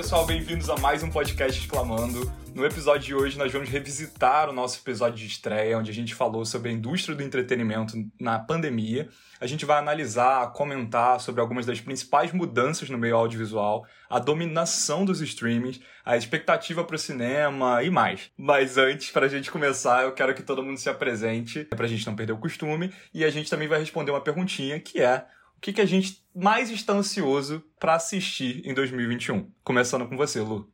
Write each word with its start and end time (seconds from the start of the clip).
pessoal, 0.00 0.24
bem-vindos 0.24 0.70
a 0.70 0.78
mais 0.78 1.02
um 1.02 1.10
podcast 1.10 1.60
Exclamando. 1.60 2.32
No 2.54 2.64
episódio 2.64 3.02
de 3.02 3.14
hoje 3.14 3.36
nós 3.36 3.52
vamos 3.52 3.68
revisitar 3.68 4.48
o 4.48 4.52
nosso 4.52 4.80
episódio 4.80 5.18
de 5.18 5.26
estreia, 5.26 5.76
onde 5.76 5.90
a 5.90 5.94
gente 5.94 6.14
falou 6.14 6.42
sobre 6.46 6.70
a 6.70 6.72
indústria 6.72 7.14
do 7.14 7.22
entretenimento 7.22 7.92
na 8.18 8.38
pandemia. 8.38 9.10
A 9.38 9.46
gente 9.46 9.66
vai 9.66 9.76
analisar, 9.76 10.54
comentar 10.54 11.20
sobre 11.20 11.42
algumas 11.42 11.66
das 11.66 11.82
principais 11.82 12.32
mudanças 12.32 12.88
no 12.88 12.96
meio 12.96 13.14
audiovisual, 13.14 13.86
a 14.08 14.18
dominação 14.18 15.04
dos 15.04 15.20
streamings, 15.20 15.82
a 16.02 16.16
expectativa 16.16 16.82
para 16.82 16.96
o 16.96 16.98
cinema 16.98 17.82
e 17.82 17.90
mais. 17.90 18.30
Mas 18.38 18.78
antes, 18.78 19.10
para 19.10 19.26
a 19.26 19.28
gente 19.28 19.50
começar, 19.50 20.04
eu 20.04 20.12
quero 20.12 20.34
que 20.34 20.42
todo 20.42 20.62
mundo 20.62 20.78
se 20.78 20.88
apresente, 20.88 21.64
para 21.64 21.84
a 21.84 21.88
gente 21.88 22.06
não 22.06 22.16
perder 22.16 22.32
o 22.32 22.38
costume, 22.38 22.90
e 23.12 23.22
a 23.22 23.28
gente 23.28 23.50
também 23.50 23.68
vai 23.68 23.78
responder 23.78 24.12
uma 24.12 24.22
perguntinha 24.22 24.80
que 24.80 24.98
é 25.02 25.26
o 25.60 25.62
que, 25.62 25.74
que 25.74 25.80
a 25.82 25.86
gente 25.86 26.24
mais 26.34 26.70
está 26.70 26.94
ansioso 26.94 27.62
para 27.78 27.94
assistir 27.94 28.66
em 28.66 28.72
2021? 28.72 29.46
Começando 29.62 30.08
com 30.08 30.16
você, 30.16 30.40
Lu. 30.40 30.66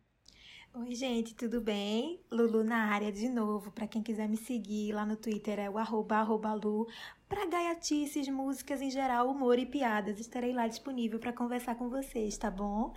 Oi, 0.72 0.94
gente, 0.94 1.34
tudo 1.34 1.60
bem? 1.60 2.20
Lulu 2.30 2.62
na 2.62 2.92
área 2.92 3.10
de 3.10 3.28
novo. 3.28 3.72
Para 3.72 3.88
quem 3.88 4.00
quiser 4.00 4.28
me 4.28 4.36
seguir 4.36 4.92
lá 4.92 5.04
no 5.04 5.16
Twitter 5.16 5.58
é 5.58 5.68
o 5.68 5.76
arroba, 5.76 6.18
arroba 6.18 6.54
Lu. 6.54 6.86
Para 7.28 7.46
gaiatices, 7.46 8.28
músicas 8.28 8.80
em 8.80 8.88
geral, 8.88 9.28
humor 9.28 9.58
e 9.58 9.66
piadas, 9.66 10.20
estarei 10.20 10.52
lá 10.52 10.68
disponível 10.68 11.18
para 11.18 11.32
conversar 11.32 11.74
com 11.74 11.88
vocês, 11.88 12.38
tá 12.38 12.48
bom? 12.48 12.94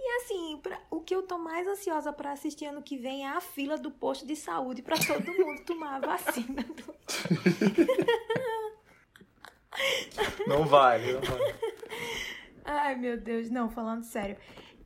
E 0.00 0.22
assim, 0.22 0.58
pra, 0.62 0.80
o 0.90 1.02
que 1.02 1.14
eu 1.14 1.24
tô 1.24 1.36
mais 1.36 1.68
ansiosa 1.68 2.10
para 2.10 2.32
assistir 2.32 2.64
ano 2.64 2.82
que 2.82 2.96
vem 2.96 3.26
é 3.26 3.28
a 3.28 3.42
fila 3.42 3.76
do 3.76 3.90
posto 3.90 4.26
de 4.26 4.34
saúde 4.34 4.80
para 4.80 4.96
todo 4.96 5.30
mundo 5.30 5.62
tomar 5.66 5.96
a 5.96 6.16
vacina. 6.16 6.62
Do... 6.62 6.94
Não 10.46 10.64
vale, 10.64 11.12
não 11.12 11.20
vale. 11.20 11.54
Ai, 12.64 12.96
meu 12.96 13.18
Deus, 13.18 13.50
não, 13.50 13.70
falando 13.70 14.04
sério. 14.04 14.36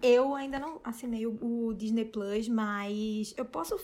Eu 0.03 0.35
ainda 0.35 0.59
não 0.59 0.81
assinei 0.85 1.27
o, 1.27 1.39
o 1.41 1.75
Disney 1.75 2.05
Plus, 2.05 2.49
mas 2.49 3.35
eu 3.37 3.45
posso 3.45 3.79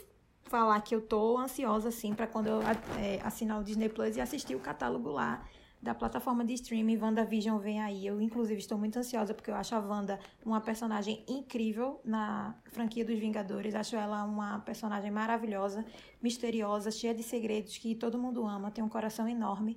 falar 0.44 0.80
que 0.80 0.94
eu 0.94 1.00
tô 1.00 1.38
ansiosa, 1.38 1.88
assim, 1.88 2.14
para 2.14 2.26
quando 2.26 2.48
eu 2.48 2.60
é, 2.98 3.20
assinar 3.22 3.60
o 3.60 3.64
Disney 3.64 3.88
Plus 3.88 4.16
e 4.16 4.20
assistir 4.20 4.54
o 4.54 4.60
catálogo 4.60 5.10
lá 5.10 5.44
da 5.80 5.94
plataforma 5.94 6.44
de 6.44 6.54
streaming 6.54 6.98
WandaVision 6.98 7.58
vem 7.58 7.80
aí. 7.80 8.06
Eu, 8.06 8.20
inclusive, 8.20 8.58
estou 8.58 8.76
muito 8.76 8.98
ansiosa 8.98 9.32
porque 9.32 9.50
eu 9.50 9.54
acho 9.54 9.74
a 9.74 9.78
Wanda 9.78 10.18
uma 10.44 10.60
personagem 10.60 11.24
incrível 11.28 12.00
na 12.04 12.56
franquia 12.72 13.04
dos 13.04 13.18
Vingadores. 13.18 13.74
Acho 13.74 13.94
ela 13.94 14.24
uma 14.24 14.58
personagem 14.60 15.10
maravilhosa, 15.10 15.84
misteriosa, 16.20 16.90
cheia 16.90 17.14
de 17.14 17.22
segredos 17.22 17.78
que 17.78 17.94
todo 17.94 18.18
mundo 18.18 18.44
ama, 18.44 18.70
tem 18.70 18.82
um 18.82 18.88
coração 18.88 19.28
enorme. 19.28 19.76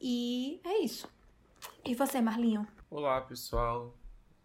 E 0.00 0.60
é 0.64 0.78
isso. 0.78 1.08
E 1.84 1.92
você, 1.92 2.20
Marlinho? 2.20 2.64
Olá, 2.88 3.20
pessoal. 3.20 3.96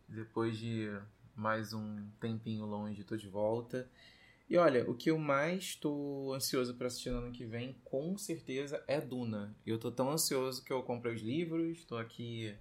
Depois 0.09 0.57
de 0.57 0.89
mais 1.35 1.73
um 1.73 2.07
tempinho 2.19 2.65
longe, 2.65 3.03
tô 3.03 3.15
de 3.15 3.29
volta. 3.29 3.87
E 4.49 4.57
olha, 4.57 4.89
o 4.89 4.95
que 4.95 5.11
eu 5.11 5.19
mais 5.19 5.63
estou 5.63 6.33
ansioso 6.33 6.73
para 6.73 6.87
assistir 6.87 7.11
no 7.11 7.19
ano 7.19 7.31
que 7.31 7.45
vem, 7.45 7.75
com 7.85 8.17
certeza, 8.17 8.83
é 8.87 8.99
Duna. 8.99 9.55
Eu 9.63 9.77
tô 9.77 9.91
tão 9.91 10.09
ansioso 10.09 10.63
que 10.63 10.73
eu 10.73 10.81
comprei 10.81 11.13
os 11.13 11.21
livros, 11.21 11.77
estou 11.77 11.99
aqui 11.99 12.55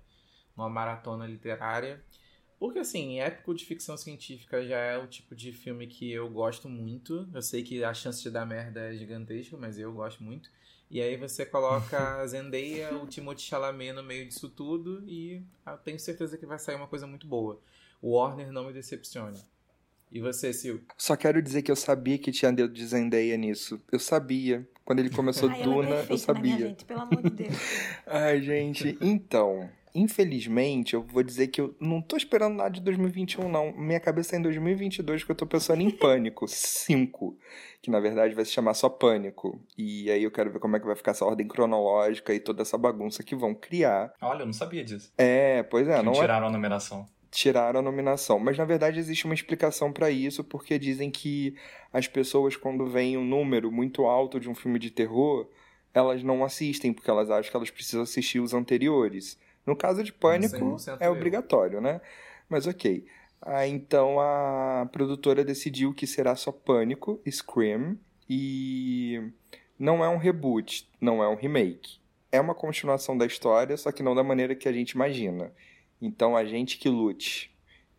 numa 0.55 0.69
maratona 0.69 1.27
literária. 1.27 2.05
Porque, 2.59 2.79
assim, 2.79 3.21
épico 3.21 3.55
de 3.55 3.65
ficção 3.65 3.97
científica 3.97 4.65
já 4.67 4.77
é 4.79 4.99
o 4.99 5.07
tipo 5.07 5.35
de 5.35 5.51
filme 5.51 5.87
que 5.87 6.13
eu 6.13 6.29
gosto 6.29 6.69
muito. 6.69 7.27
Eu 7.33 7.41
sei 7.41 7.63
que 7.63 7.83
a 7.83 7.95
chance 7.95 8.23
de 8.23 8.31
dar 8.31 8.45
merda 8.45 8.81
é 8.81 8.95
gigantesca, 8.95 9.57
mas 9.57 9.79
eu 9.79 9.91
gosto 9.95 10.23
muito. 10.23 10.51
E 10.93 11.01
aí 11.01 11.17
você 11.17 11.47
coloca 11.47 12.21
a 12.21 12.27
Zendaya, 12.27 12.95
o 13.03 13.07
Timothée 13.07 13.47
Chalamet 13.47 13.95
no 13.95 14.03
meio 14.03 14.29
disso 14.29 14.51
tudo 14.51 15.03
e 15.09 15.43
eu 15.67 15.79
tenho 15.79 15.99
certeza 15.99 16.37
que 16.37 16.45
vai 16.45 16.59
sair 16.59 16.75
uma 16.75 16.87
coisa 16.87 17.07
muito 17.07 17.27
boa. 17.27 17.59
O 18.03 18.11
Warner 18.11 18.53
não 18.53 18.67
me 18.67 18.75
decepcione. 18.75 19.41
E 20.11 20.21
você, 20.21 20.53
Sil? 20.53 20.85
Só 20.99 21.17
quero 21.17 21.41
dizer 21.41 21.63
que 21.63 21.71
eu 21.71 21.77
sabia 21.77 22.19
que 22.19 22.31
tinha 22.31 22.53
dedo 22.53 22.75
de 22.75 22.87
Zendaya 22.87 23.39
nisso. 23.39 23.81
Eu 23.91 23.99
sabia. 23.99 24.69
Quando 24.85 24.99
ele 24.99 25.09
começou 25.09 25.49
Ai, 25.49 25.63
Duna, 25.63 25.89
ela 25.89 26.01
é 26.03 26.13
eu 26.13 26.19
sabia. 26.19 26.57
Né, 26.57 26.69
gente? 26.69 26.85
Pelo 26.85 27.01
amor 27.01 27.23
de 27.23 27.31
Deus. 27.31 27.57
Ai, 28.07 28.43
gente, 28.43 28.99
então, 29.01 29.71
infelizmente, 29.95 30.95
eu 30.95 31.03
vou 31.03 31.23
dizer 31.23 31.49
que 31.49 31.61
eu 31.61 31.75
não 31.81 32.01
tô 32.01 32.17
esperando 32.17 32.55
nada 32.57 32.71
de 32.71 32.81
2021, 32.81 33.49
não. 33.49 33.73
Minha 33.73 34.01
cabeça 34.01 34.37
é 34.37 34.39
em 34.39 34.43
2022, 34.43 35.25
que 35.25 35.31
eu 35.31 35.35
tô 35.35 35.47
pensando 35.47 35.83
em 35.83 35.91
Pânico 35.91 36.47
5, 36.49 37.37
que 37.81 37.91
na 37.91 38.01
verdade 38.01 38.35
vai 38.35 38.45
se 38.45 38.53
chamar 38.53 38.75
só 38.75 38.89
Pânico. 38.89 39.61
E 39.77 40.11
aí 40.11 40.23
eu 40.23 40.31
quero 40.31 40.51
ver 40.51 40.59
como 40.59 40.77
é 40.77 40.81
que 40.81 40.87
vai 40.87 40.97
ficar 40.97 41.13
essa 41.13 41.25
ordem 41.25 41.47
cronológica 41.49 42.33
e 42.35 42.41
toda 42.41 42.63
essa 42.63 42.77
bagunça 42.79 43.23
que 43.23 43.35
vão 43.35 43.55
criar. 43.55 44.13
Olha, 44.21 44.43
eu 44.43 44.47
não 44.47 44.53
sabia 44.53 44.85
disso. 44.85 45.13
É, 45.19 45.63
pois 45.65 45.89
é, 45.89 45.99
Que 45.99 46.03
não 46.05 46.13
é 46.13 46.21
tiraram 46.21 46.47
a 46.47 46.51
numeração. 46.51 47.09
tiraram 47.31 47.81
a 47.81 47.83
nominação. 47.83 48.39
Mas 48.39 48.57
na 48.59 48.65
verdade 48.65 48.99
existe 48.99 49.25
uma 49.25 49.35
explicação 49.35 49.93
para 49.93 50.11
isso, 50.11 50.43
porque 50.45 50.79
dizem 50.79 51.11
que 51.11 51.55
as 51.93 52.07
pessoas, 52.07 52.57
quando 52.57 52.87
veem 52.87 53.17
um 53.17 53.25
número 53.25 53.71
muito 53.71 54.05
alto 54.07 54.39
de 54.41 54.49
um 54.49 54.55
filme 54.55 54.79
de 54.79 54.91
terror, 54.91 55.49
elas 55.95 56.23
não 56.23 56.43
assistem, 56.45 56.93
porque 56.93 57.11
elas 57.11 57.31
acham 57.31 57.51
que 57.51 57.57
elas 57.57 57.71
precisam 57.71 58.03
assistir 58.03 58.41
os 58.41 58.55
anteriores. 58.55 59.39
No 59.67 59.77
caso 59.77 60.03
de 60.03 60.13
Pânico, 60.13 60.57
100% 60.57 60.99
é 61.01 61.07
eu. 61.07 61.13
obrigatório, 61.13 61.81
né? 61.81 62.01
Mas 62.49 62.67
ok. 62.67 63.07
Ah, 63.41 63.67
então 63.67 64.21
a 64.21 64.89
produtora 64.93 65.45
decidiu 65.45 65.93
que 65.93 66.07
será 66.07 66.37
só 66.37 66.53
Pânico, 66.53 67.21
Scream, 67.29 67.99
e 68.29 69.21
não 69.79 70.05
é 70.05 70.09
um 70.09 70.17
reboot, 70.17 70.89
não 71.01 71.23
é 71.23 71.29
um 71.29 71.35
remake. 71.35 72.01
É 72.31 72.41
uma 72.41 72.55
continuação 72.55 73.17
da 73.19 73.27
história, 73.27 73.77
só 73.77 73.91
que 73.93 74.03
não 74.03 74.15
da 74.15 74.23
maneira 74.23 74.55
que 74.55 74.69
a 74.69 74.73
gente 74.73 74.93
imagina. 74.93 75.53
Então 76.01 76.37
a 76.37 76.45
gente 76.45 76.79
que 76.79 76.89
lute. 76.89 77.53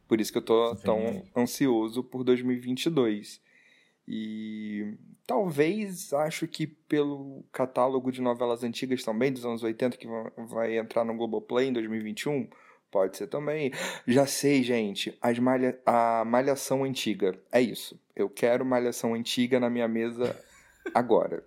Por 0.08 0.20
isso 0.20 0.32
que 0.32 0.38
eu 0.38 0.42
tô 0.42 0.76
tão 0.78 1.00
Verdade. 1.00 1.32
ansioso 1.36 2.04
por 2.04 2.24
2022. 2.24 3.42
E 4.08 4.96
talvez 5.26 6.12
acho 6.14 6.48
que 6.48 6.68
pelo 6.68 7.44
catálogo 7.52 8.12
de 8.12 8.22
novelas 8.22 8.64
antigas 8.64 9.04
também, 9.04 9.32
dos 9.32 9.46
anos 9.46 9.64
80, 9.64 9.98
que 9.98 10.08
va- 10.08 10.32
vai 10.38 10.78
entrar 10.78 11.04
no 11.06 11.16
Globoplay 11.16 11.68
em 11.70 11.74
2021, 11.74 12.48
pode 12.92 13.18
ser 13.18 13.28
também. 13.28 13.72
Já 14.06 14.26
sei, 14.26 14.62
gente, 14.64 15.18
as 15.22 15.40
malha... 15.40 15.80
a 15.86 16.24
malhação 16.26 16.84
antiga. 16.84 17.40
É 17.52 17.62
isso. 17.62 18.00
Eu 18.16 18.30
quero 18.30 18.66
malhação 18.66 19.14
antiga 19.14 19.60
na 19.60 19.70
minha 19.70 19.88
mesa 19.88 20.38
agora. 20.94 21.44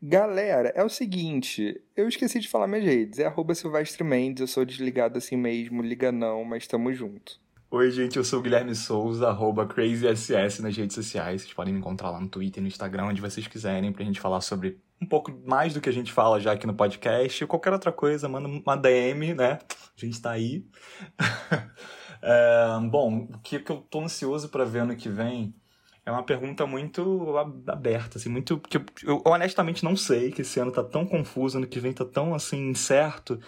Galera, 0.00 0.72
é 0.76 0.84
o 0.84 0.88
seguinte, 0.88 1.80
eu 1.96 2.06
esqueci 2.08 2.38
de 2.38 2.48
falar 2.48 2.68
minhas 2.68 2.84
redes. 2.84 3.18
É 3.18 3.26
arroba 3.26 3.52
Silvestre 3.54 4.04
Mendes, 4.04 4.40
eu 4.40 4.46
sou 4.46 4.64
desligado 4.64 5.18
assim 5.18 5.36
mesmo, 5.36 5.82
liga 5.82 6.12
não, 6.12 6.44
mas 6.44 6.66
tamo 6.68 6.92
junto. 6.94 7.40
Oi, 7.70 7.90
gente, 7.90 8.16
eu 8.16 8.24
sou 8.24 8.38
o 8.38 8.42
Guilherme 8.42 8.74
Souza, 8.74 9.28
arroba 9.28 9.66
CrazySS 9.66 10.60
nas 10.60 10.74
redes 10.74 10.94
sociais. 10.94 11.42
Vocês 11.42 11.52
podem 11.52 11.72
me 11.74 11.80
encontrar 11.80 12.10
lá 12.10 12.18
no 12.18 12.28
Twitter 12.28 12.62
no 12.62 12.68
Instagram, 12.68 13.04
onde 13.06 13.20
vocês 13.20 13.46
quiserem, 13.46 13.92
pra 13.92 14.04
gente 14.04 14.20
falar 14.20 14.40
sobre 14.40 14.80
um 15.00 15.06
pouco 15.06 15.30
mais 15.46 15.74
do 15.74 15.80
que 15.80 15.88
a 15.88 15.92
gente 15.92 16.10
fala 16.10 16.40
já 16.40 16.52
aqui 16.52 16.66
no 16.66 16.72
podcast. 16.74 17.44
Qualquer 17.46 17.72
outra 17.74 17.92
coisa, 17.92 18.26
manda 18.26 18.48
uma 18.48 18.74
DM, 18.76 19.34
né? 19.34 19.58
A 19.70 20.00
gente 20.00 20.20
tá 20.20 20.30
aí. 20.30 20.64
É, 22.20 22.66
bom, 22.90 23.28
o 23.32 23.38
que, 23.38 23.60
que 23.60 23.70
eu 23.70 23.76
tô 23.76 24.00
ansioso 24.00 24.48
pra 24.48 24.64
ver 24.64 24.80
ano 24.80 24.96
que 24.96 25.08
vem 25.08 25.54
é 26.04 26.10
uma 26.10 26.24
pergunta 26.24 26.66
muito 26.66 27.36
ab- 27.38 27.70
aberta, 27.70 28.18
assim, 28.18 28.28
muito. 28.28 28.58
Que 28.58 28.78
eu, 28.78 28.84
eu 29.04 29.22
honestamente 29.24 29.84
não 29.84 29.94
sei, 29.94 30.32
que 30.32 30.42
esse 30.42 30.58
ano 30.58 30.72
tá 30.72 30.82
tão 30.82 31.06
confuso, 31.06 31.58
ano 31.58 31.68
que 31.68 31.78
vem 31.78 31.92
tá 31.92 32.04
tão 32.04 32.34
assim, 32.34 32.70
incerto. 32.70 33.38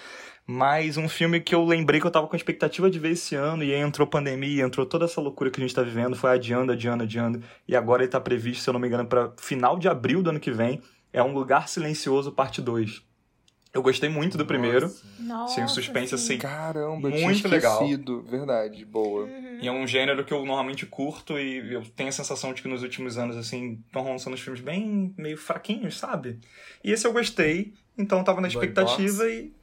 Mas 0.53 0.97
um 0.97 1.09
filme 1.09 1.41
que 1.41 1.55
eu 1.55 1.65
lembrei 1.65 2.01
que 2.01 2.07
eu 2.09 2.11
tava 2.11 2.27
com 2.27 2.35
expectativa 2.35 2.91
de 2.91 2.99
ver 2.99 3.13
esse 3.13 3.37
ano, 3.37 3.63
e 3.63 3.73
aí 3.73 3.81
entrou 3.81 4.05
pandemia, 4.05 4.65
entrou 4.65 4.85
toda 4.85 5.05
essa 5.05 5.21
loucura 5.21 5.49
que 5.49 5.61
a 5.61 5.63
gente 5.63 5.73
tá 5.73 5.81
vivendo, 5.81 6.17
foi 6.17 6.33
adiando, 6.33 6.73
adiando, 6.73 7.05
adiando, 7.05 7.41
e 7.69 7.77
agora 7.77 8.03
ele 8.03 8.11
tá 8.11 8.21
previsto, 8.21 8.65
se 8.65 8.69
eu 8.69 8.73
não 8.73 8.81
me 8.81 8.89
engano, 8.89 9.07
pra 9.07 9.33
final 9.37 9.79
de 9.79 9.89
abril 9.89 10.25
do 10.25 10.31
ano 10.31 10.41
que 10.41 10.51
vem. 10.51 10.83
É 11.13 11.23
Um 11.23 11.33
Lugar 11.33 11.69
Silencioso, 11.69 12.33
parte 12.33 12.61
2. 12.61 13.01
Eu 13.73 13.81
gostei 13.81 14.09
muito 14.09 14.37
do 14.37 14.45
primeiro. 14.45 14.93
Nossa. 15.21 15.55
Sem 15.55 15.63
um 15.63 15.69
suspense 15.69 16.09
sim. 16.09 16.15
assim. 16.17 16.39
Caramba, 16.39 17.07
eu 17.07 17.13
tinha 17.13 17.25
Muito 17.25 17.47
legal. 17.47 17.87
Verdade, 18.29 18.85
boa. 18.85 19.29
E 19.63 19.69
é 19.69 19.71
um 19.71 19.87
gênero 19.87 20.25
que 20.25 20.33
eu 20.33 20.45
normalmente 20.45 20.85
curto 20.85 21.39
e 21.39 21.75
eu 21.75 21.83
tenho 21.95 22.09
a 22.09 22.13
sensação 22.13 22.53
de 22.53 22.61
que 22.61 22.67
nos 22.67 22.83
últimos 22.83 23.17
anos, 23.17 23.37
assim, 23.37 23.81
estão 23.87 24.03
lançando 24.03 24.35
os 24.35 24.41
filmes 24.41 24.61
bem 24.61 25.15
meio 25.17 25.37
fraquinhos, 25.37 25.97
sabe? 25.97 26.41
E 26.83 26.91
esse 26.91 27.07
eu 27.07 27.13
gostei, 27.13 27.73
então 27.97 28.19
eu 28.19 28.25
tava 28.25 28.41
na 28.41 28.49
expectativa 28.49 29.29
e. 29.29 29.60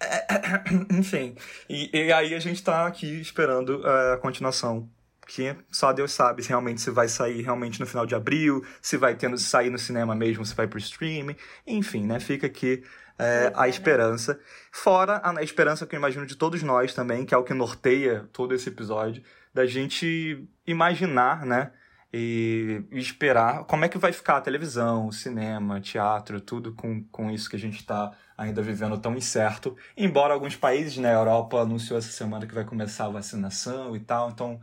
Enfim. 0.90 1.34
E, 1.68 1.90
e 1.92 2.12
aí 2.12 2.34
a 2.34 2.38
gente 2.38 2.62
tá 2.62 2.86
aqui 2.86 3.20
esperando 3.20 3.86
eh, 3.86 4.14
a 4.14 4.16
continuação. 4.16 4.88
Que 5.26 5.54
só 5.70 5.92
Deus 5.92 6.10
sabe 6.10 6.42
se 6.42 6.48
realmente 6.48 6.80
se 6.80 6.90
vai 6.90 7.06
sair 7.06 7.42
realmente 7.42 7.78
no 7.78 7.86
final 7.86 8.04
de 8.04 8.16
abril, 8.16 8.66
se 8.82 8.96
vai 8.96 9.14
tendo 9.14 9.38
sair 9.38 9.70
no 9.70 9.78
cinema 9.78 10.12
mesmo, 10.12 10.44
se 10.44 10.56
vai 10.56 10.66
pro 10.66 10.78
streaming. 10.78 11.36
Enfim, 11.64 12.04
né? 12.04 12.18
Fica 12.18 12.48
aqui 12.48 12.82
eh, 13.16 13.52
a 13.54 13.68
esperança. 13.68 14.40
Fora 14.72 15.20
a 15.24 15.42
esperança 15.42 15.86
que 15.86 15.94
eu 15.94 15.98
imagino 15.98 16.26
de 16.26 16.34
todos 16.34 16.62
nós 16.64 16.94
também, 16.94 17.24
que 17.24 17.32
é 17.32 17.36
o 17.36 17.44
que 17.44 17.54
norteia 17.54 18.28
todo 18.32 18.54
esse 18.54 18.70
episódio, 18.70 19.22
da 19.54 19.66
gente 19.66 20.48
imaginar, 20.66 21.46
né? 21.46 21.70
E, 22.12 22.82
esperar 22.92 23.64
como 23.64 23.84
é 23.84 23.88
que 23.88 23.98
vai 23.98 24.12
ficar 24.12 24.38
a 24.38 24.40
televisão, 24.40 25.12
cinema, 25.12 25.80
teatro, 25.80 26.40
tudo 26.40 26.72
com, 26.74 27.04
com 27.04 27.30
isso 27.30 27.48
que 27.48 27.56
a 27.56 27.58
gente 27.58 27.76
está 27.80 28.12
ainda 28.36 28.62
vivendo 28.62 28.98
tão 28.98 29.16
incerto. 29.16 29.76
Embora 29.96 30.34
alguns 30.34 30.56
países, 30.56 30.96
né, 30.96 31.14
Europa 31.14 31.60
anunciou 31.60 31.98
essa 31.98 32.10
semana 32.10 32.46
que 32.46 32.54
vai 32.54 32.64
começar 32.64 33.06
a 33.06 33.10
vacinação 33.10 33.94
e 33.94 34.00
tal, 34.00 34.30
então 34.30 34.60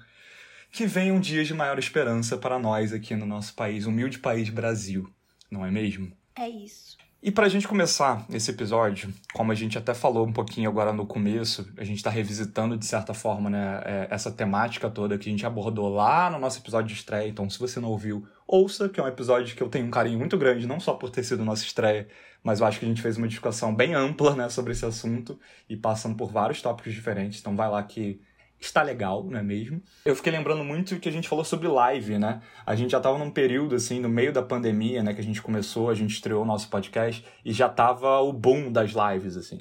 que 0.72 0.86
venham 0.86 1.20
dias 1.20 1.48
de 1.48 1.54
maior 1.54 1.80
esperança 1.80 2.38
para 2.38 2.60
nós 2.60 2.92
aqui 2.92 3.16
no 3.16 3.26
nosso 3.26 3.54
país, 3.56 3.86
humilde 3.86 4.20
país 4.20 4.50
Brasil, 4.50 5.10
não 5.50 5.66
é 5.66 5.72
mesmo? 5.72 6.12
É 6.36 6.50
isso. 6.50 6.98
E 7.22 7.32
para 7.32 7.48
a 7.48 7.50
gente 7.50 7.68
começar 7.68 8.24
esse 8.32 8.52
episódio, 8.52 9.12
como 9.34 9.52
a 9.52 9.56
gente 9.56 9.76
até 9.76 9.94
falou 9.94 10.26
um 10.26 10.32
pouquinho 10.32 10.70
agora 10.70 10.94
no 10.94 11.06
começo, 11.06 11.68
a 11.76 11.84
gente 11.84 11.98
está 11.98 12.12
revisitando 12.12 12.78
de 12.78 12.86
certa 12.86 13.12
forma 13.12 13.50
né, 13.50 13.82
é, 13.84 14.08
essa 14.12 14.32
temática 14.32 14.88
toda 14.88 15.18
que 15.18 15.28
a 15.28 15.32
gente 15.32 15.46
abordou 15.46 15.90
lá 15.90 16.30
no 16.30 16.38
nosso 16.38 16.60
episódio 16.60 16.90
de 16.90 16.94
estreia. 16.94 17.28
Então, 17.28 17.50
se 17.50 17.58
você 17.58 17.80
não 17.80 17.90
ouviu, 17.90 18.28
ouça, 18.48 18.88
que 18.88 19.00
é 19.00 19.04
um 19.04 19.08
episódio 19.08 19.56
que 19.56 19.64
eu 19.64 19.68
tenho 19.68 19.88
um 19.88 19.92
carinho 19.92 20.20
muito 20.20 20.38
grande, 20.38 20.68
não 20.68 20.80
só 20.80 20.94
por 20.94 21.10
ter 21.10 21.24
sido 21.24 21.44
nossa 21.44 21.64
estreia, 21.64 22.08
mas 22.44 22.60
eu 22.60 22.68
acho 22.68 22.80
que 22.80 22.86
a 22.86 22.88
gente 22.88 23.02
fez 23.02 23.18
uma 23.18 23.28
discussão 23.28 23.74
bem 23.74 23.96
ampla 23.96 24.36
né, 24.36 24.48
sobre 24.48 24.74
esse 24.74 24.86
assunto 24.86 25.40
e 25.68 25.76
passando 25.76 26.16
por 26.16 26.32
vários 26.32 26.62
tópicos 26.62 26.94
diferentes. 26.94 27.40
Então, 27.40 27.56
vai 27.56 27.68
lá 27.68 27.82
que 27.82 28.22
está 28.60 28.82
legal, 28.82 29.24
não 29.24 29.40
é 29.40 29.44
mesmo? 29.44 29.82
Eu 30.04 30.16
fiquei 30.16 30.32
lembrando 30.32 30.64
muito 30.64 31.00
que 31.00 31.08
a 31.08 31.12
gente 31.12 31.28
falou 31.28 31.46
sobre 31.46 31.68
live, 31.68 32.18
né? 32.18 32.42
A 32.66 32.76
gente 32.76 32.92
já 32.92 32.98
estava 32.98 33.18
num 33.18 33.30
período, 33.30 33.76
assim, 33.76 34.00
no 34.00 34.10
meio 34.10 34.34
da 34.34 34.42
pandemia, 34.42 35.04
né? 35.04 35.14
Que 35.14 35.22
a 35.22 35.24
gente 35.24 35.42
começou, 35.42 35.90
a 35.90 35.94
gente 35.94 36.12
estreou 36.12 36.42
o 36.42 36.46
nosso 36.46 36.70
podcast 36.70 37.24
e 37.46 37.54
já 37.54 37.70
tava 37.70 38.20
o 38.20 38.34
boom 38.34 38.72
das 38.72 38.92
lives, 38.92 39.38
assim. 39.38 39.60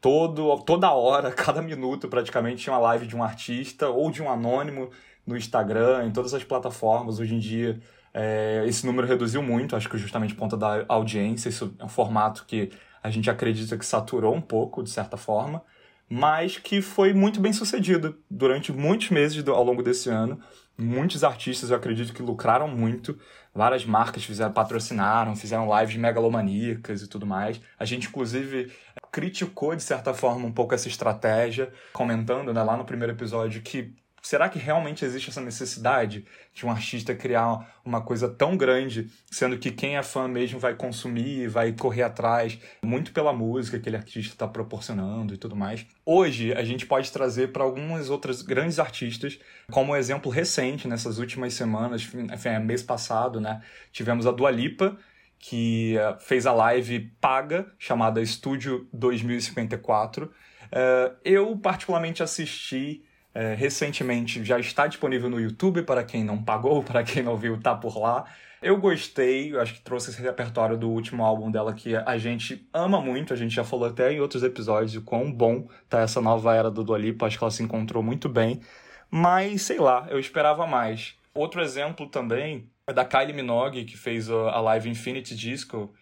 Todo, 0.00 0.56
toda 0.60 0.90
hora, 0.92 1.30
cada 1.32 1.60
minuto, 1.60 2.08
praticamente, 2.08 2.62
tinha 2.62 2.72
uma 2.72 2.80
live 2.80 3.06
de 3.06 3.14
um 3.14 3.22
artista 3.22 3.88
ou 3.88 4.10
de 4.10 4.22
um 4.22 4.30
anônimo 4.30 4.90
no 5.26 5.36
Instagram, 5.36 6.06
em 6.06 6.10
todas 6.10 6.32
as 6.32 6.42
plataformas. 6.42 7.20
Hoje 7.20 7.34
em 7.34 7.38
dia, 7.38 7.78
é, 8.14 8.64
esse 8.66 8.86
número 8.86 9.06
reduziu 9.06 9.42
muito, 9.42 9.76
acho 9.76 9.88
que 9.88 9.98
justamente 9.98 10.34
por 10.34 10.40
conta 10.40 10.56
da 10.56 10.84
audiência. 10.88 11.50
Isso 11.50 11.74
é 11.78 11.84
um 11.84 11.88
formato 11.88 12.46
que 12.46 12.70
a 13.02 13.10
gente 13.10 13.28
acredita 13.28 13.76
que 13.76 13.84
saturou 13.84 14.34
um 14.34 14.40
pouco, 14.40 14.82
de 14.82 14.90
certa 14.90 15.16
forma 15.18 15.62
mas 16.08 16.56
que 16.56 16.80
foi 16.80 17.12
muito 17.12 17.40
bem 17.40 17.52
sucedido 17.52 18.16
durante 18.30 18.72
muitos 18.72 19.10
meses 19.10 19.42
do, 19.42 19.52
ao 19.52 19.64
longo 19.64 19.82
desse 19.82 20.08
ano. 20.08 20.40
Muitos 20.76 21.24
artistas, 21.24 21.70
eu 21.70 21.76
acredito, 21.76 22.12
que 22.12 22.22
lucraram 22.22 22.68
muito. 22.68 23.18
Várias 23.54 23.84
marcas 23.84 24.24
fizeram, 24.24 24.52
patrocinaram, 24.52 25.34
fizeram 25.34 25.68
lives 25.78 25.96
megalomaníacas 25.96 27.02
e 27.02 27.08
tudo 27.08 27.26
mais. 27.26 27.60
A 27.78 27.84
gente, 27.84 28.08
inclusive, 28.08 28.72
criticou, 29.10 29.74
de 29.74 29.82
certa 29.82 30.14
forma, 30.14 30.46
um 30.46 30.52
pouco 30.52 30.74
essa 30.74 30.88
estratégia, 30.88 31.72
comentando 31.92 32.54
né, 32.54 32.62
lá 32.62 32.76
no 32.76 32.84
primeiro 32.84 33.12
episódio 33.12 33.60
que 33.60 33.94
será 34.22 34.48
que 34.48 34.58
realmente 34.58 35.04
existe 35.04 35.30
essa 35.30 35.40
necessidade 35.40 36.24
de 36.52 36.66
um 36.66 36.70
artista 36.70 37.14
criar 37.14 37.80
uma 37.84 38.00
coisa 38.00 38.28
tão 38.28 38.56
grande, 38.56 39.10
sendo 39.30 39.58
que 39.58 39.70
quem 39.70 39.96
é 39.96 40.02
fã 40.02 40.28
mesmo 40.28 40.58
vai 40.58 40.74
consumir, 40.74 41.48
vai 41.48 41.72
correr 41.72 42.02
atrás, 42.02 42.58
muito 42.82 43.12
pela 43.12 43.32
música 43.32 43.76
que 43.76 43.82
aquele 43.82 43.96
artista 43.96 44.34
está 44.34 44.48
proporcionando 44.48 45.34
e 45.34 45.36
tudo 45.36 45.56
mais. 45.56 45.86
Hoje, 46.04 46.52
a 46.52 46.64
gente 46.64 46.86
pode 46.86 47.10
trazer 47.10 47.52
para 47.52 47.62
algumas 47.62 48.10
outras 48.10 48.42
grandes 48.42 48.78
artistas, 48.78 49.38
como 49.70 49.96
exemplo 49.96 50.30
recente, 50.30 50.88
nessas 50.88 51.18
últimas 51.18 51.54
semanas, 51.54 52.02
enfim, 52.02 52.58
mês 52.60 52.82
passado, 52.82 53.40
né, 53.40 53.62
tivemos 53.92 54.26
a 54.26 54.32
Dua 54.32 54.50
Lipa, 54.50 54.96
que 55.38 55.96
eh, 55.96 56.16
fez 56.18 56.46
a 56.46 56.52
live 56.52 57.12
paga, 57.20 57.72
chamada 57.78 58.20
Estúdio 58.20 58.88
2054. 58.92 60.32
Eh, 60.72 61.12
eu, 61.24 61.56
particularmente, 61.56 62.22
assisti 62.22 63.04
é, 63.38 63.54
recentemente 63.54 64.44
já 64.44 64.58
está 64.58 64.88
disponível 64.88 65.30
no 65.30 65.40
YouTube 65.40 65.84
para 65.84 66.02
quem 66.02 66.24
não 66.24 66.42
pagou, 66.42 66.82
para 66.82 67.04
quem 67.04 67.22
não 67.22 67.36
viu, 67.36 67.56
tá 67.60 67.72
por 67.72 67.96
lá. 67.96 68.24
Eu 68.60 68.76
gostei, 68.78 69.56
acho 69.56 69.74
que 69.74 69.80
trouxe 69.80 70.10
esse 70.10 70.20
repertório 70.20 70.76
do 70.76 70.90
último 70.90 71.24
álbum 71.24 71.48
dela 71.48 71.72
que 71.72 71.94
a 71.94 72.18
gente 72.18 72.68
ama 72.74 73.00
muito, 73.00 73.32
a 73.32 73.36
gente 73.36 73.54
já 73.54 73.62
falou 73.62 73.86
até 73.86 74.12
em 74.12 74.18
outros 74.18 74.42
episódios 74.42 74.96
o 74.96 75.02
quão 75.02 75.30
bom 75.30 75.68
tá 75.88 76.00
essa 76.00 76.20
nova 76.20 76.52
era 76.52 76.68
do 76.68 76.82
Dua 76.82 76.98
Lipa, 76.98 77.26
acho 77.26 77.38
que 77.38 77.44
ela 77.44 77.50
se 77.52 77.62
encontrou 77.62 78.02
muito 78.02 78.28
bem, 78.28 78.60
mas 79.08 79.62
sei 79.62 79.78
lá, 79.78 80.08
eu 80.10 80.18
esperava 80.18 80.66
mais. 80.66 81.14
Outro 81.32 81.62
exemplo 81.62 82.08
também 82.08 82.68
é 82.88 82.92
da 82.92 83.04
Kylie 83.04 83.32
Minogue, 83.32 83.84
que 83.84 83.96
fez 83.96 84.28
a 84.28 84.60
live 84.60 84.90
Infinity 84.90 85.36
Disco, 85.36 85.94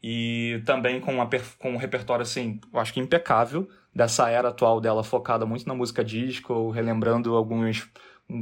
e 0.00 0.62
também 0.64 1.00
com, 1.00 1.14
uma, 1.14 1.28
com 1.58 1.72
um 1.72 1.76
repertório, 1.76 2.22
assim, 2.22 2.60
eu 2.72 2.78
acho 2.78 2.92
que 2.92 3.00
impecável, 3.00 3.68
dessa 3.94 4.28
era 4.28 4.48
atual 4.48 4.80
dela, 4.80 5.04
focada 5.04 5.46
muito 5.46 5.66
na 5.68 5.74
música 5.74 6.04
disco, 6.04 6.70
relembrando 6.70 7.34
alguns 7.34 7.88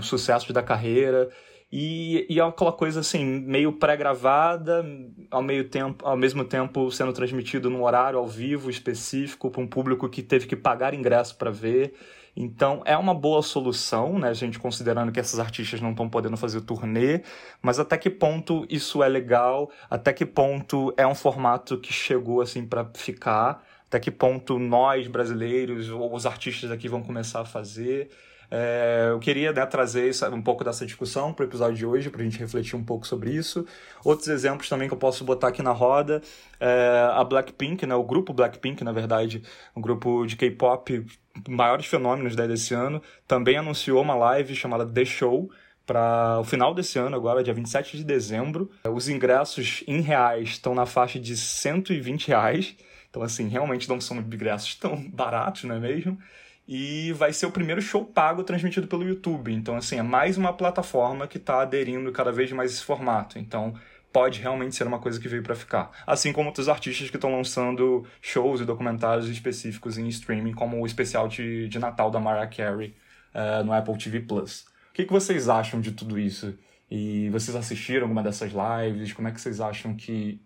sucessos 0.00 0.50
da 0.50 0.62
carreira. 0.62 1.28
E, 1.70 2.26
e 2.28 2.38
é 2.38 2.42
aquela 2.42 2.72
coisa 2.72 3.00
assim, 3.00 3.24
meio 3.24 3.72
pré-gravada, 3.72 4.84
ao, 5.30 5.42
meio 5.42 5.68
tempo, 5.68 6.06
ao 6.06 6.16
mesmo 6.16 6.44
tempo 6.44 6.90
sendo 6.90 7.14
transmitido 7.14 7.70
num 7.70 7.82
horário 7.82 8.18
ao 8.18 8.26
vivo 8.26 8.68
específico 8.68 9.50
para 9.50 9.62
um 9.62 9.66
público 9.66 10.06
que 10.08 10.22
teve 10.22 10.46
que 10.46 10.54
pagar 10.54 10.92
ingresso 10.92 11.34
para 11.36 11.50
ver. 11.50 11.94
Então 12.36 12.82
é 12.84 12.96
uma 12.96 13.14
boa 13.14 13.42
solução, 13.42 14.18
né? 14.18 14.28
A 14.28 14.34
gente 14.34 14.58
considerando 14.58 15.12
que 15.12 15.20
esses 15.20 15.38
artistas 15.38 15.80
não 15.80 15.90
estão 15.90 16.08
podendo 16.08 16.36
fazer 16.36 16.60
turnê, 16.62 17.22
mas 17.62 17.78
até 17.78 17.96
que 17.96 18.10
ponto 18.10 18.66
isso 18.68 19.02
é 19.02 19.08
legal? 19.08 19.70
Até 19.88 20.12
que 20.12 20.26
ponto 20.26 20.92
é 20.96 21.06
um 21.06 21.14
formato 21.14 21.78
que 21.78 21.92
chegou 21.92 22.42
assim 22.42 22.66
para 22.66 22.90
ficar? 22.94 23.62
Até 23.92 24.00
que 24.00 24.10
ponto 24.10 24.58
nós 24.58 25.06
brasileiros 25.06 25.90
ou 25.90 26.14
os 26.14 26.24
artistas 26.24 26.70
aqui 26.70 26.88
vão 26.88 27.02
começar 27.02 27.40
a 27.40 27.44
fazer? 27.44 28.08
É, 28.50 29.08
eu 29.10 29.18
queria 29.18 29.52
né, 29.52 29.66
trazer 29.66 30.10
um 30.32 30.40
pouco 30.40 30.64
dessa 30.64 30.86
discussão 30.86 31.30
para 31.34 31.44
o 31.44 31.46
episódio 31.46 31.76
de 31.76 31.84
hoje, 31.84 32.08
para 32.08 32.22
a 32.22 32.24
gente 32.24 32.38
refletir 32.38 32.74
um 32.74 32.82
pouco 32.82 33.06
sobre 33.06 33.32
isso. 33.32 33.66
Outros 34.02 34.28
exemplos 34.28 34.66
também 34.66 34.88
que 34.88 34.94
eu 34.94 34.98
posso 34.98 35.24
botar 35.24 35.48
aqui 35.48 35.60
na 35.60 35.72
roda, 35.72 36.22
é 36.58 37.06
a 37.12 37.22
Blackpink, 37.22 37.84
né, 37.84 37.94
o 37.94 38.02
grupo 38.02 38.32
Blackpink, 38.32 38.82
na 38.82 38.92
verdade, 38.92 39.42
um 39.76 39.82
grupo 39.82 40.24
de 40.24 40.36
K-pop, 40.36 41.04
maiores 41.46 41.84
fenômenos 41.84 42.34
desse 42.34 42.72
ano, 42.72 43.02
também 43.28 43.58
anunciou 43.58 44.00
uma 44.00 44.14
live 44.14 44.56
chamada 44.56 44.86
The 44.86 45.04
Show, 45.04 45.50
para 45.84 46.38
o 46.40 46.44
final 46.44 46.72
desse 46.72 46.98
ano, 46.98 47.14
agora, 47.14 47.42
dia 47.42 47.52
27 47.52 47.98
de 47.98 48.04
dezembro. 48.04 48.70
Os 48.90 49.10
ingressos 49.10 49.84
em 49.86 50.00
reais 50.00 50.50
estão 50.50 50.74
na 50.74 50.86
faixa 50.86 51.20
de 51.20 51.36
120 51.36 52.28
reais. 52.28 52.74
Então, 53.12 53.22
assim, 53.22 53.46
realmente 53.46 53.88
não 53.88 54.00
são 54.00 54.16
ingressos 54.16 54.74
tão 54.74 54.96
baratos, 55.12 55.64
não 55.64 55.76
é 55.76 55.78
mesmo? 55.78 56.18
e 56.66 57.12
vai 57.12 57.32
ser 57.32 57.46
o 57.46 57.50
primeiro 57.50 57.82
show 57.82 58.04
pago 58.04 58.44
transmitido 58.44 58.86
pelo 58.86 59.04
YouTube. 59.04 59.52
Então, 59.52 59.76
assim, 59.76 59.98
é 59.98 60.02
mais 60.02 60.38
uma 60.38 60.52
plataforma 60.52 61.26
que 61.26 61.36
está 61.36 61.60
aderindo 61.60 62.10
cada 62.12 62.30
vez 62.30 62.52
mais 62.52 62.72
esse 62.72 62.84
formato. 62.84 63.38
Então, 63.38 63.74
pode 64.12 64.40
realmente 64.40 64.76
ser 64.76 64.86
uma 64.86 64.98
coisa 64.98 65.18
que 65.18 65.28
veio 65.28 65.42
para 65.42 65.54
ficar. 65.54 65.90
Assim 66.06 66.32
como 66.32 66.48
outros 66.48 66.68
artistas 66.68 67.10
que 67.10 67.16
estão 67.16 67.34
lançando 67.34 68.06
shows 68.20 68.60
e 68.60 68.64
documentários 68.64 69.28
específicos 69.28 69.98
em 69.98 70.06
streaming, 70.08 70.52
como 70.52 70.80
o 70.80 70.86
especial 70.86 71.26
de, 71.28 71.68
de 71.68 71.78
Natal 71.78 72.10
da 72.10 72.20
Mariah 72.20 72.48
Carey 72.48 72.94
uh, 73.34 73.64
no 73.64 73.72
Apple 73.72 73.96
TV 73.98 74.20
Plus. 74.20 74.64
O 74.90 74.94
que, 74.94 75.04
que 75.04 75.12
vocês 75.12 75.48
acham 75.48 75.80
de 75.80 75.92
tudo 75.92 76.18
isso? 76.18 76.56
E 76.90 77.30
vocês 77.30 77.56
assistiram 77.56 78.02
alguma 78.02 78.22
dessas 78.22 78.52
lives? 78.52 79.12
Como 79.12 79.26
é 79.26 79.32
que 79.32 79.40
vocês 79.40 79.60
acham 79.60 79.96
que 79.96 80.40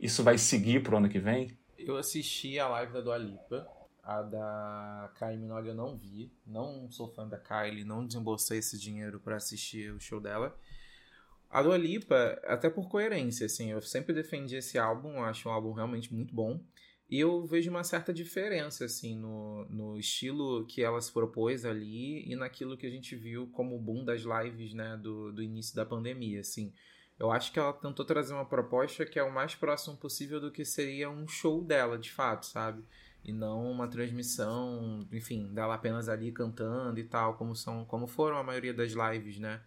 isso 0.00 0.24
vai 0.24 0.36
seguir 0.36 0.82
pro 0.82 0.96
ano 0.96 1.08
que 1.08 1.20
vem? 1.20 1.56
Eu 1.86 1.96
assisti 1.96 2.58
a 2.58 2.68
live 2.68 2.92
da 2.92 3.00
Dua 3.00 3.18
Lipa 3.18 3.66
a 4.02 4.20
da 4.20 5.12
Kylie 5.16 5.38
Minogue 5.38 5.68
eu 5.68 5.74
não 5.74 5.96
vi. 5.96 6.32
Não 6.44 6.90
sou 6.90 7.08
fã 7.08 7.26
da 7.26 7.38
Kylie, 7.38 7.84
não 7.84 8.04
desembolsei 8.04 8.58
esse 8.58 8.78
dinheiro 8.78 9.20
para 9.20 9.36
assistir 9.36 9.92
o 9.92 10.00
show 10.00 10.20
dela. 10.20 10.58
A 11.48 11.62
Dua 11.62 11.76
Lipa, 11.76 12.40
até 12.44 12.68
por 12.68 12.88
coerência, 12.88 13.46
assim, 13.46 13.70
eu 13.70 13.80
sempre 13.80 14.12
defendi 14.12 14.56
esse 14.56 14.78
álbum, 14.78 15.22
acho 15.22 15.48
um 15.48 15.52
álbum 15.52 15.72
realmente 15.72 16.12
muito 16.12 16.34
bom. 16.34 16.60
E 17.08 17.20
eu 17.20 17.44
vejo 17.44 17.70
uma 17.70 17.84
certa 17.84 18.12
diferença, 18.12 18.86
assim, 18.86 19.14
no, 19.14 19.66
no 19.66 19.98
estilo 19.98 20.64
que 20.66 20.82
ela 20.82 21.00
se 21.00 21.12
propôs 21.12 21.64
ali 21.64 22.24
e 22.26 22.34
naquilo 22.34 22.76
que 22.76 22.86
a 22.86 22.90
gente 22.90 23.14
viu 23.14 23.46
como 23.48 23.78
boom 23.78 24.02
das 24.02 24.22
lives, 24.22 24.72
né, 24.72 24.96
do, 24.96 25.30
do 25.30 25.42
início 25.42 25.76
da 25.76 25.84
pandemia, 25.84 26.40
assim. 26.40 26.72
Eu 27.18 27.30
acho 27.30 27.52
que 27.52 27.58
ela 27.58 27.72
tentou 27.72 28.04
trazer 28.04 28.34
uma 28.34 28.44
proposta 28.44 29.06
que 29.06 29.18
é 29.18 29.22
o 29.22 29.32
mais 29.32 29.54
próximo 29.54 29.96
possível 29.96 30.40
do 30.40 30.50
que 30.50 30.64
seria 30.64 31.08
um 31.08 31.28
show 31.28 31.62
dela, 31.62 31.98
de 31.98 32.10
fato, 32.10 32.46
sabe? 32.46 32.84
e 33.24 33.32
não 33.32 33.70
uma 33.70 33.88
transmissão, 33.88 35.06
enfim, 35.12 35.52
dela 35.52 35.74
apenas 35.74 36.08
ali 36.08 36.32
cantando 36.32 36.98
e 36.98 37.04
tal, 37.04 37.34
como 37.34 37.54
são, 37.54 37.84
como 37.84 38.06
foram 38.06 38.36
a 38.36 38.42
maioria 38.42 38.74
das 38.74 38.92
lives, 38.92 39.38
né, 39.38 39.60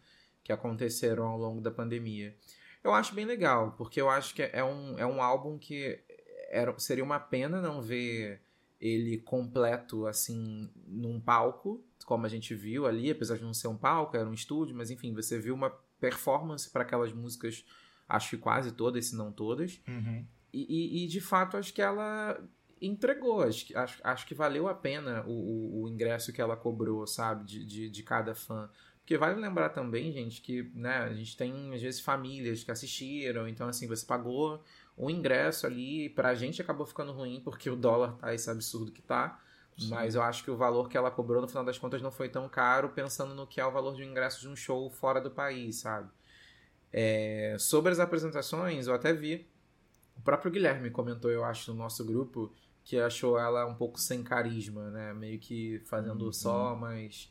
que 0.43 0.51
aconteceram 0.51 1.25
ao 1.25 1.37
longo 1.37 1.61
da 1.61 1.71
pandemia. 1.71 2.35
Eu 2.83 2.93
acho 2.93 3.15
bem 3.15 3.25
legal, 3.25 3.73
porque 3.77 3.99
eu 3.99 4.09
acho 4.09 4.35
que 4.35 4.43
é 4.43 4.63
um, 4.63 4.99
é 4.99 5.05
um 5.05 5.21
álbum 5.21 5.57
que 5.57 5.99
era, 6.49 6.77
seria 6.77 7.03
uma 7.03 7.19
pena 7.19 7.61
não 7.61 7.81
ver 7.81 8.41
ele 8.79 9.17
completo 9.17 10.05
assim 10.05 10.69
num 10.85 11.19
palco, 11.19 11.83
como 12.05 12.25
a 12.25 12.29
gente 12.29 12.53
viu 12.53 12.85
ali, 12.85 13.09
apesar 13.09 13.37
de 13.37 13.43
não 13.43 13.53
ser 13.53 13.67
um 13.67 13.77
palco, 13.77 14.15
era 14.15 14.29
um 14.29 14.33
estúdio, 14.33 14.75
mas 14.75 14.91
enfim, 14.91 15.13
você 15.13 15.39
viu 15.39 15.55
uma 15.55 15.73
performance 16.05 16.69
para 16.69 16.83
aquelas 16.83 17.11
músicas, 17.11 17.65
acho 18.07 18.29
que 18.31 18.37
quase 18.37 18.71
todas, 18.71 19.07
se 19.07 19.15
não 19.15 19.31
todas. 19.31 19.81
Uhum. 19.87 20.23
E, 20.53 20.65
e, 20.69 21.03
e, 21.03 21.07
de 21.07 21.19
fato 21.19 21.57
acho 21.57 21.73
que 21.73 21.81
ela 21.81 22.39
entregou. 22.79 23.41
Acho, 23.41 23.75
acho, 23.75 23.99
acho 24.03 24.27
que 24.27 24.35
valeu 24.35 24.67
a 24.67 24.75
pena 24.75 25.23
o, 25.25 25.31
o, 25.31 25.83
o 25.83 25.89
ingresso 25.89 26.31
que 26.31 26.39
ela 26.39 26.55
cobrou, 26.55 27.07
sabe, 27.07 27.43
de, 27.43 27.65
de, 27.65 27.89
de 27.89 28.03
cada 28.03 28.35
fã. 28.35 28.69
Porque 28.99 29.17
vale 29.17 29.39
lembrar 29.39 29.69
também, 29.69 30.11
gente, 30.11 30.41
que 30.41 30.71
né, 30.75 30.97
a 30.97 31.13
gente 31.13 31.35
tem, 31.35 31.73
às 31.73 31.81
vezes, 31.81 31.99
famílias 31.99 32.63
que 32.63 32.71
assistiram, 32.71 33.47
então, 33.47 33.67
assim, 33.67 33.87
você 33.87 34.05
pagou 34.05 34.63
o 34.97 35.09
ingresso 35.09 35.67
ali, 35.67 36.09
pra 36.09 36.33
gente 36.33 36.61
acabou 36.61 36.85
ficando 36.85 37.11
ruim, 37.11 37.41
porque 37.43 37.69
o 37.69 37.75
dólar 37.75 38.13
tá 38.17 38.33
esse 38.33 38.49
absurdo 38.49 38.91
que 38.91 39.01
tá. 39.01 39.39
Sim. 39.77 39.89
Mas 39.89 40.15
eu 40.15 40.21
acho 40.21 40.43
que 40.43 40.49
o 40.49 40.55
valor 40.55 40.87
que 40.87 40.95
ela 40.95 41.11
cobrou, 41.11 41.41
no 41.41 41.47
final 41.47 41.63
das 41.63 41.77
contas, 41.77 42.01
não 42.01 42.11
foi 42.11 42.29
tão 42.29 42.47
caro, 42.47 42.89
pensando 42.89 43.35
no 43.35 43.45
que 43.45 43.59
é 43.59 43.65
o 43.65 43.71
valor 43.71 43.95
de 43.95 44.03
um 44.03 44.09
ingresso 44.09 44.39
de 44.39 44.47
um 44.47 44.55
show 44.55 44.89
fora 44.89 45.19
do 45.19 45.29
país, 45.29 45.77
sabe? 45.77 46.09
É, 46.93 47.57
sobre 47.59 47.91
as 47.91 47.99
apresentações, 47.99 48.87
eu 48.87 48.93
até 48.93 49.13
vi. 49.13 49.45
O 50.17 50.21
próprio 50.21 50.49
Guilherme 50.49 50.89
comentou, 50.89 51.29
eu 51.29 51.43
acho, 51.43 51.73
no 51.73 51.77
nosso 51.77 52.05
grupo, 52.05 52.53
que 52.85 52.97
achou 52.97 53.37
ela 53.37 53.65
um 53.65 53.75
pouco 53.75 53.99
sem 53.99 54.23
carisma, 54.23 54.89
né? 54.91 55.13
Meio 55.13 55.39
que 55.39 55.79
fazendo 55.85 56.25
uhum. 56.25 56.33
só, 56.33 56.73
mas 56.75 57.29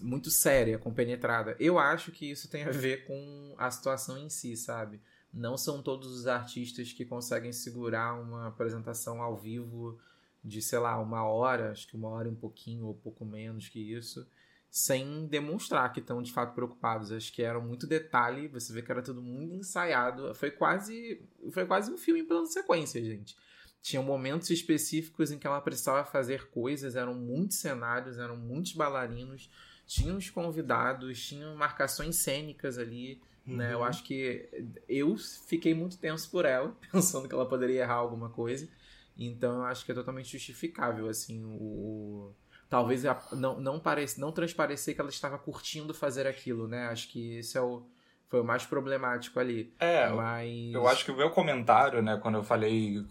muito 0.00 0.30
séria, 0.30 0.78
compenetrada. 0.78 1.56
Eu 1.60 1.78
acho 1.78 2.10
que 2.10 2.28
isso 2.30 2.48
tem 2.48 2.64
a 2.64 2.70
ver 2.70 3.06
com 3.06 3.54
a 3.56 3.70
situação 3.70 4.18
em 4.18 4.28
si, 4.28 4.56
sabe? 4.56 5.00
Não 5.32 5.56
são 5.56 5.80
todos 5.80 6.10
os 6.10 6.26
artistas 6.26 6.92
que 6.92 7.04
conseguem 7.04 7.52
segurar 7.52 8.20
uma 8.20 8.48
apresentação 8.48 9.22
ao 9.22 9.36
vivo 9.36 9.98
de, 10.44 10.60
sei 10.60 10.78
lá, 10.78 10.98
uma 10.98 11.24
hora, 11.24 11.70
acho 11.70 11.86
que 11.86 11.96
uma 11.96 12.08
hora 12.08 12.28
e 12.28 12.30
um 12.30 12.36
pouquinho 12.36 12.86
ou 12.86 12.94
pouco 12.94 13.24
menos 13.24 13.68
que 13.68 13.78
isso, 13.78 14.26
sem 14.70 15.26
demonstrar 15.26 15.92
que 15.92 16.00
estão 16.00 16.22
de 16.22 16.32
fato 16.32 16.54
preocupados. 16.54 17.12
Acho 17.12 17.32
que 17.32 17.42
era 17.42 17.60
muito 17.60 17.86
detalhe, 17.86 18.48
você 18.48 18.72
vê 18.72 18.82
que 18.82 18.90
era 18.90 19.02
tudo 19.02 19.22
muito 19.22 19.54
ensaiado. 19.54 20.34
Foi 20.34 20.50
quase, 20.50 21.20
foi 21.52 21.66
quase 21.66 21.92
um 21.92 21.98
filme 21.98 22.20
em 22.20 22.24
plano 22.24 22.44
de 22.44 22.52
sequência, 22.52 23.04
gente. 23.04 23.36
Tinham 23.82 24.02
momentos 24.02 24.48
específicos 24.50 25.30
em 25.30 25.38
que 25.38 25.46
ela 25.46 25.60
precisava 25.60 26.04
fazer 26.04 26.48
coisas, 26.50 26.96
eram 26.96 27.14
muitos 27.14 27.58
cenários, 27.58 28.18
eram 28.18 28.36
muitos 28.36 28.72
bailarinos, 28.72 29.50
tinham 29.86 30.16
os 30.16 30.30
convidados, 30.30 31.22
tinham 31.22 31.54
marcações 31.54 32.16
cênicas 32.16 32.78
ali. 32.78 33.20
Uhum. 33.46 33.56
Né? 33.56 33.74
Eu 33.74 33.78
uhum. 33.78 33.84
acho 33.84 34.04
que 34.04 34.48
eu 34.88 35.16
fiquei 35.46 35.74
muito 35.74 35.98
tenso 35.98 36.30
por 36.30 36.44
ela, 36.44 36.74
pensando 36.90 37.28
que 37.28 37.34
ela 37.34 37.46
poderia 37.46 37.82
errar 37.82 37.94
alguma 37.94 38.30
coisa. 38.30 38.68
Então 39.16 39.56
eu 39.56 39.64
acho 39.64 39.84
que 39.84 39.92
é 39.92 39.94
totalmente 39.94 40.30
justificável 40.30 41.08
assim 41.08 41.44
o, 41.44 42.32
talvez 42.72 43.02
não, 43.32 43.60
não, 43.60 43.78
parece, 43.78 44.18
não 44.18 44.32
transparecer 44.32 44.94
que 44.94 45.00
ela 45.02 45.10
estava 45.10 45.36
curtindo 45.36 45.92
fazer 45.92 46.26
aquilo, 46.26 46.66
né? 46.66 46.86
Acho 46.86 47.06
que 47.08 47.36
esse 47.36 47.58
é 47.58 47.60
o, 47.60 47.82
foi 48.28 48.40
o 48.40 48.44
mais 48.44 48.64
problemático 48.64 49.38
ali. 49.38 49.74
É, 49.78 50.08
mas... 50.08 50.72
eu 50.72 50.88
acho 50.88 51.04
que 51.04 51.10
o 51.10 51.16
meu 51.16 51.28
comentário, 51.28 52.00
né, 52.00 52.18
quando 52.22 52.36
eu 52.36 52.42
falei 52.42 53.04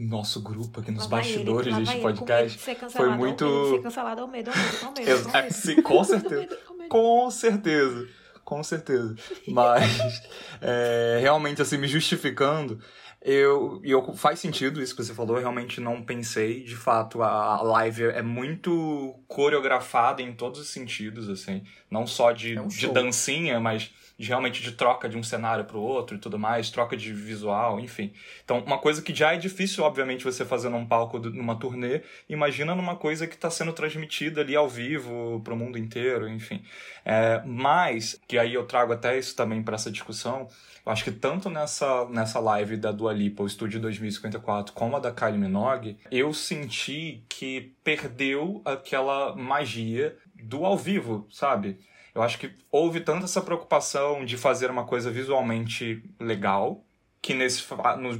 nosso 0.00 0.42
grupo 0.42 0.80
aqui 0.80 0.90
nos 0.90 1.06
bastidores 1.06 1.76
ele, 1.76 1.84
deste 1.84 2.00
podcast 2.00 2.76
foi 2.90 3.10
muito 3.10 3.70
ser 3.70 3.82
cancelado 3.82 4.22
ao 4.22 4.28
medo, 4.28 4.50
ao 4.50 4.56
medo, 4.56 4.86
ao 4.86 4.92
medo, 4.92 5.28
ao 5.28 5.42
medo. 5.42 5.52
Sim, 5.52 5.82
com 5.82 6.02
certeza 6.04 6.58
com 6.88 7.30
certeza 7.30 8.08
com 8.42 8.62
certeza 8.62 9.14
mas 9.46 10.22
é, 10.62 11.18
realmente 11.20 11.60
assim 11.60 11.76
me 11.76 11.86
justificando 11.86 12.80
eu, 13.24 13.80
eu 13.82 14.14
faz 14.14 14.38
sentido 14.38 14.82
isso 14.82 14.94
que 14.94 15.02
você 15.02 15.14
falou, 15.14 15.36
eu 15.36 15.40
realmente 15.40 15.80
não 15.80 16.02
pensei. 16.02 16.62
De 16.62 16.76
fato, 16.76 17.22
a, 17.22 17.62
live 17.62 18.04
é 18.04 18.20
muito 18.20 19.18
coreografada 19.26 20.20
em 20.20 20.34
todos 20.34 20.60
os 20.60 20.68
sentidos, 20.68 21.30
assim. 21.30 21.62
Não 21.90 22.06
só 22.06 22.32
de, 22.32 22.54
é 22.56 22.60
um 22.60 22.68
de 22.68 22.86
dancinha, 22.88 23.58
mas 23.58 23.90
de, 24.18 24.28
realmente 24.28 24.62
de 24.62 24.72
troca 24.72 25.08
de 25.08 25.16
um 25.16 25.22
cenário 25.22 25.64
para 25.64 25.78
o 25.78 25.80
outro 25.80 26.16
e 26.16 26.20
tudo 26.20 26.38
mais, 26.38 26.68
troca 26.68 26.94
de 26.98 27.14
visual, 27.14 27.80
enfim. 27.80 28.12
Então, 28.44 28.58
uma 28.58 28.76
coisa 28.76 29.00
que 29.00 29.14
já 29.14 29.32
é 29.32 29.38
difícil, 29.38 29.84
obviamente, 29.84 30.22
você 30.22 30.44
fazer 30.44 30.68
num 30.68 30.84
palco, 30.84 31.18
numa 31.18 31.56
turnê, 31.58 32.02
imagina 32.28 32.74
numa 32.74 32.94
coisa 32.94 33.26
que 33.26 33.36
está 33.36 33.48
sendo 33.48 33.72
transmitida 33.72 34.42
ali 34.42 34.54
ao 34.54 34.68
vivo 34.68 35.40
para 35.42 35.54
o 35.54 35.56
mundo 35.56 35.78
inteiro, 35.78 36.28
enfim. 36.28 36.62
É, 37.06 37.42
mas, 37.46 38.20
que 38.28 38.36
aí 38.36 38.52
eu 38.52 38.66
trago 38.66 38.92
até 38.92 39.18
isso 39.18 39.34
também 39.34 39.62
para 39.62 39.76
essa 39.76 39.90
discussão, 39.90 40.46
eu 40.84 40.92
acho 40.92 41.04
que 41.04 41.12
tanto 41.12 41.48
nessa, 41.48 42.04
nessa 42.10 42.38
live 42.38 42.76
da 42.76 42.92
Dua 42.92 43.12
Lipa, 43.12 43.42
o 43.42 43.46
Estúdio 43.46 43.80
2054, 43.80 44.74
como 44.74 44.96
a 44.96 45.00
da 45.00 45.10
Kylie 45.10 45.38
Minogue, 45.38 45.98
eu 46.10 46.34
senti 46.34 47.24
que 47.28 47.74
perdeu 47.82 48.60
aquela 48.64 49.34
magia 49.34 50.16
do 50.34 50.64
ao 50.66 50.76
vivo, 50.76 51.26
sabe? 51.30 51.78
Eu 52.14 52.22
acho 52.22 52.38
que 52.38 52.52
houve 52.70 53.00
tanta 53.00 53.24
essa 53.24 53.40
preocupação 53.40 54.24
de 54.24 54.36
fazer 54.36 54.70
uma 54.70 54.84
coisa 54.84 55.10
visualmente 55.10 56.02
legal, 56.20 56.84
que 57.20 57.32
nesse, 57.32 57.64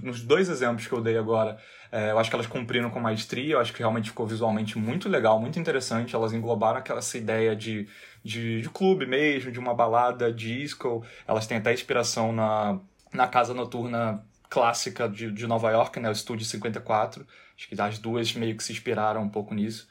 nos 0.03 0.23
dois 0.23 0.49
exemplos 0.49 0.87
que 0.87 0.95
eu 0.95 1.03
dei 1.03 1.19
agora, 1.19 1.59
é, 1.95 2.11
eu 2.11 2.19
acho 2.19 2.29
que 2.29 2.35
elas 2.35 2.49
cumpriram 2.49 2.91
com 2.91 2.99
maestria, 2.99 3.55
eu 3.55 3.61
acho 3.61 3.73
que 3.73 3.79
realmente 3.79 4.11
ficou 4.11 4.27
visualmente 4.27 4.77
muito 4.77 5.09
legal, 5.09 5.41
muito 5.41 5.61
interessante. 5.61 6.15
Elas 6.15 6.33
englobaram 6.33 6.79
aquela 6.79 6.99
essa 6.99 7.17
ideia 7.17 7.55
de 7.55 7.89
de, 8.25 8.63
de 8.63 8.71
clube 8.71 9.07
mesmo, 9.07 9.53
de 9.53 9.61
uma 9.61 9.75
balada 9.75 10.33
disco. 10.33 11.05
Elas 11.29 11.47
têm 11.47 11.59
até 11.59 11.73
inspiração 11.73 12.33
na, 12.33 12.81
na 13.13 13.29
casa 13.29 13.53
noturna 13.55 14.25
clássica 14.49 15.09
de, 15.09 15.31
de 15.31 15.47
Nova 15.47 15.71
York, 15.71 16.01
né, 16.01 16.09
o 16.09 16.13
Estúdio 16.13 16.47
54. 16.47 17.27
Acho 17.57 17.69
que 17.69 17.81
as 17.81 17.99
duas 17.99 18.35
meio 18.35 18.57
que 18.57 18.65
se 18.65 18.73
inspiraram 18.73 19.23
um 19.23 19.29
pouco 19.29 19.55
nisso. 19.55 19.87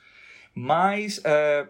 Mas 0.54 1.22
é, 1.24 1.68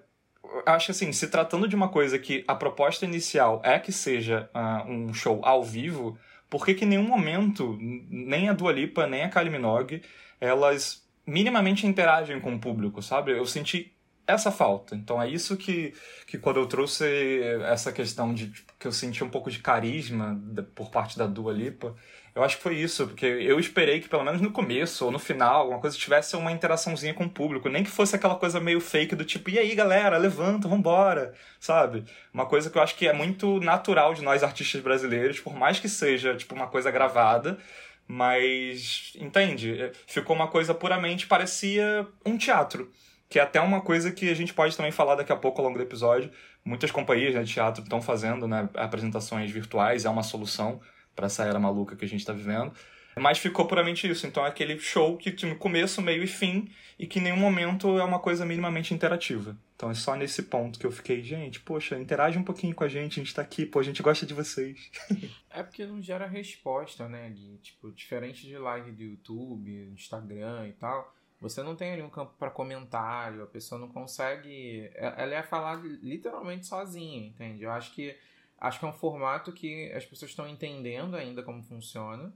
acho 0.65 0.91
assim, 0.91 1.11
se 1.11 1.27
tratando 1.27 1.67
de 1.67 1.75
uma 1.75 1.89
coisa 1.89 2.17
que 2.17 2.43
a 2.47 2.55
proposta 2.55 3.05
inicial 3.05 3.61
é 3.63 3.77
que 3.77 3.91
seja 3.91 4.49
uh, 4.55 4.89
um 4.89 5.13
show 5.13 5.41
ao 5.43 5.63
vivo, 5.63 6.17
por 6.49 6.65
que 6.65 6.73
que 6.73 6.85
em 6.85 6.87
nenhum 6.87 7.07
momento, 7.07 7.77
nem 7.79 8.49
a 8.49 8.53
Dua 8.53 8.71
Lipa, 8.71 9.05
nem 9.07 9.23
a 9.23 9.29
Kylie 9.29 9.51
Minogue, 9.51 10.01
elas 10.43 11.03
minimamente 11.25 11.87
interagem 11.87 12.39
com 12.39 12.53
o 12.53 12.59
público, 12.59 13.01
sabe? 13.01 13.31
Eu 13.31 13.45
senti 13.45 13.93
essa 14.27 14.51
falta. 14.51 14.95
Então 14.95 15.21
é 15.21 15.29
isso 15.29 15.55
que, 15.55 15.93
que 16.27 16.37
quando 16.37 16.57
eu 16.57 16.65
trouxe 16.65 17.41
essa 17.65 17.91
questão 17.91 18.33
de 18.33 18.49
tipo, 18.49 18.73
que 18.77 18.87
eu 18.87 18.91
senti 18.91 19.23
um 19.23 19.29
pouco 19.29 19.49
de 19.49 19.59
carisma 19.59 20.39
por 20.75 20.89
parte 20.89 21.17
da 21.17 21.25
Dua 21.25 21.53
Lipa, 21.53 21.95
eu 22.35 22.43
acho 22.43 22.57
que 22.57 22.63
foi 22.63 22.75
isso, 22.75 23.05
porque 23.05 23.25
eu 23.25 23.59
esperei 23.59 23.99
que 23.99 24.09
pelo 24.09 24.23
menos 24.23 24.41
no 24.41 24.51
começo 24.51 25.05
ou 25.05 25.11
no 25.11 25.19
final, 25.19 25.61
alguma 25.61 25.79
coisa 25.79 25.95
tivesse 25.95 26.35
uma 26.35 26.51
interaçãozinha 26.51 27.13
com 27.13 27.25
o 27.25 27.29
público, 27.29 27.69
nem 27.69 27.83
que 27.83 27.91
fosse 27.91 28.15
aquela 28.15 28.35
coisa 28.35 28.59
meio 28.59 28.81
fake 28.81 29.15
do 29.15 29.23
tipo, 29.23 29.51
e 29.51 29.59
aí 29.59 29.75
galera, 29.75 30.17
levanta, 30.17 30.67
vambora, 30.67 31.33
sabe? 31.59 32.03
Uma 32.33 32.47
coisa 32.47 32.71
que 32.71 32.77
eu 32.77 32.81
acho 32.81 32.95
que 32.95 33.07
é 33.07 33.13
muito 33.13 33.59
natural 33.59 34.15
de 34.15 34.23
nós 34.23 34.41
artistas 34.41 34.81
brasileiros, 34.81 35.39
por 35.39 35.55
mais 35.55 35.79
que 35.79 35.87
seja 35.87 36.35
tipo 36.35 36.55
uma 36.55 36.67
coisa 36.67 36.89
gravada, 36.89 37.59
mas 38.07 39.13
entende? 39.19 39.91
Ficou 40.07 40.35
uma 40.35 40.47
coisa 40.47 40.73
puramente 40.73 41.27
parecia 41.27 42.07
um 42.25 42.37
teatro 42.37 42.91
que 43.33 43.39
é 43.39 43.41
até 43.41 43.59
uma 43.59 43.81
coisa 43.81 44.11
que 44.11 44.29
a 44.29 44.35
gente 44.35 44.53
pode 44.53 44.77
também 44.77 44.91
falar 44.91 45.15
daqui 45.15 45.31
a 45.31 45.35
pouco 45.35 45.59
ao 45.59 45.65
longo 45.65 45.79
do 45.79 45.83
episódio. 45.83 46.29
Muitas 46.63 46.91
companhias 46.91 47.33
né, 47.33 47.41
de 47.41 47.51
teatro 47.51 47.81
estão 47.81 47.99
fazendo 47.99 48.47
né, 48.47 48.69
apresentações 48.75 49.49
virtuais, 49.49 50.05
é 50.05 50.09
uma 50.09 50.21
solução 50.21 50.79
para 51.15 51.25
essa 51.25 51.43
era 51.43 51.59
maluca 51.59 51.95
que 51.95 52.05
a 52.05 52.07
gente 52.07 52.19
está 52.19 52.31
vivendo. 52.31 52.71
Mas 53.17 53.37
ficou 53.37 53.65
puramente 53.65 54.09
isso. 54.09 54.25
Então 54.25 54.45
é 54.45 54.49
aquele 54.49 54.77
show 54.79 55.17
que 55.17 55.31
tem 55.31 55.55
começo, 55.55 56.01
meio 56.01 56.23
e 56.23 56.27
fim, 56.27 56.69
e 56.97 57.05
que 57.05 57.19
em 57.19 57.23
nenhum 57.23 57.37
momento 57.37 57.97
é 57.97 58.03
uma 58.03 58.19
coisa 58.19 58.45
minimamente 58.45 58.93
interativa. 58.93 59.57
Então 59.75 59.89
é 59.91 59.93
só 59.93 60.15
nesse 60.15 60.43
ponto 60.43 60.79
que 60.79 60.85
eu 60.85 60.91
fiquei, 60.91 61.21
gente, 61.21 61.59
poxa, 61.59 61.97
interage 61.97 62.37
um 62.37 62.43
pouquinho 62.43 62.73
com 62.73 62.83
a 62.83 62.87
gente, 62.87 63.19
a 63.19 63.23
gente 63.23 63.33
tá 63.33 63.41
aqui, 63.41 63.65
pô, 63.65 63.79
a 63.79 63.83
gente 63.83 64.01
gosta 64.01 64.25
de 64.25 64.33
vocês. 64.33 64.91
é 65.49 65.61
porque 65.61 65.85
não 65.85 66.01
gera 66.01 66.25
resposta, 66.25 67.07
né, 67.07 67.29
Gui? 67.29 67.59
Tipo, 67.61 67.91
diferente 67.91 68.47
de 68.47 68.57
live 68.57 68.91
do 68.91 69.03
YouTube, 69.03 69.89
Instagram 69.93 70.67
e 70.67 70.73
tal 70.73 71.13
você 71.43 71.61
não 71.61 71.75
tem 71.75 71.91
ali 71.91 72.01
um 72.01 72.09
campo 72.09 72.33
para 72.39 72.49
comentário, 72.49 73.43
a 73.43 73.47
pessoa 73.47 73.79
não 73.79 73.89
consegue. 73.89 74.89
É, 74.95 75.13
ela 75.17 75.35
é 75.35 75.43
falar 75.43 75.75
literalmente 76.01 76.65
sozinha, 76.65 77.27
entende? 77.27 77.63
Eu 77.63 77.71
acho 77.71 77.93
que 77.93 78.17
acho 78.57 78.79
que 78.79 78.85
é 78.85 78.87
um 78.87 78.93
formato 78.93 79.51
que 79.51 79.91
as 79.91 80.05
pessoas 80.05 80.31
estão 80.31 80.47
entendendo 80.47 81.17
ainda 81.17 81.43
como 81.43 81.61
funciona. 81.61 82.33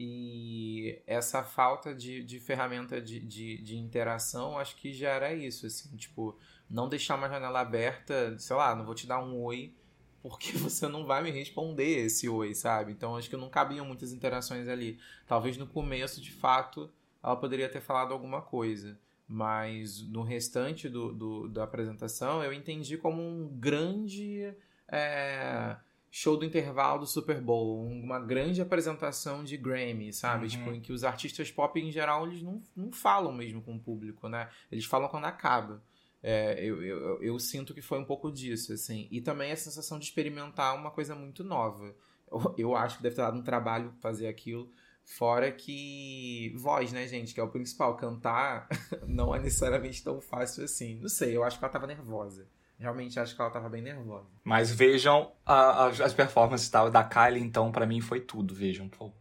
E 0.00 1.02
essa 1.08 1.42
falta 1.42 1.92
de, 1.92 2.22
de 2.22 2.38
ferramenta 2.38 3.02
de, 3.02 3.18
de, 3.18 3.58
de 3.58 3.76
interação, 3.76 4.56
acho 4.56 4.76
que 4.76 4.92
gera 4.92 5.34
isso, 5.34 5.66
assim, 5.66 5.96
tipo, 5.96 6.38
não 6.70 6.88
deixar 6.88 7.16
uma 7.16 7.28
janela 7.28 7.58
aberta, 7.58 8.38
sei 8.38 8.54
lá, 8.54 8.76
não 8.76 8.84
vou 8.84 8.94
te 8.94 9.08
dar 9.08 9.18
um 9.18 9.42
oi, 9.42 9.74
porque 10.22 10.52
você 10.56 10.86
não 10.86 11.04
vai 11.04 11.20
me 11.20 11.32
responder 11.32 12.06
esse 12.06 12.28
oi, 12.28 12.54
sabe? 12.54 12.92
Então 12.92 13.16
acho 13.16 13.28
que 13.28 13.36
não 13.36 13.50
cabiam 13.50 13.84
muitas 13.84 14.12
interações 14.12 14.68
ali. 14.68 15.00
Talvez 15.26 15.56
no 15.56 15.66
começo, 15.66 16.20
de 16.20 16.30
fato, 16.30 16.88
ela 17.20 17.34
poderia 17.34 17.68
ter 17.68 17.80
falado 17.80 18.12
alguma 18.12 18.40
coisa. 18.40 18.96
Mas 19.26 20.00
no 20.08 20.22
restante 20.22 20.88
do, 20.88 21.12
do 21.12 21.48
da 21.48 21.64
apresentação, 21.64 22.40
eu 22.44 22.52
entendi 22.52 22.96
como 22.96 23.20
um 23.20 23.48
grande 23.48 24.54
é, 24.86 25.76
show 26.10 26.36
do 26.36 26.44
intervalo 26.44 27.00
do 27.00 27.06
Super 27.06 27.40
Bowl, 27.40 27.84
uma 27.84 28.18
grande 28.18 28.60
apresentação 28.60 29.44
de 29.44 29.56
Grammy, 29.56 30.12
sabe? 30.12 30.44
Uhum. 30.44 30.48
Tipo, 30.48 30.70
em 30.72 30.80
que 30.80 30.92
os 30.92 31.04
artistas 31.04 31.50
pop, 31.50 31.78
em 31.78 31.90
geral, 31.90 32.26
eles 32.26 32.42
não, 32.42 32.62
não 32.74 32.90
falam 32.90 33.32
mesmo 33.32 33.62
com 33.62 33.76
o 33.76 33.80
público, 33.80 34.28
né? 34.28 34.48
Eles 34.70 34.84
falam 34.84 35.08
quando 35.08 35.26
acaba. 35.26 35.82
É, 36.22 36.64
eu, 36.64 36.82
eu, 36.82 37.22
eu, 37.22 37.38
sinto 37.38 37.72
que 37.72 37.82
foi 37.82 37.98
um 37.98 38.04
pouco 38.04 38.32
disso, 38.32 38.72
assim. 38.72 39.06
E 39.10 39.20
também 39.20 39.52
a 39.52 39.56
sensação 39.56 39.98
de 39.98 40.06
experimentar 40.06 40.74
uma 40.74 40.90
coisa 40.90 41.14
muito 41.14 41.44
nova. 41.44 41.94
Eu, 42.30 42.54
eu 42.58 42.76
acho 42.76 42.96
que 42.96 43.02
deve 43.02 43.14
ter 43.14 43.22
dado 43.22 43.38
um 43.38 43.42
trabalho 43.42 43.92
fazer 44.00 44.26
aquilo. 44.26 44.70
Fora 45.04 45.50
que 45.50 46.52
voz, 46.56 46.92
né, 46.92 47.06
gente, 47.06 47.32
que 47.32 47.40
é 47.40 47.42
o 47.42 47.48
principal. 47.48 47.96
Cantar 47.96 48.68
não 49.06 49.34
é 49.34 49.38
necessariamente 49.38 50.02
tão 50.02 50.20
fácil 50.20 50.64
assim. 50.64 50.98
Não 51.00 51.08
sei, 51.08 51.36
eu 51.36 51.44
acho 51.44 51.58
que 51.58 51.64
ela 51.64 51.72
tava 51.72 51.86
nervosa. 51.86 52.48
Realmente 52.78 53.18
acho 53.18 53.34
que 53.34 53.40
ela 53.40 53.50
tava 53.50 53.68
bem 53.68 53.82
nervosa. 53.82 54.28
Mas 54.44 54.70
vejam 54.70 55.32
a, 55.44 55.54
a, 55.54 55.86
as 55.88 56.14
performances 56.14 56.68
tal 56.68 56.88
da 56.90 57.02
Kylie, 57.02 57.42
então, 57.42 57.72
para 57.72 57.86
mim 57.86 58.00
foi 58.00 58.20
tudo. 58.20 58.54
Vejam, 58.54 58.88
por 58.88 58.98
favor. 58.98 59.14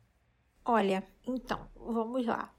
Olha, 0.63 1.03
então, 1.25 1.67
vamos 1.75 2.25
lá. 2.25 2.53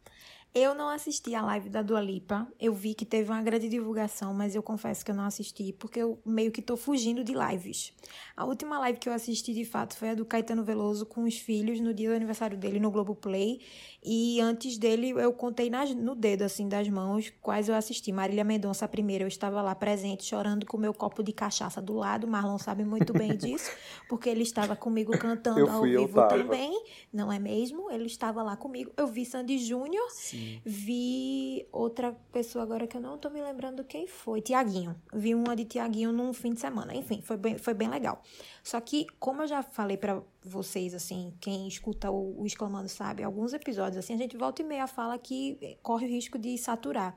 Eu 0.61 0.75
não 0.75 0.89
assisti 0.89 1.37
a 1.37 1.43
live 1.43 1.69
da 1.69 1.83
Dua 1.83 2.01
Lipa. 2.01 2.45
Eu 2.59 2.75
vi 2.75 2.93
que 2.93 3.05
teve 3.05 3.31
uma 3.31 3.41
grande 3.41 3.69
divulgação, 3.69 4.35
mas 4.35 4.57
eu 4.57 4.63
confesso 4.63 5.05
que 5.05 5.11
eu 5.13 5.15
não 5.15 5.23
assisti, 5.23 5.73
porque 5.73 6.01
eu 6.01 6.19
meio 6.27 6.51
que 6.51 6.61
tô 6.61 6.77
fugindo 6.77 7.23
de 7.23 7.33
lives. 7.33 7.93
A 8.37 8.45
última 8.45 8.77
live 8.81 8.99
que 8.99 9.09
eu 9.09 9.13
assisti, 9.13 9.55
de 9.55 9.65
fato, 9.65 9.97
foi 9.97 10.11
a 10.11 10.15
do 10.15 10.25
Caetano 10.25 10.65
Veloso 10.65 11.07
com 11.07 11.23
os 11.23 11.39
filhos 11.39 11.79
no 11.79 11.95
dia 11.95 12.09
do 12.09 12.17
aniversário 12.17 12.59
dele 12.59 12.81
no 12.81 12.91
Globoplay. 12.91 13.61
E 14.03 14.41
antes 14.41 14.79
dele, 14.79 15.11
eu 15.11 15.33
contei 15.33 15.71
nas, 15.71 15.95
no 15.95 16.15
dedo, 16.15 16.43
assim, 16.43 16.69
das 16.69 16.89
mãos, 16.89 17.33
quais 17.41 17.69
eu 17.69 17.75
assisti. 17.77 18.11
Marília 18.11 18.43
Mendonça, 18.43 18.85
a 18.85 18.89
primeira, 18.89 19.23
eu 19.23 19.29
estava 19.29 19.63
lá 19.63 19.77
presente, 19.77 20.25
chorando 20.25 20.67
com 20.67 20.77
o 20.77 20.81
meu 20.81 20.95
copo 20.95 21.23
de 21.23 21.33
cachaça 21.33 21.81
do 21.81 21.93
lado. 21.95 22.27
Marlon 22.27 22.59
sabe 22.59 22.85
muito 22.85 23.13
bem 23.13 23.35
disso, 23.39 23.71
porque 24.09 24.29
ele 24.29 24.43
estava 24.43 24.75
comigo 24.75 25.17
cantando 25.19 25.69
ao 25.69 25.81
fui, 25.81 25.97
eu 25.97 26.07
vivo 26.07 26.27
também, 26.29 26.83
não 27.13 27.33
é 27.33 27.39
mesmo? 27.39 27.91
Ele 27.91 28.07
estava 28.07 28.43
lá 28.43 28.57
comigo. 28.57 28.93
Eu 28.97 29.07
vi 29.07 29.25
Sandy 29.25 29.59
Júnior, 29.59 30.09
Sim. 30.11 30.48
Vi 30.65 31.67
outra 31.73 32.13
pessoa 32.33 32.63
agora 32.63 32.87
que 32.87 32.97
eu 32.97 33.01
não 33.01 33.19
tô 33.19 33.31
me 33.31 33.41
lembrando 33.43 33.85
quem 33.85 34.07
foi, 34.07 34.41
Tiaguinho. 34.41 34.95
Vi 35.13 35.35
uma 35.35 35.55
de 35.55 35.65
Tiaguinho 35.65 36.13
num 36.13 36.33
fim 36.33 36.53
de 36.53 36.61
semana. 36.61 36.95
Enfim, 36.95 37.21
foi 37.23 37.37
bem, 37.37 37.59
foi 37.59 37.75
bem 37.75 37.89
legal. 37.89 38.23
Só 38.63 38.81
que, 38.81 39.07
como 39.19 39.43
eu 39.43 39.47
já 39.47 39.63
falei 39.63 39.97
pra 39.97 40.23
vocês, 40.43 40.95
assim, 40.95 41.33
quem 41.41 41.67
escuta 41.67 42.11
o, 42.11 42.41
o 42.41 42.47
Exclamando 42.47 42.89
sabe, 42.89 43.23
alguns 43.23 43.53
episódios, 43.53 43.99
assim, 43.99 44.15
a 44.15 44.19
gente 44.19 44.37
volta 44.37 44.63
e 44.63 44.65
meia 44.65 44.87
fala 44.87 45.19
que 45.19 45.79
corre 45.83 46.07
o 46.07 46.11
risco 46.11 46.39
de 46.39 46.57
saturar. 46.59 47.15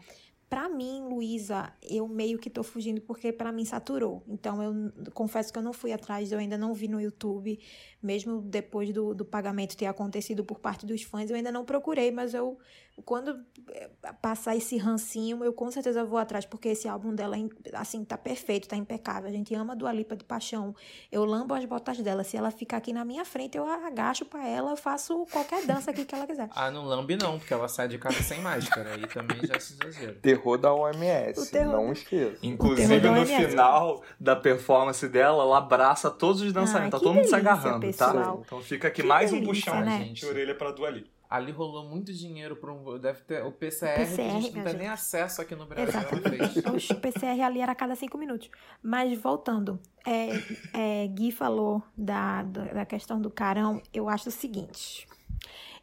Pra 0.52 0.68
mim, 0.68 1.08
Luísa, 1.08 1.72
eu 1.82 2.10
meio 2.10 2.38
que 2.38 2.50
tô 2.50 2.62
fugindo 2.62 3.00
porque 3.00 3.32
pra 3.32 3.54
mim 3.54 3.64
saturou. 3.64 4.22
Então, 4.28 4.62
eu 4.62 5.12
confesso 5.14 5.50
que 5.50 5.58
eu 5.58 5.64
não 5.64 5.72
fui 5.72 5.94
atrás, 5.94 6.30
eu 6.30 6.40
ainda 6.40 6.58
não 6.58 6.74
vi 6.74 6.90
no 6.90 7.00
YouTube, 7.00 7.58
mesmo 8.04 8.42
depois 8.42 8.92
do, 8.92 9.14
do 9.14 9.24
pagamento 9.24 9.78
ter 9.78 9.86
acontecido 9.86 10.44
por 10.44 10.60
parte 10.60 10.86
dos 10.86 11.04
fãs, 11.04 11.30
eu 11.30 11.38
ainda 11.38 11.54
não 11.54 11.64
procurei, 11.64 12.12
mas 12.12 12.34
eu, 12.34 12.60
quando 13.06 13.40
eh, 13.70 13.90
passar 14.22 14.56
esse 14.56 14.78
rancinho, 14.78 15.44
eu 15.44 15.54
com 15.54 15.72
certeza 15.72 16.04
vou 16.04 16.20
atrás, 16.20 16.46
porque 16.46 16.70
esse 16.70 16.88
álbum 16.88 17.16
dela, 17.16 17.36
assim, 17.74 18.04
tá 18.04 18.18
perfeito, 18.18 18.68
tá 18.68 18.76
impecável. 18.76 19.28
A 19.30 19.32
gente 19.32 19.54
ama 19.56 19.74
a 19.74 19.76
Dua 19.76 19.92
Lipa 19.92 20.16
de 20.16 20.24
paixão. 20.24 20.76
Eu 21.12 21.26
lambo 21.26 21.54
as 21.54 21.66
botas 21.66 21.98
dela. 22.00 22.24
Se 22.24 22.38
ela 22.38 22.52
ficar 22.52 22.78
aqui 22.78 22.94
na 22.94 23.04
minha 23.04 23.26
frente, 23.26 23.58
eu 23.58 23.66
agacho 23.66 24.26
pra 24.26 24.48
ela, 24.48 24.72
eu 24.72 24.78
faço 24.78 25.26
qualquer 25.32 25.66
dança 25.66 25.90
aqui 25.92 26.06
que 26.06 26.14
ela 26.14 26.28
quiser. 26.28 26.50
Ah, 26.56 26.70
não 26.70 26.86
lambe 26.86 27.16
não, 27.16 27.40
porque 27.40 27.54
ela 27.54 27.68
sai 27.68 27.88
de 27.88 27.98
casa 27.98 28.22
sem 28.22 28.40
máscara. 28.42 28.94
Aí 28.94 29.08
também 29.08 29.40
já 29.46 29.60
se 29.60 29.74
exagera. 29.74 30.14
Terror 30.22 30.58
da 30.58 30.72
O 30.74 30.82
OMS, 30.82 31.50
terror 31.52 31.72
não 31.74 31.92
esqueça. 31.92 32.38
Inclusive, 32.44 33.00
no 33.00 33.14
OMS. 33.14 33.48
final 33.50 34.04
da 34.20 34.36
performance 34.36 35.08
dela, 35.08 35.44
ela 35.44 35.58
abraça 35.58 36.12
todos 36.12 36.42
os 36.42 36.54
dançarinos. 36.54 36.86
Ai, 36.94 37.00
tá 37.00 37.00
todo 37.00 37.14
mundo 37.16 37.28
se 37.28 37.34
agarrando, 37.36 37.80
pessoal. 37.80 38.14
tá? 38.38 38.44
Então 38.46 38.62
fica 38.62 38.90
aqui 38.90 39.02
Que 39.02 39.08
mais 39.08 39.32
um 39.34 39.40
delícia, 39.40 39.72
puxão, 39.72 39.86
né? 39.86 40.00
gente. 40.06 40.26
Orelha 40.26 40.54
pra 40.54 40.72
Dua 40.72 40.90
Lipa. 40.90 41.10
Ali 41.32 41.54
rolou 41.54 41.88
muito 41.88 42.12
dinheiro 42.12 42.58
para 42.58 42.74
um. 42.74 43.00
Deve 43.00 43.22
ter. 43.22 43.42
O 43.46 43.54
PCR, 43.54 43.96
PCR, 43.96 44.16
que 44.16 44.22
a 44.22 44.40
gente 44.42 44.54
não 44.58 44.64
tem 44.66 44.74
nem 44.74 44.90
acesso 44.90 45.42
aqui 45.42 45.56
no 45.56 45.66
Brasil. 45.66 45.88
Exatamente. 45.88 46.92
O 46.92 47.00
PCR 47.00 47.42
ali 47.42 47.62
era 47.62 47.72
a 47.72 47.76
cada 47.76 47.96
cinco 47.96 48.18
minutos. 48.18 48.50
Mas 48.84 49.18
voltando, 49.18 49.80
é, 50.06 50.32
é, 50.74 51.08
Gui 51.08 51.32
falou 51.32 51.82
da, 51.98 52.44
da 52.44 52.86
questão 52.86 53.22
do 53.22 53.32
carão. 53.32 53.82
Eu 53.94 54.10
acho 54.10 54.28
o 54.28 54.32
seguinte: 54.32 55.08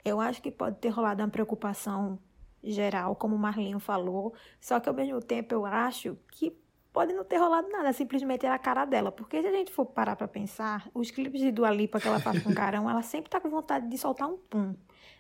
eu 0.05 0.21
acho 0.21 0.43
que 0.43 0.51
pode 0.51 0.77
ter 0.77 0.91
rolado 0.91 1.23
uma 1.23 1.31
preocupação 1.31 2.19
geral, 2.63 3.17
como 3.17 3.35
o 3.35 3.39
Marlinho 3.39 3.79
falou. 3.79 4.35
Só 4.61 4.79
que 4.79 4.91
ao 4.91 4.95
mesmo 4.95 5.23
tempo 5.23 5.55
eu 5.55 5.65
acho 5.65 6.19
que 6.31 6.55
pode 6.93 7.15
não 7.15 7.25
ter 7.25 7.39
rolado 7.39 7.71
nada, 7.71 7.91
simplesmente 7.95 8.45
era 8.45 8.57
a 8.57 8.59
cara 8.59 8.85
dela. 8.85 9.11
Porque 9.11 9.41
se 9.41 9.49
a 9.49 9.53
gente 9.53 9.73
for 9.73 9.87
parar 9.87 10.15
pra 10.15 10.29
pensar, 10.29 10.91
os 10.93 11.11
clipes 11.11 11.41
de 11.41 11.51
Dua 11.51 11.71
Lipa 11.71 11.99
que 11.99 12.07
ela 12.07 12.21
faz 12.21 12.43
com 12.43 12.53
carão, 12.53 12.91
ela 12.91 13.01
sempre 13.01 13.31
tá 13.31 13.41
com 13.41 13.49
vontade 13.49 13.89
de 13.89 13.97
soltar 13.97 14.29
um 14.29 14.37
pum. 14.37 14.75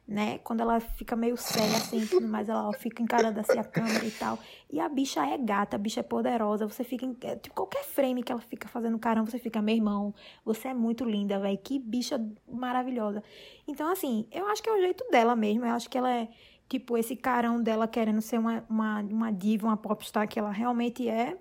Né? 0.08 0.38
Quando 0.38 0.60
ela 0.60 0.80
fica 0.80 1.14
meio 1.14 1.36
séria 1.36 1.76
assim, 1.76 2.06
tudo 2.06 2.26
mais, 2.26 2.48
ela 2.48 2.72
fica 2.72 3.02
encarando 3.02 3.40
assim 3.40 3.58
a 3.58 3.62
câmera 3.62 4.06
e 4.06 4.10
tal. 4.10 4.38
E 4.72 4.80
a 4.80 4.88
bicha 4.88 5.22
é 5.22 5.36
gata, 5.36 5.76
a 5.76 5.78
bicha 5.78 6.00
é 6.00 6.02
poderosa. 6.02 6.66
Você 6.66 6.82
fica. 6.82 7.04
Em, 7.04 7.14
é, 7.20 7.36
tipo, 7.36 7.54
qualquer 7.54 7.84
frame 7.84 8.22
que 8.22 8.32
ela 8.32 8.40
fica 8.40 8.66
fazendo 8.68 8.98
carão, 8.98 9.26
você 9.26 9.38
fica, 9.38 9.60
meu 9.60 9.74
irmão, 9.74 10.14
você 10.42 10.68
é 10.68 10.74
muito 10.74 11.04
linda, 11.04 11.38
velho. 11.38 11.58
Que 11.58 11.78
bicha 11.78 12.18
maravilhosa. 12.50 13.22
Então, 13.66 13.92
assim, 13.92 14.26
eu 14.32 14.46
acho 14.46 14.62
que 14.62 14.70
é 14.70 14.72
o 14.72 14.80
jeito 14.80 15.04
dela 15.10 15.36
mesmo. 15.36 15.66
Eu 15.66 15.74
acho 15.74 15.90
que 15.90 15.98
ela 15.98 16.10
é, 16.10 16.26
tipo, 16.70 16.96
esse 16.96 17.14
carão 17.14 17.62
dela 17.62 17.86
querendo 17.86 18.22
ser 18.22 18.38
uma, 18.38 18.64
uma, 18.66 19.00
uma 19.02 19.30
diva, 19.30 19.66
uma 19.66 19.76
popstar 19.76 20.26
que 20.26 20.38
ela 20.38 20.50
realmente 20.50 21.06
é. 21.06 21.36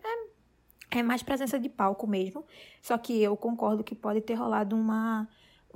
É, 0.92 1.00
é 1.00 1.04
mais 1.04 1.24
presença 1.24 1.58
de 1.58 1.70
palco 1.70 2.06
mesmo. 2.06 2.44
Só 2.82 2.98
que 2.98 3.24
eu 3.24 3.38
concordo 3.38 3.82
que 3.82 3.96
pode 3.96 4.20
ter 4.20 4.34
rolado 4.34 4.76
uma 4.76 5.26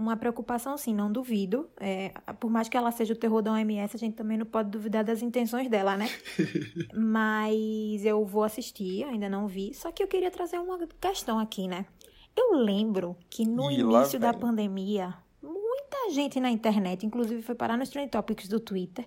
uma 0.01 0.17
preocupação, 0.17 0.77
sim, 0.77 0.93
não 0.93 1.11
duvido. 1.11 1.69
É, 1.79 2.09
por 2.39 2.49
mais 2.49 2.67
que 2.67 2.75
ela 2.75 2.91
seja 2.91 3.13
o 3.13 3.15
terror 3.15 3.41
da 3.41 3.53
OMS, 3.53 3.95
a 3.95 3.99
gente 3.99 4.15
também 4.15 4.37
não 4.37 4.45
pode 4.45 4.69
duvidar 4.69 5.03
das 5.03 5.21
intenções 5.21 5.69
dela, 5.69 5.95
né? 5.95 6.07
Mas 6.93 8.03
eu 8.05 8.25
vou 8.25 8.43
assistir, 8.43 9.03
ainda 9.05 9.29
não 9.29 9.47
vi. 9.47 9.73
Só 9.73 9.91
que 9.91 10.03
eu 10.03 10.07
queria 10.07 10.31
trazer 10.31 10.59
uma 10.59 10.77
questão 10.99 11.39
aqui, 11.39 11.67
né? 11.67 11.85
Eu 12.35 12.53
lembro 12.53 13.15
que 13.29 13.45
no 13.45 13.65
lá 13.65 13.73
início 13.73 14.19
da 14.19 14.33
pandemia, 14.33 15.13
muita 15.41 16.11
gente 16.11 16.39
na 16.39 16.49
internet, 16.49 17.05
inclusive 17.05 17.41
foi 17.41 17.55
parar 17.55 17.77
nos 17.77 17.89
Trend 17.89 18.09
Topics 18.09 18.47
do 18.47 18.59
Twitter, 18.59 19.05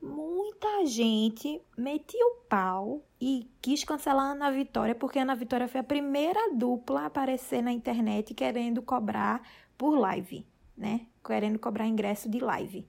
muita 0.00 0.86
gente 0.86 1.60
metia 1.76 2.24
o 2.24 2.36
pau 2.48 3.02
e 3.20 3.50
quis 3.60 3.84
cancelar 3.84 4.26
a 4.26 4.32
Ana 4.32 4.50
Vitória, 4.50 4.94
porque 4.94 5.18
a 5.18 5.22
Ana 5.22 5.34
Vitória 5.34 5.66
foi 5.66 5.80
a 5.80 5.84
primeira 5.84 6.54
dupla 6.54 7.02
a 7.02 7.06
aparecer 7.06 7.62
na 7.62 7.72
internet 7.72 8.34
querendo 8.34 8.80
cobrar 8.82 9.42
por 9.78 9.96
live, 9.96 10.44
né? 10.76 11.06
Querendo 11.24 11.58
cobrar 11.58 11.86
ingresso 11.86 12.28
de 12.28 12.40
live. 12.40 12.86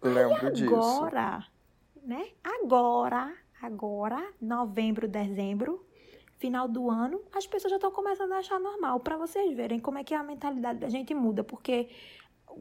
Lembro 0.00 0.52
disso. 0.52 0.72
Agora, 0.72 1.44
né? 2.02 2.28
Agora, 2.42 3.34
agora, 3.60 4.32
novembro, 4.40 5.08
dezembro, 5.08 5.84
final 6.38 6.68
do 6.68 6.88
ano, 6.88 7.20
as 7.34 7.46
pessoas 7.46 7.72
já 7.72 7.76
estão 7.76 7.90
começando 7.90 8.32
a 8.32 8.38
achar 8.38 8.60
normal. 8.60 9.00
Para 9.00 9.16
vocês 9.16 9.54
verem 9.54 9.80
como 9.80 9.98
é 9.98 10.04
que 10.04 10.14
a 10.14 10.22
mentalidade 10.22 10.78
da 10.78 10.88
gente 10.88 11.12
muda, 11.12 11.42
porque 11.42 11.88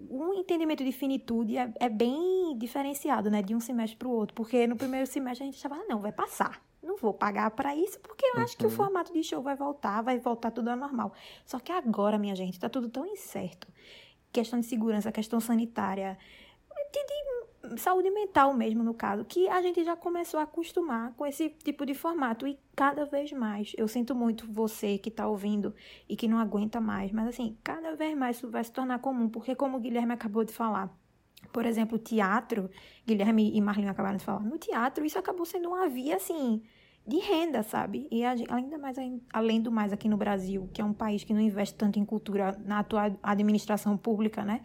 um 0.09 0.33
entendimento 0.33 0.83
de 0.83 0.91
finitude 0.91 1.57
é, 1.57 1.71
é 1.79 1.89
bem 1.89 2.57
diferenciado, 2.57 3.29
né? 3.29 3.41
De 3.41 3.55
um 3.55 3.59
semestre 3.59 3.97
para 3.97 4.07
o 4.07 4.11
outro. 4.11 4.35
Porque 4.35 4.67
no 4.67 4.75
primeiro 4.75 5.05
semestre 5.05 5.43
a 5.43 5.45
gente 5.45 5.57
achava, 5.57 5.75
ah, 5.75 5.85
não, 5.87 5.99
vai 5.99 6.11
passar. 6.11 6.61
Não 6.87 6.95
vou 6.97 7.13
pagar 7.13 7.51
para 7.51 7.75
isso, 7.75 7.99
porque 7.99 8.25
eu 8.25 8.37
acho 8.39 8.57
que 8.57 8.65
o 8.65 8.69
Uhum. 8.69 8.75
formato 8.75 9.11
de 9.13 9.21
show 9.23 9.41
vai 9.41 9.55
voltar, 9.55 10.01
vai 10.01 10.17
voltar 10.17 10.51
tudo 10.51 10.69
ao 10.69 10.77
normal. 10.77 11.13
Só 11.45 11.59
que 11.59 11.71
agora, 11.71 12.17
minha 12.17 12.35
gente, 12.35 12.59
tá 12.59 12.69
tudo 12.69 12.89
tão 12.89 13.05
incerto. 13.05 13.67
Questão 14.31 14.59
de 14.59 14.65
segurança, 14.65 15.11
questão 15.11 15.39
sanitária, 15.39 16.17
de, 16.91 17.75
de 17.75 17.81
saúde 17.81 18.09
mental 18.09 18.53
mesmo, 18.53 18.83
no 18.83 18.93
caso, 18.93 19.25
que 19.25 19.47
a 19.49 19.61
gente 19.61 19.83
já 19.83 19.95
começou 19.95 20.39
a 20.39 20.43
acostumar 20.43 21.13
com 21.15 21.25
esse 21.25 21.49
tipo 21.49 21.85
de 21.85 21.93
formato 21.93 22.47
e 22.47 22.57
cada 22.75 23.05
vez 23.05 23.31
mais. 23.31 23.73
Eu 23.77 23.87
sinto 23.87 24.15
muito 24.15 24.51
você 24.51 24.97
que 24.97 25.11
tá 25.11 25.27
ouvindo 25.27 25.73
e 26.07 26.15
que 26.15 26.27
não 26.27 26.39
aguenta 26.39 26.79
mais, 26.79 27.11
mas 27.11 27.27
assim, 27.27 27.57
cada 27.63 27.95
vez 27.95 28.15
mais 28.17 28.37
isso 28.37 28.49
vai 28.49 28.63
se 28.63 28.71
tornar 28.71 28.99
comum, 28.99 29.27
porque 29.29 29.55
como 29.55 29.77
o 29.77 29.79
Guilherme 29.79 30.13
acabou 30.13 30.43
de 30.43 30.53
falar, 30.53 30.95
por 31.51 31.65
exemplo, 31.65 31.97
teatro, 31.97 32.69
Guilherme 33.05 33.55
e 33.55 33.61
Marlene 33.61 33.89
acabaram 33.89 34.17
de 34.17 34.23
falar, 34.23 34.41
no 34.41 34.57
teatro 34.57 35.05
isso 35.05 35.17
acabou 35.17 35.45
sendo 35.45 35.69
uma 35.69 35.87
via, 35.87 36.15
assim, 36.17 36.61
de 37.07 37.19
renda, 37.19 37.63
sabe? 37.63 38.05
E 38.11 38.23
ainda 38.25 38.77
mais, 38.77 38.97
além 39.31 39.61
do 39.61 39.71
mais, 39.71 39.93
aqui 39.93 40.09
no 40.09 40.17
Brasil, 40.17 40.69
que 40.73 40.81
é 40.81 40.85
um 40.85 40.93
país 40.93 41.23
que 41.23 41.33
não 41.33 41.39
investe 41.39 41.73
tanto 41.73 41.97
em 41.97 42.03
cultura 42.03 42.59
na 42.65 42.79
atual 42.79 43.17
administração 43.23 43.95
pública, 43.95 44.43
né? 44.43 44.61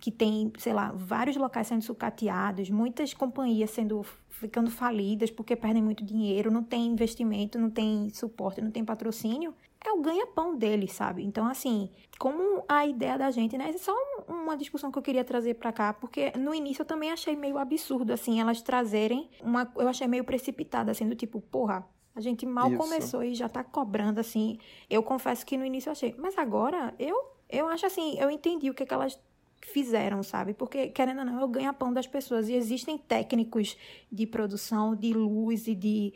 Que 0.00 0.10
tem, 0.10 0.50
sei 0.58 0.72
lá, 0.72 0.92
vários 0.92 1.36
locais 1.36 1.66
sendo 1.66 1.82
sucateados, 1.82 2.70
muitas 2.70 3.12
companhias 3.12 3.70
sendo 3.70 4.02
ficando 4.30 4.70
falidas 4.70 5.30
porque 5.30 5.54
perdem 5.54 5.82
muito 5.82 6.04
dinheiro, 6.04 6.50
não 6.50 6.62
tem 6.62 6.86
investimento, 6.86 7.58
não 7.58 7.70
tem 7.70 8.08
suporte, 8.10 8.60
não 8.60 8.70
tem 8.70 8.84
patrocínio. 8.84 9.54
É 9.86 9.92
o 9.92 10.00
ganha-pão 10.00 10.56
deles, 10.56 10.92
sabe? 10.92 11.22
Então, 11.22 11.46
assim, 11.46 11.90
como 12.18 12.64
a 12.66 12.86
ideia 12.86 13.18
da 13.18 13.30
gente, 13.30 13.58
né? 13.58 13.68
Essa 13.68 13.76
é 13.76 13.78
só 13.80 13.92
um- 14.28 14.32
uma 14.44 14.56
discussão 14.56 14.90
que 14.90 14.96
eu 14.98 15.02
queria 15.02 15.22
trazer 15.24 15.54
pra 15.54 15.72
cá, 15.72 15.92
porque 15.92 16.32
no 16.38 16.54
início 16.54 16.80
eu 16.82 16.86
também 16.86 17.10
achei 17.12 17.36
meio 17.36 17.58
absurdo, 17.58 18.12
assim, 18.12 18.40
elas 18.40 18.62
trazerem 18.62 19.28
uma. 19.42 19.70
Eu 19.76 19.86
achei 19.86 20.06
meio 20.08 20.24
precipitada, 20.24 20.90
assim, 20.90 21.06
do 21.06 21.14
tipo, 21.14 21.38
porra, 21.40 21.86
a 22.14 22.20
gente 22.20 22.46
mal 22.46 22.68
Isso. 22.70 22.78
começou 22.78 23.22
e 23.22 23.34
já 23.34 23.48
tá 23.48 23.62
cobrando, 23.62 24.20
assim. 24.20 24.58
Eu 24.88 25.02
confesso 25.02 25.44
que 25.44 25.58
no 25.58 25.66
início 25.66 25.88
eu 25.88 25.92
achei. 25.92 26.14
Mas 26.16 26.38
agora, 26.38 26.94
eu, 26.98 27.14
eu 27.50 27.66
acho 27.68 27.84
assim, 27.84 28.16
eu 28.18 28.30
entendi 28.30 28.70
o 28.70 28.74
que, 28.74 28.86
que 28.86 28.94
elas 28.94 29.20
fizeram, 29.60 30.22
sabe? 30.22 30.54
Porque, 30.54 30.88
querendo 30.88 31.18
ou 31.20 31.24
não, 31.24 31.40
é 31.40 31.44
o 31.44 31.48
ganha-pão 31.48 31.92
das 31.92 32.06
pessoas. 32.06 32.48
E 32.48 32.54
existem 32.54 32.96
técnicos 32.96 33.76
de 34.10 34.26
produção, 34.26 34.94
de 34.94 35.12
luz 35.12 35.66
e 35.66 35.74
de 35.74 36.12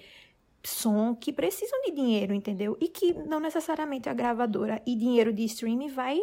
som 0.62 1.14
que 1.14 1.33
precisam 1.33 1.81
de 1.83 1.92
dinheiro, 1.92 2.35
entendeu? 2.35 2.77
E 2.81 2.88
que 2.88 3.12
não 3.12 3.40
necessariamente 3.40 4.09
a 4.09 4.14
gravadora 4.14 4.83
e 4.87 4.94
dinheiro 4.97 5.33
de 5.33 5.44
streaming 5.44 5.88
vai 5.88 6.18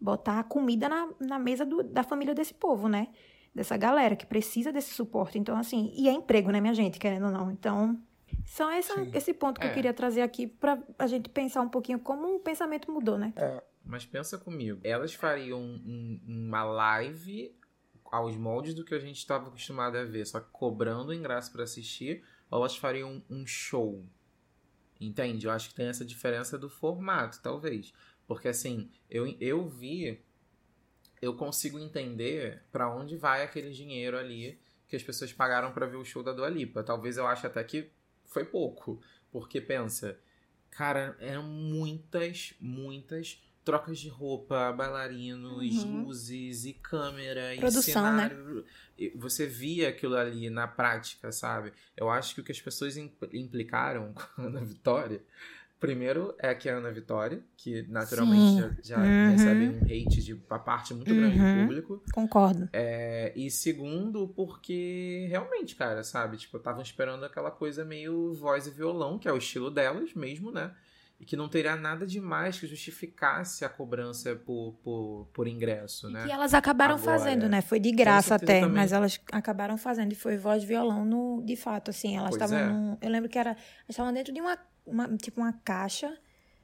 botar 0.00 0.42
comida 0.44 0.88
na, 0.88 1.08
na 1.20 1.38
mesa 1.38 1.64
do- 1.66 1.82
da 1.82 2.02
família 2.02 2.34
desse 2.34 2.54
povo, 2.54 2.88
né? 2.88 3.08
Dessa 3.54 3.76
galera 3.76 4.14
que 4.16 4.24
precisa 4.24 4.72
desse 4.72 4.94
suporte. 4.94 5.38
Então, 5.38 5.56
assim, 5.56 5.92
e 5.96 6.08
é 6.08 6.12
emprego, 6.12 6.50
né, 6.50 6.60
minha 6.60 6.72
gente, 6.74 6.98
querendo 6.98 7.26
ou 7.26 7.32
não. 7.32 7.50
Então, 7.50 8.00
Só 8.46 8.70
essa, 8.70 8.94
esse 9.12 9.34
ponto 9.34 9.60
que 9.60 9.66
é. 9.66 9.70
eu 9.70 9.74
queria 9.74 9.92
trazer 9.92 10.22
aqui 10.22 10.46
para 10.46 10.80
a 10.98 11.06
gente 11.06 11.28
pensar 11.28 11.60
um 11.60 11.68
pouquinho 11.68 11.98
como 11.98 12.36
o 12.36 12.40
pensamento 12.40 12.90
mudou, 12.90 13.18
né? 13.18 13.32
É. 13.36 13.62
Mas 13.84 14.06
pensa 14.06 14.38
comigo, 14.38 14.78
elas 14.84 15.14
fariam 15.14 15.58
um, 15.60 16.20
uma 16.28 16.62
live 16.62 17.52
aos 18.10 18.36
moldes 18.36 18.74
do 18.74 18.84
que 18.84 18.94
a 18.94 18.98
gente 18.98 19.16
estava 19.16 19.48
acostumado 19.48 19.96
a 19.96 20.04
ver, 20.04 20.24
só 20.26 20.38
que 20.40 20.50
cobrando 20.52 21.12
ingresso 21.14 21.50
para 21.52 21.64
assistir, 21.64 22.22
elas 22.50 22.76
fariam 22.76 23.22
um 23.28 23.46
show? 23.46 24.04
Entende? 25.00 25.46
Eu 25.46 25.52
acho 25.52 25.70
que 25.70 25.74
tem 25.74 25.86
essa 25.86 26.04
diferença 26.04 26.58
do 26.58 26.68
formato, 26.68 27.40
talvez. 27.42 27.92
Porque 28.26 28.48
assim, 28.48 28.90
eu, 29.08 29.26
eu 29.40 29.68
vi, 29.68 30.22
eu 31.20 31.34
consigo 31.34 31.78
entender 31.78 32.62
para 32.70 32.94
onde 32.94 33.16
vai 33.16 33.42
aquele 33.42 33.70
dinheiro 33.70 34.18
ali 34.18 34.58
que 34.86 34.96
as 34.96 35.02
pessoas 35.02 35.32
pagaram 35.32 35.72
para 35.72 35.86
ver 35.86 35.96
o 35.96 36.04
show 36.04 36.22
da 36.22 36.32
Dua 36.32 36.48
Lipa. 36.48 36.82
Talvez 36.82 37.16
eu 37.16 37.26
ache 37.26 37.46
até 37.46 37.62
que 37.64 37.90
foi 38.26 38.44
pouco. 38.44 39.00
Porque 39.30 39.60
pensa, 39.60 40.18
cara, 40.70 41.16
eram 41.20 41.44
muitas, 41.44 42.54
muitas 42.60 43.40
trocas 43.64 43.98
de 43.98 44.08
roupa, 44.08 44.72
bailarinos, 44.72 45.84
uhum. 45.84 46.04
luzes 46.04 46.64
e 46.64 46.72
câmera 46.72 47.54
Produção, 47.56 48.08
e 48.08 48.12
né? 48.12 48.28
cenário. 48.28 48.54
Né? 48.54 48.64
Você 49.16 49.46
via 49.46 49.88
aquilo 49.88 50.16
ali 50.16 50.50
na 50.50 50.66
prática, 50.66 51.32
sabe? 51.32 51.72
Eu 51.96 52.10
acho 52.10 52.34
que 52.34 52.40
o 52.40 52.44
que 52.44 52.52
as 52.52 52.60
pessoas 52.60 52.96
implicaram 52.96 54.14
na 54.36 54.60
Vitória 54.60 55.22
Primeiro 55.80 56.34
é 56.38 56.54
que 56.54 56.68
a 56.68 56.76
Ana 56.76 56.90
Vitória, 56.90 57.42
que 57.56 57.86
naturalmente 57.88 58.62
Sim. 58.62 58.76
já, 58.82 58.96
já 58.96 58.98
uhum. 58.98 59.30
recebe 59.30 59.68
um 59.68 59.84
hate 59.86 60.22
de 60.22 60.34
uma 60.34 60.58
parte 60.58 60.92
muito 60.92 61.12
grande 61.12 61.40
uhum. 61.40 61.54
do 61.54 61.62
público. 61.62 62.02
Concordo. 62.12 62.68
É, 62.70 63.32
e 63.34 63.50
segundo, 63.50 64.28
porque 64.28 65.26
realmente, 65.30 65.74
cara, 65.74 66.04
sabe? 66.04 66.36
Tipo, 66.36 66.58
estavam 66.58 66.82
esperando 66.82 67.24
aquela 67.24 67.50
coisa 67.50 67.82
meio 67.82 68.34
voz 68.34 68.66
e 68.66 68.70
violão, 68.70 69.18
que 69.18 69.26
é 69.26 69.32
o 69.32 69.38
estilo 69.38 69.70
delas 69.70 70.12
mesmo, 70.12 70.52
né? 70.52 70.70
E 71.20 71.24
que 71.26 71.36
não 71.36 71.50
teria 71.50 71.76
nada 71.76 72.06
demais 72.06 72.58
que 72.58 72.66
justificasse 72.66 73.62
a 73.62 73.68
cobrança 73.68 74.34
por, 74.34 74.72
por, 74.82 75.28
por 75.34 75.46
ingresso, 75.46 76.08
né? 76.08 76.26
E 76.26 76.30
elas 76.30 76.54
acabaram 76.54 76.94
Agora, 76.94 77.18
fazendo, 77.18 77.46
né? 77.46 77.60
Foi 77.60 77.78
de 77.78 77.92
graça 77.92 78.36
até, 78.36 78.60
também. 78.60 78.74
mas 78.74 78.90
elas 78.90 79.20
acabaram 79.30 79.76
fazendo. 79.76 80.12
E 80.12 80.16
foi 80.16 80.38
voz 80.38 80.62
e 80.62 80.66
violão, 80.66 81.04
no, 81.04 81.42
de 81.44 81.56
fato, 81.56 81.90
assim. 81.90 82.16
Elas 82.16 82.32
estavam. 82.32 82.98
É. 83.02 83.06
Eu 83.06 83.10
lembro 83.10 83.28
que 83.28 83.38
era. 83.38 83.50
Elas 83.50 83.90
estavam 83.90 84.14
dentro 84.14 84.32
de 84.32 84.40
uma 84.40 84.58
uma, 84.86 85.16
tipo 85.16 85.40
uma 85.40 85.52
caixa. 85.52 86.16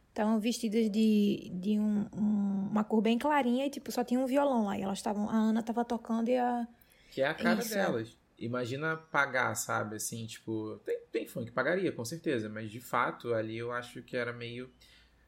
Estavam 0.08 0.40
vestidas 0.40 0.90
de, 0.90 1.52
de 1.54 1.78
um, 1.78 2.08
um, 2.14 2.68
uma 2.70 2.82
cor 2.82 3.02
bem 3.02 3.18
clarinha 3.18 3.66
e 3.66 3.70
tipo, 3.70 3.92
só 3.92 4.02
tinha 4.02 4.18
um 4.18 4.26
violão 4.26 4.64
lá. 4.64 4.78
E 4.78 4.82
elas 4.82 4.98
estavam. 4.98 5.28
A 5.28 5.34
Ana 5.34 5.62
tava 5.62 5.84
tocando 5.84 6.30
e 6.30 6.36
a. 6.36 6.66
Que 7.10 7.20
é 7.20 7.28
a 7.28 7.34
cara 7.34 7.60
Isso. 7.60 7.74
delas. 7.74 8.16
Imagina 8.38 8.96
pagar, 8.96 9.54
sabe? 9.54 9.96
Assim, 9.96 10.26
tipo. 10.26 10.80
Tem, 10.84 11.00
tem 11.12 11.26
fã 11.26 11.44
que 11.44 11.50
pagaria, 11.50 11.92
com 11.92 12.04
certeza. 12.04 12.48
Mas 12.48 12.70
de 12.70 12.80
fato, 12.80 13.34
ali 13.34 13.56
eu 13.56 13.72
acho 13.72 14.02
que 14.02 14.16
era 14.16 14.32
meio 14.32 14.70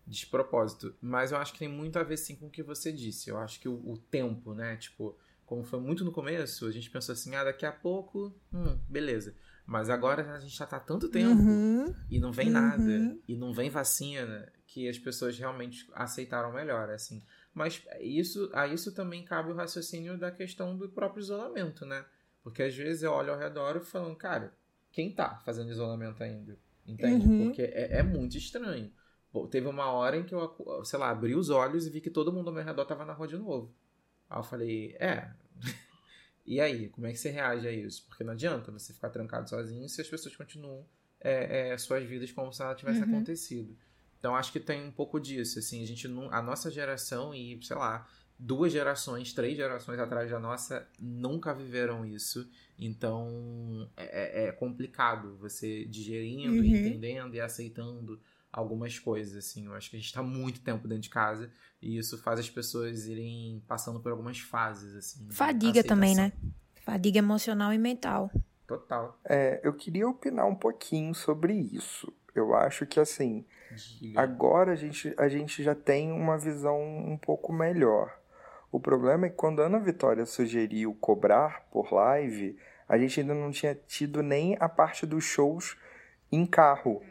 despropósito. 0.07 0.95
Mas 1.01 1.33
eu 1.33 1.39
acho 1.39 1.53
que 1.53 1.59
tem 1.59 1.69
muito 1.69 1.99
a 1.99 2.03
ver 2.03 2.17
sim 2.17 2.37
com 2.37 2.47
o 2.47 2.51
que 2.51 2.63
você 2.63 2.93
disse. 2.93 3.31
Eu 3.31 3.39
acho 3.39 3.61
que 3.61 3.69
o, 3.69 3.75
o 3.75 3.97
tempo, 3.97 4.55
né? 4.55 4.77
Tipo, 4.77 5.17
como 5.49 5.65
foi 5.65 5.81
muito 5.81 6.05
no 6.05 6.13
começo, 6.13 6.67
a 6.67 6.71
gente 6.71 6.91
pensou 6.91 7.15
assim, 7.15 7.35
ah, 7.35 7.45
daqui 7.45 7.65
a 7.65 7.73
pouco, 7.73 8.35
hum, 8.53 8.79
beleza. 8.87 9.35
Mas 9.65 9.89
agora 9.89 10.35
a 10.35 10.41
gente 10.41 10.55
já 10.55 10.67
tá 10.67 10.79
tanto 10.79 11.09
tempo 11.09 11.43
uhum. 11.43 11.95
e 12.11 12.19
não 12.19 12.33
vem 12.33 12.49
uhum. 12.49 12.53
nada, 12.53 13.17
e 13.27 13.37
não 13.37 13.53
vem 13.53 13.69
vacina, 13.71 14.51
que 14.67 14.89
as 14.89 14.99
pessoas 14.99 15.39
realmente 15.39 15.87
aceitaram 15.95 16.53
melhor, 16.53 16.91
assim. 16.91 17.23
Mas 17.55 17.83
isso, 18.01 18.51
a 18.55 18.67
isso 18.67 18.93
também 18.93 19.25
cabe 19.25 19.51
o 19.51 19.55
raciocínio 19.55 20.19
da 20.19 20.31
questão 20.31 20.77
do 20.77 20.89
próprio 20.89 21.21
isolamento, 21.21 21.85
né? 21.85 22.05
Porque 22.49 22.63
às 22.63 22.75
vezes 22.75 23.03
eu 23.03 23.13
olho 23.13 23.33
ao 23.33 23.39
redor 23.39 23.77
e 23.77 23.81
falo, 23.81 24.15
cara, 24.17 24.53
quem 24.91 25.15
tá 25.15 25.39
fazendo 25.45 25.71
isolamento 25.71 26.23
ainda? 26.23 26.59
Entende? 26.87 27.27
Uhum. 27.27 27.45
Porque 27.45 27.63
é, 27.63 27.99
é, 27.99 28.03
muito 28.03 28.37
estranho. 28.37 28.91
Pô, 29.31 29.47
teve 29.47 29.69
uma 29.69 29.93
hora 29.93 30.17
em 30.17 30.25
que 30.25 30.35
eu, 30.35 30.83
sei 30.85 30.99
lá, 30.99 31.11
abri 31.11 31.35
os 31.35 31.51
olhos 31.51 31.87
e 31.87 31.91
vi 31.91 32.01
que 32.01 32.11
todo 32.11 32.33
mundo 32.33 32.49
ao 32.49 32.55
meu 32.55 32.65
redor 32.65 32.85
tava 32.87 33.05
na 33.05 33.13
rua 33.13 33.29
de 33.29 33.37
novo. 33.37 33.75
Aí 34.29 34.39
eu 34.39 34.43
falei, 34.43 34.97
é, 34.99 35.31
e 36.47 36.61
aí, 36.61 36.89
como 36.89 37.07
é 37.07 37.13
que 37.13 37.19
você 37.19 37.31
reage 37.31 37.69
a 37.69 37.73
isso? 37.73 38.07
Porque 38.09 38.25
não 38.25 38.33
adianta 38.33 38.73
você 38.73 38.93
ficar 38.93 39.11
trancado 39.11 39.49
sozinho 39.49 39.89
se 39.89 40.01
as 40.01 40.09
pessoas 40.09 40.35
continuam 40.35 40.87
é, 41.21 41.73
é, 41.73 41.79
suas 41.79 42.05
vidas 42.05 42.33
como 42.33 42.53
se 42.53 42.61
nada 42.61 42.75
tivesse 42.75 43.01
uhum. 43.01 43.09
acontecido. 43.09 43.77
Então 44.19 44.35
acho 44.35 44.51
que 44.51 44.59
tem 44.59 44.85
um 44.85 44.91
pouco 44.91 45.21
disso, 45.21 45.59
assim, 45.59 45.83
a 45.83 45.87
gente 45.87 46.09
não, 46.09 46.33
a 46.33 46.43
nossa 46.43 46.71
geração 46.71 47.35
e, 47.35 47.63
sei 47.63 47.77
lá, 47.77 48.09
duas 48.39 48.73
gerações, 48.73 49.33
três 49.33 49.57
gerações 49.57 49.99
atrás 49.99 50.31
da 50.31 50.39
nossa 50.39 50.87
nunca 50.99 51.53
viveram 51.53 52.05
isso. 52.05 52.49
Então 52.79 53.91
é, 53.97 54.45
é, 54.45 54.49
é 54.49 54.53
complicado 54.53 55.37
você 55.37 55.85
digerindo, 55.85 56.55
uhum. 56.55 56.65
entendendo 56.65 57.35
e 57.35 57.41
aceitando 57.41 58.21
algumas 58.53 58.99
coisas, 58.99 59.37
assim. 59.37 59.67
Eu 59.67 59.75
acho 59.75 59.91
que 59.91 59.97
a 59.97 59.99
gente 59.99 60.09
está 60.09 60.23
muito 60.23 60.61
tempo 60.61 60.87
dentro 60.87 61.03
de 61.03 61.11
casa 61.11 61.51
e 61.83 61.99
isso 61.99 62.19
faz 62.19 62.41
as 62.41 62.51
pessoas 62.51 63.07
irem 63.07 63.63
passando 63.67 64.01
por 64.01 64.13
algumas 64.13 64.39
fases, 64.39 64.95
assim. 64.95 65.29
Fadiga 65.31 65.83
também, 65.83 66.15
né? 66.15 66.33
Fadiga 66.83 67.19
emocional 67.19 67.73
e 67.73 67.79
mental. 67.79 68.31
Total. 68.67 69.19
É, 69.25 69.61
eu 69.63 69.73
queria 69.73 70.09
opinar 70.09 70.47
um 70.47 70.55
pouquinho 70.55 71.15
sobre 71.15 71.55
isso. 71.55 72.13
Eu 72.35 72.55
acho 72.55 72.87
que, 72.87 73.01
assim, 73.01 73.45
Diga. 73.75 74.21
agora 74.21 74.73
a 74.73 74.77
gente, 74.77 75.15
a 75.17 75.29
gente 75.29 75.63
já 75.63 75.75
tem 75.75 76.13
uma 76.13 76.37
visão 76.37 76.81
um 76.81 77.17
pouco 77.17 77.53
melhor. 77.53 78.18
O 78.71 78.79
problema 78.79 79.27
é 79.27 79.31
que 79.31 79.37
quando 79.37 79.63
a 79.63 79.67
Ana 79.67 79.79
Vitória 79.79 80.27
sugeriu 80.27 80.95
cobrar 81.01 81.67
por 81.71 81.93
live, 81.93 82.57
a 82.89 82.99
gente 82.99 83.21
ainda 83.21 83.35
não 83.35 83.51
tinha 83.51 83.75
tido 83.75 84.23
nem 84.23 84.57
a 84.61 84.69
parte 84.69 85.07
dos 85.07 85.25
shows 85.25 85.77
em 86.31 86.45
carro 86.45 87.03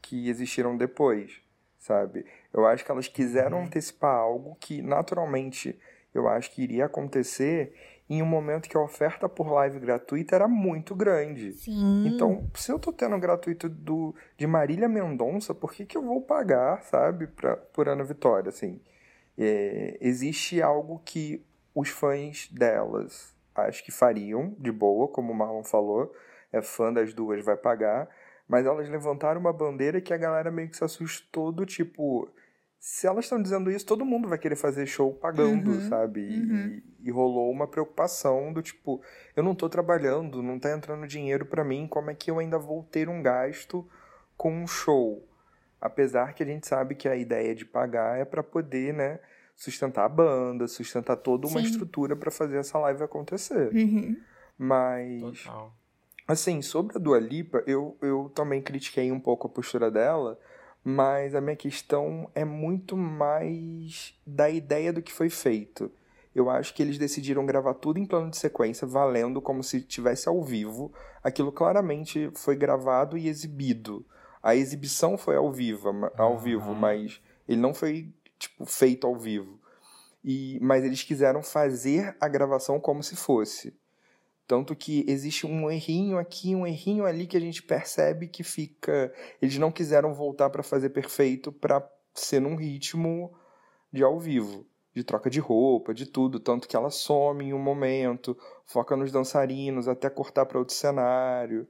que 0.00 0.28
existiram 0.28 0.76
depois, 0.76 1.40
sabe? 1.78 2.24
Eu 2.52 2.66
acho 2.66 2.84
que 2.84 2.90
elas 2.90 3.08
quiseram 3.08 3.58
uhum. 3.58 3.64
antecipar 3.64 4.14
algo 4.14 4.56
que 4.60 4.82
naturalmente 4.82 5.78
eu 6.14 6.28
acho 6.28 6.50
que 6.50 6.62
iria 6.62 6.86
acontecer 6.86 7.74
em 8.08 8.22
um 8.22 8.26
momento 8.26 8.68
que 8.68 8.76
a 8.76 8.80
oferta 8.80 9.28
por 9.28 9.52
live 9.52 9.78
gratuita 9.78 10.34
era 10.34 10.48
muito 10.48 10.94
grande. 10.94 11.52
Sim. 11.52 12.06
Então, 12.06 12.48
se 12.54 12.72
eu 12.72 12.78
tô 12.78 12.90
tendo 12.90 13.18
gratuito 13.18 13.68
do, 13.68 14.14
de 14.36 14.46
Marília 14.46 14.88
Mendonça, 14.88 15.54
por 15.54 15.72
que, 15.72 15.84
que 15.84 15.96
eu 15.96 16.02
vou 16.02 16.22
pagar, 16.22 16.82
sabe, 16.84 17.26
pra, 17.26 17.56
por 17.56 17.86
Ana 17.86 18.04
Vitória, 18.04 18.48
assim? 18.48 18.80
É, 19.38 19.96
existe 20.00 20.60
algo 20.60 21.00
que 21.04 21.44
os 21.74 21.90
fãs 21.90 22.48
delas 22.50 23.38
acho 23.66 23.84
que 23.84 23.90
fariam 23.90 24.54
de 24.58 24.70
boa, 24.70 25.08
como 25.08 25.32
o 25.32 25.34
Marlon 25.34 25.64
falou, 25.64 26.14
é 26.52 26.62
fã 26.62 26.92
das 26.92 27.12
duas, 27.12 27.44
vai 27.44 27.56
pagar, 27.56 28.08
mas 28.46 28.66
elas 28.66 28.88
levantaram 28.88 29.40
uma 29.40 29.52
bandeira 29.52 30.00
que 30.00 30.14
a 30.14 30.16
galera 30.16 30.50
meio 30.50 30.68
que 30.68 30.76
se 30.76 30.84
assustou 30.84 31.52
do 31.52 31.66
tipo. 31.66 32.28
Se 32.78 33.06
elas 33.08 33.24
estão 33.24 33.42
dizendo 33.42 33.70
isso, 33.70 33.84
todo 33.84 34.04
mundo 34.04 34.28
vai 34.28 34.38
querer 34.38 34.54
fazer 34.54 34.86
show 34.86 35.12
pagando, 35.12 35.72
uhum, 35.72 35.88
sabe? 35.88 36.20
Uhum. 36.20 36.80
E, 37.00 37.08
e, 37.08 37.10
rolou 37.10 37.50
uma 37.50 37.66
preocupação 37.66 38.52
do 38.52 38.62
tipo, 38.62 39.02
eu 39.34 39.42
não 39.42 39.54
tô 39.54 39.68
trabalhando, 39.68 40.42
não 40.42 40.60
tá 40.60 40.70
entrando 40.70 41.06
dinheiro 41.06 41.44
para 41.44 41.64
mim, 41.64 41.88
como 41.88 42.10
é 42.10 42.14
que 42.14 42.30
eu 42.30 42.38
ainda 42.38 42.56
vou 42.56 42.84
ter 42.84 43.08
um 43.08 43.20
gasto 43.20 43.86
com 44.36 44.52
um 44.52 44.66
show? 44.66 45.26
Apesar 45.80 46.34
que 46.34 46.42
a 46.42 46.46
gente 46.46 46.66
sabe 46.66 46.94
que 46.94 47.08
a 47.08 47.16
ideia 47.16 47.54
de 47.54 47.64
pagar 47.64 48.18
é 48.18 48.24
para 48.24 48.42
poder, 48.42 48.92
né, 48.92 49.20
sustentar 49.54 50.04
a 50.04 50.08
banda, 50.08 50.66
sustentar 50.66 51.16
toda 51.16 51.46
uma 51.46 51.60
Sim. 51.60 51.66
estrutura 51.66 52.16
para 52.16 52.30
fazer 52.30 52.58
essa 52.58 52.78
live 52.78 53.02
acontecer. 53.02 53.72
Uhum. 53.72 54.16
Mas 54.58 55.42
Total. 55.44 55.72
Assim, 56.28 56.60
sobre 56.60 56.94
a 56.94 57.00
Dua 57.00 57.18
Lipa, 57.18 57.64
eu, 57.66 57.96
eu 58.02 58.30
também 58.34 58.60
critiquei 58.60 59.10
um 59.10 59.18
pouco 59.18 59.46
a 59.46 59.50
postura 59.50 59.90
dela, 59.90 60.38
mas 60.84 61.34
a 61.34 61.40
minha 61.40 61.56
questão 61.56 62.30
é 62.34 62.44
muito 62.44 62.98
mais 62.98 64.14
da 64.26 64.50
ideia 64.50 64.92
do 64.92 65.00
que 65.00 65.10
foi 65.10 65.30
feito. 65.30 65.90
Eu 66.34 66.50
acho 66.50 66.74
que 66.74 66.82
eles 66.82 66.98
decidiram 66.98 67.46
gravar 67.46 67.72
tudo 67.72 67.98
em 67.98 68.04
plano 68.04 68.28
de 68.28 68.36
sequência, 68.36 68.86
valendo 68.86 69.40
como 69.40 69.64
se 69.64 69.80
tivesse 69.80 70.28
ao 70.28 70.44
vivo. 70.44 70.92
Aquilo 71.24 71.50
claramente 71.50 72.30
foi 72.34 72.54
gravado 72.54 73.16
e 73.16 73.26
exibido. 73.26 74.04
A 74.48 74.56
exibição 74.56 75.18
foi 75.18 75.36
ao 75.36 75.52
vivo, 75.52 75.90
ao 76.16 76.32
uhum. 76.32 76.38
vivo, 76.38 76.74
mas 76.74 77.20
ele 77.46 77.60
não 77.60 77.74
foi 77.74 78.10
tipo 78.38 78.64
feito 78.64 79.06
ao 79.06 79.14
vivo. 79.14 79.60
E 80.24 80.58
mas 80.62 80.82
eles 80.82 81.02
quiseram 81.02 81.42
fazer 81.42 82.16
a 82.18 82.26
gravação 82.26 82.80
como 82.80 83.02
se 83.02 83.14
fosse. 83.14 83.76
Tanto 84.46 84.74
que 84.74 85.04
existe 85.06 85.46
um 85.46 85.70
errinho 85.70 86.16
aqui, 86.16 86.56
um 86.56 86.66
errinho 86.66 87.04
ali 87.04 87.26
que 87.26 87.36
a 87.36 87.40
gente 87.40 87.62
percebe 87.62 88.26
que 88.26 88.42
fica. 88.42 89.12
Eles 89.42 89.58
não 89.58 89.70
quiseram 89.70 90.14
voltar 90.14 90.48
para 90.48 90.62
fazer 90.62 90.88
perfeito 90.88 91.52
para 91.52 91.86
ser 92.14 92.40
num 92.40 92.56
ritmo 92.56 93.30
de 93.92 94.02
ao 94.02 94.18
vivo, 94.18 94.64
de 94.94 95.04
troca 95.04 95.28
de 95.28 95.40
roupa, 95.40 95.92
de 95.92 96.06
tudo. 96.06 96.40
Tanto 96.40 96.66
que 96.66 96.74
ela 96.74 96.88
some 96.88 97.44
em 97.44 97.52
um 97.52 97.58
momento, 97.58 98.34
foca 98.64 98.96
nos 98.96 99.12
dançarinos 99.12 99.88
até 99.88 100.08
cortar 100.08 100.46
para 100.46 100.58
outro 100.58 100.74
cenário. 100.74 101.68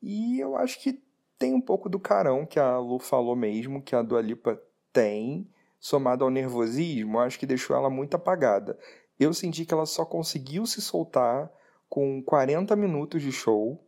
E 0.00 0.38
eu 0.38 0.54
acho 0.54 0.80
que 0.80 1.04
tem 1.38 1.54
um 1.54 1.60
pouco 1.60 1.88
do 1.88 1.98
carão 1.98 2.46
que 2.46 2.58
a 2.58 2.78
Lu 2.78 2.98
falou 2.98 3.36
mesmo, 3.36 3.82
que 3.82 3.94
a 3.94 4.02
Dua 4.02 4.20
Lipa 4.20 4.60
tem, 4.92 5.48
somado 5.78 6.24
ao 6.24 6.30
nervosismo, 6.30 7.18
acho 7.18 7.38
que 7.38 7.46
deixou 7.46 7.76
ela 7.76 7.90
muito 7.90 8.14
apagada. 8.14 8.78
Eu 9.18 9.32
senti 9.32 9.64
que 9.64 9.72
ela 9.72 9.86
só 9.86 10.04
conseguiu 10.04 10.66
se 10.66 10.80
soltar 10.80 11.50
com 11.88 12.22
40 12.22 12.74
minutos 12.76 13.22
de 13.22 13.32
show 13.32 13.82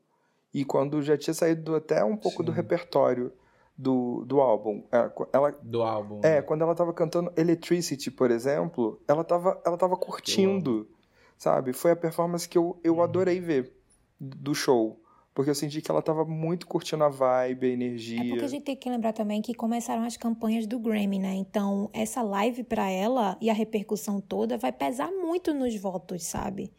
e 0.53 0.65
quando 0.65 1.03
já 1.03 1.17
tinha 1.17 1.35
saído 1.35 1.75
até 1.75 2.05
um 2.05 2.17
pouco 2.17 2.39
Sim. 2.39 2.45
do 2.45 2.53
repertório 2.53 3.33
do, 3.77 4.25
do 4.25 4.41
álbum. 4.41 4.83
É, 4.91 5.11
ela, 5.33 5.51
do 5.63 5.83
álbum. 5.83 6.21
É, 6.23 6.37
né? 6.37 6.43
quando 6.43 6.63
ela 6.63 6.75
tava 6.75 6.93
cantando 6.93 7.33
Electricity, 7.37 8.11
por 8.11 8.31
exemplo, 8.31 9.01
ela 9.07 9.23
tava, 9.23 9.61
ela 9.65 9.77
tava 9.77 9.97
curtindo, 9.97 10.89
sabe? 11.37 11.73
Foi 11.73 11.93
a 11.93 11.97
performance 11.97 12.49
que 12.49 12.59
eu, 12.59 12.79
eu 12.83 12.97
uhum. 12.97 13.03
adorei 13.03 13.41
ver 13.41 13.73
do 14.19 14.55
show. 14.55 15.01
Porque 15.39 15.51
eu 15.53 15.55
senti 15.55 15.81
que 15.81 15.89
ela 15.89 16.03
tava 16.03 16.25
muito 16.25 16.67
curtindo 16.67 17.05
a 17.05 17.09
vibe, 17.09 17.69
a 17.69 17.71
energia. 17.71 18.21
É 18.21 18.29
porque 18.31 18.45
a 18.45 18.49
gente 18.49 18.65
tem 18.65 18.75
que 18.75 18.91
lembrar 18.91 19.13
também 19.13 19.41
que 19.41 19.55
começaram 19.55 20.03
as 20.03 20.17
campanhas 20.17 20.67
do 20.67 20.81
Grammy, 20.81 21.21
né? 21.21 21.33
Então, 21.33 21.89
essa 21.93 22.23
live 22.23 22.65
para 22.65 22.91
ela 22.91 23.39
e 23.41 23.49
a 23.49 23.53
repercussão 23.53 24.21
toda 24.21 24.59
vai 24.59 24.73
pesar 24.73 25.13
muito 25.13 25.55
nos 25.55 25.77
votos, 25.77 26.25
sabe? 26.25 26.73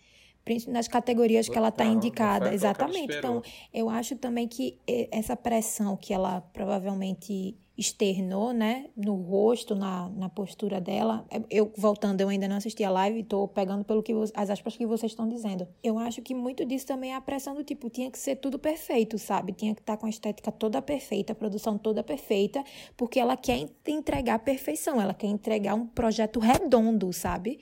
nas 0.67 0.89
categorias 0.89 1.47
que 1.47 1.57
ela 1.57 1.69
está 1.69 1.85
indicada. 1.85 2.53
Exatamente. 2.53 3.15
Então, 3.15 3.41
eu 3.73 3.89
acho 3.89 4.17
também 4.17 4.45
que 4.45 4.77
essa 5.09 5.37
pressão 5.37 5.95
que 5.95 6.13
ela 6.13 6.41
provavelmente 6.51 7.55
externou, 7.79 8.51
né, 8.51 8.87
no 8.95 9.15
rosto, 9.15 9.73
na, 9.73 10.09
na 10.09 10.27
postura 10.27 10.81
dela. 10.81 11.25
Eu, 11.49 11.71
voltando, 11.77 12.19
eu 12.19 12.27
ainda 12.27 12.45
não 12.45 12.57
assisti 12.57 12.83
a 12.83 12.89
live, 12.89 13.21
estou 13.21 13.47
pegando 13.47 13.85
pelo 13.85 14.03
que 14.03 14.13
as 14.33 14.49
aspas 14.49 14.75
que 14.75 14.85
vocês 14.85 15.13
estão 15.13 15.29
dizendo. 15.29 15.65
Eu 15.81 15.97
acho 15.97 16.21
que 16.21 16.35
muito 16.35 16.65
disso 16.65 16.85
também 16.85 17.13
é 17.13 17.15
a 17.15 17.21
pressão 17.21 17.55
do 17.55 17.63
tipo, 17.63 17.89
tinha 17.89 18.11
que 18.11 18.19
ser 18.19 18.35
tudo 18.35 18.59
perfeito, 18.59 19.17
sabe? 19.17 19.53
Tinha 19.53 19.73
que 19.73 19.79
estar 19.79 19.93
tá 19.93 19.97
com 19.97 20.05
a 20.05 20.09
estética 20.09 20.51
toda 20.51 20.81
perfeita, 20.81 21.31
a 21.31 21.35
produção 21.35 21.77
toda 21.77 22.03
perfeita, 22.03 22.61
porque 22.97 23.17
ela 23.17 23.37
quer 23.37 23.69
entregar 23.87 24.35
a 24.35 24.39
perfeição, 24.39 24.99
ela 25.01 25.13
quer 25.13 25.27
entregar 25.27 25.73
um 25.73 25.87
projeto 25.87 26.39
redondo, 26.39 27.13
sabe? 27.13 27.59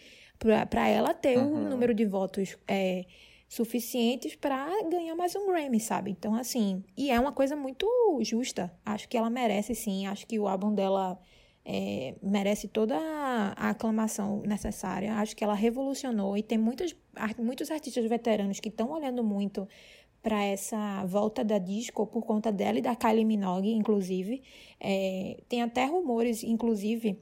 para 0.69 0.87
ela 0.87 1.15
ter 1.15 1.35
o 1.37 1.41
uhum. 1.41 1.65
um 1.65 1.69
número 1.69 1.95
de 1.95 2.05
votos 2.05 2.55
é, 2.67 3.05
suficientes 3.47 4.35
para 4.35 4.67
ganhar 4.89 5.15
mais 5.15 5.35
um 5.35 5.47
Grammy, 5.47 5.79
sabe? 5.79 6.11
Então, 6.11 6.35
assim, 6.35 6.83
e 6.97 7.09
é 7.09 7.19
uma 7.19 7.31
coisa 7.31 7.55
muito 7.55 7.87
justa. 8.21 8.71
Acho 8.85 9.07
que 9.07 9.17
ela 9.17 9.29
merece, 9.29 9.73
sim. 9.73 10.05
Acho 10.05 10.27
que 10.27 10.37
o 10.37 10.47
álbum 10.47 10.73
dela 10.73 11.17
é, 11.63 12.15
merece 12.21 12.67
toda 12.67 12.97
a 12.97 13.69
aclamação 13.69 14.41
necessária. 14.41 15.15
Acho 15.15 15.35
que 15.35 15.43
ela 15.43 15.53
revolucionou 15.53 16.37
e 16.37 16.43
tem 16.43 16.57
muitos, 16.57 16.95
muitos 17.37 17.71
artistas 17.71 18.05
veteranos 18.07 18.59
que 18.59 18.69
estão 18.69 18.91
olhando 18.91 19.23
muito 19.23 19.67
para 20.21 20.43
essa 20.43 21.05
volta 21.05 21.43
da 21.43 21.57
disco 21.57 22.05
por 22.05 22.25
conta 22.25 22.51
dela 22.51 22.79
e 22.79 22.81
da 22.81 22.95
Kylie 22.95 23.23
Minogue, 23.23 23.71
inclusive. 23.71 24.43
É, 24.79 25.41
tem 25.47 25.61
até 25.61 25.85
rumores, 25.85 26.43
inclusive, 26.43 27.17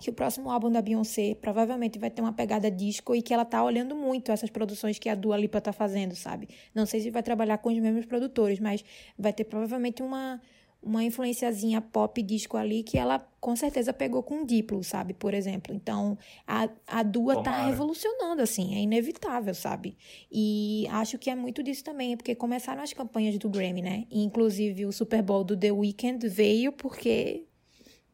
que 0.00 0.10
o 0.10 0.12
próximo 0.12 0.50
álbum 0.50 0.70
da 0.70 0.80
Beyoncé 0.80 1.34
provavelmente 1.34 1.98
vai 1.98 2.10
ter 2.10 2.22
uma 2.22 2.32
pegada 2.32 2.70
disco 2.70 3.14
e 3.14 3.22
que 3.22 3.32
ela 3.32 3.44
tá 3.44 3.62
olhando 3.62 3.94
muito 3.94 4.32
essas 4.32 4.50
produções 4.50 4.98
que 4.98 5.08
a 5.08 5.14
Dua 5.14 5.36
Lipa 5.36 5.60
tá 5.60 5.72
fazendo, 5.72 6.14
sabe? 6.14 6.48
Não 6.74 6.86
sei 6.86 7.00
se 7.00 7.10
vai 7.10 7.22
trabalhar 7.22 7.58
com 7.58 7.70
os 7.70 7.78
mesmos 7.78 8.06
produtores, 8.06 8.60
mas 8.60 8.84
vai 9.18 9.32
ter 9.32 9.44
provavelmente 9.44 10.02
uma 10.02 10.40
uma 10.82 11.02
influenciazinha 11.02 11.80
pop 11.80 12.22
disco 12.22 12.56
ali 12.56 12.82
que 12.82 12.96
ela 12.96 13.18
com 13.40 13.54
certeza 13.56 13.92
pegou 13.92 14.22
com 14.22 14.44
Diplo, 14.44 14.82
sabe? 14.82 15.12
Por 15.12 15.34
exemplo. 15.34 15.74
Então, 15.74 16.16
a, 16.46 16.68
a 16.86 17.02
Dua 17.02 17.36
tá 17.36 17.42
Tomara. 17.42 17.62
tá 17.62 17.68
revolucionando, 17.68 18.42
assim, 18.42 18.76
é 18.76 18.80
inevitável, 18.80 19.54
sabe? 19.54 19.96
E 20.30 20.86
acho 20.90 21.18
que 21.18 21.30
é 21.30 21.34
muito 21.34 21.62
disso 21.62 21.84
também, 21.84 22.16
porque 22.16 22.34
começaram 22.34 22.82
as 22.82 22.92
campanhas 22.92 23.36
do 23.38 23.48
Grammy, 23.48 23.82
né? 23.82 24.06
E, 24.10 24.22
inclusive, 24.22 24.86
o 24.86 24.92
Super 24.92 25.22
Bowl 25.22 25.44
do 25.44 25.56
The 25.56 25.72
Weeknd 25.72 26.28
veio 26.28 26.72
porque 26.72 27.47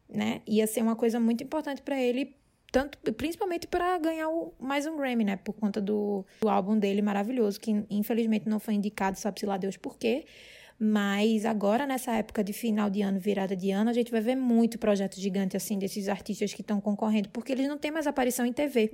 né? 0.08 0.42
Ia 0.46 0.66
ser 0.66 0.82
uma 0.82 0.96
coisa 0.96 1.18
muito 1.18 1.42
importante 1.42 1.82
para 1.82 2.00
ele, 2.00 2.36
tanto 2.70 2.98
principalmente 3.12 3.66
para 3.66 3.98
ganhar 3.98 4.28
o, 4.28 4.54
mais 4.58 4.86
um 4.86 4.96
Grammy, 4.96 5.24
né? 5.24 5.36
Por 5.36 5.52
conta 5.52 5.80
do, 5.80 6.24
do 6.40 6.48
álbum 6.48 6.78
dele 6.78 7.02
maravilhoso, 7.02 7.60
que 7.60 7.84
infelizmente 7.90 8.48
não 8.48 8.58
foi 8.58 8.74
indicado, 8.74 9.18
sabe-se 9.18 9.46
lá 9.46 9.56
Deus 9.56 9.76
por 9.76 9.96
quê. 9.96 10.24
Mas 10.78 11.44
agora, 11.44 11.86
nessa 11.86 12.12
época 12.16 12.42
de 12.42 12.52
final 12.52 12.90
de 12.90 13.00
ano, 13.00 13.18
virada 13.20 13.54
de 13.54 13.70
ano, 13.70 13.90
a 13.90 13.92
gente 13.92 14.10
vai 14.10 14.20
ver 14.20 14.34
muito 14.34 14.78
projeto 14.78 15.20
gigante, 15.20 15.56
assim, 15.56 15.78
desses 15.78 16.08
artistas 16.08 16.52
que 16.52 16.62
estão 16.62 16.80
concorrendo, 16.80 17.28
porque 17.28 17.52
eles 17.52 17.68
não 17.68 17.78
têm 17.78 17.92
mais 17.92 18.06
aparição 18.06 18.44
em 18.44 18.52
TV. 18.52 18.90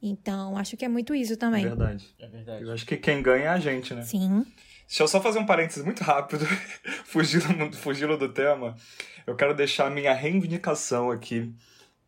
Então, 0.00 0.56
acho 0.56 0.76
que 0.76 0.84
é 0.84 0.88
muito 0.88 1.12
isso 1.14 1.36
também. 1.36 1.64
É 1.64 1.68
verdade. 1.68 2.14
É 2.20 2.26
verdade. 2.28 2.62
Eu 2.62 2.72
acho 2.72 2.86
que 2.86 2.96
quem 2.96 3.20
ganha 3.20 3.46
é 3.46 3.48
a 3.48 3.58
gente, 3.58 3.92
né? 3.94 4.02
Sim. 4.02 4.46
Deixa 4.88 5.02
eu 5.02 5.08
só 5.08 5.20
fazer 5.20 5.38
um 5.38 5.44
parênteses 5.44 5.84
muito 5.84 6.02
rápido, 6.02 6.46
fugindo, 7.04 7.76
fugindo 7.76 8.16
do 8.16 8.30
tema. 8.30 8.74
Eu 9.26 9.36
quero 9.36 9.54
deixar 9.54 9.90
minha 9.90 10.14
reivindicação 10.14 11.10
aqui 11.10 11.54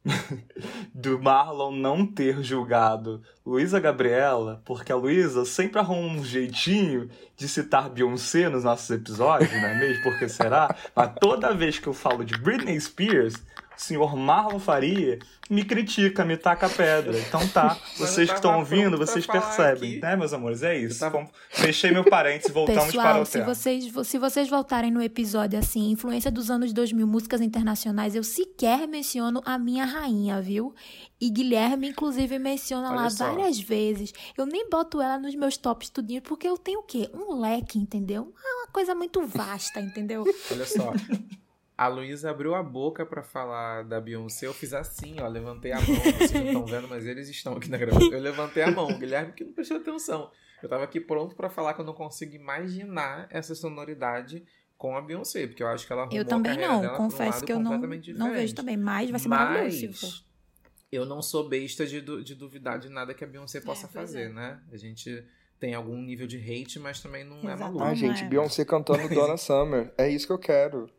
do 0.95 1.21
Marlon 1.21 1.73
não 1.73 2.07
ter 2.07 2.43
julgado 2.43 3.23
Luísa 3.45 3.79
Gabriela, 3.79 4.63
porque 4.65 4.91
a 4.91 4.97
Luísa 4.97 5.45
sempre 5.45 5.79
arruma 5.79 6.21
um 6.21 6.25
jeitinho 6.25 7.11
de 7.37 7.47
citar 7.47 7.91
Beyoncé 7.91 8.49
nos 8.49 8.65
nossos 8.65 8.89
episódios, 8.89 9.53
não 9.53 9.69
é 9.69 9.79
mesmo? 9.79 10.03
Porque 10.03 10.27
será? 10.27 10.75
Mas 10.97 11.13
toda 11.21 11.53
vez 11.53 11.79
que 11.79 11.87
eu 11.87 11.93
falo 11.93 12.25
de 12.25 12.39
Britney 12.39 12.81
Spears, 12.81 13.35
senhor 13.77 14.17
Marlon 14.17 14.59
Faria 14.59 15.19
me 15.51 15.65
critica, 15.65 16.25
me 16.25 16.37
taca 16.37 16.69
pedra. 16.69 17.19
Então 17.19 17.47
tá, 17.49 17.77
vocês 17.99 18.29
que 18.29 18.37
estão 18.37 18.61
ouvindo, 18.61 18.97
vocês 18.97 19.27
percebem, 19.27 19.93
aqui. 19.93 20.01
né, 20.01 20.15
meus 20.15 20.33
amores? 20.33 20.63
É 20.63 20.79
isso. 20.79 21.01
Tava... 21.01 21.29
Fechei 21.51 21.91
meu 21.91 22.05
parênteses, 22.05 22.53
voltamos 22.53 22.87
Pessoal, 22.87 23.15
para 23.15 23.23
o 23.23 23.27
se 23.27 23.41
vocês, 23.41 23.93
se 24.05 24.19
vocês 24.19 24.49
voltarem 24.49 24.93
no 24.93 25.03
episódio 25.03 25.59
assim, 25.59 25.91
influência 25.91 26.31
dos 26.31 26.51
anos 26.51 26.73
2000, 26.73 27.05
músicas 27.05 27.41
internacionais, 27.41 28.15
eu 28.15 28.23
sequer 28.23 28.87
menciono 28.87 29.43
a 29.45 29.59
minha 29.59 29.85
rainha, 29.85 30.41
viu? 30.41 30.73
E 31.21 31.29
Guilherme, 31.29 31.89
inclusive, 31.89 32.39
menciona 32.39 32.89
Olha 32.91 33.01
lá 33.03 33.11
só. 33.11 33.27
várias 33.27 33.59
vezes. 33.59 34.13
Eu 34.39 34.47
nem 34.47 34.71
boto 34.71 35.03
ela 35.03 35.19
nos 35.19 35.35
meus 35.35 35.57
tops 35.57 35.91
tudinho, 35.91 36.23
porque 36.23 36.47
eu 36.47 36.57
tenho 36.57 36.79
o 36.79 36.83
quê? 36.85 37.11
Um 37.13 37.41
leque, 37.41 37.77
entendeu? 37.77 38.33
É 38.43 38.55
uma 38.55 38.67
coisa 38.69 38.95
muito 38.95 39.27
vasta, 39.27 39.81
entendeu? 39.81 40.25
Olha 40.51 40.65
só. 40.65 40.93
A 41.81 41.89
Luísa 41.89 42.31
abriu 42.31 42.55
a 42.55 42.63
boca 42.63 43.07
para 43.07 43.23
falar 43.23 43.85
da 43.85 43.99
Beyoncé. 43.99 44.47
Eu 44.47 44.53
fiz 44.53 44.75
assim, 44.75 45.19
ó. 45.19 45.27
Levantei 45.27 45.73
a 45.73 45.77
mão. 45.77 45.87
Vocês 45.87 46.31
não 46.31 46.45
estão 46.45 46.67
vendo, 46.69 46.87
mas 46.87 47.07
eles 47.07 47.27
estão 47.31 47.55
aqui 47.55 47.71
na 47.71 47.79
gravação. 47.79 48.13
Eu 48.13 48.21
levantei 48.21 48.63
a 48.63 48.71
mão. 48.71 48.87
O 48.87 48.99
Guilherme 48.99 49.33
que 49.33 49.43
não 49.43 49.55
prestou 49.55 49.79
atenção. 49.79 50.31
Eu 50.63 50.69
tava 50.69 50.85
aqui 50.85 51.01
pronto 51.01 51.35
para 51.35 51.49
falar 51.49 51.73
que 51.73 51.81
eu 51.81 51.85
não 51.87 51.95
consigo 51.95 52.35
imaginar 52.35 53.27
essa 53.31 53.55
sonoridade 53.55 54.45
com 54.77 54.95
a 54.95 55.01
Beyoncé, 55.01 55.47
porque 55.47 55.63
eu 55.63 55.69
acho 55.69 55.87
que 55.87 55.93
ela 55.95 56.07
Eu 56.13 56.23
também 56.23 56.59
não, 56.59 56.97
confesso 56.97 57.43
um 57.43 57.47
que 57.47 57.53
eu 57.53 57.59
não, 57.59 57.79
não 57.79 58.31
vejo 58.31 58.55
também, 58.55 58.77
mas 58.77 59.09
vai 59.09 59.19
ser 59.19 59.29
mas, 59.29 59.41
maravilhoso. 59.41 60.27
Eu 60.93 61.07
não 61.07 61.23
sou 61.23 61.49
besta 61.49 61.87
de, 61.87 62.03
de 62.03 62.35
duvidar 62.35 62.79
de 62.79 62.91
nada 62.91 63.15
que 63.15 63.25
a 63.25 63.27
Beyoncé 63.27 63.57
é, 63.57 63.63
possa 63.63 63.87
é, 63.87 63.89
fazer, 63.89 64.25
é. 64.25 64.29
né? 64.29 64.61
A 64.71 64.77
gente 64.77 65.25
tem 65.59 65.73
algum 65.73 65.97
nível 65.97 66.27
de 66.27 66.37
hate, 66.37 66.79
mas 66.79 67.01
também 67.01 67.25
não 67.25 67.37
é 67.37 67.55
Exato. 67.55 67.63
é 67.63 67.65
maluco. 67.65 67.85
Ah, 67.85 67.95
gente, 67.95 68.23
Beyoncé 68.25 68.67
cantando 68.67 69.09
Donna 69.09 69.39
Summer. 69.39 69.91
É 69.97 70.11
isso 70.11 70.27
que 70.27 70.33
eu 70.35 70.39
quero. 70.39 70.91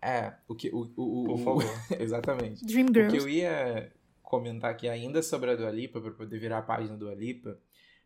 É, 0.00 0.32
o 0.46 0.54
que. 0.54 0.70
O, 0.70 0.90
o, 0.96 1.24
Por 1.24 1.38
favor. 1.38 1.64
exatamente. 1.98 2.64
Dream 2.64 2.86
Girls. 2.88 3.16
O 3.16 3.18
que 3.18 3.24
eu 3.24 3.28
ia 3.28 3.92
comentar 4.22 4.70
aqui 4.70 4.88
ainda 4.88 5.22
sobre 5.22 5.50
a 5.50 5.56
Dua 5.56 5.70
Lipa, 5.70 6.00
pra 6.00 6.10
poder 6.10 6.38
virar 6.38 6.58
a 6.58 6.62
página 6.62 6.96
do 6.96 7.06
Dua 7.06 7.14
Lipa, 7.14 7.58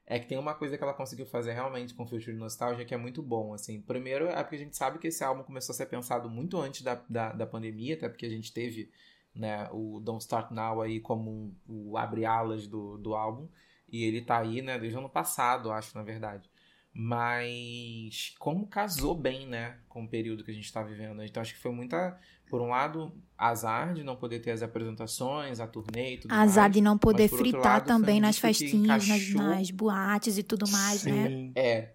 é 0.06 0.18
que 0.18 0.26
tem 0.26 0.38
uma 0.38 0.54
coisa 0.54 0.76
que 0.76 0.82
ela 0.82 0.94
conseguiu 0.94 1.26
fazer 1.26 1.52
realmente 1.52 1.94
com 1.94 2.06
Future 2.06 2.36
Nostalgia 2.36 2.84
que 2.84 2.94
é 2.94 2.96
muito 2.96 3.22
bom, 3.22 3.54
assim. 3.54 3.80
Primeiro 3.80 4.26
é 4.26 4.42
porque 4.42 4.56
a 4.56 4.58
gente 4.58 4.76
sabe 4.76 4.98
que 4.98 5.08
esse 5.08 5.22
álbum 5.22 5.42
começou 5.42 5.72
a 5.72 5.76
ser 5.76 5.86
pensado 5.86 6.30
muito 6.30 6.60
antes 6.60 6.82
da, 6.82 7.02
da, 7.08 7.32
da 7.32 7.46
pandemia, 7.46 7.94
até 7.94 8.08
porque 8.08 8.26
a 8.26 8.30
gente 8.30 8.52
teve 8.52 8.90
né, 9.34 9.68
o 9.72 10.00
Don't 10.00 10.22
Start 10.22 10.50
Now 10.50 10.82
aí 10.82 11.00
como 11.00 11.54
o 11.66 11.96
abre-alas 11.96 12.66
do, 12.66 12.98
do 12.98 13.14
álbum. 13.14 13.48
E 13.88 14.04
ele 14.04 14.22
tá 14.22 14.38
aí, 14.38 14.62
né, 14.62 14.78
desde 14.78 14.96
o 14.96 15.00
ano 15.00 15.08
passado, 15.08 15.70
acho, 15.70 15.96
na 15.96 16.02
verdade. 16.02 16.50
Mas 16.94 18.34
como 18.38 18.66
casou 18.66 19.14
bem, 19.14 19.46
né, 19.46 19.76
com 19.88 20.04
o 20.04 20.08
período 20.08 20.44
que 20.44 20.50
a 20.50 20.54
gente 20.54 20.66
está 20.66 20.82
vivendo. 20.82 21.22
Então 21.22 21.40
acho 21.40 21.54
que 21.54 21.60
foi 21.60 21.72
muita, 21.72 22.18
por 22.50 22.60
um 22.60 22.68
lado, 22.68 23.12
azar 23.36 23.94
de 23.94 24.04
não 24.04 24.14
poder 24.14 24.40
ter 24.40 24.50
as 24.50 24.62
apresentações, 24.62 25.58
a 25.58 25.66
turnê 25.66 26.14
e 26.14 26.18
tudo 26.18 26.32
azar 26.32 26.64
mais. 26.64 26.74
de 26.74 26.80
não 26.82 26.98
poder 26.98 27.28
fritar 27.28 27.62
lado, 27.62 27.86
também 27.86 28.20
nas 28.20 28.36
festinhas, 28.36 29.08
nas, 29.08 29.30
nas, 29.30 29.70
boates 29.70 30.36
e 30.36 30.42
tudo 30.42 30.68
mais, 30.68 31.04
né? 31.04 31.28
Sim. 31.28 31.46
né? 31.46 31.52
É. 31.54 31.94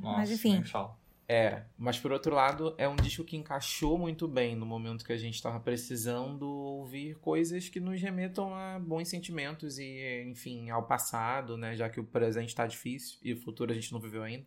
Nossa, 0.00 0.18
Mas 0.18 0.30
enfim. 0.30 0.62
É, 1.30 1.64
mas 1.76 2.00
por 2.00 2.10
outro 2.10 2.34
lado, 2.34 2.74
é 2.78 2.88
um 2.88 2.96
disco 2.96 3.22
que 3.22 3.36
encaixou 3.36 3.98
muito 3.98 4.26
bem 4.26 4.56
no 4.56 4.64
momento 4.64 5.04
que 5.04 5.12
a 5.12 5.16
gente 5.18 5.34
estava 5.34 5.60
precisando 5.60 6.48
ouvir 6.48 7.16
coisas 7.16 7.68
que 7.68 7.78
nos 7.78 8.00
remetam 8.00 8.54
a 8.54 8.78
bons 8.78 9.08
sentimentos 9.08 9.78
e, 9.78 10.24
enfim, 10.26 10.70
ao 10.70 10.86
passado, 10.86 11.58
né? 11.58 11.76
Já 11.76 11.90
que 11.90 12.00
o 12.00 12.04
presente 12.04 12.48
está 12.48 12.66
difícil 12.66 13.18
e 13.22 13.34
o 13.34 13.36
futuro 13.36 13.70
a 13.70 13.74
gente 13.74 13.92
não 13.92 14.00
viveu 14.00 14.22
ainda. 14.22 14.46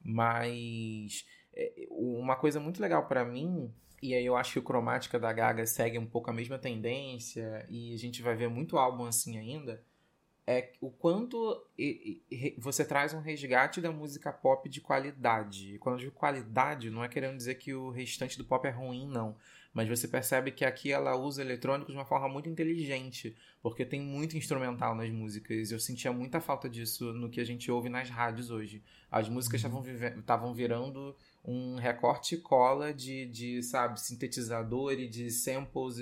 Mas 0.00 1.26
é, 1.52 1.88
uma 1.90 2.36
coisa 2.36 2.60
muito 2.60 2.80
legal 2.80 3.08
para 3.08 3.24
mim, 3.24 3.74
e 4.00 4.14
aí 4.14 4.24
eu 4.24 4.36
acho 4.36 4.52
que 4.52 4.58
o 4.60 4.62
Cromática 4.62 5.18
da 5.18 5.32
Gaga 5.32 5.66
segue 5.66 5.98
um 5.98 6.06
pouco 6.06 6.30
a 6.30 6.32
mesma 6.32 6.58
tendência, 6.60 7.66
e 7.68 7.92
a 7.92 7.98
gente 7.98 8.22
vai 8.22 8.36
ver 8.36 8.48
muito 8.48 8.78
álbum 8.78 9.04
assim 9.04 9.36
ainda 9.36 9.82
é 10.46 10.72
o 10.80 10.90
quanto 10.90 11.64
você 12.58 12.84
traz 12.84 13.14
um 13.14 13.20
resgate 13.20 13.80
da 13.80 13.90
música 13.90 14.32
pop 14.32 14.68
de 14.68 14.80
qualidade. 14.80 15.74
E 15.74 15.78
quando 15.78 15.96
eu 15.96 16.00
digo 16.00 16.12
qualidade, 16.12 16.90
não 16.90 17.02
é 17.02 17.08
querendo 17.08 17.36
dizer 17.36 17.54
que 17.54 17.72
o 17.72 17.90
restante 17.90 18.36
do 18.36 18.44
pop 18.44 18.66
é 18.66 18.70
ruim, 18.70 19.08
não. 19.08 19.36
Mas 19.74 19.88
você 19.88 20.06
percebe 20.06 20.52
que 20.52 20.64
aqui 20.64 20.92
ela 20.92 21.16
usa 21.16 21.42
eletrônicos 21.42 21.92
de 21.92 21.98
uma 21.98 22.06
forma 22.06 22.28
muito 22.28 22.48
inteligente, 22.48 23.36
porque 23.60 23.84
tem 23.84 24.00
muito 24.00 24.36
instrumental 24.36 24.94
nas 24.94 25.10
músicas. 25.10 25.72
Eu 25.72 25.80
sentia 25.80 26.12
muita 26.12 26.40
falta 26.40 26.68
disso 26.68 27.12
no 27.12 27.28
que 27.28 27.40
a 27.40 27.44
gente 27.44 27.68
ouve 27.72 27.88
nas 27.88 28.08
rádios 28.08 28.52
hoje. 28.52 28.80
As 29.10 29.28
músicas 29.28 29.60
estavam 29.60 30.48
uhum. 30.48 30.54
virando 30.54 31.16
um 31.44 31.74
recorte 31.74 32.36
e 32.36 32.38
cola 32.38 32.94
de, 32.94 33.26
de, 33.26 33.62
sabe, 33.64 34.00
sintetizador 34.00 34.92
e 34.92 35.08
de 35.08 35.28
samples. 35.30 35.96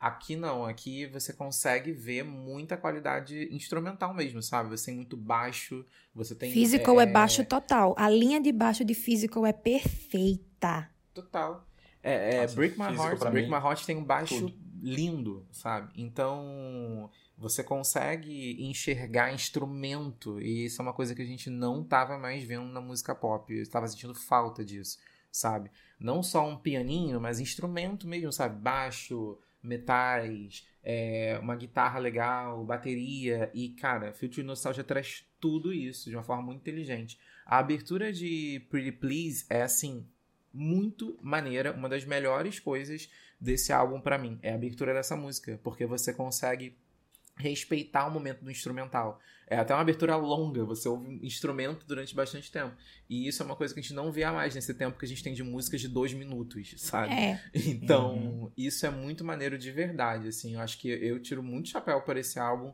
Aqui 0.00 0.34
não, 0.34 0.64
aqui 0.64 1.06
você 1.06 1.34
consegue 1.34 1.92
ver 1.92 2.24
muita 2.24 2.74
qualidade 2.74 3.54
instrumental 3.54 4.14
mesmo, 4.14 4.42
sabe? 4.42 4.70
Você 4.70 4.86
tem 4.86 4.96
muito 4.96 5.16
baixo, 5.16 5.84
você 6.14 6.34
tem... 6.34 6.50
Physical 6.50 6.98
é, 6.98 7.04
é 7.04 7.06
baixo 7.06 7.44
total. 7.44 7.94
A 7.98 8.08
linha 8.08 8.40
de 8.40 8.50
baixo 8.50 8.82
de 8.82 8.94
Physical 8.94 9.44
é 9.44 9.52
perfeita. 9.52 10.90
Total. 11.12 11.69
É, 12.02 12.36
é 12.36 12.40
Nossa, 12.42 12.54
Break 12.54 12.78
My 12.78 12.84
Heart, 12.86 13.18
Break 13.18 13.48
mim, 13.48 13.54
My 13.54 13.62
Heart 13.62 13.84
tem 13.84 13.96
um 13.96 14.04
baixo 14.04 14.38
tudo. 14.38 14.54
lindo, 14.82 15.46
sabe? 15.50 15.92
Então 15.96 17.10
você 17.36 17.64
consegue 17.64 18.62
enxergar 18.62 19.32
instrumento 19.32 20.40
e 20.40 20.66
isso 20.66 20.80
é 20.80 20.84
uma 20.84 20.92
coisa 20.92 21.14
que 21.14 21.22
a 21.22 21.26
gente 21.26 21.48
não 21.48 21.82
tava 21.82 22.18
mais 22.18 22.44
vendo 22.44 22.66
na 22.66 22.80
música 22.80 23.14
pop. 23.14 23.52
Eu 23.52 23.62
estava 23.62 23.88
sentindo 23.88 24.14
falta 24.14 24.64
disso, 24.64 24.98
sabe? 25.32 25.70
Não 25.98 26.22
só 26.22 26.46
um 26.46 26.56
pianinho, 26.56 27.20
mas 27.20 27.40
instrumento 27.40 28.06
mesmo, 28.06 28.32
sabe? 28.32 28.60
Baixo, 28.60 29.38
metais, 29.62 30.66
é, 30.82 31.38
uma 31.42 31.56
guitarra 31.56 31.98
legal, 31.98 32.64
bateria 32.64 33.50
e, 33.54 33.70
cara, 33.70 34.12
Future 34.12 34.46
Nostalgia 34.46 34.84
traz 34.84 35.24
tudo 35.38 35.72
isso 35.72 36.08
de 36.08 36.16
uma 36.16 36.22
forma 36.22 36.42
muito 36.42 36.60
inteligente. 36.60 37.18
A 37.44 37.58
abertura 37.58 38.12
de 38.12 38.64
Pretty 38.70 38.92
Please 38.92 39.44
é, 39.48 39.62
assim, 39.62 40.06
muito 40.52 41.18
maneira, 41.22 41.72
uma 41.72 41.88
das 41.88 42.04
melhores 42.04 42.58
coisas 42.58 43.10
desse 43.40 43.72
álbum 43.72 44.00
para 44.00 44.18
mim. 44.18 44.38
É 44.42 44.52
a 44.52 44.54
abertura 44.54 44.92
dessa 44.92 45.16
música, 45.16 45.58
porque 45.62 45.86
você 45.86 46.12
consegue 46.12 46.76
respeitar 47.36 48.06
o 48.06 48.10
momento 48.10 48.44
do 48.44 48.50
instrumental. 48.50 49.18
É 49.46 49.56
até 49.56 49.74
uma 49.74 49.80
abertura 49.80 50.14
longa, 50.14 50.64
você 50.64 50.88
ouve 50.88 51.08
um 51.08 51.24
instrumento 51.24 51.84
durante 51.84 52.14
bastante 52.14 52.52
tempo. 52.52 52.76
E 53.08 53.26
isso 53.26 53.42
é 53.42 53.46
uma 53.46 53.56
coisa 53.56 53.74
que 53.74 53.80
a 53.80 53.82
gente 53.82 53.94
não 53.94 54.12
vê 54.12 54.24
mais 54.30 54.54
nesse 54.54 54.72
tempo 54.74 54.96
que 54.96 55.04
a 55.04 55.08
gente 55.08 55.24
tem 55.24 55.34
de 55.34 55.42
músicas 55.42 55.80
de 55.80 55.88
dois 55.88 56.12
minutos, 56.12 56.74
sabe? 56.76 57.12
É. 57.12 57.40
Então, 57.52 58.14
uhum. 58.14 58.52
isso 58.56 58.86
é 58.86 58.90
muito 58.90 59.24
maneiro 59.24 59.58
de 59.58 59.72
verdade, 59.72 60.28
assim. 60.28 60.54
Eu 60.54 60.60
acho 60.60 60.78
que 60.78 60.88
eu 60.88 61.20
tiro 61.20 61.42
muito 61.42 61.68
chapéu 61.68 62.00
por 62.02 62.16
esse 62.16 62.38
álbum, 62.38 62.72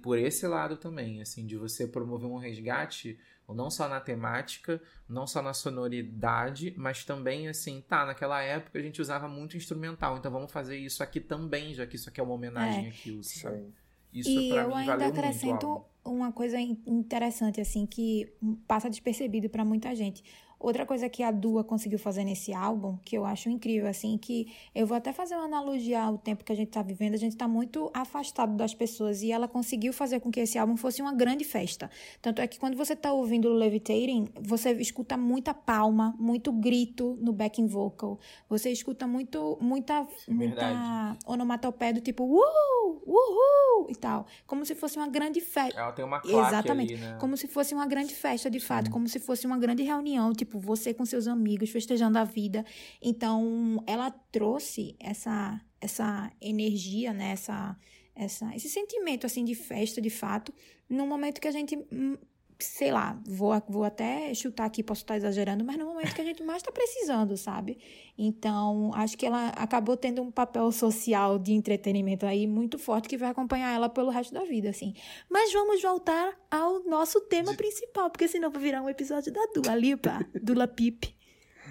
por 0.00 0.16
esse 0.16 0.46
lado 0.46 0.76
também, 0.76 1.20
assim, 1.20 1.44
de 1.44 1.56
você 1.56 1.88
promover 1.88 2.28
um 2.28 2.38
resgate 2.38 3.18
não 3.54 3.70
só 3.70 3.88
na 3.88 4.00
temática, 4.00 4.80
não 5.08 5.26
só 5.26 5.40
na 5.40 5.54
sonoridade, 5.54 6.74
mas 6.76 7.04
também 7.04 7.48
assim, 7.48 7.82
tá, 7.88 8.04
naquela 8.04 8.42
época 8.42 8.78
a 8.78 8.82
gente 8.82 9.00
usava 9.00 9.28
muito 9.28 9.56
instrumental, 9.56 10.16
então 10.16 10.30
vamos 10.30 10.50
fazer 10.50 10.76
isso 10.78 11.02
aqui 11.02 11.20
também, 11.20 11.74
já 11.74 11.86
que 11.86 11.96
isso 11.96 12.08
aqui 12.08 12.20
é 12.20 12.22
uma 12.22 12.34
homenagem 12.34 12.86
é. 12.86 12.88
aqui, 12.88 13.20
sabe? 13.22 13.72
Isso 14.12 14.30
e 14.30 14.50
eu 14.50 14.74
ainda 14.74 15.06
acrescento 15.06 15.84
uma 16.04 16.32
coisa 16.32 16.58
interessante 16.58 17.60
assim 17.60 17.84
que 17.84 18.32
passa 18.66 18.88
despercebido 18.88 19.48
para 19.50 19.64
muita 19.64 19.94
gente. 19.94 20.24
Outra 20.58 20.86
coisa 20.86 21.08
que 21.08 21.22
a 21.22 21.30
Dua 21.30 21.62
conseguiu 21.62 21.98
fazer 21.98 22.24
nesse 22.24 22.52
álbum, 22.52 22.96
que 23.04 23.16
eu 23.16 23.26
acho 23.26 23.50
incrível, 23.50 23.88
assim, 23.88 24.16
que 24.16 24.52
eu 24.74 24.86
vou 24.86 24.96
até 24.96 25.12
fazer 25.12 25.34
uma 25.34 25.44
analogia 25.44 26.02
ao 26.02 26.16
tempo 26.16 26.42
que 26.42 26.52
a 26.52 26.56
gente 26.56 26.70
tá 26.70 26.82
vivendo, 26.82 27.14
a 27.14 27.18
gente 27.18 27.36
tá 27.36 27.46
muito 27.46 27.90
afastado 27.92 28.56
das 28.56 28.74
pessoas 28.74 29.22
e 29.22 29.30
ela 29.30 29.46
conseguiu 29.46 29.92
fazer 29.92 30.18
com 30.20 30.30
que 30.30 30.40
esse 30.40 30.58
álbum 30.58 30.76
fosse 30.76 31.02
uma 31.02 31.12
grande 31.12 31.44
festa. 31.44 31.90
Tanto 32.22 32.40
é 32.40 32.46
que 32.46 32.58
quando 32.58 32.76
você 32.76 32.96
tá 32.96 33.12
ouvindo 33.12 33.48
Levitating, 33.50 34.28
você 34.40 34.72
escuta 34.72 35.16
muita 35.16 35.52
palma, 35.52 36.14
muito 36.18 36.50
grito 36.52 37.18
no 37.20 37.32
backing 37.32 37.66
vocal. 37.66 38.18
Você 38.48 38.70
escuta 38.70 39.06
muito, 39.06 39.58
muita, 39.60 40.06
muita 40.26 41.16
onomatopeia 41.26 41.92
do 41.92 42.00
tipo, 42.00 42.24
uhul, 42.24 43.02
uhul 43.06 43.86
e 43.90 43.94
tal. 43.94 44.26
Como 44.46 44.64
se 44.64 44.74
fosse 44.74 44.96
uma 44.96 45.08
grande 45.08 45.40
festa. 45.40 45.78
Ela 45.78 45.92
tem 45.92 46.04
uma 46.04 46.20
claque 46.20 46.48
Exatamente. 46.48 46.94
Ali, 46.94 47.02
né? 47.02 47.16
Como 47.20 47.36
se 47.36 47.46
fosse 47.46 47.74
uma 47.74 47.86
grande 47.86 48.14
festa, 48.14 48.50
de 48.50 48.60
fato. 48.60 48.86
Sim. 48.86 48.92
Como 48.92 49.06
se 49.08 49.18
fosse 49.18 49.46
uma 49.46 49.58
grande 49.58 49.82
reunião, 49.82 50.32
tipo, 50.32 50.45
tipo, 50.46 50.58
você 50.58 50.94
com 50.94 51.04
seus 51.04 51.26
amigos, 51.26 51.70
festejando 51.70 52.18
a 52.18 52.24
vida. 52.24 52.64
Então, 53.02 53.82
ela 53.86 54.10
trouxe 54.10 54.96
essa, 54.98 55.60
essa 55.80 56.32
energia, 56.40 57.12
né? 57.12 57.32
Essa, 57.32 57.76
essa, 58.14 58.54
esse 58.54 58.68
sentimento, 58.68 59.26
assim, 59.26 59.44
de 59.44 59.54
festa, 59.54 60.00
de 60.00 60.10
fato, 60.10 60.52
num 60.88 61.06
momento 61.06 61.40
que 61.40 61.48
a 61.48 61.52
gente 61.52 61.76
hum, 61.92 62.16
sei 62.58 62.90
lá, 62.90 63.18
vou, 63.26 63.52
vou 63.68 63.84
até 63.84 64.32
chutar 64.32 64.64
aqui, 64.64 64.82
posso 64.82 65.02
estar 65.02 65.16
exagerando, 65.16 65.64
mas 65.64 65.76
no 65.76 65.86
momento 65.86 66.14
que 66.14 66.20
a 66.20 66.24
gente 66.24 66.42
mais 66.42 66.58
está 66.58 66.72
precisando, 66.72 67.36
sabe? 67.36 67.78
Então, 68.16 68.92
acho 68.94 69.16
que 69.16 69.26
ela 69.26 69.48
acabou 69.50 69.96
tendo 69.96 70.22
um 70.22 70.30
papel 70.30 70.72
social 70.72 71.38
de 71.38 71.52
entretenimento 71.52 72.24
aí 72.24 72.46
muito 72.46 72.78
forte 72.78 73.08
que 73.08 73.18
vai 73.18 73.28
acompanhar 73.28 73.74
ela 73.74 73.88
pelo 73.88 74.10
resto 74.10 74.32
da 74.32 74.44
vida, 74.44 74.70
assim. 74.70 74.94
Mas 75.30 75.52
vamos 75.52 75.82
voltar 75.82 76.34
ao 76.50 76.82
nosso 76.84 77.20
tema 77.22 77.50
de... 77.50 77.58
principal, 77.58 78.10
porque 78.10 78.26
senão 78.26 78.50
vai 78.50 78.62
virar 78.62 78.82
um 78.82 78.88
episódio 78.88 79.32
da 79.32 79.46
Dua 79.54 79.74
Lipa, 79.74 80.26
Dula 80.42 80.66
Pip. 80.66 81.14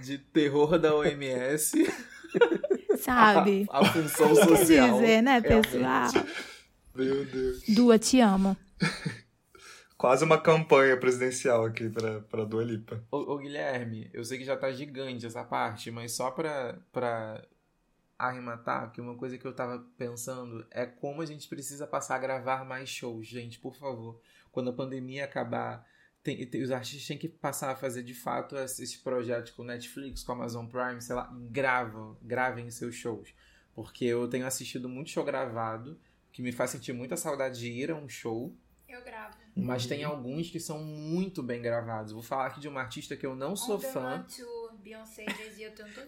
De 0.03 0.19
terror 0.19 0.77
da 0.77 0.93
OMS. 0.93 1.71
Sabe? 2.99 3.65
A, 3.69 3.79
a 3.79 3.85
função 3.85 4.35
social. 4.35 4.99
Quer 4.99 5.01
dizer, 5.01 5.23
né, 5.23 5.41
pessoal? 5.41 6.11
Meu 6.93 7.25
Deus. 7.25 7.63
Dua, 7.69 7.97
te 7.97 8.19
amo. 8.19 8.55
Quase 10.05 10.23
uma 10.23 10.39
campanha 10.39 10.95
presidencial 10.95 11.65
aqui 11.65 11.89
pra, 11.89 12.21
pra 12.21 12.45
Dua 12.45 12.63
Lipa. 12.63 13.03
Ô, 13.09 13.17
ô, 13.33 13.37
Guilherme, 13.39 14.07
eu 14.13 14.23
sei 14.23 14.37
que 14.37 14.45
já 14.45 14.55
tá 14.55 14.71
gigante 14.71 15.25
essa 15.25 15.43
parte, 15.43 15.89
mas 15.89 16.11
só 16.11 16.29
pra, 16.29 16.77
pra 16.93 17.43
arrematar, 18.15 18.91
que 18.91 19.01
uma 19.01 19.15
coisa 19.15 19.35
que 19.35 19.47
eu 19.47 19.51
tava 19.51 19.83
pensando 19.97 20.63
é 20.69 20.85
como 20.85 21.23
a 21.23 21.25
gente 21.25 21.49
precisa 21.49 21.87
passar 21.87 22.17
a 22.17 22.19
gravar 22.19 22.63
mais 22.63 22.87
shows, 22.87 23.25
gente, 23.25 23.57
por 23.57 23.75
favor. 23.75 24.21
Quando 24.51 24.69
a 24.69 24.73
pandemia 24.73 25.25
acabar, 25.25 25.83
tem, 26.21 26.45
tem, 26.45 26.61
os 26.61 26.69
artistas 26.69 27.07
têm 27.07 27.17
que 27.17 27.27
passar 27.27 27.71
a 27.71 27.75
fazer 27.75 28.03
de 28.03 28.13
fato 28.13 28.55
esses 28.57 28.95
projetos 28.95 29.53
com 29.53 29.63
Netflix, 29.63 30.23
com 30.23 30.33
Amazon 30.33 30.67
Prime, 30.67 31.01
sei 31.01 31.15
lá, 31.15 31.35
gravam, 31.49 32.15
gravem 32.21 32.69
seus 32.69 32.93
shows. 32.93 33.33
Porque 33.73 34.05
eu 34.05 34.27
tenho 34.27 34.45
assistido 34.45 34.87
muito 34.87 35.09
show 35.09 35.25
gravado, 35.25 35.99
que 36.31 36.43
me 36.43 36.51
faz 36.51 36.69
sentir 36.69 36.93
muita 36.93 37.17
saudade 37.17 37.59
de 37.59 37.71
ir 37.71 37.89
a 37.89 37.95
um 37.95 38.07
show. 38.07 38.55
Eu 38.95 39.03
gravo. 39.03 39.35
Mas 39.55 39.83
uhum. 39.83 39.89
tem 39.89 40.03
alguns 40.03 40.49
que 40.49 40.59
são 40.59 40.79
muito 40.79 41.43
bem 41.43 41.61
gravados. 41.61 42.13
Vou 42.13 42.21
falar 42.21 42.47
aqui 42.47 42.59
de 42.59 42.67
uma 42.67 42.79
artista 42.81 43.15
que 43.15 43.25
eu 43.25 43.35
não 43.35 43.55
sou 43.55 43.79
fã. 43.79 44.25
Beyoncé, 44.81 45.25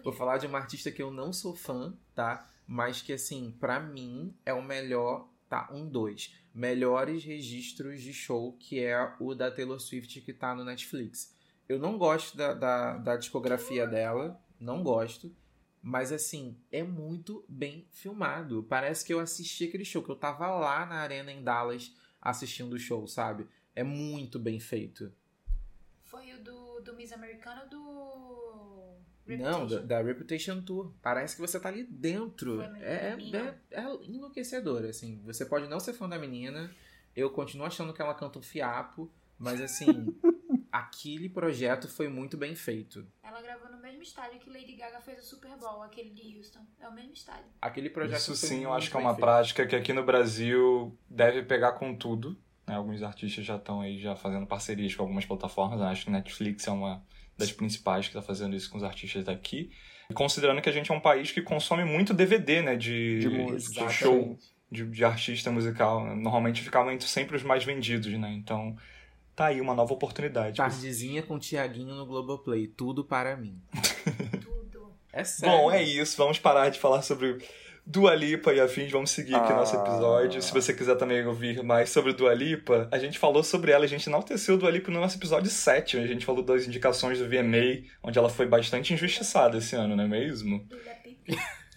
Vou 0.04 0.12
falar 0.12 0.38
de 0.38 0.46
uma 0.46 0.58
artista 0.58 0.90
que 0.92 1.02
eu 1.02 1.10
não 1.10 1.32
sou 1.32 1.54
fã, 1.54 1.92
tá? 2.14 2.48
Mas 2.66 3.02
que, 3.02 3.12
assim, 3.12 3.54
para 3.58 3.80
mim 3.80 4.34
é 4.46 4.54
o 4.54 4.62
melhor. 4.62 5.28
Tá, 5.48 5.68
um, 5.72 5.88
dois. 5.88 6.34
Melhores 6.54 7.24
registros 7.24 8.02
de 8.02 8.12
show, 8.12 8.52
que 8.58 8.80
é 8.80 9.14
o 9.18 9.34
da 9.34 9.50
Taylor 9.50 9.80
Swift 9.80 10.20
que 10.20 10.32
tá 10.32 10.54
no 10.54 10.64
Netflix. 10.64 11.34
Eu 11.66 11.78
não 11.78 11.96
gosto 11.96 12.36
da, 12.36 12.52
da, 12.52 12.98
da 12.98 13.16
discografia 13.16 13.86
dela, 13.86 14.38
não 14.60 14.82
gosto. 14.82 15.34
Mas 15.82 16.12
assim, 16.12 16.56
é 16.70 16.82
muito 16.82 17.44
bem 17.48 17.86
filmado. 17.90 18.62
Parece 18.68 19.04
que 19.04 19.14
eu 19.14 19.20
assisti 19.20 19.64
aquele 19.64 19.84
show, 19.84 20.02
que 20.02 20.10
eu 20.10 20.16
tava 20.16 20.50
lá 20.50 20.84
na 20.84 20.96
arena 20.96 21.32
em 21.32 21.42
Dallas 21.42 21.94
assistindo 22.20 22.72
o 22.74 22.78
show, 22.78 23.06
sabe? 23.06 23.46
É 23.74 23.82
muito 23.82 24.38
bem 24.38 24.58
feito. 24.58 25.12
Foi 26.04 26.32
o 26.34 26.42
do, 26.42 26.80
do 26.80 26.94
Miss 26.94 27.12
Americana 27.12 27.62
ou 27.62 27.68
do. 27.68 28.98
Reputation? 29.26 29.58
Não, 29.58 29.66
da, 29.66 29.78
da, 29.80 30.02
Reputation 30.02 30.62
Tour. 30.62 30.92
Parece 31.02 31.36
que 31.36 31.40
você 31.40 31.60
tá 31.60 31.68
ali 31.68 31.84
dentro. 31.84 32.62
É, 32.62 33.14
é, 33.14 33.54
é 33.72 33.84
enlouquecedor, 34.04 34.84
assim. 34.84 35.20
Você 35.24 35.44
pode 35.44 35.68
não 35.68 35.78
ser 35.78 35.92
fã 35.92 36.08
da 36.08 36.18
menina. 36.18 36.70
Eu 37.14 37.30
continuo 37.30 37.66
achando 37.66 37.92
que 37.92 38.00
ela 38.00 38.14
canta 38.14 38.38
um 38.38 38.42
fiapo. 38.42 39.10
Mas 39.38 39.60
assim, 39.60 39.86
aquele 40.72 41.28
projeto 41.28 41.88
foi 41.88 42.08
muito 42.08 42.36
bem 42.36 42.54
feito. 42.54 43.06
Ela 43.22 43.40
gravou 43.40 43.70
no 43.70 43.80
mesmo 43.80 44.02
estádio 44.02 44.38
que 44.38 44.50
Lady 44.50 44.74
Gaga 44.74 45.00
fez 45.00 45.18
o 45.20 45.22
Super 45.22 45.56
Bowl, 45.56 45.82
aquele 45.82 46.10
de 46.10 46.36
Houston. 46.36 46.60
É 46.80 46.88
o 46.88 46.92
mesmo 46.92 47.12
estádio. 47.12 47.44
Aquele 47.60 47.90
projeto 47.90 48.18
Isso 48.18 48.36
sim, 48.36 48.64
eu 48.64 48.72
acho 48.72 48.90
que 48.90 48.96
é 48.96 49.00
uma 49.00 49.14
feito. 49.14 49.20
prática 49.24 49.66
que 49.66 49.76
aqui 49.76 49.92
no 49.92 50.04
Brasil 50.04 50.96
deve 51.08 51.42
pegar 51.42 51.72
com 51.72 51.94
tudo. 51.94 52.36
Né? 52.66 52.74
Alguns 52.74 53.02
artistas 53.02 53.44
já 53.44 53.56
estão 53.56 53.80
aí 53.80 53.98
já 53.98 54.14
fazendo 54.14 54.46
parcerias 54.46 54.94
com 54.94 55.02
algumas 55.02 55.24
plataformas. 55.24 55.80
Eu 55.80 55.86
acho 55.86 56.04
que 56.04 56.10
Netflix 56.10 56.66
é 56.66 56.70
uma 56.70 57.02
das 57.36 57.52
principais 57.52 58.06
que 58.06 58.16
está 58.16 58.22
fazendo 58.22 58.54
isso 58.56 58.70
com 58.70 58.78
os 58.78 58.84
artistas 58.84 59.24
daqui. 59.24 59.70
Considerando 60.14 60.60
que 60.60 60.68
a 60.68 60.72
gente 60.72 60.90
é 60.90 60.94
um 60.94 61.00
país 61.00 61.30
que 61.30 61.42
consome 61.42 61.84
muito 61.84 62.14
DVD, 62.14 62.62
né? 62.62 62.76
De, 62.76 63.20
de, 63.20 63.56
de 63.56 63.90
show 63.90 64.38
de, 64.70 64.86
de 64.86 65.04
artista 65.04 65.50
musical. 65.50 66.04
Normalmente 66.16 66.62
ficam 66.62 67.00
sempre 67.00 67.36
os 67.36 67.42
mais 67.42 67.64
vendidos, 67.64 68.12
né? 68.18 68.32
Então 68.32 68.76
tá 69.38 69.46
aí 69.46 69.60
uma 69.60 69.72
nova 69.72 69.94
oportunidade. 69.94 70.56
Tardezinha 70.56 71.22
com 71.22 71.36
o 71.36 71.38
Tiaguinho 71.38 71.94
no 71.94 72.04
Globoplay. 72.04 72.66
Tudo 72.66 73.04
para 73.04 73.36
mim. 73.36 73.56
Tudo. 74.42 74.92
É 75.12 75.22
sério. 75.22 75.56
Bom, 75.56 75.70
é 75.70 75.80
isso. 75.80 76.16
Vamos 76.16 76.40
parar 76.40 76.68
de 76.70 76.80
falar 76.80 77.02
sobre 77.02 77.38
Dua 77.86 78.16
Lipa 78.16 78.52
e 78.52 78.60
afins. 78.60 78.90
Vamos 78.90 79.12
seguir 79.12 79.36
aqui 79.36 79.52
ah. 79.52 79.56
nosso 79.56 79.76
episódio. 79.76 80.42
Se 80.42 80.52
você 80.52 80.74
quiser 80.74 80.96
também 80.96 81.24
ouvir 81.24 81.62
mais 81.62 81.88
sobre 81.90 82.12
Dua 82.12 82.34
Lipa, 82.34 82.88
a 82.90 82.98
gente 82.98 83.16
falou 83.16 83.44
sobre 83.44 83.70
ela. 83.70 83.84
A 83.84 83.88
gente 83.88 84.08
enalteceu 84.08 84.58
Dua 84.58 84.72
Lipa 84.72 84.90
no 84.90 84.98
nosso 84.98 85.16
episódio 85.16 85.48
7. 85.48 85.98
A 85.98 86.06
gente 86.08 86.26
falou 86.26 86.42
das 86.42 86.66
indicações 86.66 87.20
do 87.20 87.28
VMA, 87.28 87.84
onde 88.02 88.18
ela 88.18 88.28
foi 88.28 88.44
bastante 88.44 88.92
injustiçada 88.92 89.58
esse 89.58 89.76
ano, 89.76 89.94
não 89.94 90.02
é 90.02 90.08
mesmo? 90.08 90.66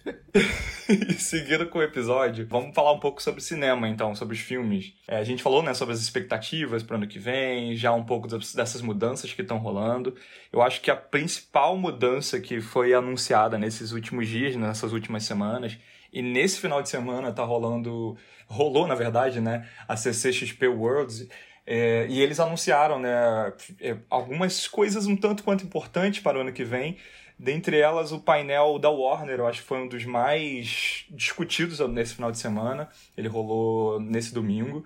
e 0.88 1.14
seguindo 1.14 1.66
com 1.68 1.78
o 1.78 1.82
episódio, 1.82 2.46
vamos 2.48 2.74
falar 2.74 2.92
um 2.92 2.98
pouco 2.98 3.22
sobre 3.22 3.40
cinema, 3.40 3.88
então, 3.88 4.14
sobre 4.14 4.34
os 4.34 4.40
filmes. 4.40 4.94
É, 5.06 5.16
a 5.16 5.24
gente 5.24 5.42
falou, 5.42 5.62
né, 5.62 5.74
sobre 5.74 5.94
as 5.94 6.00
expectativas 6.00 6.82
para 6.82 6.94
o 6.94 6.96
ano 6.98 7.06
que 7.06 7.18
vem, 7.18 7.76
já 7.76 7.92
um 7.92 8.04
pouco 8.04 8.28
dessas 8.28 8.82
mudanças 8.82 9.32
que 9.32 9.42
estão 9.42 9.58
rolando. 9.58 10.14
Eu 10.52 10.62
acho 10.62 10.80
que 10.80 10.90
a 10.90 10.96
principal 10.96 11.76
mudança 11.76 12.40
que 12.40 12.60
foi 12.60 12.92
anunciada 12.92 13.58
nesses 13.58 13.92
últimos 13.92 14.28
dias, 14.28 14.56
nessas 14.56 14.92
últimas 14.92 15.24
semanas, 15.24 15.78
e 16.12 16.20
nesse 16.20 16.58
final 16.58 16.82
de 16.82 16.88
semana 16.88 17.32
tá 17.32 17.44
rolando, 17.44 18.16
rolou, 18.46 18.86
na 18.86 18.94
verdade, 18.94 19.40
né, 19.40 19.68
a 19.88 19.96
CCXP 19.96 20.68
Worlds, 20.68 21.28
é, 21.64 22.06
e 22.08 22.20
eles 22.20 22.40
anunciaram 22.40 22.98
né, 22.98 23.52
é, 23.80 23.96
algumas 24.10 24.66
coisas 24.66 25.06
um 25.06 25.16
tanto 25.16 25.44
quanto 25.44 25.64
importantes 25.64 26.20
para 26.20 26.36
o 26.36 26.40
ano 26.40 26.52
que 26.52 26.64
vem, 26.64 26.98
Dentre 27.42 27.76
elas, 27.76 28.12
o 28.12 28.20
painel 28.20 28.78
da 28.78 28.88
Warner, 28.88 29.40
eu 29.40 29.48
acho 29.48 29.62
que 29.62 29.66
foi 29.66 29.78
um 29.78 29.88
dos 29.88 30.04
mais 30.04 31.04
discutidos 31.10 31.80
nesse 31.88 32.14
final 32.14 32.30
de 32.30 32.38
semana. 32.38 32.88
Ele 33.16 33.26
rolou 33.26 33.98
nesse 33.98 34.32
domingo. 34.32 34.84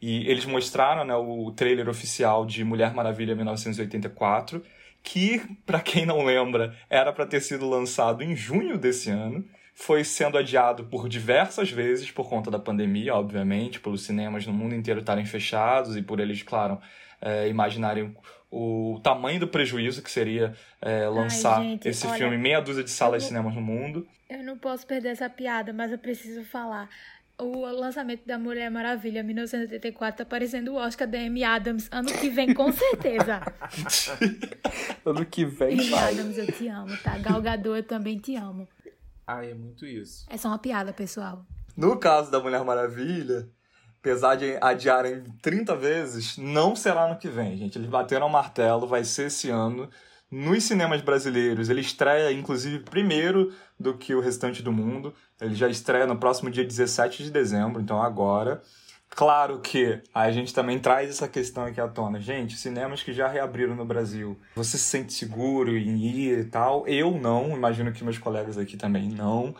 E 0.00 0.28
eles 0.28 0.44
mostraram 0.44 1.04
né, 1.04 1.14
o 1.14 1.52
trailer 1.52 1.88
oficial 1.88 2.44
de 2.44 2.64
Mulher 2.64 2.92
Maravilha 2.92 3.36
1984, 3.36 4.64
que, 5.00 5.42
para 5.64 5.78
quem 5.78 6.04
não 6.04 6.24
lembra, 6.24 6.76
era 6.90 7.12
para 7.12 7.24
ter 7.24 7.40
sido 7.40 7.70
lançado 7.70 8.24
em 8.24 8.34
junho 8.34 8.76
desse 8.76 9.08
ano. 9.08 9.44
Foi 9.72 10.02
sendo 10.02 10.36
adiado 10.36 10.86
por 10.86 11.08
diversas 11.08 11.70
vezes 11.70 12.10
por 12.10 12.28
conta 12.28 12.50
da 12.50 12.58
pandemia, 12.58 13.14
obviamente, 13.14 13.78
pelos 13.78 14.02
cinemas 14.02 14.44
no 14.44 14.52
mundo 14.52 14.74
inteiro 14.74 14.98
estarem 14.98 15.24
fechados 15.24 15.96
e 15.96 16.02
por 16.02 16.18
eles, 16.18 16.42
claro, 16.42 16.80
é, 17.20 17.48
imaginarem 17.48 18.12
o 18.54 19.00
tamanho 19.02 19.40
do 19.40 19.48
prejuízo 19.48 20.02
que 20.02 20.10
seria 20.10 20.54
é, 20.82 21.08
lançar 21.08 21.60
Ai, 21.60 21.70
gente, 21.70 21.88
esse 21.88 22.06
olha, 22.06 22.18
filme 22.18 22.36
em 22.36 22.38
meia 22.38 22.60
dúzia 22.60 22.84
de 22.84 22.90
salas 22.90 23.22
de 23.22 23.28
cinemas 23.28 23.54
no 23.54 23.62
mundo. 23.62 24.06
Eu 24.28 24.44
não 24.44 24.58
posso 24.58 24.86
perder 24.86 25.08
essa 25.08 25.30
piada, 25.30 25.72
mas 25.72 25.90
eu 25.90 25.98
preciso 25.98 26.44
falar. 26.44 26.86
O 27.38 27.64
lançamento 27.66 28.26
da 28.26 28.38
Mulher 28.38 28.70
Maravilha 28.70 29.22
1984 29.22 30.18
tá 30.18 30.24
parecendo 30.28 30.72
o 30.72 30.76
Oscar 30.76 31.08
da 31.08 31.18
Amy 31.18 31.42
Adams 31.42 31.88
ano 31.90 32.08
que 32.12 32.28
vem, 32.28 32.52
com 32.52 32.70
certeza. 32.70 33.40
ano 35.04 35.24
que 35.24 35.46
vem, 35.46 35.72
Amy 35.72 35.88
vai. 35.88 36.12
Adams, 36.12 36.36
eu 36.36 36.46
te 36.52 36.68
amo, 36.68 36.94
tá? 36.98 37.16
Galgador, 37.18 37.78
eu 37.78 37.82
também 37.82 38.18
te 38.18 38.36
amo. 38.36 38.68
Ai, 39.26 39.52
é 39.52 39.54
muito 39.54 39.86
isso. 39.86 40.26
É 40.28 40.36
só 40.36 40.48
uma 40.48 40.58
piada, 40.58 40.92
pessoal. 40.92 41.46
No 41.74 41.96
caso 41.98 42.30
da 42.30 42.38
Mulher 42.38 42.62
Maravilha, 42.64 43.48
apesar 44.02 44.34
de 44.34 44.58
adiarem 44.60 45.22
30 45.40 45.76
vezes, 45.76 46.36
não 46.36 46.74
será 46.74 47.08
no 47.08 47.16
que 47.16 47.28
vem, 47.28 47.56
gente. 47.56 47.78
Eles 47.78 47.88
bateram 47.88 48.26
o 48.26 48.30
martelo, 48.30 48.84
vai 48.84 49.04
ser 49.04 49.28
esse 49.28 49.48
ano. 49.48 49.88
Nos 50.28 50.64
cinemas 50.64 51.00
brasileiros, 51.02 51.68
ele 51.68 51.82
estreia, 51.82 52.32
inclusive, 52.32 52.80
primeiro 52.80 53.52
do 53.78 53.94
que 53.96 54.12
o 54.12 54.20
restante 54.20 54.60
do 54.60 54.72
mundo. 54.72 55.14
Ele 55.40 55.54
já 55.54 55.68
estreia 55.68 56.04
no 56.04 56.16
próximo 56.16 56.50
dia 56.50 56.64
17 56.64 57.22
de 57.22 57.30
dezembro, 57.30 57.80
então 57.80 58.02
agora. 58.02 58.60
Claro 59.10 59.60
que 59.60 60.00
a 60.12 60.32
gente 60.32 60.52
também 60.52 60.80
traz 60.80 61.10
essa 61.10 61.28
questão 61.28 61.66
aqui 61.66 61.80
à 61.80 61.86
tona. 61.86 62.18
Gente, 62.18 62.56
cinemas 62.56 63.02
que 63.02 63.12
já 63.12 63.28
reabriram 63.28 63.76
no 63.76 63.84
Brasil, 63.84 64.36
você 64.56 64.78
se 64.78 64.84
sente 64.84 65.12
seguro 65.12 65.76
em 65.76 65.98
ir 65.98 66.38
e 66.40 66.44
tal? 66.44 66.88
Eu 66.88 67.12
não, 67.12 67.54
imagino 67.54 67.92
que 67.92 68.02
meus 68.02 68.18
colegas 68.18 68.58
aqui 68.58 68.76
também 68.76 69.08
não. 69.08 69.54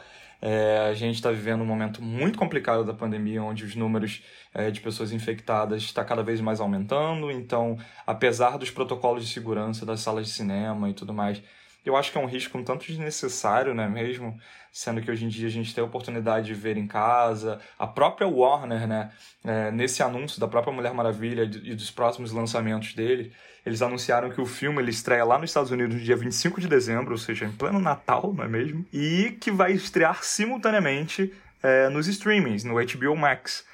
É, 0.45 0.89
a 0.91 0.95
gente 0.95 1.15
está 1.15 1.31
vivendo 1.31 1.61
um 1.63 1.65
momento 1.65 2.03
muito 2.03 2.37
complicado 2.37 2.85
da 2.85 2.93
pandemia, 2.93 3.41
onde 3.41 3.65
os 3.65 3.77
números 3.77 4.25
é, 4.53 4.73
de 4.73 4.81
pessoas 4.81 5.13
infectadas 5.13 5.83
está 5.85 6.05
cada 6.05 6.21
vez 6.21 6.41
mais 6.41 6.61
aumentando. 6.61 7.31
Então, 7.31 7.79
apesar 8.05 8.59
dos 8.59 8.69
protocolos 8.69 9.25
de 9.25 9.33
segurança 9.33 9.87
das 9.87 10.01
salas 10.01 10.27
de 10.27 10.33
cinema 10.33 10.91
e 10.91 10.95
tudo 10.95 11.15
mais, 11.15 11.41
eu 11.87 11.97
acho 11.97 12.11
que 12.11 12.19
é 12.19 12.21
um 12.21 12.27
risco 12.27 12.59
um 12.59 12.65
tanto 12.65 12.87
desnecessário, 12.87 13.73
né 13.73 13.89
mesmo? 13.89 14.37
Sendo 14.73 15.03
que 15.03 15.11
hoje 15.11 15.27
em 15.27 15.29
dia 15.29 15.49
a 15.49 15.51
gente 15.51 15.75
tem 15.75 15.85
a 15.85 15.87
oportunidade 15.87 16.47
de 16.47 16.55
ver 16.55 16.79
em 16.79 16.87
casa. 16.87 17.61
A 17.79 17.87
própria 17.87 18.27
Warner, 18.27 18.87
né, 18.87 19.11
é, 19.45 19.71
nesse 19.71 20.03
anúncio 20.03 20.41
da 20.41 20.49
própria 20.49 20.73
Mulher 20.73 20.95
Maravilha 20.95 21.43
e 21.43 21.75
dos 21.75 21.91
próximos 21.91 22.33
lançamentos 22.33 22.95
dele, 22.95 23.33
eles 23.67 23.83
anunciaram 23.83 24.31
que 24.31 24.41
o 24.41 24.47
filme 24.47 24.81
ele 24.81 24.91
estreia 24.91 25.25
lá 25.25 25.39
nos 25.39 25.51
Estados 25.51 25.71
Unidos 25.71 25.97
no 25.97 26.01
dia 26.01 26.17
25 26.17 26.59
de 26.59 26.69
dezembro, 26.69 27.13
ou 27.13 27.19
seja, 27.19 27.45
em 27.45 27.53
pleno 27.53 27.79
Natal, 27.79 28.33
não 28.35 28.45
é 28.45 28.49
mesmo? 28.49 28.85
E 28.91 29.37
que 29.41 29.51
vai 29.51 29.73
estrear 29.73 30.25
simultaneamente 30.25 31.33
é, 31.63 31.91
nos 31.91 32.09
streamings, 32.09 32.65
no 32.65 32.75
HBO 32.75 33.15
Max 33.15 33.71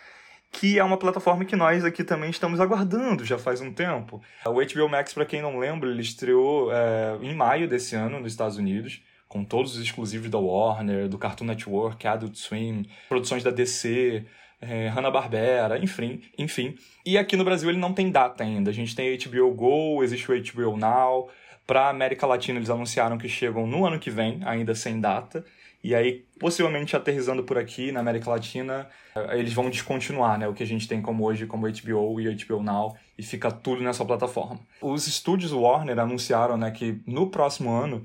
que 0.50 0.78
é 0.78 0.84
uma 0.84 0.96
plataforma 0.96 1.44
que 1.44 1.54
nós 1.54 1.84
aqui 1.84 2.02
também 2.02 2.30
estamos 2.30 2.60
aguardando 2.60 3.24
já 3.24 3.38
faz 3.38 3.60
um 3.60 3.72
tempo. 3.72 4.22
O 4.46 4.54
HBO 4.54 4.88
Max, 4.88 5.12
para 5.12 5.26
quem 5.26 5.42
não 5.42 5.58
lembra, 5.58 5.90
ele 5.90 6.00
estreou 6.00 6.72
é, 6.72 7.18
em 7.20 7.34
maio 7.34 7.68
desse 7.68 7.94
ano 7.94 8.18
nos 8.18 8.32
Estados 8.32 8.56
Unidos, 8.56 9.02
com 9.28 9.44
todos 9.44 9.76
os 9.76 9.82
exclusivos 9.82 10.30
da 10.30 10.38
Warner, 10.38 11.08
do 11.08 11.18
Cartoon 11.18 11.44
Network, 11.44 12.06
Adult 12.06 12.34
Swim, 12.36 12.86
produções 13.08 13.44
da 13.44 13.50
DC, 13.50 14.24
é, 14.60 14.88
Hanna-Barbera, 14.88 15.78
enfim, 15.78 16.22
enfim. 16.36 16.74
E 17.04 17.18
aqui 17.18 17.36
no 17.36 17.44
Brasil 17.44 17.68
ele 17.68 17.78
não 17.78 17.92
tem 17.92 18.10
data 18.10 18.42
ainda. 18.42 18.70
A 18.70 18.74
gente 18.74 18.96
tem 18.96 19.16
HBO 19.16 19.52
Go, 19.52 20.02
existe 20.02 20.30
o 20.30 20.34
HBO 20.34 20.76
Now. 20.76 21.28
Para 21.66 21.90
América 21.90 22.26
Latina 22.26 22.58
eles 22.58 22.70
anunciaram 22.70 23.18
que 23.18 23.28
chegam 23.28 23.66
no 23.66 23.86
ano 23.86 23.98
que 23.98 24.10
vem, 24.10 24.40
ainda 24.44 24.74
sem 24.74 24.98
data. 24.98 25.44
E 25.84 25.94
aí, 25.94 26.24
possivelmente 26.40 26.96
aterrizando 26.96 27.44
por 27.44 27.56
aqui 27.56 27.92
na 27.92 28.00
América 28.00 28.30
Latina, 28.30 28.88
eh, 29.14 29.38
eles 29.38 29.52
vão 29.52 29.70
descontinuar 29.70 30.36
né, 30.36 30.48
o 30.48 30.52
que 30.52 30.62
a 30.62 30.66
gente 30.66 30.88
tem 30.88 31.00
como 31.00 31.24
hoje 31.24 31.46
como 31.46 31.68
HBO 31.70 32.20
e 32.20 32.34
HBO 32.34 32.62
Now 32.62 32.96
e 33.16 33.22
fica 33.22 33.50
tudo 33.50 33.82
nessa 33.82 34.04
plataforma. 34.04 34.58
Os 34.82 35.06
estúdios 35.06 35.52
Warner 35.52 36.00
anunciaram 36.00 36.56
né, 36.56 36.70
que 36.72 37.00
no 37.06 37.30
próximo 37.30 37.70
ano 37.70 38.04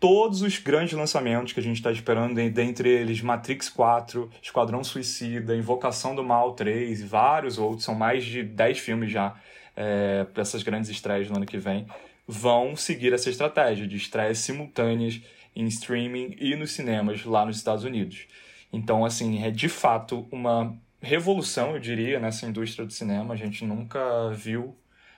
todos 0.00 0.40
os 0.40 0.58
grandes 0.58 0.94
lançamentos 0.94 1.52
que 1.52 1.60
a 1.60 1.62
gente 1.62 1.76
está 1.76 1.92
esperando, 1.92 2.34
dentre 2.50 2.88
eles 2.88 3.20
Matrix 3.20 3.68
4, 3.68 4.30
Esquadrão 4.42 4.82
Suicida, 4.82 5.54
Invocação 5.54 6.14
do 6.14 6.24
Mal 6.24 6.54
3 6.54 7.02
e 7.02 7.04
vários 7.04 7.58
outros, 7.58 7.84
são 7.84 7.94
mais 7.94 8.24
de 8.24 8.42
10 8.42 8.78
filmes 8.78 9.12
já 9.12 9.36
é, 9.76 10.24
para 10.24 10.40
essas 10.40 10.62
grandes 10.62 10.88
estreias 10.88 11.28
no 11.28 11.36
ano 11.36 11.44
que 11.44 11.58
vem, 11.58 11.86
vão 12.26 12.74
seguir 12.74 13.12
essa 13.12 13.28
estratégia 13.28 13.86
de 13.86 13.96
estreias 13.96 14.38
simultâneas 14.38 15.20
em 15.54 15.66
streaming 15.66 16.34
e 16.40 16.56
nos 16.56 16.72
cinemas 16.72 17.24
lá 17.26 17.44
nos 17.44 17.58
Estados 17.58 17.84
Unidos. 17.84 18.26
Então, 18.72 19.04
assim, 19.04 19.44
é 19.44 19.50
de 19.50 19.68
fato 19.68 20.26
uma 20.32 20.74
revolução, 21.02 21.74
eu 21.74 21.80
diria, 21.80 22.18
nessa 22.18 22.46
indústria 22.46 22.86
do 22.86 22.92
cinema. 22.92 23.34
A 23.34 23.36
gente 23.36 23.64
nunca 23.64 24.30
viu 24.30 24.76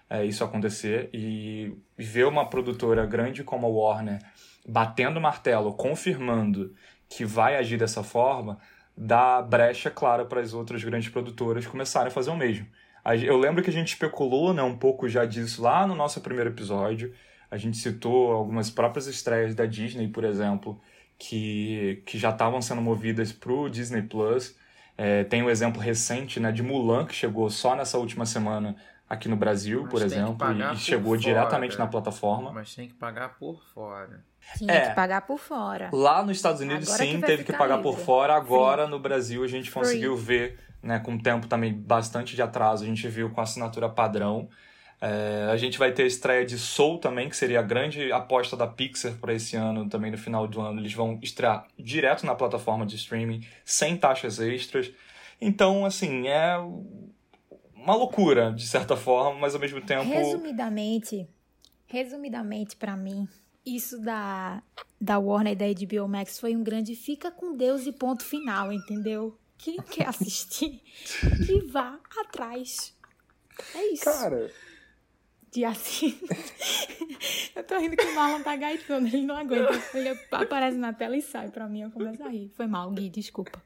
é, 0.08 0.24
isso 0.24 0.42
acontecer 0.42 1.08
e 1.12 1.72
ver 1.96 2.26
uma 2.26 2.48
produtora 2.48 3.04
grande 3.06 3.44
como 3.44 3.66
a 3.66 3.70
Warner 3.70 4.18
batendo 4.66 5.18
o 5.18 5.20
martelo, 5.20 5.74
confirmando 5.74 6.74
que 7.08 7.24
vai 7.24 7.56
agir 7.56 7.76
dessa 7.76 8.02
forma, 8.02 8.58
dá 8.96 9.42
brecha 9.42 9.90
clara 9.90 10.24
para 10.24 10.40
as 10.40 10.54
outras 10.54 10.82
grandes 10.82 11.08
produtoras 11.08 11.66
começarem 11.66 12.08
a 12.08 12.10
fazer 12.10 12.30
o 12.30 12.36
mesmo. 12.36 12.66
Eu 13.24 13.36
lembro 13.36 13.62
que 13.62 13.70
a 13.70 13.72
gente 13.72 13.88
especulou 13.88 14.54
né, 14.54 14.62
um 14.62 14.76
pouco 14.76 15.08
já 15.08 15.24
disso 15.24 15.62
lá 15.62 15.86
no 15.86 15.94
nosso 15.94 16.20
primeiro 16.20 16.50
episódio. 16.50 17.12
A 17.50 17.56
gente 17.56 17.76
citou 17.76 18.32
algumas 18.32 18.70
próprias 18.70 19.06
estreias 19.08 19.54
da 19.54 19.66
Disney, 19.66 20.08
por 20.08 20.24
exemplo, 20.24 20.80
que, 21.18 22.02
que 22.06 22.16
já 22.16 22.30
estavam 22.30 22.62
sendo 22.62 22.80
movidas 22.80 23.32
para 23.32 23.52
o 23.52 23.68
Disney 23.68 24.02
Plus. 24.02 24.56
É, 24.96 25.24
tem 25.24 25.42
o 25.42 25.46
um 25.46 25.50
exemplo 25.50 25.80
recente 25.80 26.38
né, 26.38 26.52
de 26.52 26.62
Mulan, 26.62 27.04
que 27.04 27.14
chegou 27.14 27.50
só 27.50 27.74
nessa 27.74 27.98
última 27.98 28.24
semana 28.24 28.76
aqui 29.08 29.28
no 29.28 29.36
Brasil, 29.36 29.82
Mas 29.82 29.90
por 29.90 30.02
exemplo, 30.02 30.36
e 30.72 30.76
chegou 30.78 31.10
fora. 31.10 31.20
diretamente 31.20 31.78
na 31.78 31.86
plataforma. 31.86 32.52
Mas 32.52 32.74
tem 32.74 32.88
que 32.88 32.94
pagar 32.94 33.36
por 33.36 33.62
fora. 33.74 34.24
Tinha 34.57 34.72
é, 34.72 34.88
que 34.88 34.95
pagar 34.95 35.22
por 35.22 35.38
fora. 35.38 35.90
Lá 35.93 36.22
nos 36.22 36.36
Estados 36.36 36.61
Unidos, 36.61 36.88
agora 36.88 37.05
sim, 37.05 37.20
que 37.20 37.26
teve 37.26 37.45
que 37.45 37.53
pagar 37.53 37.76
livre. 37.76 37.90
por 37.90 37.99
fora. 37.99 38.34
Agora, 38.34 38.82
Free. 38.82 38.90
no 38.90 38.99
Brasil, 38.99 39.43
a 39.43 39.47
gente 39.47 39.70
Free. 39.70 39.80
conseguiu 39.80 40.16
ver, 40.16 40.59
né, 40.82 40.99
com 40.99 41.18
tempo 41.18 41.47
também 41.47 41.72
bastante 41.72 42.34
de 42.34 42.43
atraso, 42.43 42.84
a 42.84 42.86
gente 42.86 43.07
viu 43.09 43.30
com 43.30 43.40
assinatura 43.40 43.88
padrão. 43.88 44.49
É, 45.01 45.49
a 45.51 45.57
gente 45.57 45.80
vai 45.80 45.90
ter 45.90 46.05
a 46.05 46.07
estreia 46.07 46.47
de 46.47 46.57
Soul 46.57 46.99
também, 46.99 47.28
que 47.28 47.36
seria 47.36 47.59
a 47.59 47.62
grande 47.62 48.12
aposta 48.12 48.57
da 48.57 48.68
Pixar 48.68 49.14
para 49.14 49.34
esse 49.34 49.57
ano, 49.57 49.88
também 49.88 50.12
no 50.12 50.18
final 50.18 50.47
do 50.47 50.61
ano. 50.61 50.80
Eles 50.80 50.93
vão 50.93 51.18
estrear 51.20 51.66
direto 51.76 52.24
na 52.24 52.36
plataforma 52.36 52.86
de 52.86 52.95
streaming, 52.95 53.45
sem 53.64 53.97
taxas 53.97 54.38
extras. 54.38 54.93
Então, 55.40 55.84
assim, 55.84 56.28
é 56.28 56.57
uma 57.74 57.97
loucura, 57.97 58.53
de 58.53 58.64
certa 58.64 58.97
forma, 58.97 59.40
mas 59.40 59.57
ao 59.57 59.61
mesmo 59.61 59.80
tempo. 59.80 60.05
Resumidamente, 60.05 61.28
resumidamente, 61.86 62.76
para 62.76 62.97
mim, 62.97 63.28
isso 63.64 64.00
da, 64.00 64.62
da 65.00 65.18
Warner 65.18 65.52
e 65.52 65.56
da 65.56 65.66
HBO 65.66 66.08
Max 66.08 66.38
foi 66.38 66.54
um 66.54 66.62
grande 66.62 66.94
fica 66.96 67.30
com 67.30 67.56
Deus 67.56 67.86
e 67.86 67.92
ponto 67.92 68.24
final, 68.24 68.72
entendeu? 68.72 69.38
Quem 69.56 69.76
quer 69.90 70.08
assistir, 70.08 70.82
que 71.46 71.60
vá 71.66 71.98
atrás. 72.20 72.96
É 73.74 73.92
isso. 73.92 74.04
Cara. 74.04 74.50
De 75.50 75.64
assim. 75.64 76.18
eu 77.54 77.62
tô 77.62 77.78
rindo 77.78 77.96
que 77.96 78.06
o 78.06 78.14
Marlon 78.14 78.42
tá 78.42 78.56
gaitando, 78.56 79.06
ele 79.06 79.22
não 79.22 79.36
aguenta. 79.36 79.70
Ele 79.94 80.18
aparece 80.30 80.78
na 80.78 80.92
tela 80.92 81.16
e 81.16 81.22
sai 81.22 81.50
pra 81.50 81.68
mim, 81.68 81.82
eu 81.82 81.90
começo 81.90 82.22
a 82.24 82.28
rir. 82.28 82.50
Foi 82.56 82.66
mal, 82.66 82.90
Gui, 82.90 83.10
desculpa. 83.10 83.62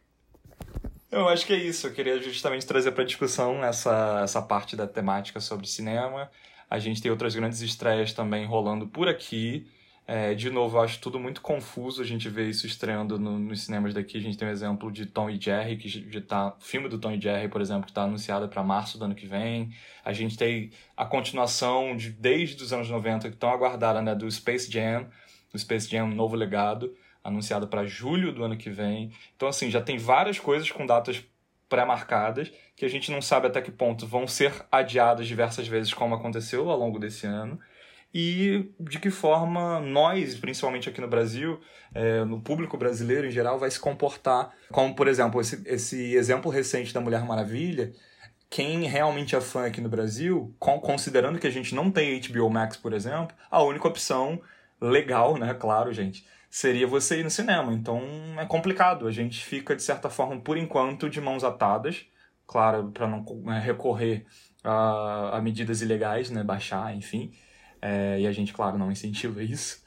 Eu 1.10 1.28
acho 1.28 1.46
que 1.46 1.52
é 1.52 1.56
isso. 1.56 1.86
Eu 1.86 1.92
queria 1.92 2.20
justamente 2.20 2.66
trazer 2.66 2.90
para 2.92 3.04
discussão 3.04 3.64
essa, 3.64 4.20
essa 4.24 4.42
parte 4.42 4.74
da 4.74 4.86
temática 4.86 5.40
sobre 5.40 5.66
cinema. 5.66 6.30
A 6.68 6.78
gente 6.78 7.00
tem 7.00 7.10
outras 7.10 7.34
grandes 7.34 7.60
estreias 7.60 8.12
também 8.12 8.44
rolando 8.44 8.88
por 8.88 9.08
aqui. 9.08 9.66
É, 10.08 10.34
de 10.34 10.50
novo, 10.50 10.78
acho 10.78 11.00
tudo 11.00 11.18
muito 11.18 11.40
confuso 11.40 12.00
a 12.00 12.04
gente 12.04 12.28
vê 12.28 12.48
isso 12.48 12.64
estreando 12.64 13.18
no, 13.18 13.40
nos 13.40 13.62
cinemas 13.62 13.92
daqui. 13.92 14.16
A 14.18 14.20
gente 14.20 14.38
tem 14.38 14.46
o 14.46 14.50
um 14.50 14.54
exemplo 14.54 14.92
de 14.92 15.04
Tom 15.04 15.28
e 15.28 15.40
Jerry, 15.40 15.76
que 15.76 15.88
já 15.88 16.20
tá. 16.20 16.56
Filme 16.60 16.88
do 16.88 16.96
Tom 16.96 17.10
e 17.10 17.20
Jerry, 17.20 17.48
por 17.48 17.60
exemplo, 17.60 17.84
que 17.84 17.90
está 17.90 18.02
anunciado 18.02 18.48
para 18.48 18.62
março 18.62 18.98
do 18.98 19.04
ano 19.04 19.16
que 19.16 19.26
vem. 19.26 19.72
A 20.04 20.12
gente 20.12 20.36
tem 20.36 20.70
a 20.96 21.04
continuação 21.04 21.96
de 21.96 22.10
desde 22.10 22.62
os 22.62 22.72
anos 22.72 22.88
90, 22.88 23.30
que 23.30 23.36
tão 23.36 23.50
aguardada, 23.50 24.00
né? 24.00 24.14
Do 24.14 24.30
Space 24.30 24.70
Jam, 24.70 25.08
do 25.52 25.58
Space 25.58 25.90
Jam 25.90 26.06
Novo 26.06 26.36
Legado, 26.36 26.94
anunciado 27.24 27.66
para 27.66 27.84
julho 27.84 28.32
do 28.32 28.44
ano 28.44 28.56
que 28.56 28.70
vem. 28.70 29.10
Então, 29.34 29.48
assim, 29.48 29.70
já 29.70 29.80
tem 29.80 29.98
várias 29.98 30.38
coisas 30.38 30.70
com 30.70 30.86
datas 30.86 31.24
pré-marcadas 31.68 32.52
que 32.76 32.84
a 32.84 32.88
gente 32.88 33.10
não 33.10 33.20
sabe 33.20 33.48
até 33.48 33.60
que 33.60 33.72
ponto 33.72 34.06
vão 34.06 34.28
ser 34.28 34.52
adiadas 34.70 35.26
diversas 35.26 35.66
vezes, 35.66 35.92
como 35.92 36.14
aconteceu 36.14 36.70
ao 36.70 36.78
longo 36.78 37.00
desse 37.00 37.26
ano 37.26 37.58
e 38.18 38.72
de 38.80 38.98
que 38.98 39.10
forma 39.10 39.78
nós, 39.78 40.36
principalmente 40.36 40.88
aqui 40.88 41.02
no 41.02 41.06
Brasil, 41.06 41.60
é, 41.94 42.24
no 42.24 42.40
público 42.40 42.78
brasileiro 42.78 43.26
em 43.26 43.30
geral, 43.30 43.58
vai 43.58 43.70
se 43.70 43.78
comportar. 43.78 44.54
Como, 44.72 44.96
por 44.96 45.06
exemplo, 45.06 45.38
esse, 45.38 45.62
esse 45.66 46.14
exemplo 46.14 46.50
recente 46.50 46.94
da 46.94 47.00
Mulher 47.02 47.26
Maravilha. 47.26 47.92
Quem 48.48 48.84
realmente 48.84 49.36
é 49.36 49.40
fã 49.42 49.66
aqui 49.66 49.82
no 49.82 49.90
Brasil, 49.90 50.56
considerando 50.58 51.38
que 51.38 51.46
a 51.46 51.50
gente 51.50 51.74
não 51.74 51.90
tem 51.90 52.18
HBO 52.18 52.48
Max, 52.48 52.78
por 52.78 52.94
exemplo, 52.94 53.36
a 53.50 53.62
única 53.62 53.86
opção 53.86 54.40
legal, 54.80 55.36
né, 55.36 55.52
claro, 55.52 55.92
gente, 55.92 56.26
seria 56.48 56.86
você 56.86 57.20
ir 57.20 57.22
no 57.22 57.30
cinema. 57.30 57.70
Então 57.74 58.00
é 58.38 58.46
complicado. 58.46 59.06
A 59.06 59.12
gente 59.12 59.44
fica, 59.44 59.76
de 59.76 59.82
certa 59.82 60.08
forma, 60.08 60.40
por 60.40 60.56
enquanto, 60.56 61.10
de 61.10 61.20
mãos 61.20 61.44
atadas. 61.44 62.06
Claro, 62.46 62.90
para 62.92 63.06
não 63.06 63.22
né, 63.44 63.60
recorrer 63.60 64.24
a, 64.64 65.36
a 65.36 65.42
medidas 65.42 65.82
ilegais, 65.82 66.30
né, 66.30 66.42
baixar, 66.42 66.96
enfim. 66.96 67.30
É, 67.86 68.20
e 68.20 68.26
a 68.26 68.32
gente, 68.32 68.52
claro, 68.52 68.76
não 68.76 68.90
incentiva 68.90 69.42
isso. 69.44 69.82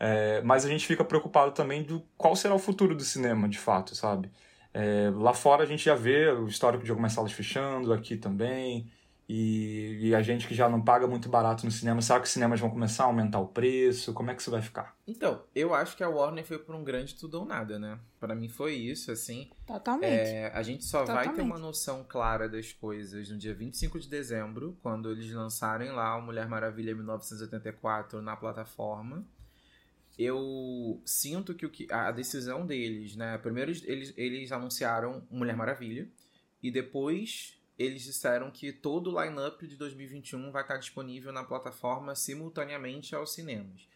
É, 0.00 0.42
mas 0.42 0.64
a 0.64 0.68
gente 0.68 0.86
fica 0.86 1.04
preocupado 1.04 1.52
também 1.52 1.82
do 1.84 2.00
qual 2.16 2.34
será 2.34 2.54
o 2.54 2.58
futuro 2.58 2.96
do 2.96 3.04
cinema, 3.04 3.48
de 3.48 3.58
fato, 3.58 3.94
sabe? 3.94 4.30
É, 4.72 5.10
lá 5.14 5.32
fora 5.32 5.62
a 5.62 5.66
gente 5.66 5.84
já 5.84 5.94
vê 5.94 6.28
o 6.30 6.48
histórico 6.48 6.84
de 6.84 6.90
algumas 6.90 7.12
salas 7.12 7.32
fechando, 7.32 7.92
aqui 7.92 8.16
também. 8.16 8.90
E, 9.26 9.98
e, 10.02 10.14
a 10.14 10.20
gente 10.20 10.46
que 10.46 10.54
já 10.54 10.68
não 10.68 10.82
paga 10.82 11.06
muito 11.06 11.30
barato 11.30 11.64
no 11.64 11.72
cinema, 11.72 12.02
será 12.02 12.20
que 12.20 12.26
os 12.26 12.32
cinemas 12.32 12.60
vão 12.60 12.68
começar 12.68 13.04
a 13.04 13.06
aumentar 13.06 13.40
o 13.40 13.46
preço? 13.46 14.12
Como 14.12 14.30
é 14.30 14.34
que 14.34 14.42
isso 14.42 14.50
vai 14.50 14.60
ficar? 14.60 14.94
Então, 15.06 15.42
eu 15.54 15.72
acho 15.72 15.96
que 15.96 16.04
a 16.04 16.08
Warner 16.10 16.44
foi 16.44 16.58
por 16.58 16.74
um 16.74 16.84
grande 16.84 17.14
tudo 17.14 17.40
ou 17.40 17.46
nada, 17.46 17.78
né? 17.78 17.98
Para 18.20 18.34
mim 18.34 18.50
foi 18.50 18.74
isso, 18.74 19.10
assim. 19.10 19.50
Totalmente. 19.66 20.12
É, 20.12 20.52
a 20.54 20.62
gente 20.62 20.84
só 20.84 21.00
Totalmente. 21.00 21.26
vai 21.26 21.34
ter 21.36 21.40
uma 21.40 21.58
noção 21.58 22.04
clara 22.06 22.46
das 22.46 22.74
coisas 22.74 23.30
no 23.30 23.38
dia 23.38 23.54
25 23.54 23.98
de 23.98 24.08
dezembro, 24.08 24.76
quando 24.82 25.10
eles 25.10 25.30
lançarem 25.32 25.90
lá 25.90 26.18
o 26.18 26.22
Mulher 26.22 26.46
Maravilha 26.46 26.94
1984 26.94 28.20
na 28.20 28.36
plataforma. 28.36 29.26
Eu 30.18 31.00
sinto 31.04 31.54
que, 31.54 31.64
o 31.64 31.70
que 31.70 31.90
a 31.90 32.12
decisão 32.12 32.66
deles, 32.66 33.16
né? 33.16 33.38
Primeiro 33.38 33.70
eles, 33.84 34.12
eles 34.18 34.52
anunciaram 34.52 35.26
Mulher 35.30 35.56
Maravilha 35.56 36.08
e 36.62 36.70
depois 36.70 37.53
eles 37.78 38.02
disseram 38.02 38.50
que 38.50 38.72
todo 38.72 39.12
o 39.12 39.22
line-up 39.22 39.66
de 39.66 39.76
2021 39.76 40.50
vai 40.50 40.62
estar 40.62 40.76
disponível 40.76 41.32
na 41.32 41.42
plataforma 41.42 42.14
simultaneamente 42.14 43.14
aos 43.14 43.32
cinemas. 43.32 43.88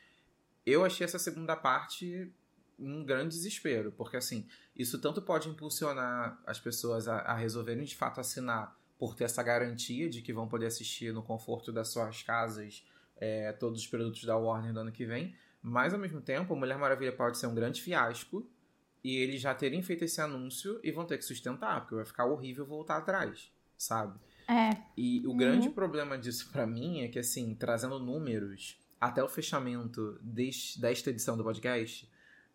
Eu 0.66 0.85
achei 0.85 1.05
essa 1.05 1.18
segunda 1.18 1.57
parte 1.57 2.33
um 2.79 3.05
grande 3.05 3.35
desespero, 3.35 3.93
porque 3.93 4.16
assim, 4.16 4.47
isso 4.76 5.01
tanto 5.01 5.22
pode 5.22 5.49
impulsionar 5.49 6.41
as 6.47 6.61
pessoas 6.61 7.09
a, 7.09 7.18
a 7.18 7.35
resolverem 7.35 7.85
de 7.85 7.97
fato 7.97 8.20
assinar 8.20 8.76
por 8.99 9.14
ter 9.14 9.24
essa 9.24 9.43
garantia 9.43 10.09
de 10.09 10.22
que 10.22 10.33
vão 10.33 10.49
poder 10.49 10.66
assistir 10.66 11.12
no 11.12 11.22
conforto 11.22 11.72
das 11.72 11.89
suas 11.89 12.22
casas 12.22 12.85
é, 13.16 13.53
todos 13.53 13.81
os 13.81 13.87
produtos 13.87 14.24
da 14.24 14.37
Warner 14.37 14.72
no 14.72 14.81
ano 14.81 14.93
que 14.93 15.05
vem, 15.05 15.35
mas 15.62 15.93
ao 15.93 15.99
mesmo 15.99 16.20
tempo, 16.20 16.55
Mulher 16.55 16.79
Maravilha 16.79 17.12
pode 17.12 17.39
ser 17.39 17.47
um 17.47 17.55
grande 17.55 17.83
fiasco 17.83 18.49
e 19.03 19.16
eles 19.16 19.41
já 19.41 19.55
terem 19.55 19.83
feito 19.83 20.05
esse 20.05 20.20
anúncio 20.20 20.81
e 20.83 20.93
vão 20.93 21.05
ter 21.05 21.18
que 21.18 21.24
sustentar, 21.24 21.81
porque 21.81 21.97
vai 21.97 22.05
ficar 22.05 22.26
horrível 22.26 22.64
voltar 22.64 22.99
atrás 22.99 23.51
sabe? 23.79 24.18
É. 24.49 24.76
E 24.97 25.24
o 25.26 25.31
uhum. 25.31 25.37
grande 25.37 25.70
problema 25.70 26.18
disso 26.18 26.51
para 26.51 26.66
mim 26.66 27.03
é 27.03 27.09
que, 27.09 27.18
assim, 27.18 27.55
trazendo 27.55 27.99
números 27.99 28.79
até 29.01 29.22
o 29.22 29.29
fechamento 29.29 30.18
deste, 30.20 30.81
desta 30.81 31.11
edição 31.11 31.37
do 31.37 31.45
podcast, 31.45 32.11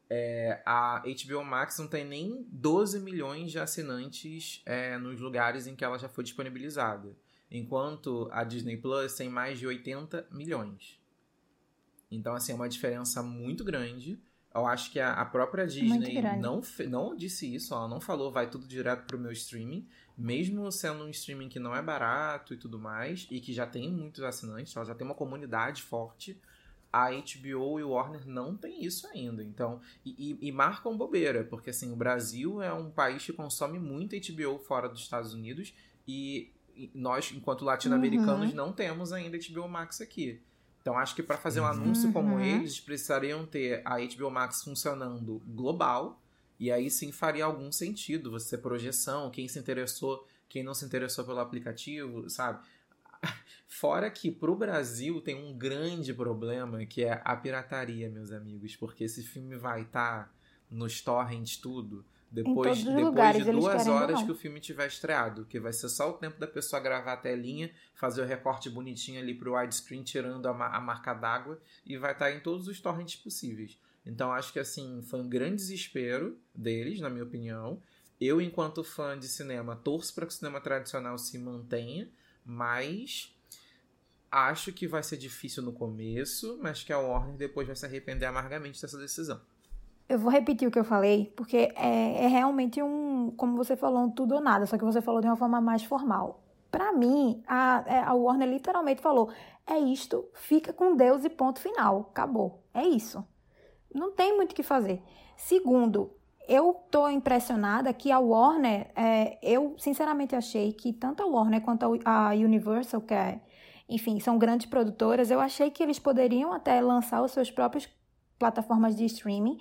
é, 0.09 0.61
a 0.65 1.01
HBO 1.01 1.43
Max 1.43 1.79
não 1.79 1.87
tem 1.87 2.05
nem 2.05 2.45
12 2.51 2.99
milhões 2.99 3.51
de 3.51 3.59
assinantes 3.59 4.61
é, 4.65 4.97
nos 4.97 5.19
lugares 5.19 5.65
em 5.65 5.75
que 5.75 5.83
ela 5.85 5.97
já 5.97 6.09
foi 6.09 6.23
disponibilizada. 6.23 7.15
Enquanto 7.49 8.27
a 8.31 8.43
Disney 8.43 8.77
Plus 8.77 9.15
tem 9.15 9.29
mais 9.29 9.59
de 9.59 9.67
80 9.67 10.27
milhões. 10.31 10.99
Então, 12.11 12.35
assim, 12.35 12.51
é 12.51 12.55
uma 12.55 12.69
diferença 12.69 13.23
muito 13.23 13.63
grande. 13.63 14.19
Eu 14.53 14.67
acho 14.67 14.91
que 14.91 14.99
a, 14.99 15.13
a 15.13 15.25
própria 15.25 15.65
Disney 15.65 16.21
não, 16.39 16.61
não 16.87 17.15
disse 17.15 17.53
isso, 17.53 17.73
ela 17.73 17.87
não 17.87 17.99
falou 17.99 18.31
vai 18.31 18.47
tudo 18.47 18.67
direto 18.67 19.05
pro 19.05 19.17
meu 19.17 19.31
streaming 19.31 19.87
mesmo 20.17 20.71
sendo 20.71 21.03
um 21.03 21.09
streaming 21.09 21.49
que 21.49 21.59
não 21.59 21.75
é 21.75 21.81
barato 21.81 22.53
e 22.53 22.57
tudo 22.57 22.79
mais, 22.79 23.27
e 23.29 23.39
que 23.39 23.53
já 23.53 23.65
tem 23.65 23.91
muitos 23.91 24.23
assinantes, 24.23 24.75
ela 24.75 24.85
já 24.85 24.95
tem 24.95 25.05
uma 25.05 25.15
comunidade 25.15 25.81
forte, 25.81 26.39
a 26.91 27.09
HBO 27.09 27.79
e 27.79 27.83
o 27.83 27.89
Warner 27.89 28.27
não 28.27 28.55
tem 28.55 28.85
isso 28.85 29.07
ainda. 29.07 29.43
Então, 29.43 29.81
e, 30.05 30.37
e, 30.39 30.47
e, 30.47 30.51
marcam 30.51 30.95
bobeira, 30.95 31.43
porque 31.43 31.71
assim, 31.71 31.91
o 31.91 31.95
Brasil 31.95 32.61
é 32.61 32.71
um 32.71 32.91
país 32.91 33.25
que 33.25 33.33
consome 33.33 33.79
muito 33.79 34.15
HBO 34.15 34.59
fora 34.59 34.87
dos 34.87 35.01
Estados 35.01 35.33
Unidos 35.33 35.73
e, 36.07 36.51
e 36.75 36.91
nós, 36.93 37.31
enquanto 37.35 37.65
latino-americanos, 37.65 38.51
uhum. 38.51 38.55
não 38.55 38.71
temos 38.71 39.11
ainda 39.11 39.39
HBO 39.39 39.67
Max 39.67 40.01
aqui. 40.01 40.39
Então, 40.83 40.97
acho 40.97 41.15
que 41.15 41.23
para 41.23 41.37
fazer 41.37 41.61
um 41.61 41.65
anúncio 41.65 42.07
uhum. 42.07 42.13
como 42.13 42.39
eles, 42.41 42.77
precisariam 42.77 43.45
ter 43.45 43.81
a 43.85 43.95
HBO 43.99 44.29
Max 44.29 44.65
funcionando 44.65 45.41
global 45.47 46.21
e 46.59 46.69
aí 46.69 46.91
sim 46.91 47.09
faria 47.09 47.45
algum 47.45 47.71
sentido 47.71 48.29
você 48.29 48.57
projeção, 48.57 49.31
quem 49.31 49.47
se 49.47 49.57
interessou, 49.57 50.27
quem 50.49 50.61
não 50.61 50.73
se 50.73 50.83
interessou 50.83 51.23
pelo 51.23 51.39
aplicativo, 51.39 52.29
sabe? 52.29 52.59
Fora 53.65 54.11
que 54.11 54.29
pro 54.29 54.57
Brasil 54.57 55.21
tem 55.21 55.35
um 55.35 55.57
grande 55.57 56.13
problema 56.13 56.85
que 56.85 57.05
é 57.05 57.21
a 57.23 57.33
pirataria, 57.33 58.09
meus 58.09 58.33
amigos, 58.33 58.75
porque 58.75 59.05
esse 59.05 59.23
filme 59.23 59.55
vai 59.55 59.83
estar 59.83 60.25
tá 60.25 60.31
nos 60.69 60.99
torrents 60.99 61.55
tudo 61.55 62.05
depois, 62.33 62.83
depois 62.83 63.03
lugares, 63.05 63.45
de 63.45 63.51
duas 63.51 63.85
horas 63.85 64.23
que 64.23 64.31
o 64.31 64.35
filme 64.35 64.59
tiver 64.59 64.87
estreado, 64.87 65.45
que 65.45 65.59
vai 65.59 65.71
ser 65.71 65.87
só 65.87 66.09
o 66.09 66.13
tempo 66.13 66.39
da 66.39 66.47
pessoa 66.47 66.81
gravar 66.81 67.13
a 67.13 67.17
telinha, 67.17 67.71
fazer 67.93 68.23
o 68.23 68.25
recorte 68.25 68.71
bonitinho 68.71 69.21
ali 69.21 69.35
pro 69.35 69.55
widescreen 69.55 70.01
tirando 70.01 70.47
a, 70.47 70.75
a 70.75 70.81
marca 70.81 71.13
d'água 71.13 71.61
e 71.85 71.95
vai 71.95 72.13
estar 72.13 72.25
tá 72.25 72.35
em 72.35 72.39
todos 72.39 72.67
os 72.67 72.81
torrents 72.81 73.15
possíveis. 73.17 73.79
Então 74.03 74.31
acho 74.33 74.51
que 74.51 74.57
assim, 74.57 75.03
foi 75.03 75.21
um 75.21 75.29
grande 75.29 75.57
desespero 75.57 76.35
deles, 76.55 76.99
na 76.99 77.09
minha 77.09 77.23
opinião. 77.23 77.79
Eu, 78.19 78.41
enquanto 78.41 78.83
fã 78.83 79.17
de 79.17 79.27
cinema, 79.27 79.75
torço 79.75 80.15
para 80.15 80.25
que 80.25 80.33
o 80.33 80.35
cinema 80.35 80.59
tradicional 80.59 81.15
se 81.19 81.37
mantenha, 81.37 82.09
mas 82.43 83.31
acho 84.31 84.73
que 84.73 84.87
vai 84.87 85.03
ser 85.03 85.17
difícil 85.17 85.61
no 85.61 85.71
começo, 85.71 86.57
mas 86.59 86.83
que 86.83 86.91
a 86.91 86.97
Warner 86.97 87.37
depois 87.37 87.67
vai 87.67 87.75
se 87.75 87.85
arrepender 87.85 88.25
amargamente 88.25 88.81
dessa 88.81 88.97
decisão. 88.97 89.39
Eu 90.07 90.19
vou 90.19 90.31
repetir 90.31 90.67
o 90.67 90.71
que 90.71 90.79
eu 90.79 90.83
falei, 90.83 91.33
porque 91.35 91.71
é, 91.75 92.25
é 92.25 92.27
realmente 92.27 92.81
um, 92.81 93.31
como 93.37 93.55
você 93.55 93.75
falou, 93.75 94.03
um 94.03 94.09
tudo 94.09 94.35
ou 94.35 94.41
nada, 94.41 94.65
só 94.65 94.77
que 94.77 94.83
você 94.83 95.01
falou 95.01 95.21
de 95.21 95.27
uma 95.27 95.35
forma 95.35 95.61
mais 95.61 95.83
formal. 95.83 96.43
Para 96.69 96.91
mim, 96.91 97.41
a, 97.47 97.83
é, 97.87 97.99
a 97.99 98.13
Warner 98.13 98.49
literalmente 98.49 99.01
falou: 99.01 99.29
é 99.65 99.77
isto, 99.79 100.25
fica 100.33 100.73
com 100.73 100.95
Deus 100.95 101.23
e 101.23 101.29
ponto 101.29 101.59
final, 101.59 102.09
acabou. 102.11 102.63
É 102.73 102.83
isso 102.83 103.23
não 103.93 104.11
tem 104.11 104.35
muito 104.35 104.51
o 104.51 104.55
que 104.55 104.63
fazer. 104.63 105.01
Segundo, 105.37 106.11
eu 106.47 106.73
tô 106.89 107.07
impressionada 107.07 107.93
que 107.93 108.11
a 108.11 108.19
Warner, 108.19 108.91
é, 108.95 109.37
eu 109.41 109.75
sinceramente 109.77 110.35
achei 110.35 110.73
que 110.73 110.91
tanto 110.91 111.23
a 111.23 111.25
Warner 111.25 111.61
quanto 111.61 111.99
a 112.03 112.29
Universal, 112.31 113.01
que 113.01 113.13
é, 113.13 113.39
enfim, 113.87 114.19
são 114.19 114.37
grandes 114.37 114.65
produtoras, 114.65 115.29
eu 115.29 115.39
achei 115.39 115.69
que 115.69 115.83
eles 115.83 115.99
poderiam 115.99 116.51
até 116.51 116.81
lançar 116.81 117.21
os 117.21 117.31
seus 117.31 117.51
próprios 117.51 117.87
plataformas 118.39 118.95
de 118.95 119.05
streaming, 119.05 119.57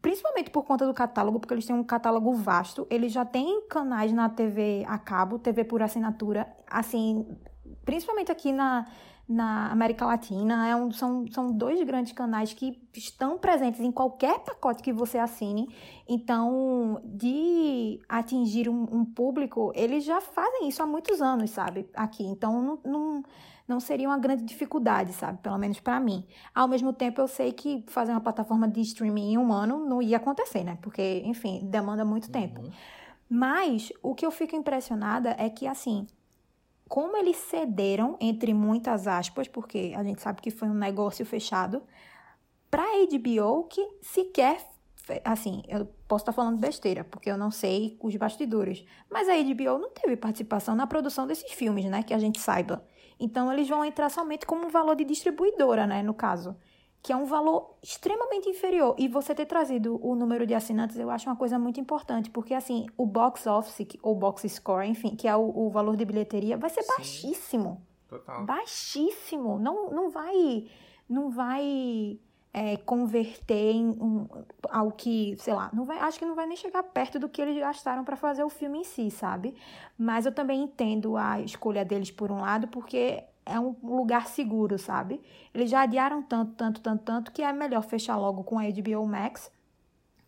principalmente 0.00 0.50
por 0.50 0.64
conta 0.64 0.86
do 0.86 0.94
catálogo, 0.94 1.40
porque 1.40 1.54
eles 1.54 1.66
têm 1.66 1.76
um 1.76 1.84
catálogo 1.84 2.32
vasto, 2.34 2.86
eles 2.90 3.12
já 3.12 3.24
têm 3.24 3.66
canais 3.68 4.12
na 4.12 4.28
TV 4.28 4.84
a 4.86 4.98
cabo, 4.98 5.38
TV 5.38 5.64
por 5.64 5.82
assinatura, 5.82 6.46
assim, 6.66 7.26
principalmente 7.84 8.30
aqui 8.30 8.52
na 8.52 8.86
na 9.28 9.70
América 9.70 10.04
Latina. 10.04 10.68
É 10.68 10.76
um, 10.76 10.90
são, 10.90 11.26
são 11.30 11.50
dois 11.50 11.82
grandes 11.82 12.12
canais 12.12 12.52
que 12.52 12.78
estão 12.94 13.38
presentes 13.38 13.80
em 13.80 13.90
qualquer 13.90 14.40
pacote 14.40 14.82
que 14.82 14.92
você 14.92 15.18
assine. 15.18 15.68
Então, 16.08 17.00
de 17.04 18.00
atingir 18.08 18.68
um, 18.68 18.86
um 18.90 19.04
público, 19.04 19.72
eles 19.74 20.04
já 20.04 20.20
fazem 20.20 20.68
isso 20.68 20.82
há 20.82 20.86
muitos 20.86 21.20
anos, 21.20 21.50
sabe? 21.50 21.88
Aqui. 21.94 22.24
Então, 22.24 22.62
não, 22.62 22.78
não, 22.84 23.22
não 23.66 23.80
seria 23.80 24.08
uma 24.08 24.18
grande 24.18 24.44
dificuldade, 24.44 25.12
sabe? 25.12 25.38
Pelo 25.38 25.58
menos 25.58 25.80
para 25.80 25.98
mim. 25.98 26.26
Ao 26.54 26.68
mesmo 26.68 26.92
tempo, 26.92 27.20
eu 27.20 27.28
sei 27.28 27.52
que 27.52 27.82
fazer 27.88 28.12
uma 28.12 28.20
plataforma 28.20 28.68
de 28.68 28.80
streaming 28.80 29.32
em 29.32 29.38
um 29.38 29.52
ano 29.52 29.84
não 29.84 30.02
ia 30.02 30.18
acontecer, 30.18 30.62
né? 30.62 30.78
Porque, 30.82 31.22
enfim, 31.24 31.60
demanda 31.64 32.04
muito 32.04 32.30
tempo. 32.30 32.60
Uhum. 32.60 32.70
Mas 33.28 33.90
o 34.02 34.14
que 34.14 34.24
eu 34.24 34.30
fico 34.30 34.54
impressionada 34.54 35.34
é 35.38 35.48
que, 35.48 35.66
assim, 35.66 36.06
como 36.88 37.16
eles 37.16 37.36
cederam, 37.36 38.16
entre 38.20 38.52
muitas 38.52 39.06
aspas, 39.06 39.48
porque 39.48 39.94
a 39.96 40.04
gente 40.04 40.20
sabe 40.20 40.42
que 40.42 40.50
foi 40.50 40.68
um 40.68 40.74
negócio 40.74 41.24
fechado, 41.24 41.82
pra 42.70 42.84
HBO 42.84 43.64
que 43.64 43.80
sequer 44.02 44.58
assim, 45.24 45.62
eu 45.68 45.86
posso 46.08 46.22
estar 46.22 46.32
falando 46.32 46.58
besteira, 46.58 47.04
porque 47.04 47.30
eu 47.30 47.36
não 47.36 47.50
sei 47.50 47.98
os 48.00 48.16
bastidores, 48.16 48.84
mas 49.10 49.28
a 49.28 49.34
HBO 49.34 49.78
não 49.78 49.90
teve 49.90 50.16
participação 50.16 50.74
na 50.74 50.86
produção 50.86 51.26
desses 51.26 51.52
filmes, 51.52 51.84
né, 51.84 52.02
que 52.02 52.14
a 52.14 52.18
gente 52.18 52.40
saiba. 52.40 52.82
Então 53.18 53.52
eles 53.52 53.68
vão 53.68 53.84
entrar 53.84 54.08
somente 54.10 54.46
como 54.46 54.66
um 54.66 54.70
valor 54.70 54.96
de 54.96 55.04
distribuidora, 55.04 55.86
né, 55.86 56.02
no 56.02 56.14
caso, 56.14 56.56
que 57.02 57.12
é 57.12 57.16
um 57.16 57.24
valor 57.24 57.76
extremamente 57.82 58.48
inferior. 58.48 58.94
E 58.98 59.08
você 59.08 59.34
ter 59.34 59.46
trazido 59.46 59.98
o 60.02 60.14
número 60.14 60.46
de 60.46 60.54
assinantes, 60.54 60.98
eu 60.98 61.10
acho 61.10 61.28
uma 61.28 61.36
coisa 61.36 61.58
muito 61.58 61.80
importante, 61.80 62.30
porque 62.30 62.54
assim, 62.54 62.86
o 62.96 63.06
box 63.06 63.46
office 63.46 63.86
ou 64.02 64.14
box 64.14 64.48
score, 64.48 64.88
enfim, 64.88 65.14
que 65.14 65.28
é 65.28 65.36
o, 65.36 65.66
o 65.66 65.70
valor 65.70 65.96
de 65.96 66.04
bilheteria, 66.04 66.56
vai 66.56 66.70
ser 66.70 66.82
Sim. 66.82 66.92
baixíssimo. 66.96 67.86
Total. 68.08 68.44
Baixíssimo. 68.44 69.58
Não, 69.58 69.90
não 69.90 70.10
vai 70.10 70.68
não 71.08 71.30
vai 71.30 72.18
é, 72.54 72.76
converter 72.76 73.72
em 73.72 73.88
um, 73.88 74.28
ao 74.70 74.92
que, 74.92 75.36
sei 75.38 75.52
lá, 75.52 75.68
não 75.72 75.84
vai, 75.84 75.98
acho 75.98 76.20
que 76.20 76.24
não 76.24 76.36
vai 76.36 76.46
nem 76.46 76.56
chegar 76.56 76.84
perto 76.84 77.18
do 77.18 77.28
que 77.28 77.42
eles 77.42 77.58
gastaram 77.58 78.04
para 78.04 78.14
fazer 78.14 78.44
o 78.44 78.48
filme 78.48 78.78
em 78.78 78.84
si, 78.84 79.10
sabe? 79.10 79.56
Mas 79.98 80.24
eu 80.24 80.32
também 80.32 80.62
entendo 80.62 81.16
a 81.16 81.40
escolha 81.40 81.84
deles 81.84 82.12
por 82.12 82.30
um 82.30 82.40
lado, 82.40 82.68
porque 82.68 83.24
é 83.44 83.58
um 83.58 83.74
lugar 83.82 84.28
seguro, 84.28 84.78
sabe? 84.78 85.20
Eles 85.52 85.68
já 85.68 85.82
adiaram 85.82 86.22
tanto, 86.22 86.52
tanto, 86.52 86.80
tanto, 86.80 87.02
tanto 87.02 87.32
que 87.32 87.42
é 87.42 87.52
melhor 87.52 87.82
fechar 87.82 88.16
logo 88.16 88.44
com 88.44 88.56
a 88.56 88.62
HBO 88.62 89.04
Max, 89.04 89.50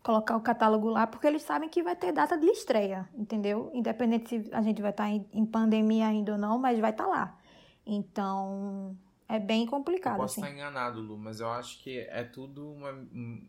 colocar 0.03 0.35
o 0.35 0.41
catálogo 0.41 0.89
lá, 0.89 1.07
porque 1.07 1.27
eles 1.27 1.43
sabem 1.43 1.69
que 1.69 1.81
vai 1.81 1.95
ter 1.95 2.11
data 2.11 2.37
de 2.37 2.47
estreia, 2.47 3.07
entendeu? 3.15 3.71
Independente 3.73 4.29
se 4.29 4.49
a 4.53 4.61
gente 4.61 4.81
vai 4.81 4.91
estar 4.91 5.05
tá 5.05 5.09
em, 5.09 5.25
em 5.31 5.45
pandemia 5.45 6.07
ainda 6.07 6.33
ou 6.33 6.37
não, 6.37 6.59
mas 6.59 6.77
vai 6.77 6.91
estar 6.91 7.05
tá 7.05 7.09
lá. 7.09 7.37
Então, 7.85 8.97
é 9.29 9.39
bem 9.39 9.65
complicado. 9.65 10.13
Eu 10.13 10.19
posso 10.19 10.39
assim. 10.39 10.41
estar 10.41 10.53
enganado, 10.53 11.01
Lu, 11.01 11.17
mas 11.17 11.39
eu 11.39 11.49
acho 11.49 11.79
que 11.83 11.99
é 11.99 12.23
tudo 12.23 12.71
uma, 12.71 12.91
um, 12.91 13.41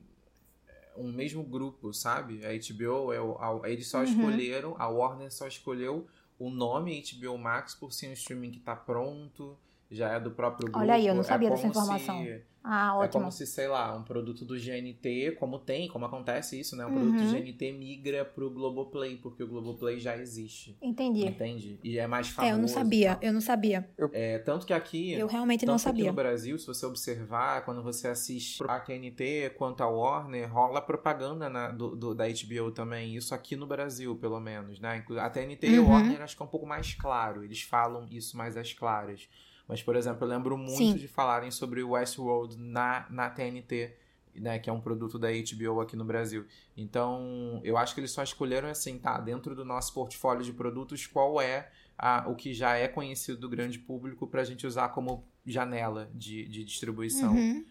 um 0.97 1.13
mesmo 1.13 1.43
grupo, 1.43 1.93
sabe? 1.93 2.45
A 2.45 2.51
HBO, 2.51 3.13
é 3.13 3.21
o, 3.21 3.39
a, 3.39 3.71
eles 3.71 3.87
só 3.87 3.99
uhum. 3.99 4.05
escolheram, 4.05 4.77
a 4.79 4.89
Warner 4.89 5.33
só 5.33 5.47
escolheu 5.47 6.07
o 6.39 6.51
nome 6.51 7.03
HBO 7.13 7.39
Max 7.39 7.75
por 7.75 7.93
ser 7.93 8.09
um 8.09 8.13
streaming 8.13 8.51
que 8.51 8.59
está 8.59 8.75
pronto, 8.75 9.57
já 9.91 10.11
é 10.15 10.21
do 10.21 10.31
próprio 10.31 10.67
grupo. 10.67 10.79
Olha 10.79 10.95
aí, 10.95 11.07
eu 11.07 11.15
não 11.15 11.23
sabia 11.23 11.49
é 11.49 11.51
dessa 11.51 11.67
informação. 11.67 12.23
Se, 12.23 12.43
ah, 12.71 12.97
ótimo. 12.97 13.05
É 13.05 13.09
como 13.09 13.33
se, 13.33 13.47
sei 13.47 13.67
lá, 13.67 13.97
um 13.97 14.03
produto 14.03 14.45
do 14.45 14.55
GNT, 14.55 15.37
como 15.39 15.59
tem, 15.59 15.89
como 15.89 16.05
acontece 16.05 16.61
isso, 16.61 16.77
né? 16.77 16.85
Um 16.85 16.91
uhum. 16.91 17.13
produto 17.13 17.33
do 17.33 17.33
GNT 17.33 17.73
migra 17.73 18.25
pro 18.27 18.51
Globoplay, 18.51 19.17
porque 19.17 19.43
o 19.43 19.49
Globoplay 19.49 19.99
já 19.99 20.17
existe. 20.19 20.77
Entendi. 20.83 21.25
Entende? 21.25 21.81
E 21.83 21.99
é 21.99 22.07
mais 22.07 22.29
famoso. 22.29 22.53
É, 22.53 22.55
eu 22.55 22.61
não 22.61 22.69
sabia, 22.69 23.19
eu 23.23 23.33
não 23.33 23.41
sabia. 23.41 23.89
É, 24.13 24.39
tanto 24.41 24.67
que 24.67 24.75
aqui... 24.75 25.13
Eu 25.13 25.27
realmente 25.27 25.65
não 25.65 25.79
sabia. 25.79 26.09
no 26.09 26.13
Brasil, 26.13 26.59
se 26.59 26.67
você 26.67 26.85
observar, 26.85 27.65
quando 27.65 27.83
você 27.83 28.09
assiste 28.09 28.63
a 28.69 28.79
TNT 28.79 29.55
quanto 29.57 29.83
a 29.83 29.89
Warner, 29.89 30.53
rola 30.53 30.83
propaganda 30.83 31.49
na, 31.49 31.71
do, 31.71 31.97
do, 31.97 32.15
da 32.15 32.27
HBO 32.29 32.71
também. 32.71 33.17
Isso 33.17 33.35
aqui 33.35 33.57
no 33.57 33.67
Brasil, 33.67 34.15
pelo 34.17 34.39
menos, 34.41 34.79
né? 34.79 35.03
A 35.19 35.31
TNT 35.31 35.69
uhum. 35.69 35.75
e 35.75 35.79
a. 35.79 35.83
Warner 35.83 36.23
acho 36.23 36.37
que 36.37 36.43
é 36.43 36.45
um 36.45 36.51
pouco 36.51 36.67
mais 36.67 36.95
claro. 36.95 37.43
Eles 37.43 37.63
falam 37.63 38.07
isso 38.11 38.37
mais 38.37 38.59
às 38.59 38.75
claras. 38.75 39.27
Mas, 39.69 39.83
por 39.83 39.95
exemplo, 39.95 40.25
eu 40.25 40.29
lembro 40.29 40.57
muito 40.57 40.79
Sim. 40.79 40.97
de 40.97 41.07
falarem 41.07 41.51
sobre 41.51 41.83
o 41.83 41.91
Westworld 41.91 42.57
na, 42.57 43.07
na 43.11 43.29
TNT, 43.29 43.95
né, 44.35 44.59
que 44.59 44.71
é 44.71 44.73
um 44.73 44.81
produto 44.81 45.19
da 45.19 45.29
HBO 45.29 45.81
aqui 45.81 45.95
no 45.95 46.05
Brasil. 46.05 46.47
Então, 46.75 47.61
eu 47.63 47.77
acho 47.77 47.95
que 47.95 48.01
eles 48.01 48.11
só 48.11 48.23
escolheram 48.23 48.69
assim, 48.69 48.99
tá, 48.99 49.19
dentro 49.19 49.55
do 49.55 49.65
nosso 49.65 49.93
portfólio 49.93 50.43
de 50.43 50.53
produtos, 50.53 51.07
qual 51.07 51.41
é 51.41 51.71
a, 51.99 52.29
o 52.29 52.35
que 52.35 52.55
já 52.55 52.77
é 52.77 52.89
conhecido 52.89 53.39
do 53.39 53.49
grande 53.49 53.79
público 53.79 54.27
para 54.27 54.41
a 54.41 54.45
gente 54.45 54.67
usar 54.67 54.89
como 54.91 55.27
janela 55.45 56.11
de, 56.15 56.49
de 56.49 56.65
distribuição. 56.65 57.35
Uhum. 57.35 57.67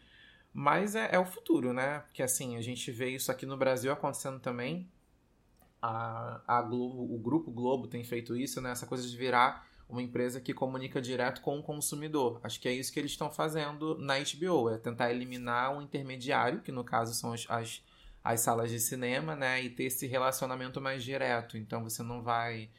Mas 0.53 0.95
é, 0.95 1.09
é, 1.11 1.19
o 1.19 1.25
futuro, 1.25 1.73
né? 1.73 1.99
Porque 1.99 2.21
assim, 2.21 2.57
a 2.57 2.61
gente 2.61 2.91
vê 2.91 3.09
isso 3.09 3.31
aqui 3.31 3.45
no 3.45 3.57
Brasil 3.57 3.91
acontecendo 3.91 4.39
também. 4.39 4.89
A, 5.81 6.41
a 6.47 6.61
Globo, 6.61 7.13
o 7.13 7.17
Grupo 7.19 7.51
Globo 7.51 7.87
tem 7.87 8.03
feito 8.03 8.35
isso, 8.35 8.59
né? 8.59 8.71
Essa 8.71 8.85
coisa 8.85 9.07
de 9.07 9.15
virar 9.15 9.66
uma 9.89 10.01
empresa 10.01 10.41
que 10.41 10.53
comunica 10.53 11.01
direto 11.01 11.41
com 11.41 11.57
o 11.57 11.63
consumidor. 11.63 12.39
Acho 12.43 12.59
que 12.59 12.67
é 12.67 12.73
isso 12.73 12.91
que 12.91 12.99
eles 12.99 13.11
estão 13.11 13.31
fazendo 13.31 13.97
na 13.97 14.15
HBO, 14.19 14.69
é 14.69 14.77
tentar 14.77 15.11
eliminar 15.11 15.75
um 15.75 15.81
intermediário, 15.81 16.61
que 16.61 16.71
no 16.71 16.83
caso 16.83 17.13
são 17.13 17.31
as, 17.31 17.45
as, 17.49 17.83
as 18.23 18.41
salas 18.41 18.69
de 18.69 18.79
cinema, 18.79 19.35
né, 19.35 19.63
e 19.63 19.69
ter 19.69 19.85
esse 19.85 20.05
relacionamento 20.05 20.81
mais 20.81 21.03
direto. 21.03 21.57
Então 21.57 21.83
você 21.83 22.03
não 22.03 22.21
vai 22.21 22.69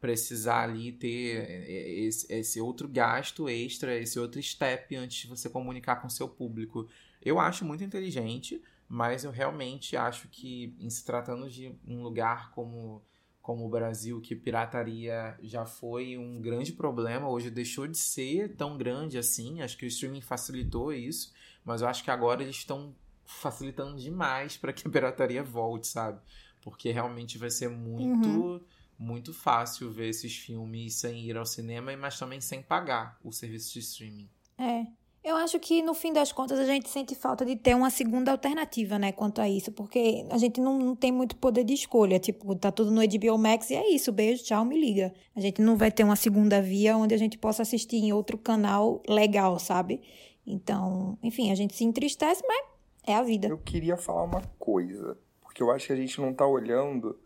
precisar 0.00 0.62
ali 0.62 0.92
ter 0.92 1.66
esse, 2.06 2.32
esse 2.32 2.60
outro 2.60 2.86
gasto 2.86 3.48
extra, 3.48 3.96
esse 3.96 4.18
outro 4.18 4.40
step 4.42 4.94
antes 4.94 5.22
de 5.22 5.26
você 5.26 5.48
comunicar 5.48 5.96
com 5.96 6.08
seu 6.08 6.28
público. 6.28 6.88
Eu 7.22 7.40
acho 7.40 7.64
muito 7.64 7.82
inteligente, 7.82 8.62
mas 8.88 9.24
eu 9.24 9.30
realmente 9.30 9.96
acho 9.96 10.28
que, 10.28 10.76
em 10.78 10.88
se 10.88 11.04
tratando 11.04 11.48
de 11.48 11.74
um 11.86 12.02
lugar 12.02 12.52
como 12.52 13.02
como 13.48 13.64
o 13.64 13.68
Brasil, 13.70 14.20
que 14.20 14.36
pirataria 14.36 15.34
já 15.42 15.64
foi 15.64 16.18
um 16.18 16.38
grande 16.38 16.70
problema, 16.70 17.30
hoje 17.30 17.50
deixou 17.50 17.86
de 17.86 17.96
ser 17.96 18.54
tão 18.56 18.76
grande 18.76 19.16
assim. 19.16 19.62
Acho 19.62 19.78
que 19.78 19.86
o 19.86 19.88
streaming 19.88 20.20
facilitou 20.20 20.92
isso, 20.92 21.32
mas 21.64 21.80
eu 21.80 21.88
acho 21.88 22.04
que 22.04 22.10
agora 22.10 22.42
eles 22.42 22.56
estão 22.56 22.94
facilitando 23.24 23.96
demais 23.96 24.58
para 24.58 24.70
que 24.70 24.86
a 24.86 24.90
pirataria 24.90 25.42
volte, 25.42 25.86
sabe? 25.86 26.20
Porque 26.60 26.92
realmente 26.92 27.38
vai 27.38 27.48
ser 27.48 27.70
muito, 27.70 28.28
uhum. 28.28 28.60
muito 28.98 29.32
fácil 29.32 29.90
ver 29.90 30.10
esses 30.10 30.36
filmes 30.36 30.96
sem 30.96 31.24
ir 31.24 31.34
ao 31.34 31.46
cinema, 31.46 31.96
mas 31.96 32.18
também 32.18 32.42
sem 32.42 32.62
pagar 32.62 33.18
o 33.24 33.32
serviço 33.32 33.72
de 33.72 33.78
streaming. 33.78 34.28
É. 34.58 34.84
Eu 35.28 35.36
acho 35.36 35.60
que 35.60 35.82
no 35.82 35.92
fim 35.92 36.10
das 36.10 36.32
contas 36.32 36.58
a 36.58 36.64
gente 36.64 36.88
sente 36.88 37.14
falta 37.14 37.44
de 37.44 37.54
ter 37.54 37.76
uma 37.76 37.90
segunda 37.90 38.30
alternativa, 38.32 38.98
né, 38.98 39.12
quanto 39.12 39.42
a 39.42 39.46
isso, 39.46 39.70
porque 39.70 40.24
a 40.30 40.38
gente 40.38 40.58
não, 40.58 40.78
não, 40.78 40.96
tem 40.96 41.12
muito 41.12 41.36
poder 41.36 41.64
de 41.64 41.74
escolha, 41.74 42.18
tipo, 42.18 42.56
tá 42.56 42.72
tudo 42.72 42.90
no 42.90 43.02
HBO 43.06 43.36
Max 43.36 43.68
e 43.68 43.74
é 43.74 43.90
isso, 43.90 44.10
beijo, 44.10 44.42
tchau, 44.42 44.64
me 44.64 44.80
liga. 44.80 45.12
A 45.36 45.40
gente 45.40 45.60
não 45.60 45.76
vai 45.76 45.90
ter 45.90 46.02
uma 46.02 46.16
segunda 46.16 46.62
via 46.62 46.96
onde 46.96 47.14
a 47.14 47.18
gente 47.18 47.36
possa 47.36 47.60
assistir 47.60 47.96
em 47.96 48.10
outro 48.10 48.38
canal 48.38 49.02
legal, 49.06 49.58
sabe? 49.58 50.00
Então, 50.46 51.18
enfim, 51.22 51.52
a 51.52 51.54
gente 51.54 51.76
se 51.76 51.84
entristece, 51.84 52.42
mas 52.48 52.64
é 53.06 53.14
a 53.14 53.22
vida. 53.22 53.48
Eu 53.48 53.58
queria 53.58 53.98
falar 53.98 54.22
uma 54.22 54.40
coisa, 54.58 55.14
porque 55.42 55.62
eu 55.62 55.70
acho 55.70 55.88
que 55.88 55.92
a 55.92 55.96
gente 55.96 56.18
não 56.22 56.32
tá 56.32 56.46
olhando 56.46 57.18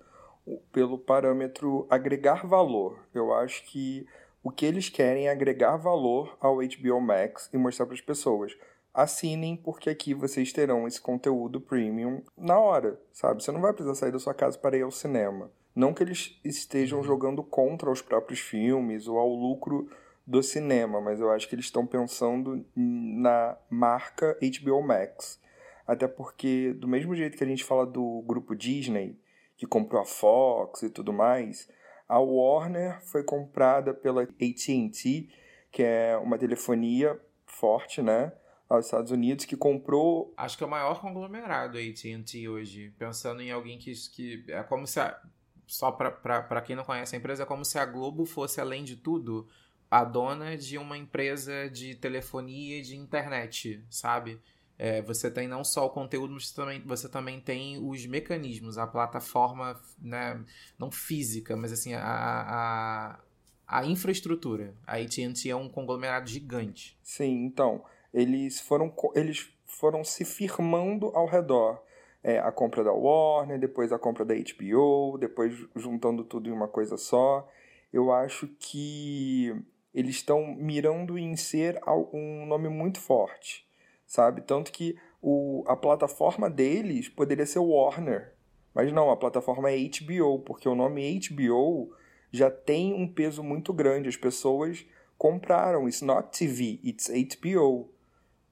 pelo 0.72 0.98
parâmetro 0.98 1.86
agregar 1.88 2.44
valor. 2.48 2.98
Eu 3.14 3.32
acho 3.32 3.64
que 3.66 4.04
o 4.42 4.50
que 4.50 4.66
eles 4.66 4.88
querem 4.88 5.28
é 5.28 5.30
agregar 5.30 5.76
valor 5.76 6.36
ao 6.40 6.56
HBO 6.56 7.00
Max 7.00 7.48
e 7.52 7.58
mostrar 7.58 7.86
para 7.86 7.94
as 7.94 8.00
pessoas. 8.00 8.56
Assinem, 8.92 9.56
porque 9.56 9.88
aqui 9.88 10.12
vocês 10.12 10.52
terão 10.52 10.86
esse 10.86 11.00
conteúdo 11.00 11.60
premium 11.60 12.22
na 12.36 12.58
hora, 12.58 13.00
sabe? 13.12 13.42
Você 13.42 13.50
não 13.50 13.60
vai 13.60 13.72
precisar 13.72 13.94
sair 13.94 14.12
da 14.12 14.18
sua 14.18 14.34
casa 14.34 14.58
para 14.58 14.76
ir 14.76 14.82
ao 14.82 14.90
cinema. 14.90 15.50
Não 15.74 15.94
que 15.94 16.02
eles 16.02 16.38
estejam 16.44 16.98
uhum. 16.98 17.04
jogando 17.04 17.42
contra 17.42 17.90
os 17.90 18.02
próprios 18.02 18.40
filmes 18.40 19.08
ou 19.08 19.18
ao 19.18 19.28
lucro 19.28 19.88
do 20.26 20.42
cinema, 20.42 21.00
mas 21.00 21.20
eu 21.20 21.30
acho 21.30 21.48
que 21.48 21.54
eles 21.54 21.64
estão 21.64 21.86
pensando 21.86 22.64
na 22.76 23.56
marca 23.70 24.38
HBO 24.40 24.82
Max. 24.82 25.40
Até 25.86 26.06
porque, 26.06 26.72
do 26.74 26.86
mesmo 26.86 27.14
jeito 27.14 27.36
que 27.36 27.44
a 27.44 27.46
gente 27.46 27.64
fala 27.64 27.86
do 27.86 28.22
grupo 28.26 28.54
Disney, 28.54 29.18
que 29.56 29.66
comprou 29.66 30.00
a 30.00 30.04
Fox 30.04 30.82
e 30.82 30.90
tudo 30.90 31.12
mais, 31.12 31.68
a 32.12 32.18
Warner 32.18 33.00
foi 33.02 33.24
comprada 33.24 33.94
pela 33.94 34.22
AT&T, 34.22 35.30
que 35.70 35.82
é 35.82 36.14
uma 36.18 36.36
telefonia 36.36 37.18
forte, 37.46 38.02
né? 38.02 38.32
aos 38.68 38.86
Estados 38.86 39.10
Unidos, 39.10 39.44
que 39.44 39.56
comprou. 39.56 40.32
Acho 40.36 40.56
que 40.56 40.64
é 40.64 40.66
o 40.66 40.70
maior 40.70 41.00
conglomerado 41.00 41.78
AT&T 41.78 42.48
hoje. 42.48 42.92
Pensando 42.98 43.42
em 43.42 43.50
alguém 43.50 43.78
que, 43.78 43.92
que 44.10 44.44
é 44.48 44.62
como 44.62 44.86
se 44.86 44.98
a, 44.98 45.20
só 45.66 45.90
para 45.92 46.60
quem 46.62 46.76
não 46.76 46.84
conhece 46.84 47.14
a 47.14 47.18
empresa, 47.18 47.42
é 47.42 47.46
como 47.46 47.64
se 47.64 47.78
a 47.78 47.84
Globo 47.84 48.24
fosse 48.24 48.60
além 48.60 48.84
de 48.84 48.96
tudo 48.96 49.46
a 49.90 50.04
dona 50.04 50.56
de 50.56 50.78
uma 50.78 50.96
empresa 50.96 51.68
de 51.68 51.94
telefonia 51.94 52.78
e 52.78 52.82
de 52.82 52.96
internet, 52.96 53.84
sabe? 53.90 54.40
É, 54.84 55.00
você 55.00 55.30
tem 55.30 55.46
não 55.46 55.62
só 55.62 55.86
o 55.86 55.90
conteúdo, 55.90 56.34
mas 56.34 56.50
também, 56.50 56.82
você 56.84 57.08
também 57.08 57.40
tem 57.40 57.78
os 57.78 58.04
mecanismos, 58.04 58.76
a 58.76 58.84
plataforma, 58.84 59.80
né, 59.96 60.44
não 60.76 60.90
física, 60.90 61.54
mas 61.54 61.70
assim, 61.70 61.94
a, 61.94 62.02
a, 62.02 63.20
a 63.64 63.86
infraestrutura. 63.86 64.74
A 64.84 64.96
AT&T 64.96 65.48
é 65.48 65.54
um 65.54 65.68
conglomerado 65.68 66.28
gigante. 66.28 66.98
Sim, 67.00 67.44
então, 67.44 67.84
eles 68.12 68.60
foram, 68.60 68.92
eles 69.14 69.52
foram 69.66 70.02
se 70.02 70.24
firmando 70.24 71.12
ao 71.14 71.26
redor. 71.26 71.80
É, 72.20 72.40
a 72.40 72.50
compra 72.50 72.82
da 72.82 72.92
Warner, 72.92 73.60
depois 73.60 73.92
a 73.92 74.00
compra 74.00 74.24
da 74.24 74.34
HBO, 74.34 75.16
depois 75.16 75.64
juntando 75.76 76.24
tudo 76.24 76.48
em 76.48 76.52
uma 76.52 76.66
coisa 76.66 76.96
só. 76.96 77.48
Eu 77.92 78.12
acho 78.12 78.48
que 78.58 79.54
eles 79.94 80.16
estão 80.16 80.56
mirando 80.56 81.16
em 81.16 81.36
ser 81.36 81.80
um 82.12 82.46
nome 82.46 82.68
muito 82.68 82.98
forte 82.98 83.64
sabe? 84.12 84.42
Tanto 84.42 84.70
que 84.70 84.94
o, 85.22 85.64
a 85.66 85.74
plataforma 85.74 86.50
deles 86.50 87.08
poderia 87.08 87.46
ser 87.46 87.60
Warner, 87.60 88.34
mas 88.74 88.92
não, 88.92 89.10
a 89.10 89.16
plataforma 89.16 89.70
é 89.70 89.76
HBO, 89.78 90.40
porque 90.40 90.68
o 90.68 90.74
nome 90.74 91.18
HBO 91.18 91.90
já 92.30 92.50
tem 92.50 92.92
um 92.92 93.08
peso 93.08 93.42
muito 93.42 93.72
grande. 93.72 94.10
As 94.10 94.16
pessoas 94.16 94.84
compraram. 95.16 95.88
It's 95.88 96.02
not 96.02 96.28
TV, 96.38 96.78
it's 96.84 97.08
HBO, 97.08 97.90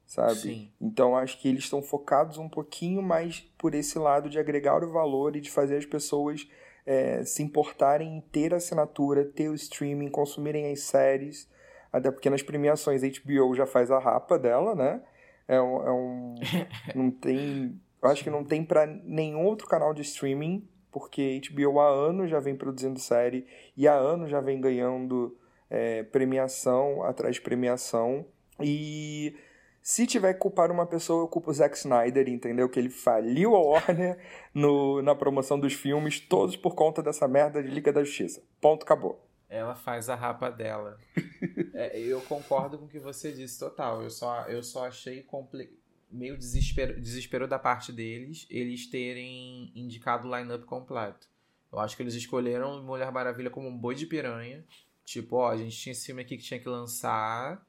sabe? 0.07 0.35
Sim. 0.35 0.71
Então 0.81 1.15
acho 1.15 1.39
que 1.39 1.47
eles 1.47 1.65
estão 1.65 1.83
focados 1.83 2.39
um 2.39 2.49
pouquinho 2.49 3.03
mais 3.03 3.41
por 3.55 3.75
esse 3.75 3.99
lado 3.99 4.31
de 4.31 4.39
agregar 4.39 4.83
o 4.83 4.91
valor 4.91 5.35
e 5.35 5.41
de 5.41 5.51
fazer 5.51 5.77
as 5.77 5.85
pessoas 5.85 6.49
é, 6.87 7.23
se 7.23 7.43
importarem 7.43 8.17
em 8.17 8.21
ter 8.21 8.51
assinatura, 8.51 9.25
ter 9.25 9.49
o 9.49 9.53
streaming, 9.53 10.09
consumirem 10.09 10.71
as 10.71 10.81
séries. 10.81 11.47
Até 11.93 12.09
porque 12.09 12.31
nas 12.31 12.41
premiações 12.41 13.03
a 13.03 13.07
HBO 13.07 13.53
já 13.53 13.67
faz 13.67 13.91
a 13.91 13.99
rapa 13.99 14.39
dela, 14.39 14.73
né? 14.73 15.03
É 15.51 15.61
um. 15.61 15.83
É 15.85 15.91
um 15.91 16.35
não 16.95 17.11
tem. 17.11 17.77
Eu 18.01 18.09
acho 18.09 18.23
que 18.23 18.29
não 18.29 18.43
tem 18.43 18.63
para 18.63 18.87
nenhum 18.87 19.45
outro 19.45 19.67
canal 19.67 19.93
de 19.93 20.01
streaming, 20.01 20.65
porque 20.89 21.41
HBO 21.49 21.81
há 21.81 21.89
anos 21.89 22.29
já 22.29 22.39
vem 22.39 22.55
produzindo 22.55 22.97
série 22.99 23.45
e 23.75 23.85
há 23.85 23.93
anos 23.93 24.29
já 24.29 24.39
vem 24.39 24.61
ganhando 24.61 25.37
é, 25.69 26.03
premiação 26.03 27.03
atrás 27.03 27.35
de 27.35 27.41
premiação. 27.41 28.25
E 28.61 29.35
se 29.81 30.07
tiver 30.07 30.33
que 30.33 30.39
culpar 30.39 30.71
uma 30.71 30.85
pessoa, 30.85 31.23
eu 31.23 31.27
culpo 31.27 31.51
o 31.51 31.53
Zack 31.53 31.75
Snyder, 31.75 32.29
entendeu? 32.29 32.69
Que 32.69 32.79
ele 32.79 32.89
faliu 32.89 33.53
a 33.53 33.59
Warner 33.59 34.17
no, 34.53 35.01
na 35.01 35.13
promoção 35.13 35.59
dos 35.59 35.73
filmes, 35.73 36.21
todos 36.21 36.55
por 36.55 36.75
conta 36.75 37.03
dessa 37.03 37.27
merda 37.27 37.61
de 37.61 37.69
Liga 37.69 37.91
da 37.91 38.05
Justiça. 38.05 38.41
Ponto, 38.61 38.83
acabou. 38.83 39.21
Ela 39.51 39.75
faz 39.75 40.09
a 40.09 40.15
rapa 40.15 40.49
dela. 40.49 40.97
é, 41.75 41.99
eu 41.99 42.21
concordo 42.21 42.77
com 42.77 42.85
o 42.85 42.89
que 42.89 42.99
você 42.99 43.31
disse, 43.31 43.59
total. 43.59 44.01
Eu 44.01 44.09
só, 44.09 44.45
eu 44.47 44.63
só 44.63 44.87
achei 44.87 45.21
compli... 45.21 45.77
meio 46.09 46.37
desespero, 46.37 46.99
desespero 46.99 47.47
da 47.47 47.59
parte 47.59 47.91
deles 47.91 48.47
eles 48.49 48.87
terem 48.87 49.71
indicado 49.75 50.27
o 50.27 50.35
line-up 50.35 50.65
completo. 50.65 51.27
Eu 51.71 51.79
acho 51.79 51.95
que 51.95 52.01
eles 52.01 52.15
escolheram 52.15 52.81
Mulher 52.81 53.11
Maravilha 53.11 53.49
como 53.49 53.67
um 53.67 53.77
boi 53.77 53.93
de 53.93 54.05
piranha. 54.05 54.65
Tipo, 55.05 55.35
ó, 55.37 55.51
a 55.51 55.57
gente 55.57 55.77
tinha 55.77 55.91
esse 55.91 56.05
filme 56.05 56.21
aqui 56.21 56.37
que 56.37 56.43
tinha 56.43 56.59
que 56.59 56.69
lançar 56.69 57.61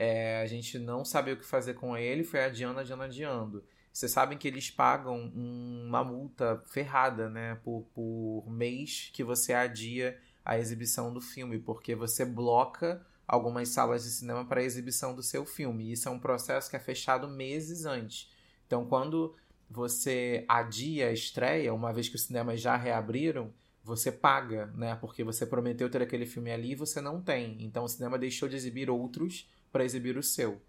é, 0.00 0.40
a 0.40 0.46
gente 0.46 0.78
não 0.78 1.04
sabia 1.04 1.34
o 1.34 1.36
que 1.36 1.44
fazer 1.44 1.74
com 1.74 1.94
ele, 1.94 2.24
foi 2.24 2.42
adiando, 2.42 2.80
adiando, 2.80 3.02
adiando. 3.02 3.64
Vocês 3.92 4.10
sabem 4.10 4.38
que 4.38 4.48
eles 4.48 4.70
pagam 4.70 5.28
uma 5.28 6.02
multa 6.02 6.64
ferrada, 6.68 7.28
né, 7.28 7.56
por, 7.62 7.86
por 7.92 8.46
mês 8.48 9.10
que 9.12 9.22
você 9.22 9.52
adia 9.52 10.18
a 10.44 10.58
exibição 10.58 11.12
do 11.12 11.20
filme, 11.20 11.58
porque 11.58 11.94
você 11.94 12.24
bloca 12.24 13.04
algumas 13.26 13.68
salas 13.68 14.04
de 14.04 14.10
cinema 14.10 14.44
para 14.44 14.60
a 14.60 14.64
exibição 14.64 15.14
do 15.14 15.22
seu 15.22 15.44
filme. 15.46 15.92
Isso 15.92 16.08
é 16.08 16.10
um 16.10 16.18
processo 16.18 16.68
que 16.68 16.76
é 16.76 16.80
fechado 16.80 17.28
meses 17.28 17.84
antes. 17.84 18.30
Então, 18.66 18.84
quando 18.86 19.36
você 19.70 20.44
adia 20.48 21.08
a 21.08 21.12
estreia, 21.12 21.72
uma 21.72 21.92
vez 21.92 22.08
que 22.08 22.16
os 22.16 22.22
cinemas 22.22 22.60
já 22.60 22.76
reabriram, 22.76 23.52
você 23.84 24.10
paga, 24.10 24.66
né? 24.74 24.96
Porque 24.96 25.24
você 25.24 25.46
prometeu 25.46 25.88
ter 25.88 26.02
aquele 26.02 26.26
filme 26.26 26.50
ali 26.50 26.72
e 26.72 26.74
você 26.74 27.00
não 27.00 27.20
tem. 27.20 27.56
Então 27.60 27.84
o 27.84 27.88
cinema 27.88 28.18
deixou 28.18 28.48
de 28.48 28.56
exibir 28.56 28.90
outros 28.90 29.48
para 29.72 29.84
exibir 29.84 30.16
o 30.16 30.22
seu. 30.22 30.60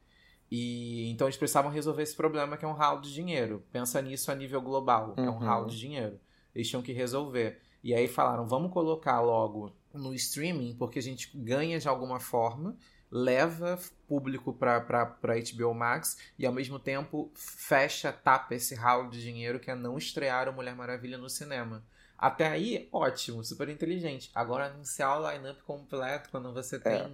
E 0.49 1.09
então 1.09 1.27
eles 1.27 1.37
precisavam 1.37 1.71
resolver 1.71 2.03
esse 2.03 2.15
problema 2.15 2.57
que 2.57 2.65
é 2.65 2.67
um 2.67 2.73
ralo 2.73 3.01
de 3.01 3.13
dinheiro. 3.13 3.63
Pensa 3.71 4.01
nisso 4.01 4.31
a 4.31 4.35
nível 4.35 4.61
global, 4.61 5.15
uhum. 5.17 5.25
é 5.25 5.29
um 5.29 5.33
uhum. 5.33 5.39
ralo 5.39 5.67
de 5.67 5.79
dinheiro. 5.79 6.19
Eles 6.53 6.69
tinham 6.69 6.81
que 6.81 6.93
resolver. 6.93 7.61
E 7.83 7.93
aí 7.93 8.07
falaram, 8.07 8.45
vamos 8.45 8.71
colocar 8.71 9.19
logo 9.21 9.73
no 9.93 10.13
streaming, 10.13 10.75
porque 10.75 10.99
a 10.99 11.01
gente 11.01 11.31
ganha 11.35 11.79
de 11.79 11.87
alguma 11.87 12.19
forma, 12.19 12.77
leva 13.09 13.79
público 14.07 14.53
para 14.53 14.79
HBO 14.79 15.73
Max 15.73 16.17
e 16.37 16.45
ao 16.45 16.53
mesmo 16.53 16.79
tempo 16.79 17.31
fecha, 17.35 18.11
tapa 18.11 18.55
esse 18.55 18.73
ralo 18.75 19.09
de 19.09 19.21
dinheiro 19.21 19.59
que 19.59 19.69
é 19.69 19.75
não 19.75 19.97
estrear 19.97 20.47
o 20.47 20.53
Mulher 20.53 20.75
Maravilha 20.75 21.17
no 21.17 21.29
cinema. 21.29 21.83
Até 22.17 22.47
aí, 22.47 22.87
ótimo, 22.91 23.43
super 23.43 23.67
inteligente. 23.67 24.29
Agora 24.35 24.67
anunciar 24.67 25.19
o 25.19 25.31
line-up 25.31 25.61
completo 25.63 26.29
quando 26.29 26.53
você 26.53 26.75
é. 26.75 26.79
tem 26.79 26.93
é 26.93 27.09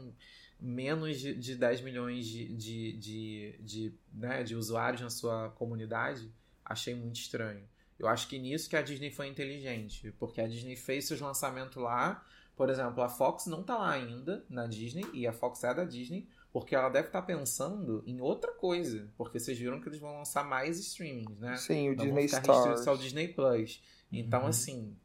menos 0.60 1.20
de, 1.20 1.34
de 1.34 1.56
10 1.56 1.82
milhões 1.82 2.26
de, 2.26 2.48
de, 2.56 2.94
de, 2.94 3.60
de, 3.60 3.94
né, 4.12 4.44
de 4.44 4.56
usuários 4.56 5.02
na 5.02 5.10
sua 5.10 5.50
comunidade, 5.52 6.32
achei 6.66 6.96
muito 6.96 7.16
estranho. 7.16 7.64
Eu 8.00 8.08
acho 8.08 8.28
que 8.28 8.38
nisso 8.38 8.70
que 8.70 8.76
a 8.76 8.82
Disney 8.82 9.12
foi 9.12 9.28
inteligente, 9.28 10.14
porque 10.20 10.40
a 10.40 10.48
Disney 10.48 10.76
fez 10.76 11.06
seus 11.06 11.20
lançamentos 11.20 11.82
lá. 11.82 12.24
Por 12.56 12.70
exemplo, 12.70 13.04
a 13.04 13.10
Fox 13.10 13.46
não 13.46 13.64
tá 13.64 13.78
lá 13.78 13.92
ainda 13.92 14.44
na 14.50 14.66
Disney, 14.68 15.06
e 15.14 15.28
a 15.28 15.34
Fox 15.34 15.64
é 15.64 15.74
da 15.74 15.84
Disney, 15.84 16.28
porque 16.52 16.76
ela 16.76 16.90
deve 16.90 17.08
estar 17.08 17.22
tá 17.22 17.28
pensando 17.28 18.04
em 18.06 18.20
outra 18.20 18.52
coisa. 18.52 19.08
Porque 19.18 19.40
vocês 19.40 19.58
viram 19.58 19.80
que 19.80 19.90
eles 19.90 20.00
vão 20.00 20.18
lançar 20.18 20.44
mais 20.44 20.80
streamings, 20.80 21.40
né? 21.40 21.56
Sim, 21.58 21.90
o 21.90 21.96
não 21.96 22.06
Disney 22.06 22.26
Stars. 22.26 22.88
ao 22.88 22.98
Disney 22.98 23.28
Plus. 23.28 23.82
Então, 24.12 24.42
uhum. 24.42 24.48
assim, 24.48 24.96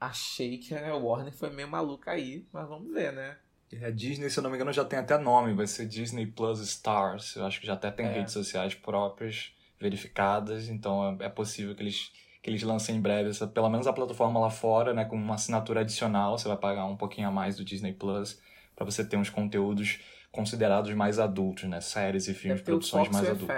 achei 0.00 0.58
que 0.58 0.74
a 0.74 0.94
Warner 0.96 1.32
foi 1.32 1.50
meio 1.50 1.68
maluca 1.68 2.10
aí, 2.10 2.46
mas 2.52 2.68
vamos 2.68 2.92
ver, 2.92 3.12
né? 3.12 3.38
A 3.80 3.90
Disney, 3.90 4.28
se 4.28 4.38
eu 4.38 4.42
não 4.42 4.50
me 4.50 4.56
engano, 4.56 4.72
já 4.72 4.84
tem 4.84 4.98
até 4.98 5.16
nome, 5.16 5.54
vai 5.54 5.66
ser 5.66 5.86
Disney 5.86 6.26
Plus 6.26 6.60
Stars. 6.60 7.36
Eu 7.36 7.46
acho 7.46 7.58
que 7.60 7.66
já 7.66 7.72
até 7.72 7.90
tem 7.90 8.04
é. 8.06 8.12
redes 8.12 8.32
sociais 8.32 8.74
próprias 8.74 9.54
verificadas, 9.80 10.68
então 10.68 11.18
é, 11.20 11.26
é 11.26 11.28
possível 11.28 11.74
que 11.74 11.82
eles, 11.82 12.12
que 12.42 12.50
eles 12.50 12.62
lancem 12.62 12.96
em 12.96 13.00
breve 13.00 13.30
essa, 13.30 13.46
pelo 13.46 13.70
menos 13.70 13.86
a 13.86 13.92
plataforma 13.92 14.40
lá 14.40 14.50
fora, 14.50 14.92
né, 14.92 15.04
com 15.04 15.14
uma 15.14 15.36
assinatura 15.36 15.80
adicional, 15.82 16.36
você 16.36 16.48
vai 16.48 16.56
pagar 16.56 16.84
um 16.86 16.96
pouquinho 16.96 17.28
a 17.28 17.30
mais 17.30 17.56
do 17.56 17.64
Disney 17.64 17.92
Plus 17.92 18.40
para 18.74 18.84
você 18.84 19.04
ter 19.04 19.16
uns 19.16 19.30
conteúdos 19.30 20.00
considerados 20.32 20.92
mais 20.94 21.18
adultos, 21.18 21.64
né? 21.64 21.80
Séries 21.82 22.26
e 22.26 22.32
filmes, 22.32 22.62
produções 22.62 23.08
mais 23.10 23.28
adultas. 23.28 23.56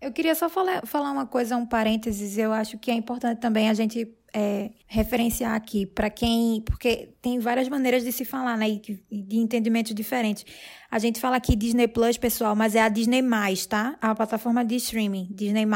Eu 0.00 0.12
queria 0.12 0.34
só 0.34 0.48
falar, 0.48 0.86
falar 0.86 1.10
uma 1.10 1.26
coisa, 1.26 1.56
um 1.56 1.64
parênteses. 1.64 2.36
Eu 2.36 2.52
acho 2.52 2.78
que 2.78 2.90
é 2.90 2.94
importante 2.94 3.40
também 3.40 3.70
a 3.70 3.74
gente 3.74 4.06
é, 4.34 4.70
referenciar 4.86 5.54
aqui 5.54 5.84
para 5.84 6.08
quem. 6.08 6.62
Porque 6.62 7.14
tem 7.20 7.38
várias 7.38 7.68
maneiras 7.68 8.02
de 8.02 8.12
se 8.12 8.24
falar, 8.24 8.56
né? 8.56 8.68
E 8.68 8.78
de 9.10 9.36
entendimentos 9.36 9.94
diferentes. 9.94 10.44
A 10.90 10.98
gente 10.98 11.20
fala 11.20 11.36
aqui 11.36 11.54
Disney 11.54 11.88
Plus, 11.88 12.16
pessoal, 12.16 12.56
mas 12.56 12.74
é 12.74 12.80
a 12.80 12.88
Disney, 12.88 13.22
tá? 13.68 13.96
A 14.00 14.14
plataforma 14.14 14.64
de 14.64 14.76
streaming, 14.76 15.28
Disney, 15.30 15.66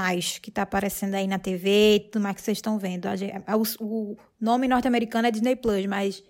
que 0.42 0.50
tá 0.50 0.62
aparecendo 0.62 1.14
aí 1.14 1.26
na 1.26 1.38
TV 1.38 1.96
e 1.96 2.00
tudo 2.00 2.22
mais 2.22 2.36
que 2.36 2.42
vocês 2.42 2.58
estão 2.58 2.78
vendo. 2.78 3.14
Gente, 3.16 3.34
o, 3.80 4.12
o 4.12 4.16
nome 4.40 4.68
norte-americano 4.68 5.28
é 5.28 5.30
Disney 5.30 5.56
Plus, 5.56 5.86
mas 5.86 6.22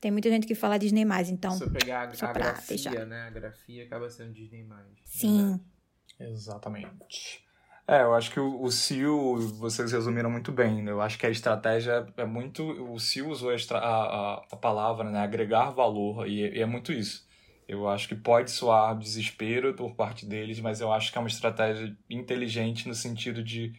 tem 0.00 0.10
muita 0.10 0.28
gente 0.28 0.46
que 0.46 0.54
fala 0.54 0.78
Disney+, 0.78 1.06
então... 1.30 1.52
Se 1.52 1.64
eu 1.64 1.70
pegar 1.70 2.00
a, 2.00 2.28
a 2.28 2.32
grafia, 2.32 2.66
deixar. 2.68 3.06
né? 3.06 3.22
A 3.22 3.30
grafia 3.30 3.84
acaba 3.84 4.10
sendo 4.10 4.34
Disney+. 4.34 4.66
Sim. 5.04 5.52
Né? 5.52 6.28
Exatamente. 6.28 7.43
É, 7.86 8.00
eu 8.02 8.14
acho 8.14 8.30
que 8.30 8.40
o, 8.40 8.62
o 8.62 8.70
CIO, 8.70 9.36
vocês 9.58 9.92
resumiram 9.92 10.30
muito 10.30 10.50
bem. 10.50 10.82
Né? 10.82 10.90
Eu 10.90 11.00
acho 11.02 11.18
que 11.18 11.26
a 11.26 11.30
estratégia 11.30 12.06
é 12.16 12.24
muito... 12.24 12.62
O 12.90 12.98
CIO 12.98 13.28
usou 13.28 13.50
a, 13.50 13.76
a, 13.76 14.34
a 14.52 14.56
palavra, 14.56 15.10
né? 15.10 15.20
Agregar 15.20 15.70
valor, 15.70 16.26
e, 16.26 16.56
e 16.56 16.60
é 16.60 16.66
muito 16.66 16.92
isso. 16.92 17.26
Eu 17.68 17.88
acho 17.88 18.08
que 18.08 18.14
pode 18.14 18.50
soar 18.50 18.96
desespero 18.98 19.74
por 19.74 19.94
parte 19.94 20.26
deles, 20.26 20.60
mas 20.60 20.80
eu 20.80 20.92
acho 20.92 21.10
que 21.12 21.18
é 21.18 21.20
uma 21.20 21.28
estratégia 21.28 21.96
inteligente 22.10 22.88
no 22.88 22.94
sentido 22.94 23.42
de 23.42 23.72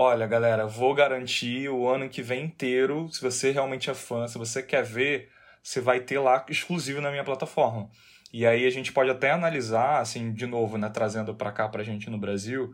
olha, 0.00 0.28
galera, 0.28 0.64
vou 0.64 0.94
garantir 0.94 1.68
o 1.68 1.88
ano 1.88 2.08
que 2.08 2.22
vem 2.22 2.44
inteiro, 2.44 3.08
se 3.10 3.20
você 3.20 3.50
realmente 3.50 3.90
é 3.90 3.94
fã, 3.94 4.28
se 4.28 4.38
você 4.38 4.62
quer 4.62 4.84
ver, 4.84 5.28
você 5.60 5.80
vai 5.80 5.98
ter 5.98 6.20
lá 6.20 6.46
exclusivo 6.48 7.00
na 7.00 7.10
minha 7.10 7.24
plataforma. 7.24 7.90
E 8.32 8.46
aí 8.46 8.64
a 8.64 8.70
gente 8.70 8.92
pode 8.92 9.10
até 9.10 9.32
analisar, 9.32 10.00
assim, 10.00 10.32
de 10.32 10.46
novo, 10.46 10.78
né, 10.78 10.88
trazendo 10.88 11.34
para 11.34 11.50
cá 11.50 11.68
para 11.68 11.82
gente 11.82 12.08
no 12.10 12.16
Brasil, 12.16 12.72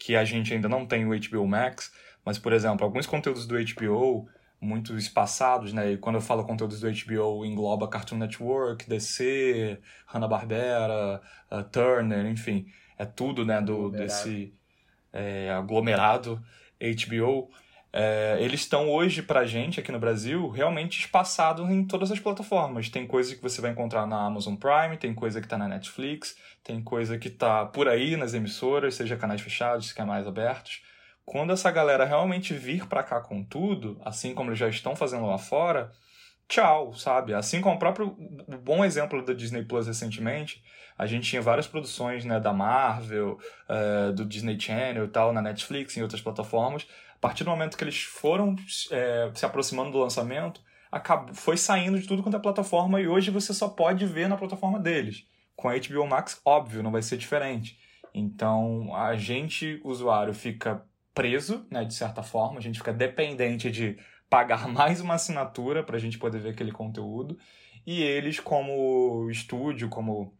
que 0.00 0.16
a 0.16 0.24
gente 0.24 0.52
ainda 0.52 0.68
não 0.68 0.86
tem 0.86 1.06
o 1.06 1.10
HBO 1.10 1.46
Max, 1.46 1.92
mas, 2.24 2.38
por 2.38 2.52
exemplo, 2.52 2.84
alguns 2.84 3.06
conteúdos 3.06 3.46
do 3.46 3.54
HBO, 3.54 4.26
muito 4.60 4.96
espaçados, 4.96 5.72
né? 5.72 5.92
E 5.92 5.98
quando 5.98 6.16
eu 6.16 6.20
falo 6.20 6.44
conteúdos 6.44 6.80
do 6.80 6.88
HBO, 6.90 7.44
engloba 7.44 7.86
Cartoon 7.86 8.16
Network, 8.16 8.88
DC, 8.88 9.78
Hanna-Barbera, 10.06 11.20
uh, 11.50 11.62
Turner, 11.64 12.26
enfim, 12.26 12.66
é 12.98 13.04
tudo, 13.04 13.44
né, 13.44 13.60
do, 13.60 13.90
desse 13.90 14.54
é, 15.12 15.50
aglomerado 15.50 16.42
HBO 16.80 17.50
é, 17.92 18.36
eles 18.40 18.60
estão 18.60 18.88
hoje 18.88 19.20
pra 19.20 19.44
gente 19.44 19.80
aqui 19.80 19.90
no 19.90 19.98
Brasil 19.98 20.48
realmente 20.48 21.00
espaçados 21.00 21.68
em 21.68 21.84
todas 21.84 22.12
as 22.12 22.20
plataformas. 22.20 22.88
Tem 22.88 23.06
coisa 23.06 23.34
que 23.34 23.42
você 23.42 23.60
vai 23.60 23.72
encontrar 23.72 24.06
na 24.06 24.26
Amazon 24.26 24.54
Prime, 24.54 24.96
tem 24.96 25.12
coisa 25.12 25.40
que 25.40 25.48
tá 25.48 25.58
na 25.58 25.66
Netflix, 25.66 26.36
tem 26.62 26.80
coisa 26.82 27.18
que 27.18 27.28
tá 27.28 27.66
por 27.66 27.88
aí 27.88 28.16
nas 28.16 28.32
emissoras, 28.32 28.94
seja 28.94 29.16
canais 29.16 29.40
fechados, 29.40 29.92
canais 29.92 30.26
abertos. 30.26 30.82
Quando 31.24 31.52
essa 31.52 31.70
galera 31.70 32.04
realmente 32.04 32.54
vir 32.54 32.86
para 32.86 33.02
cá 33.02 33.20
com 33.20 33.42
tudo, 33.42 34.00
assim 34.04 34.34
como 34.34 34.50
eles 34.50 34.58
já 34.58 34.68
estão 34.68 34.94
fazendo 34.94 35.26
lá 35.26 35.38
fora, 35.38 35.90
tchau, 36.48 36.92
sabe? 36.94 37.34
Assim 37.34 37.60
como 37.60 37.74
o 37.74 37.78
próprio 37.78 38.16
o 38.46 38.56
bom 38.56 38.84
exemplo 38.84 39.24
da 39.24 39.32
Disney 39.32 39.64
Plus 39.64 39.88
recentemente, 39.88 40.62
a 40.96 41.06
gente 41.06 41.28
tinha 41.28 41.42
várias 41.42 41.66
produções 41.66 42.24
né, 42.24 42.38
da 42.38 42.52
Marvel, 42.52 43.38
é, 43.68 44.12
do 44.12 44.24
Disney 44.24 44.60
Channel 44.60 45.06
e 45.06 45.08
tal, 45.08 45.32
na 45.32 45.42
Netflix 45.42 45.96
em 45.96 46.02
outras 46.02 46.20
plataformas 46.20 46.86
a 47.20 47.28
partir 47.28 47.44
do 47.44 47.50
momento 47.50 47.76
que 47.76 47.84
eles 47.84 48.02
foram 48.02 48.56
é, 48.90 49.30
se 49.34 49.44
aproximando 49.44 49.90
do 49.90 49.98
lançamento, 49.98 50.62
acabou, 50.90 51.34
foi 51.34 51.58
saindo 51.58 52.00
de 52.00 52.08
tudo 52.08 52.22
quanto 52.22 52.38
é 52.38 52.40
plataforma 52.40 52.98
e 52.98 53.06
hoje 53.06 53.30
você 53.30 53.52
só 53.52 53.68
pode 53.68 54.06
ver 54.06 54.26
na 54.26 54.38
plataforma 54.38 54.80
deles. 54.80 55.26
Com 55.54 55.68
a 55.68 55.74
HBO 55.74 56.06
Max, 56.06 56.40
óbvio, 56.46 56.82
não 56.82 56.90
vai 56.90 57.02
ser 57.02 57.18
diferente. 57.18 57.78
Então, 58.14 58.94
a 58.96 59.14
gente, 59.16 59.82
usuário, 59.84 60.32
fica 60.32 60.82
preso, 61.14 61.66
né, 61.70 61.84
de 61.84 61.92
certa 61.92 62.22
forma, 62.22 62.58
a 62.58 62.62
gente 62.62 62.78
fica 62.78 62.92
dependente 62.92 63.70
de 63.70 63.98
pagar 64.30 64.66
mais 64.72 65.02
uma 65.02 65.14
assinatura 65.14 65.82
para 65.82 65.96
a 65.96 66.00
gente 66.00 66.18
poder 66.18 66.38
ver 66.38 66.50
aquele 66.50 66.72
conteúdo. 66.72 67.38
E 67.86 68.02
eles, 68.02 68.40
como 68.40 69.28
estúdio, 69.30 69.90
como 69.90 70.34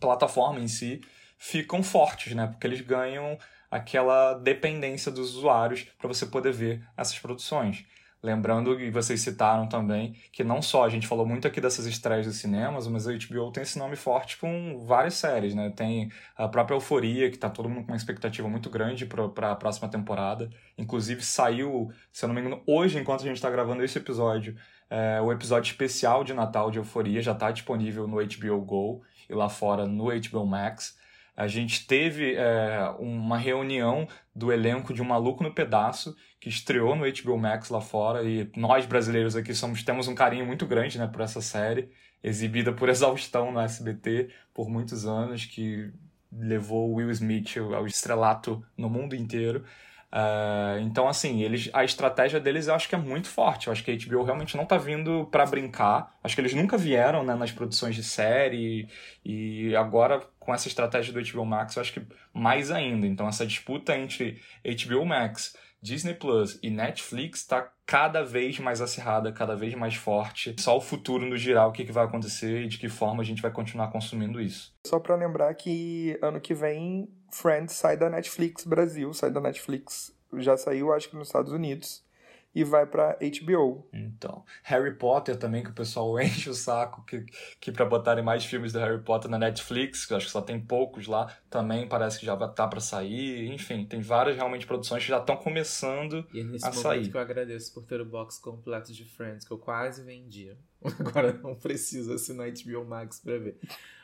plataforma 0.00 0.58
em 0.58 0.66
si, 0.66 1.00
ficam 1.38 1.80
fortes, 1.80 2.34
né? 2.34 2.48
Porque 2.48 2.66
eles 2.66 2.80
ganham 2.80 3.38
aquela 3.70 4.34
dependência 4.34 5.10
dos 5.10 5.36
usuários 5.36 5.86
para 5.98 6.08
você 6.08 6.26
poder 6.26 6.52
ver 6.52 6.82
essas 6.96 7.18
produções. 7.18 7.84
Lembrando, 8.20 8.80
e 8.80 8.90
vocês 8.90 9.20
citaram 9.20 9.68
também, 9.68 10.12
que 10.32 10.42
não 10.42 10.60
só 10.60 10.84
a 10.84 10.88
gente 10.88 11.06
falou 11.06 11.24
muito 11.24 11.46
aqui 11.46 11.60
dessas 11.60 11.86
estreias 11.86 12.26
dos 12.26 12.34
cinemas, 12.34 12.88
mas 12.88 13.06
a 13.06 13.12
HBO 13.12 13.52
tem 13.52 13.62
esse 13.62 13.78
nome 13.78 13.94
forte 13.94 14.38
com 14.38 14.84
várias 14.84 15.14
séries, 15.14 15.54
né? 15.54 15.70
Tem 15.70 16.10
a 16.36 16.48
própria 16.48 16.74
Euforia, 16.74 17.30
que 17.30 17.38
tá 17.38 17.48
todo 17.48 17.68
mundo 17.68 17.84
com 17.86 17.92
uma 17.92 17.96
expectativa 17.96 18.48
muito 18.48 18.68
grande 18.68 19.06
para 19.06 19.52
a 19.52 19.54
próxima 19.54 19.88
temporada. 19.88 20.50
Inclusive 20.76 21.22
saiu, 21.22 21.92
se 22.10 22.24
eu 22.24 22.26
não 22.26 22.34
me 22.34 22.40
engano, 22.40 22.60
hoje, 22.66 22.98
enquanto 22.98 23.20
a 23.20 23.26
gente 23.26 23.36
está 23.36 23.50
gravando 23.50 23.84
esse 23.84 23.98
episódio, 23.98 24.56
é, 24.90 25.20
o 25.20 25.30
episódio 25.30 25.70
especial 25.70 26.24
de 26.24 26.34
Natal 26.34 26.72
de 26.72 26.78
Euforia 26.78 27.22
já 27.22 27.32
está 27.32 27.52
disponível 27.52 28.08
no 28.08 28.16
HBO 28.16 28.60
Go 28.62 29.02
e 29.30 29.34
lá 29.34 29.48
fora 29.48 29.86
no 29.86 30.06
HBO 30.06 30.44
Max. 30.44 30.97
A 31.38 31.46
gente 31.46 31.86
teve 31.86 32.34
é, 32.34 32.80
uma 32.98 33.38
reunião 33.38 34.08
do 34.34 34.50
elenco 34.50 34.92
de 34.92 35.00
Um 35.00 35.04
Maluco 35.04 35.44
no 35.44 35.54
Pedaço, 35.54 36.16
que 36.40 36.48
estreou 36.48 36.96
no 36.96 37.04
HBO 37.04 37.38
Max 37.38 37.70
lá 37.70 37.80
fora, 37.80 38.24
e 38.24 38.50
nós 38.56 38.86
brasileiros 38.86 39.36
aqui 39.36 39.54
somos, 39.54 39.84
temos 39.84 40.08
um 40.08 40.16
carinho 40.16 40.44
muito 40.44 40.66
grande 40.66 40.98
né, 40.98 41.06
por 41.06 41.20
essa 41.20 41.40
série, 41.40 41.90
exibida 42.24 42.72
por 42.72 42.88
exaustão 42.90 43.52
no 43.52 43.60
SBT 43.60 44.30
por 44.52 44.68
muitos 44.68 45.06
anos, 45.06 45.44
que 45.44 45.92
levou 46.32 46.92
Will 46.94 47.12
Smith 47.12 47.56
ao 47.56 47.86
estrelato 47.86 48.60
no 48.76 48.90
mundo 48.90 49.14
inteiro. 49.14 49.64
Uh, 50.10 50.80
então, 50.80 51.06
assim, 51.06 51.42
eles, 51.42 51.68
a 51.72 51.84
estratégia 51.84 52.40
deles 52.40 52.66
eu 52.66 52.74
acho 52.74 52.88
que 52.88 52.94
é 52.94 52.98
muito 52.98 53.28
forte. 53.28 53.66
Eu 53.66 53.72
acho 53.72 53.84
que 53.84 53.90
a 53.90 53.96
HBO 53.96 54.24
realmente 54.24 54.56
não 54.56 54.64
tá 54.64 54.78
vindo 54.78 55.26
para 55.30 55.44
brincar. 55.44 56.16
Acho 56.22 56.34
que 56.34 56.40
eles 56.40 56.54
nunca 56.54 56.76
vieram 56.76 57.22
né, 57.24 57.34
nas 57.34 57.52
produções 57.52 57.94
de 57.94 58.02
série. 58.02 58.88
E 59.24 59.74
agora, 59.76 60.20
com 60.38 60.54
essa 60.54 60.68
estratégia 60.68 61.12
do 61.12 61.20
HBO 61.20 61.44
Max, 61.44 61.76
eu 61.76 61.82
acho 61.82 61.92
que 61.92 62.02
mais 62.32 62.70
ainda. 62.70 63.06
Então, 63.06 63.28
essa 63.28 63.46
disputa 63.46 63.96
entre 63.96 64.40
HBO 64.64 65.04
Max, 65.04 65.54
Disney 65.80 66.14
Plus 66.14 66.58
e 66.62 66.70
Netflix 66.70 67.40
está 67.40 67.70
cada 67.86 68.22
vez 68.22 68.58
mais 68.58 68.80
acirrada, 68.80 69.32
cada 69.32 69.54
vez 69.54 69.74
mais 69.74 69.94
forte. 69.94 70.54
Só 70.58 70.76
o 70.76 70.80
futuro 70.80 71.24
nos 71.24 71.40
dirá 71.40 71.66
o 71.66 71.72
que, 71.72 71.84
que 71.84 71.92
vai 71.92 72.04
acontecer 72.04 72.62
e 72.62 72.68
de 72.68 72.78
que 72.78 72.88
forma 72.88 73.22
a 73.22 73.24
gente 73.24 73.40
vai 73.40 73.50
continuar 73.50 73.88
consumindo 73.88 74.40
isso. 74.40 74.74
Só 74.86 74.98
para 74.98 75.14
lembrar 75.16 75.54
que 75.54 76.18
ano 76.20 76.40
que 76.40 76.52
vem 76.52 77.08
Friends 77.30 77.74
sai 77.74 77.96
da 77.96 78.08
Netflix 78.08 78.64
Brasil, 78.64 79.12
sai 79.12 79.30
da 79.30 79.40
Netflix, 79.40 80.14
já 80.36 80.56
saiu 80.56 80.92
acho 80.92 81.08
que 81.08 81.16
nos 81.16 81.28
Estados 81.28 81.52
Unidos 81.52 82.06
e 82.54 82.64
vai 82.64 82.86
para 82.86 83.16
HBO. 83.20 83.86
Então, 83.92 84.44
Harry 84.64 84.94
Potter 84.94 85.36
também, 85.36 85.62
que 85.62 85.70
o 85.70 85.74
pessoal 85.74 86.18
enche 86.20 86.50
o 86.50 86.54
saco 86.54 87.04
que, 87.04 87.24
que 87.60 87.70
para 87.70 87.84
botarem 87.84 88.24
mais 88.24 88.44
filmes 88.44 88.72
do 88.72 88.78
Harry 88.78 89.00
Potter 89.00 89.30
na 89.30 89.38
Netflix, 89.38 90.06
que 90.06 90.12
eu 90.12 90.16
acho 90.16 90.26
que 90.26 90.32
só 90.32 90.40
tem 90.40 90.60
poucos 90.60 91.06
lá, 91.06 91.32
também 91.48 91.86
parece 91.88 92.18
que 92.18 92.26
já 92.26 92.36
tá 92.48 92.66
para 92.66 92.80
sair. 92.80 93.48
Enfim, 93.52 93.84
tem 93.84 94.00
várias 94.00 94.36
realmente 94.36 94.66
produções 94.66 95.02
que 95.02 95.08
já 95.08 95.18
estão 95.18 95.36
começando 95.36 96.26
e 96.32 96.40
é 96.40 96.44
nesse 96.44 96.64
a 96.64 96.70
momento 96.70 96.82
sair. 96.82 97.08
que 97.08 97.16
eu 97.16 97.20
agradeço 97.20 97.72
por 97.72 97.84
ter 97.84 98.00
o 98.00 98.04
box 98.04 98.38
completo 98.38 98.92
de 98.92 99.04
Friends, 99.04 99.46
que 99.46 99.52
eu 99.52 99.58
quase 99.58 100.02
vendia. 100.02 100.56
Agora 100.82 101.32
não 101.32 101.54
preciso 101.54 102.12
assinar 102.12 102.48
HBO 102.50 102.84
Max 102.84 103.20
para 103.20 103.38
ver. 103.38 103.58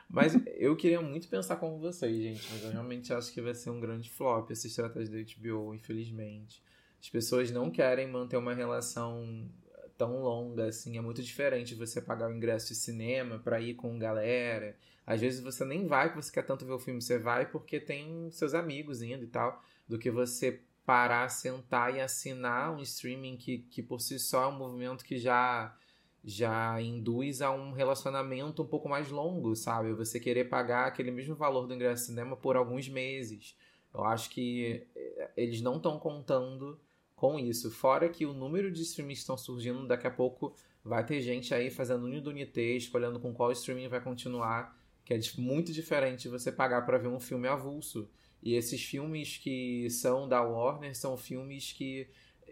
Mas 0.08 0.34
eu 0.56 0.76
queria 0.76 1.00
muito 1.00 1.28
pensar 1.28 1.56
como 1.56 1.78
vocês, 1.78 2.16
gente. 2.16 2.48
Mas 2.52 2.62
eu 2.62 2.70
realmente 2.70 3.12
acho 3.12 3.32
que 3.32 3.40
vai 3.40 3.54
ser 3.54 3.70
um 3.70 3.80
grande 3.80 4.10
flop 4.10 4.50
essa 4.50 4.66
estratégia 4.66 5.12
da 5.12 5.32
HBO, 5.32 5.74
infelizmente. 5.74 6.62
As 7.00 7.08
pessoas 7.08 7.50
não 7.50 7.70
querem 7.70 8.08
manter 8.08 8.36
uma 8.36 8.54
relação 8.54 9.48
tão 9.96 10.22
longa 10.22 10.66
assim. 10.66 10.96
É 10.96 11.00
muito 11.00 11.22
diferente 11.22 11.74
você 11.74 12.00
pagar 12.00 12.28
o 12.28 12.34
ingresso 12.34 12.68
de 12.68 12.74
cinema 12.74 13.38
para 13.38 13.60
ir 13.60 13.74
com 13.74 13.98
galera. 13.98 14.76
Às 15.06 15.20
vezes 15.20 15.40
você 15.40 15.64
nem 15.64 15.86
vai 15.86 16.08
porque 16.08 16.22
você 16.22 16.32
quer 16.32 16.46
tanto 16.46 16.64
ver 16.64 16.72
o 16.72 16.78
filme, 16.78 17.00
você 17.00 17.18
vai 17.18 17.46
porque 17.46 17.78
tem 17.78 18.30
seus 18.30 18.54
amigos 18.54 19.02
indo 19.02 19.24
e 19.24 19.26
tal, 19.26 19.62
do 19.86 19.98
que 19.98 20.10
você 20.10 20.62
parar, 20.86 21.28
sentar 21.28 21.94
e 21.94 22.00
assinar 22.00 22.72
um 22.72 22.80
streaming 22.80 23.36
que, 23.36 23.58
que 23.70 23.82
por 23.82 24.00
si 24.00 24.18
só 24.18 24.44
é 24.44 24.46
um 24.48 24.58
movimento 24.58 25.04
que 25.04 25.18
já 25.18 25.74
já 26.24 26.80
induz 26.80 27.42
a 27.42 27.50
um 27.50 27.72
relacionamento 27.72 28.62
um 28.62 28.66
pouco 28.66 28.88
mais 28.88 29.10
longo, 29.10 29.54
sabe? 29.54 29.92
Você 29.92 30.18
querer 30.18 30.44
pagar 30.46 30.86
aquele 30.86 31.10
mesmo 31.10 31.34
valor 31.34 31.66
do 31.66 31.74
ingresso 31.74 32.02
de 32.02 32.08
cinema 32.08 32.34
por 32.34 32.56
alguns 32.56 32.88
meses. 32.88 33.54
Eu 33.92 34.04
acho 34.04 34.30
que 34.30 34.86
eh, 34.96 35.30
eles 35.36 35.60
não 35.60 35.76
estão 35.76 35.98
contando 35.98 36.80
com 37.14 37.38
isso. 37.38 37.70
Fora 37.70 38.08
que 38.08 38.24
o 38.24 38.32
número 38.32 38.72
de 38.72 38.82
streamings 38.82 39.18
que 39.18 39.22
estão 39.22 39.36
surgindo, 39.36 39.86
daqui 39.86 40.06
a 40.06 40.10
pouco 40.10 40.54
vai 40.82 41.04
ter 41.04 41.20
gente 41.20 41.54
aí 41.54 41.70
fazendo 41.70 42.04
unidunité, 42.04 42.60
unité, 42.60 42.76
escolhendo 42.76 43.20
com 43.20 43.32
qual 43.32 43.52
streaming 43.52 43.88
vai 43.88 44.00
continuar, 44.00 44.78
que 45.04 45.12
é 45.12 45.20
muito 45.38 45.72
diferente 45.72 46.28
você 46.28 46.50
pagar 46.50 46.86
para 46.86 46.98
ver 46.98 47.08
um 47.08 47.20
filme 47.20 47.48
avulso. 47.48 48.08
E 48.42 48.54
esses 48.54 48.82
filmes 48.82 49.36
que 49.38 49.88
são 49.90 50.28
da 50.28 50.42
Warner 50.42 50.94
são 50.96 51.16
filmes 51.16 51.72
que, 51.72 52.08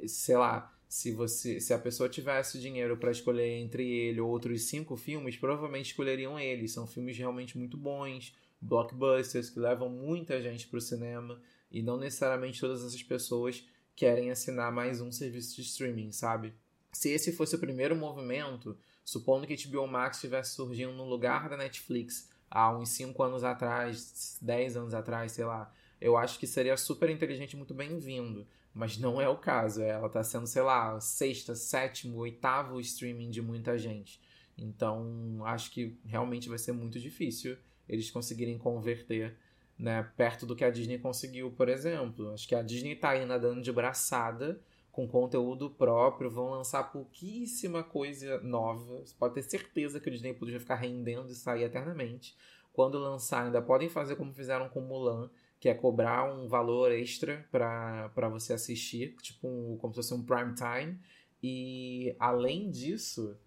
sei 0.06 0.36
lá, 0.36 0.72
se 0.92 1.10
você 1.10 1.58
se 1.58 1.72
a 1.72 1.78
pessoa 1.78 2.06
tivesse 2.06 2.60
dinheiro 2.60 2.98
para 2.98 3.10
escolher 3.10 3.48
entre 3.58 3.82
ele 3.82 4.20
ou 4.20 4.28
outros 4.28 4.64
cinco 4.64 4.94
filmes, 4.94 5.38
provavelmente 5.38 5.86
escolheriam 5.86 6.38
ele. 6.38 6.68
São 6.68 6.86
filmes 6.86 7.16
realmente 7.16 7.56
muito 7.56 7.78
bons, 7.78 8.36
blockbusters 8.60 9.48
que 9.48 9.58
levam 9.58 9.88
muita 9.88 10.42
gente 10.42 10.68
para 10.68 10.76
o 10.76 10.82
cinema 10.82 11.40
e 11.70 11.82
não 11.82 11.96
necessariamente 11.96 12.60
todas 12.60 12.84
essas 12.84 13.02
pessoas 13.02 13.66
querem 13.96 14.30
assinar 14.30 14.70
mais 14.70 15.00
um 15.00 15.10
serviço 15.10 15.56
de 15.56 15.62
streaming, 15.62 16.12
sabe? 16.12 16.52
Se 16.92 17.08
esse 17.08 17.32
fosse 17.32 17.56
o 17.56 17.58
primeiro 17.58 17.96
movimento, 17.96 18.76
supondo 19.02 19.46
que 19.46 19.66
HBO 19.66 19.86
Max 19.86 20.18
estivesse 20.18 20.56
surgindo 20.56 20.92
no 20.92 21.08
lugar 21.08 21.48
da 21.48 21.56
Netflix 21.56 22.28
há 22.50 22.70
uns 22.70 22.90
5 22.90 23.22
anos 23.22 23.42
atrás, 23.42 24.36
10 24.42 24.76
anos 24.76 24.92
atrás, 24.92 25.32
sei 25.32 25.46
lá, 25.46 25.72
eu 25.98 26.18
acho 26.18 26.38
que 26.38 26.46
seria 26.46 26.76
super 26.76 27.08
inteligente 27.08 27.54
e 27.54 27.56
muito 27.56 27.72
bem-vindo. 27.72 28.46
Mas 28.74 28.96
não 28.98 29.20
é 29.20 29.28
o 29.28 29.36
caso. 29.36 29.82
Ela 29.82 30.06
está 30.06 30.22
sendo, 30.22 30.46
sei 30.46 30.62
lá, 30.62 30.98
sexta, 31.00 31.54
sétimo, 31.54 32.18
oitavo 32.18 32.80
streaming 32.80 33.30
de 33.30 33.42
muita 33.42 33.76
gente. 33.78 34.20
Então, 34.56 35.40
acho 35.44 35.70
que 35.70 35.98
realmente 36.04 36.48
vai 36.48 36.58
ser 36.58 36.72
muito 36.72 36.98
difícil 36.98 37.56
eles 37.88 38.10
conseguirem 38.10 38.56
converter 38.58 39.36
né, 39.78 40.02
perto 40.16 40.46
do 40.46 40.54
que 40.54 40.64
a 40.64 40.70
Disney 40.70 40.98
conseguiu, 40.98 41.50
por 41.50 41.68
exemplo. 41.68 42.32
Acho 42.32 42.48
que 42.48 42.54
a 42.54 42.62
Disney 42.62 42.92
está 42.92 43.10
aí 43.10 43.26
nadando 43.26 43.60
de 43.60 43.72
braçada 43.72 44.60
com 44.90 45.08
conteúdo 45.08 45.70
próprio, 45.70 46.30
vão 46.30 46.50
lançar 46.50 46.92
pouquíssima 46.92 47.82
coisa 47.82 48.40
nova. 48.40 49.00
Você 49.00 49.14
pode 49.18 49.34
ter 49.34 49.42
certeza 49.42 49.98
que 49.98 50.08
o 50.08 50.12
Disney 50.12 50.34
podia 50.34 50.60
ficar 50.60 50.74
rendendo 50.74 51.30
e 51.30 51.34
sair 51.34 51.64
eternamente. 51.64 52.36
Quando 52.72 52.98
lançar, 52.98 53.46
ainda 53.46 53.60
podem 53.60 53.88
fazer 53.88 54.16
como 54.16 54.32
fizeram 54.32 54.68
com 54.68 54.80
Mulan, 54.80 55.30
que 55.62 55.68
é 55.68 55.74
cobrar 55.74 56.24
um 56.24 56.48
valor 56.48 56.90
extra 56.90 57.46
para 57.48 58.28
você 58.28 58.52
assistir, 58.52 59.14
tipo 59.22 59.46
um, 59.46 59.78
como 59.80 59.94
se 59.94 59.98
fosse 59.98 60.12
um 60.12 60.20
prime 60.20 60.56
time. 60.56 60.98
E 61.40 62.16
além 62.18 62.68
disso, 62.68 63.38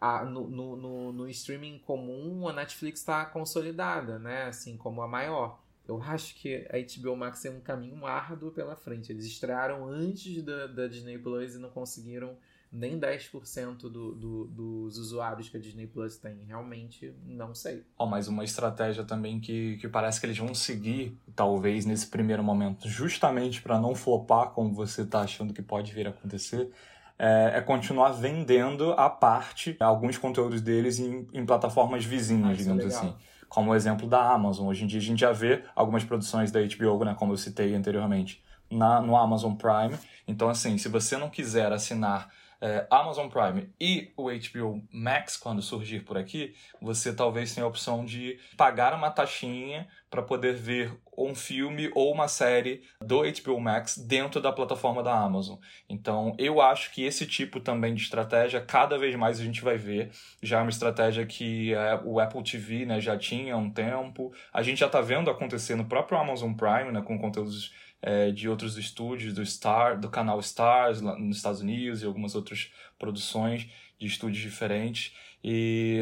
a, 0.00 0.24
no, 0.24 0.48
no, 0.48 0.76
no, 0.76 1.12
no, 1.12 1.28
streaming 1.28 1.80
comum, 1.80 2.46
a 2.46 2.52
Netflix 2.52 3.00
está 3.00 3.24
consolidada, 3.26 4.16
né? 4.16 4.44
Assim 4.44 4.76
como 4.76 5.02
a 5.02 5.08
maior. 5.08 5.60
Eu 5.88 6.00
acho 6.00 6.36
que 6.36 6.68
a 6.70 6.78
HBO 6.78 7.16
Max 7.16 7.42
tem 7.42 7.50
um 7.50 7.60
caminho 7.60 8.06
árduo 8.06 8.52
pela 8.52 8.76
frente. 8.76 9.10
Eles 9.10 9.24
estrearam 9.24 9.88
antes 9.88 10.44
da, 10.44 10.68
da 10.68 10.86
Disney 10.86 11.18
Plus 11.18 11.56
e 11.56 11.58
não 11.58 11.70
conseguiram 11.70 12.36
nem 12.70 12.98
10% 12.98 13.76
do, 13.82 14.14
do, 14.14 14.44
dos 14.46 14.98
usuários 14.98 15.48
que 15.48 15.56
a 15.56 15.60
Disney 15.60 15.86
Plus 15.86 16.18
tem. 16.18 16.44
Realmente 16.46 17.14
não 17.24 17.54
sei. 17.54 17.84
Oh, 17.98 18.06
mas 18.06 18.28
uma 18.28 18.44
estratégia 18.44 19.04
também 19.04 19.40
que, 19.40 19.76
que 19.78 19.88
parece 19.88 20.20
que 20.20 20.26
eles 20.26 20.38
vão 20.38 20.54
seguir, 20.54 21.18
talvez 21.34 21.86
nesse 21.86 22.06
primeiro 22.06 22.42
momento, 22.42 22.88
justamente 22.88 23.62
para 23.62 23.80
não 23.80 23.94
flopar 23.94 24.50
como 24.50 24.72
você 24.72 25.02
está 25.02 25.20
achando 25.20 25.54
que 25.54 25.62
pode 25.62 25.92
vir 25.92 26.06
a 26.06 26.10
acontecer, 26.10 26.70
é, 27.18 27.52
é, 27.54 27.60
continuar 27.62 28.10
vendendo 28.10 28.92
a 28.92 29.08
parte 29.08 29.74
alguns 29.80 30.18
conteúdos 30.18 30.60
deles 30.60 30.98
em, 30.98 31.26
em 31.32 31.46
plataformas 31.46 32.04
vizinhas, 32.04 32.50
ah, 32.50 32.52
é 32.52 32.56
digamos 32.56 32.84
é 32.84 32.88
assim. 32.88 33.14
Como 33.48 33.70
o 33.70 33.74
exemplo 33.74 34.08
da 34.08 34.32
Amazon. 34.32 34.66
Hoje 34.66 34.84
em 34.84 34.86
dia 34.86 34.98
a 34.98 35.02
gente 35.02 35.20
já 35.20 35.32
vê 35.32 35.62
algumas 35.74 36.04
produções 36.04 36.50
da 36.50 36.60
HBO, 36.60 37.04
né, 37.04 37.14
como 37.16 37.32
eu 37.32 37.36
citei 37.36 37.74
anteriormente, 37.74 38.42
na, 38.70 39.00
no 39.00 39.16
Amazon 39.16 39.54
Prime. 39.54 39.96
Então, 40.26 40.48
assim, 40.48 40.76
se 40.76 40.88
você 40.88 41.16
não 41.16 41.30
quiser 41.30 41.72
assinar 41.72 42.28
é, 42.60 42.86
Amazon 42.90 43.28
Prime 43.28 43.68
e 43.80 44.12
o 44.16 44.30
HBO 44.30 44.82
Max, 44.92 45.36
quando 45.36 45.62
surgir 45.62 46.00
por 46.00 46.16
aqui, 46.16 46.54
você 46.80 47.14
talvez 47.14 47.54
tenha 47.54 47.64
a 47.64 47.68
opção 47.68 48.04
de 48.04 48.38
pagar 48.56 48.94
uma 48.94 49.10
taxinha 49.10 49.86
para 50.10 50.22
poder 50.22 50.54
ver 50.54 50.92
um 51.16 51.34
filme 51.34 51.90
ou 51.94 52.12
uma 52.12 52.28
série 52.28 52.82
do 53.00 53.22
HBO 53.22 53.60
Max 53.60 53.98
dentro 53.98 54.40
da 54.40 54.52
plataforma 54.52 55.02
da 55.02 55.12
Amazon. 55.18 55.56
Então, 55.88 56.34
eu 56.38 56.60
acho 56.60 56.92
que 56.92 57.04
esse 57.04 57.26
tipo 57.26 57.58
também 57.60 57.94
de 57.94 58.02
estratégia, 58.02 58.60
cada 58.60 58.98
vez 58.98 59.14
mais 59.14 59.40
a 59.40 59.44
gente 59.44 59.62
vai 59.62 59.76
ver. 59.76 60.10
Já 60.42 60.58
é 60.58 60.62
uma 60.62 60.70
estratégia 60.70 61.26
que 61.26 61.74
é, 61.74 62.00
o 62.04 62.20
Apple 62.20 62.42
TV 62.42 62.84
né, 62.84 63.00
já 63.00 63.16
tinha 63.16 63.54
há 63.54 63.56
um 63.56 63.70
tempo. 63.70 64.32
A 64.52 64.62
gente 64.62 64.78
já 64.78 64.86
está 64.86 65.00
vendo 65.00 65.30
acontecer 65.30 65.74
no 65.74 65.84
próprio 65.84 66.18
Amazon 66.18 66.52
Prime, 66.52 66.92
né, 66.92 67.02
com 67.02 67.18
conteúdos 67.18 67.72
é, 68.02 68.30
de 68.30 68.48
outros 68.48 68.76
estúdios, 68.76 69.34
do 69.34 69.42
Star, 69.42 69.98
do 69.98 70.08
canal 70.08 70.38
Stars 70.40 71.00
lá 71.00 71.18
nos 71.18 71.38
Estados 71.38 71.60
Unidos 71.60 72.02
e 72.02 72.06
algumas 72.06 72.34
outras 72.34 72.70
produções 72.98 73.68
de 73.98 74.06
estúdios 74.06 74.42
diferentes. 74.42 75.14
E 75.42 76.00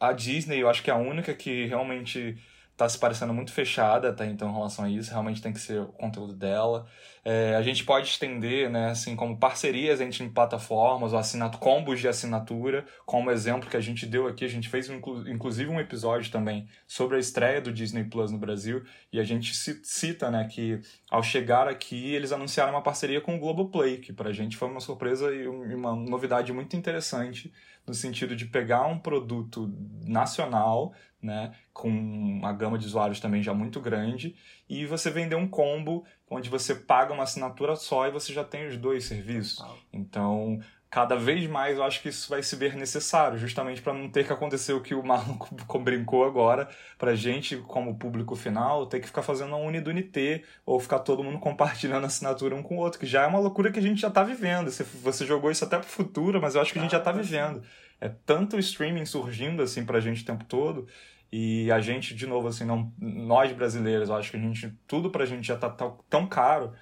a 0.00 0.12
Disney, 0.12 0.58
eu 0.60 0.68
acho 0.68 0.82
que 0.82 0.90
é 0.90 0.94
a 0.94 0.98
única 0.98 1.34
que 1.34 1.66
realmente 1.66 2.38
tá 2.82 2.88
se 2.88 2.98
parecendo 2.98 3.32
muito 3.32 3.52
fechada 3.52 4.08
até 4.08 4.26
então 4.26 4.50
em 4.50 4.52
relação 4.52 4.84
a 4.84 4.90
isso, 4.90 5.10
realmente 5.10 5.40
tem 5.40 5.52
que 5.52 5.60
ser 5.60 5.80
o 5.80 5.86
conteúdo 5.86 6.34
dela. 6.34 6.86
É, 7.24 7.54
a 7.54 7.62
gente 7.62 7.84
pode 7.84 8.08
estender, 8.08 8.68
né, 8.68 8.90
assim, 8.90 9.14
como 9.14 9.38
parcerias 9.38 10.00
entre 10.00 10.28
plataformas, 10.28 11.12
ou 11.12 11.18
assinat 11.20 11.56
combos 11.58 12.00
de 12.00 12.08
assinatura, 12.08 12.84
como 13.06 13.30
exemplo 13.30 13.70
que 13.70 13.76
a 13.76 13.80
gente 13.80 14.04
deu 14.04 14.26
aqui, 14.26 14.44
a 14.44 14.48
gente 14.48 14.68
fez 14.68 14.90
inclu 14.90 15.28
inclusive 15.28 15.70
um 15.70 15.78
episódio 15.78 16.32
também 16.32 16.66
sobre 16.84 17.16
a 17.16 17.20
estreia 17.20 17.60
do 17.60 17.72
Disney 17.72 18.02
Plus 18.04 18.32
no 18.32 18.38
Brasil, 18.38 18.82
e 19.12 19.20
a 19.20 19.24
gente 19.24 19.54
cita, 19.54 20.30
né, 20.30 20.48
que 20.50 20.80
ao 21.08 21.22
chegar 21.22 21.68
aqui 21.68 22.12
eles 22.12 22.32
anunciaram 22.32 22.72
uma 22.72 22.82
parceria 22.82 23.20
com 23.20 23.36
o 23.36 23.38
Globoplay, 23.38 23.98
que 23.98 24.12
pra 24.12 24.32
gente 24.32 24.56
foi 24.56 24.68
uma 24.68 24.80
surpresa 24.80 25.32
e 25.32 25.46
uma 25.46 25.94
novidade 25.94 26.52
muito 26.52 26.74
interessante, 26.74 27.52
no 27.86 27.94
sentido 27.94 28.34
de 28.34 28.46
pegar 28.46 28.86
um 28.86 28.98
produto 28.98 29.72
nacional, 30.04 30.92
né, 31.22 31.54
com 31.72 31.88
uma 31.88 32.52
gama 32.52 32.76
de 32.76 32.86
usuários 32.86 33.20
também 33.20 33.42
já 33.42 33.54
muito 33.54 33.80
grande, 33.80 34.34
e 34.68 34.84
você 34.84 35.10
vender 35.10 35.36
um 35.36 35.48
combo 35.48 36.04
onde 36.28 36.50
você 36.50 36.74
paga 36.74 37.12
uma 37.12 37.22
assinatura 37.22 37.76
só 37.76 38.06
e 38.08 38.10
você 38.10 38.32
já 38.32 38.42
tem 38.42 38.66
os 38.66 38.76
dois 38.76 39.04
serviços. 39.04 39.64
Então, 39.92 40.58
cada 40.92 41.16
vez 41.16 41.48
mais 41.48 41.78
eu 41.78 41.84
acho 41.84 42.02
que 42.02 42.10
isso 42.10 42.28
vai 42.28 42.42
se 42.42 42.54
ver 42.54 42.76
necessário, 42.76 43.38
justamente 43.38 43.80
para 43.80 43.94
não 43.94 44.10
ter 44.10 44.26
que 44.26 44.32
acontecer 44.32 44.74
o 44.74 44.80
que 44.82 44.94
o 44.94 45.02
Marlon 45.06 45.38
brincou 45.82 46.24
agora, 46.24 46.68
para 46.98 47.14
gente, 47.14 47.56
como 47.56 47.98
público 47.98 48.36
final, 48.36 48.84
ter 48.84 49.00
que 49.00 49.06
ficar 49.06 49.22
fazendo 49.22 49.48
uma 49.48 49.56
unidunité 49.56 50.42
ou 50.66 50.78
ficar 50.78 50.98
todo 50.98 51.24
mundo 51.24 51.38
compartilhando 51.38 52.04
assinatura 52.04 52.54
um 52.54 52.62
com 52.62 52.76
o 52.76 52.80
outro, 52.80 53.00
que 53.00 53.06
já 53.06 53.22
é 53.22 53.26
uma 53.26 53.38
loucura 53.38 53.72
que 53.72 53.78
a 53.78 53.82
gente 53.82 54.02
já 54.02 54.08
está 54.08 54.22
vivendo. 54.22 54.70
Você 54.70 55.24
jogou 55.24 55.50
isso 55.50 55.64
até 55.64 55.78
para 55.78 55.86
o 55.86 55.90
futuro, 55.90 56.42
mas 56.42 56.54
eu 56.54 56.60
acho 56.60 56.74
que 56.74 56.78
a 56.78 56.82
gente 56.82 56.92
já 56.92 56.98
está 56.98 57.10
vivendo. 57.10 57.62
É 57.98 58.08
tanto 58.08 58.58
streaming 58.58 59.06
surgindo 59.06 59.62
assim 59.62 59.86
para 59.86 59.96
a 59.96 60.00
gente 60.00 60.22
o 60.22 60.26
tempo 60.26 60.44
todo 60.44 60.88
e 61.32 61.72
a 61.72 61.80
gente, 61.80 62.14
de 62.14 62.26
novo, 62.26 62.48
assim, 62.48 62.64
não, 62.64 62.92
nós 62.98 63.50
brasileiros, 63.52 64.10
eu 64.10 64.14
acho 64.16 64.30
que 64.30 64.36
a 64.36 64.40
gente, 64.40 64.70
tudo 64.86 65.10
pra 65.10 65.24
gente 65.24 65.46
já 65.46 65.56
tá 65.56 65.70
tão, 66.10 66.26
caro 66.26 66.74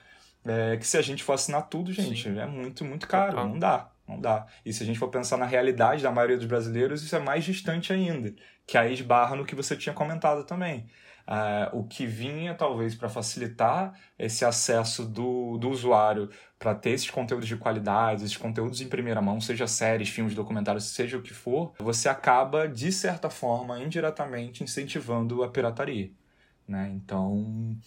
é, 0.44 0.76
que 0.76 0.86
se 0.86 0.98
a 0.98 1.02
gente 1.02 1.22
for 1.22 1.34
assinar 1.34 1.68
tudo, 1.68 1.92
gente, 1.92 2.24
Sim. 2.24 2.38
é 2.38 2.46
muito, 2.46 2.84
muito 2.84 3.06
caro. 3.06 3.36
Não 3.36 3.58
dá, 3.58 3.92
não 4.08 4.20
dá. 4.20 4.46
E 4.66 4.72
se 4.72 4.82
a 4.82 4.86
gente 4.86 4.98
for 4.98 5.08
pensar 5.08 5.36
na 5.36 5.46
realidade 5.46 6.02
da 6.02 6.10
maioria 6.10 6.36
dos 6.36 6.46
brasileiros, 6.46 7.02
isso 7.02 7.14
é 7.14 7.20
mais 7.20 7.44
distante 7.44 7.92
ainda. 7.92 8.34
Que 8.66 8.76
aí 8.76 8.92
esbarra 8.92 9.36
no 9.36 9.44
que 9.44 9.54
você 9.54 9.76
tinha 9.76 9.94
comentado 9.94 10.42
também. 10.44 10.88
Uh, 11.30 11.78
o 11.78 11.84
que 11.84 12.06
vinha 12.06 12.56
talvez 12.56 12.96
para 12.96 13.08
facilitar 13.08 13.96
esse 14.18 14.44
acesso 14.44 15.06
do, 15.06 15.56
do 15.58 15.70
usuário 15.70 16.28
para 16.58 16.74
ter 16.74 16.90
esses 16.90 17.08
conteúdos 17.08 17.46
de 17.46 17.56
qualidade, 17.56 18.24
esses 18.24 18.36
conteúdos 18.36 18.80
em 18.80 18.88
primeira 18.88 19.22
mão, 19.22 19.40
seja 19.40 19.68
séries, 19.68 20.08
filmes, 20.08 20.34
documentários, 20.34 20.86
seja 20.86 21.16
o 21.16 21.22
que 21.22 21.32
for, 21.32 21.72
você 21.78 22.08
acaba, 22.08 22.66
de 22.66 22.90
certa 22.90 23.30
forma, 23.30 23.78
indiretamente 23.78 24.64
incentivando 24.64 25.44
a 25.44 25.48
pirataria. 25.48 26.10
Né? 26.66 26.90
Então, 26.96 27.78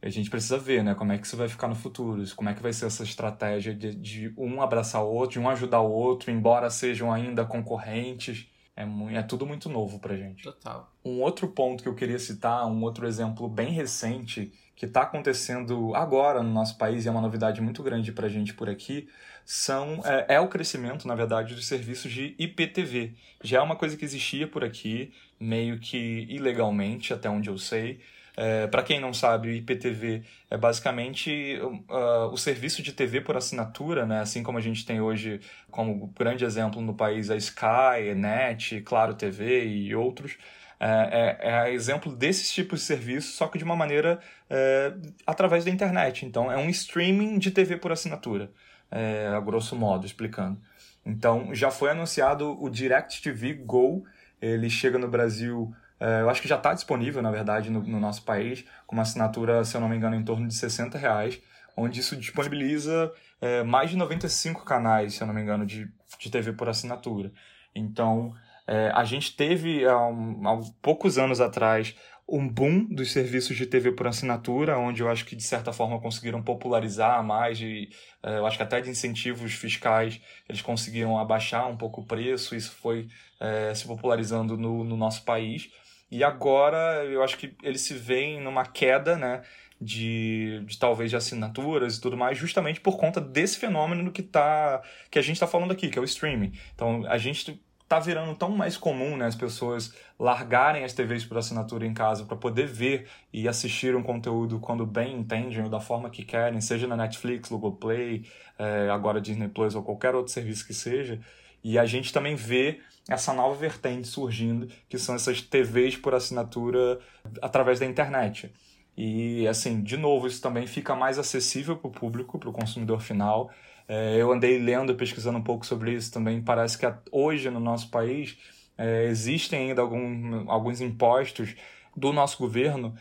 a 0.00 0.08
gente 0.08 0.30
precisa 0.30 0.56
ver 0.56 0.82
né, 0.82 0.94
como 0.94 1.12
é 1.12 1.18
que 1.18 1.26
isso 1.26 1.36
vai 1.36 1.48
ficar 1.48 1.68
no 1.68 1.74
futuro, 1.74 2.24
como 2.34 2.48
é 2.48 2.54
que 2.54 2.62
vai 2.62 2.72
ser 2.72 2.86
essa 2.86 3.02
estratégia 3.02 3.74
de, 3.74 3.94
de 3.94 4.34
um 4.36 4.62
abraçar 4.62 5.02
o 5.04 5.08
outro, 5.08 5.32
de 5.32 5.40
um 5.40 5.48
ajudar 5.50 5.82
o 5.82 5.90
outro, 5.90 6.30
embora 6.30 6.70
sejam 6.70 7.12
ainda 7.12 7.44
concorrentes. 7.44 8.48
É, 8.76 8.84
muito, 8.84 9.16
é 9.16 9.22
tudo 9.22 9.46
muito 9.46 9.70
novo 9.70 9.98
pra 9.98 10.14
gente. 10.14 10.42
Total. 10.42 10.92
Um 11.02 11.22
outro 11.22 11.48
ponto 11.48 11.82
que 11.82 11.88
eu 11.88 11.94
queria 11.94 12.18
citar, 12.18 12.66
um 12.66 12.82
outro 12.82 13.06
exemplo 13.06 13.48
bem 13.48 13.70
recente, 13.70 14.52
que 14.76 14.84
está 14.84 15.02
acontecendo 15.02 15.94
agora 15.94 16.42
no 16.42 16.52
nosso 16.52 16.76
país 16.76 17.04
e 17.04 17.08
é 17.08 17.10
uma 17.10 17.22
novidade 17.22 17.62
muito 17.62 17.82
grande 17.82 18.12
pra 18.12 18.28
gente 18.28 18.52
por 18.52 18.68
aqui, 18.68 19.08
são, 19.46 20.02
é, 20.04 20.34
é, 20.34 20.40
o 20.40 20.48
crescimento, 20.48 21.08
na 21.08 21.14
verdade, 21.14 21.54
dos 21.54 21.66
serviços 21.66 22.12
de 22.12 22.34
IPTV. 22.38 23.14
Já 23.42 23.58
é 23.58 23.62
uma 23.62 23.76
coisa 23.76 23.96
que 23.96 24.04
existia 24.04 24.46
por 24.46 24.62
aqui, 24.62 25.10
meio 25.40 25.78
que 25.78 26.26
ilegalmente, 26.28 27.14
até 27.14 27.30
onde 27.30 27.48
eu 27.48 27.56
sei, 27.56 28.00
é, 28.36 28.66
Para 28.66 28.82
quem 28.82 29.00
não 29.00 29.14
sabe, 29.14 29.48
o 29.48 29.52
IPTV 29.52 30.22
é 30.50 30.58
basicamente 30.58 31.58
uh, 31.62 32.26
o 32.30 32.36
serviço 32.36 32.82
de 32.82 32.92
TV 32.92 33.22
por 33.22 33.36
assinatura, 33.36 34.04
né? 34.04 34.20
assim 34.20 34.42
como 34.42 34.58
a 34.58 34.60
gente 34.60 34.84
tem 34.84 35.00
hoje 35.00 35.40
como 35.70 36.08
grande 36.08 36.44
exemplo 36.44 36.82
no 36.82 36.94
país 36.94 37.30
a 37.30 37.36
Sky, 37.36 38.10
a 38.10 38.14
Net, 38.14 38.82
Claro 38.82 39.14
TV 39.14 39.64
e 39.64 39.94
outros. 39.94 40.36
É, 40.78 41.38
é, 41.40 41.68
é, 41.68 41.72
exemplo 41.72 42.14
desses 42.14 42.52
tipos 42.52 42.80
de 42.80 42.86
serviço, 42.86 43.32
só 43.32 43.48
que 43.48 43.56
de 43.56 43.64
uma 43.64 43.74
maneira 43.74 44.20
é, 44.50 44.92
através 45.26 45.64
da 45.64 45.70
internet. 45.70 46.26
Então, 46.26 46.52
é 46.52 46.58
um 46.58 46.68
streaming 46.68 47.38
de 47.38 47.50
TV 47.50 47.78
por 47.78 47.92
assinatura, 47.92 48.50
é, 48.90 49.28
a 49.28 49.40
grosso 49.40 49.74
modo, 49.74 50.04
explicando. 50.04 50.60
Então, 51.04 51.54
já 51.54 51.70
foi 51.70 51.90
anunciado 51.90 52.62
o 52.62 52.68
DirecTV 52.68 53.54
Go, 53.54 54.04
ele 54.40 54.68
chega 54.68 54.98
no 54.98 55.08
Brasil 55.08 55.74
eu 55.98 56.28
acho 56.28 56.42
que 56.42 56.48
já 56.48 56.56
está 56.56 56.74
disponível, 56.74 57.22
na 57.22 57.30
verdade, 57.30 57.70
no, 57.70 57.80
no, 57.82 57.98
nosso 57.98 58.22
país, 58.22 58.64
com 58.86 58.94
uma 58.94 59.02
assinatura, 59.02 59.64
se 59.64 59.76
eu 59.76 59.80
não 59.80 59.88
me 59.88 59.96
engano, 59.96 60.14
em 60.14 60.24
torno 60.24 60.46
de 60.46 60.54
60 60.54 60.98
reais, 60.98 61.40
onde 61.76 62.00
isso 62.00 62.16
disponibiliza 62.16 63.12
é, 63.40 63.62
mais 63.62 63.90
de 63.90 63.96
95 63.96 64.64
canais, 64.64 65.14
se 65.14 65.22
eu 65.22 65.26
não 65.26 65.34
me 65.34 65.42
engano, 65.42 65.64
de, 65.64 65.90
de 66.18 66.30
TV 66.30 66.52
por 66.52 66.68
assinatura. 66.68 67.32
Então, 67.74 68.34
é, 68.66 68.90
a 68.94 69.04
gente 69.04 69.36
teve, 69.36 69.86
há, 69.86 70.06
um, 70.06 70.48
há 70.48 70.60
poucos 70.82 71.18
anos 71.18 71.40
atrás, 71.40 71.94
um 72.28 72.48
boom 72.48 72.84
dos 72.84 73.12
serviços 73.12 73.56
de 73.56 73.66
TV 73.66 73.92
por 73.92 74.06
assinatura, 74.08 74.76
onde 74.76 75.00
eu 75.00 75.08
acho 75.08 75.24
que 75.24 75.36
de 75.36 75.44
certa 75.44 75.72
forma 75.72 76.00
conseguiram 76.00 76.42
popularizar 76.42 77.22
mais, 77.22 77.60
é, 77.62 78.38
eu 78.38 78.46
acho 78.46 78.56
que 78.56 78.62
até 78.64 78.80
de 78.80 78.90
incentivos 78.90 79.52
fiscais 79.52 80.20
eles 80.48 80.60
conseguiram 80.60 81.16
abaixar 81.18 81.68
um 81.68 81.76
pouco 81.76 82.00
o 82.00 82.04
preço, 82.04 82.56
isso 82.56 82.72
foi 82.72 83.06
é, 83.38 83.72
se 83.74 83.86
popularizando 83.86 84.56
no, 84.56 84.82
no 84.82 84.96
nosso 84.96 85.24
país. 85.24 85.70
E 86.10 86.22
agora 86.22 87.04
eu 87.04 87.22
acho 87.22 87.36
que 87.36 87.54
eles 87.62 87.80
se 87.80 87.94
veem 87.94 88.40
numa 88.40 88.64
queda, 88.64 89.16
né? 89.16 89.42
De, 89.78 90.62
de 90.64 90.78
talvez 90.78 91.10
de 91.10 91.16
assinaturas 91.16 91.96
e 91.96 92.00
tudo 92.00 92.16
mais, 92.16 92.38
justamente 92.38 92.80
por 92.80 92.96
conta 92.96 93.20
desse 93.20 93.58
fenômeno 93.58 94.10
que, 94.10 94.22
tá, 94.22 94.82
que 95.10 95.18
a 95.18 95.22
gente 95.22 95.34
está 95.34 95.46
falando 95.46 95.72
aqui, 95.72 95.90
que 95.90 95.98
é 95.98 96.00
o 96.00 96.04
streaming. 96.04 96.52
Então 96.74 97.04
a 97.06 97.18
gente 97.18 97.62
tá 97.88 98.00
virando 98.00 98.34
tão 98.34 98.50
mais 98.50 98.76
comum, 98.76 99.16
né, 99.16 99.26
as 99.26 99.34
pessoas 99.36 99.94
largarem 100.18 100.82
as 100.82 100.92
TVs 100.92 101.24
por 101.24 101.38
assinatura 101.38 101.86
em 101.86 101.94
casa 101.94 102.24
para 102.24 102.36
poder 102.36 102.66
ver 102.66 103.06
e 103.32 103.46
assistir 103.46 103.94
um 103.94 104.02
conteúdo 104.02 104.58
quando 104.58 104.84
bem 104.84 105.18
entendem 105.18 105.62
ou 105.62 105.68
da 105.68 105.78
forma 105.78 106.10
que 106.10 106.24
querem, 106.24 106.60
seja 106.60 106.86
na 106.86 106.96
Netflix, 106.96 107.48
Globoplay, 107.48 108.24
é, 108.58 108.88
agora 108.90 109.20
Disney 109.20 109.48
Plus 109.48 109.74
ou 109.74 109.82
qualquer 109.82 110.14
outro 110.14 110.32
serviço 110.32 110.66
que 110.66 110.74
seja. 110.74 111.20
E 111.62 111.78
a 111.78 111.84
gente 111.84 112.12
também 112.12 112.34
vê 112.34 112.80
essa 113.08 113.32
nova 113.32 113.54
vertente 113.54 114.08
surgindo, 114.08 114.68
que 114.88 114.98
são 114.98 115.14
essas 115.14 115.40
TVs 115.40 115.96
por 115.96 116.14
assinatura 116.14 116.98
através 117.40 117.78
da 117.78 117.86
internet. 117.86 118.52
E, 118.96 119.46
assim, 119.46 119.82
de 119.82 119.96
novo, 119.96 120.26
isso 120.26 120.40
também 120.40 120.66
fica 120.66 120.94
mais 120.94 121.18
acessível 121.18 121.76
para 121.76 121.88
o 121.88 121.90
público, 121.90 122.38
para 122.38 122.48
o 122.48 122.52
consumidor 122.52 123.00
final. 123.00 123.50
É, 123.88 124.16
eu 124.16 124.32
andei 124.32 124.58
lendo, 124.58 124.94
pesquisando 124.94 125.38
um 125.38 125.42
pouco 125.42 125.66
sobre 125.66 125.92
isso 125.92 126.12
também. 126.12 126.42
Parece 126.42 126.78
que 126.78 126.86
hoje 127.12 127.50
no 127.50 127.60
nosso 127.60 127.90
país 127.90 128.36
é, 128.76 129.04
existem 129.04 129.68
ainda 129.70 129.82
algum, 129.82 130.50
alguns 130.50 130.80
impostos 130.80 131.54
do 131.96 132.12
nosso 132.12 132.38
governo 132.38 132.94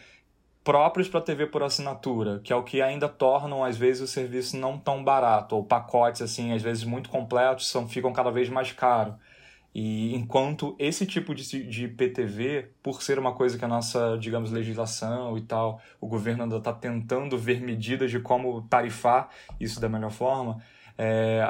próprios 0.63 1.07
para 1.07 1.21
TV 1.21 1.45
por 1.45 1.61
assinatura, 1.61 2.39
que 2.43 2.51
é 2.51 2.55
o 2.55 2.63
que 2.63 2.81
ainda 2.81 3.07
tornam 3.07 3.63
às 3.63 3.77
vezes 3.77 4.01
o 4.01 4.07
serviço 4.07 4.57
não 4.57 4.79
tão 4.79 5.03
barato, 5.03 5.55
ou 5.55 5.63
pacotes 5.63 6.23
assim, 6.23 6.51
às 6.53 6.61
vezes 6.61 6.83
muito 6.83 7.07
completos, 7.07 7.67
são, 7.67 7.87
ficam 7.87 8.11
cada 8.11 8.31
vez 8.31 8.49
mais 8.49 8.71
caros. 8.71 9.13
E 9.77 10.15
enquanto 10.15 10.73
esse 10.79 11.05
tipo 11.05 11.35
de, 11.35 11.67
de 11.67 11.85
PTV, 11.89 12.69
por 12.81 13.03
ser 13.03 13.19
uma 13.19 13.33
coisa 13.33 13.57
que 13.57 13.65
a 13.65 13.67
nossa, 13.67 14.17
digamos, 14.17 14.49
legislação 14.49 15.37
e 15.37 15.41
tal, 15.41 15.81
o 15.99 16.07
governo 16.07 16.43
ainda 16.43 16.55
está 16.55 16.71
tentando 16.71 17.37
ver 17.37 17.59
medidas 17.59 18.09
de 18.09 18.21
como 18.21 18.61
tarifar 18.69 19.29
isso 19.59 19.81
da 19.81 19.89
melhor 19.89 20.11
forma, 20.11 20.63
é, 20.97 21.41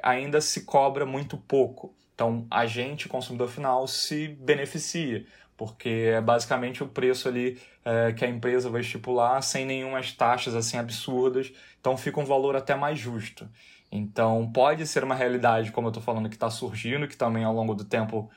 ainda 0.00 0.40
se 0.40 0.64
cobra 0.64 1.04
muito 1.04 1.36
pouco. 1.36 1.92
Então, 2.14 2.46
a 2.48 2.66
gente, 2.66 3.08
consumidor 3.08 3.48
final, 3.48 3.88
se 3.88 4.28
beneficia, 4.28 5.26
porque 5.56 6.12
é 6.14 6.20
basicamente 6.20 6.84
o 6.84 6.86
preço 6.86 7.26
ali 7.26 7.58
é, 7.84 8.12
que 8.12 8.24
a 8.24 8.28
empresa 8.28 8.70
vai 8.70 8.82
estipular 8.82 9.42
sem 9.42 9.66
nenhumas 9.66 10.12
taxas 10.12 10.54
assim 10.54 10.78
absurdas, 10.78 11.52
então 11.80 11.96
fica 11.96 12.20
um 12.20 12.24
valor 12.24 12.54
até 12.54 12.76
mais 12.76 12.96
justo. 12.96 13.48
Então, 13.94 14.50
pode 14.50 14.86
ser 14.86 15.04
uma 15.04 15.14
realidade, 15.14 15.70
como 15.70 15.88
eu 15.88 15.90
estou 15.90 16.02
falando, 16.02 16.30
que 16.30 16.34
está 16.34 16.48
surgindo, 16.48 17.06
que 17.06 17.16
também 17.16 17.44
ao 17.44 17.52
longo 17.52 17.74
do 17.74 17.84
tempo, 17.84 18.30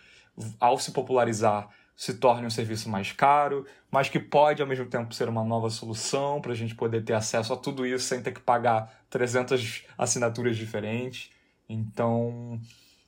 ao 0.59 0.77
se 0.77 0.91
popularizar, 0.91 1.69
se 1.95 2.15
torne 2.15 2.45
um 2.45 2.49
serviço 2.49 2.89
mais 2.89 3.13
caro, 3.13 3.65
mas 3.89 4.09
que 4.09 4.19
pode 4.19 4.61
ao 4.61 4.67
mesmo 4.67 4.85
tempo 4.87 5.15
ser 5.15 5.29
uma 5.29 5.45
nova 5.45 5.69
solução 5.69 6.41
para 6.41 6.51
a 6.51 6.55
gente 6.55 6.75
poder 6.75 7.05
ter 7.05 7.13
acesso 7.13 7.53
a 7.53 7.57
tudo 7.57 7.85
isso 7.85 8.03
sem 8.03 8.21
ter 8.21 8.33
que 8.33 8.41
pagar 8.41 9.05
300 9.09 9.85
assinaturas 9.97 10.57
diferentes. 10.57 11.31
Então, 11.69 12.59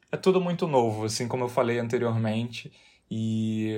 é 0.10 0.16
tudo 0.16 0.40
muito 0.40 0.68
novo, 0.68 1.04
assim 1.04 1.28
como 1.28 1.44
eu 1.44 1.50
falei 1.50 1.80
anteriormente. 1.80 2.72
E, 3.12 3.76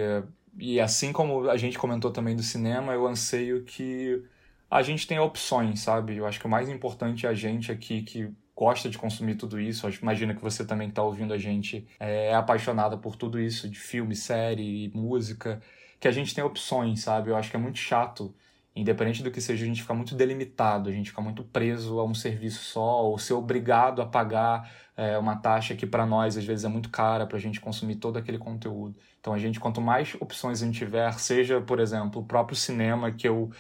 e 0.60 0.80
assim 0.80 1.12
como 1.12 1.50
a 1.50 1.58
gente 1.58 1.80
comentou 1.80 2.12
também 2.12 2.36
do 2.36 2.44
cinema, 2.44 2.94
eu 2.94 3.08
anseio 3.08 3.64
que 3.64 4.24
a 4.70 4.84
gente 4.84 5.08
tenha 5.08 5.24
opções, 5.24 5.80
sabe? 5.80 6.18
Eu 6.18 6.28
acho 6.28 6.40
que 6.40 6.46
o 6.46 6.50
mais 6.50 6.70
importante 6.70 7.26
é 7.26 7.30
a 7.30 7.34
gente 7.34 7.72
aqui 7.72 8.04
que 8.04 8.32
gosta 8.60 8.90
de 8.90 8.98
consumir 8.98 9.36
tudo 9.36 9.58
isso. 9.58 9.88
Imagina 10.02 10.36
que 10.36 10.42
você 10.42 10.66
também 10.66 10.90
está 10.90 11.02
ouvindo 11.02 11.34
a 11.34 11.38
gente 11.38 11.88
é, 11.98 12.28
é 12.28 12.36
apaixonada 12.36 12.98
por 12.98 13.16
tudo 13.16 13.40
isso, 13.40 13.70
de 13.70 13.80
filme, 13.80 14.14
série, 14.14 14.92
música. 14.94 15.62
que 15.98 16.10
a 16.10 16.12
gente 16.12 16.36
tem 16.36 16.44
opções, 16.44 17.02
sabe? 17.04 17.30
Eu 17.30 17.38
acho 17.38 17.50
que 17.50 17.56
é 17.56 17.60
muito 17.60 17.78
chato, 17.78 18.36
independente 18.76 19.24
do 19.24 19.32
que 19.32 19.40
seja, 19.40 19.64
a 19.64 19.68
gente 19.68 19.82
ficar 19.82 19.94
muito 19.94 20.14
delimitado, 20.14 20.90
a 20.90 20.92
gente 20.92 21.10
ficar 21.10 21.22
muito 21.22 21.42
preso 21.42 22.02
a 22.02 22.04
um 22.06 22.14
serviço 22.14 22.62
só, 22.66 23.06
ou 23.06 23.18
ser 23.18 23.34
obrigado 23.34 24.02
a 24.02 24.06
pagar 24.06 24.70
é, 24.98 25.18
uma 25.18 25.38
taxa 25.38 25.74
que 25.74 25.88
para 25.88 26.06
nós 26.06 26.38
às 26.38 26.44
vezes 26.44 26.66
é 26.66 26.68
muito 26.68 26.90
cara 26.90 27.26
para 27.26 27.38
a 27.38 27.40
gente 27.40 27.62
consumir 27.62 27.96
todo 27.96 28.18
aquele 28.18 28.38
conteúdo. 28.38 28.98
Então 29.22 29.34
a 29.34 29.38
gente, 29.38 29.58
quanto 29.58 29.80
mais 29.80 30.18
opções 30.20 30.62
a 30.62 30.66
gente 30.66 30.80
tiver, 30.80 31.14
seja, 31.14 31.62
por 31.62 31.80
exemplo, 31.80 32.22
o 32.22 32.26
próprio 32.26 32.58
cinema, 32.58 33.10
que 33.10 33.28
eu 33.28 33.52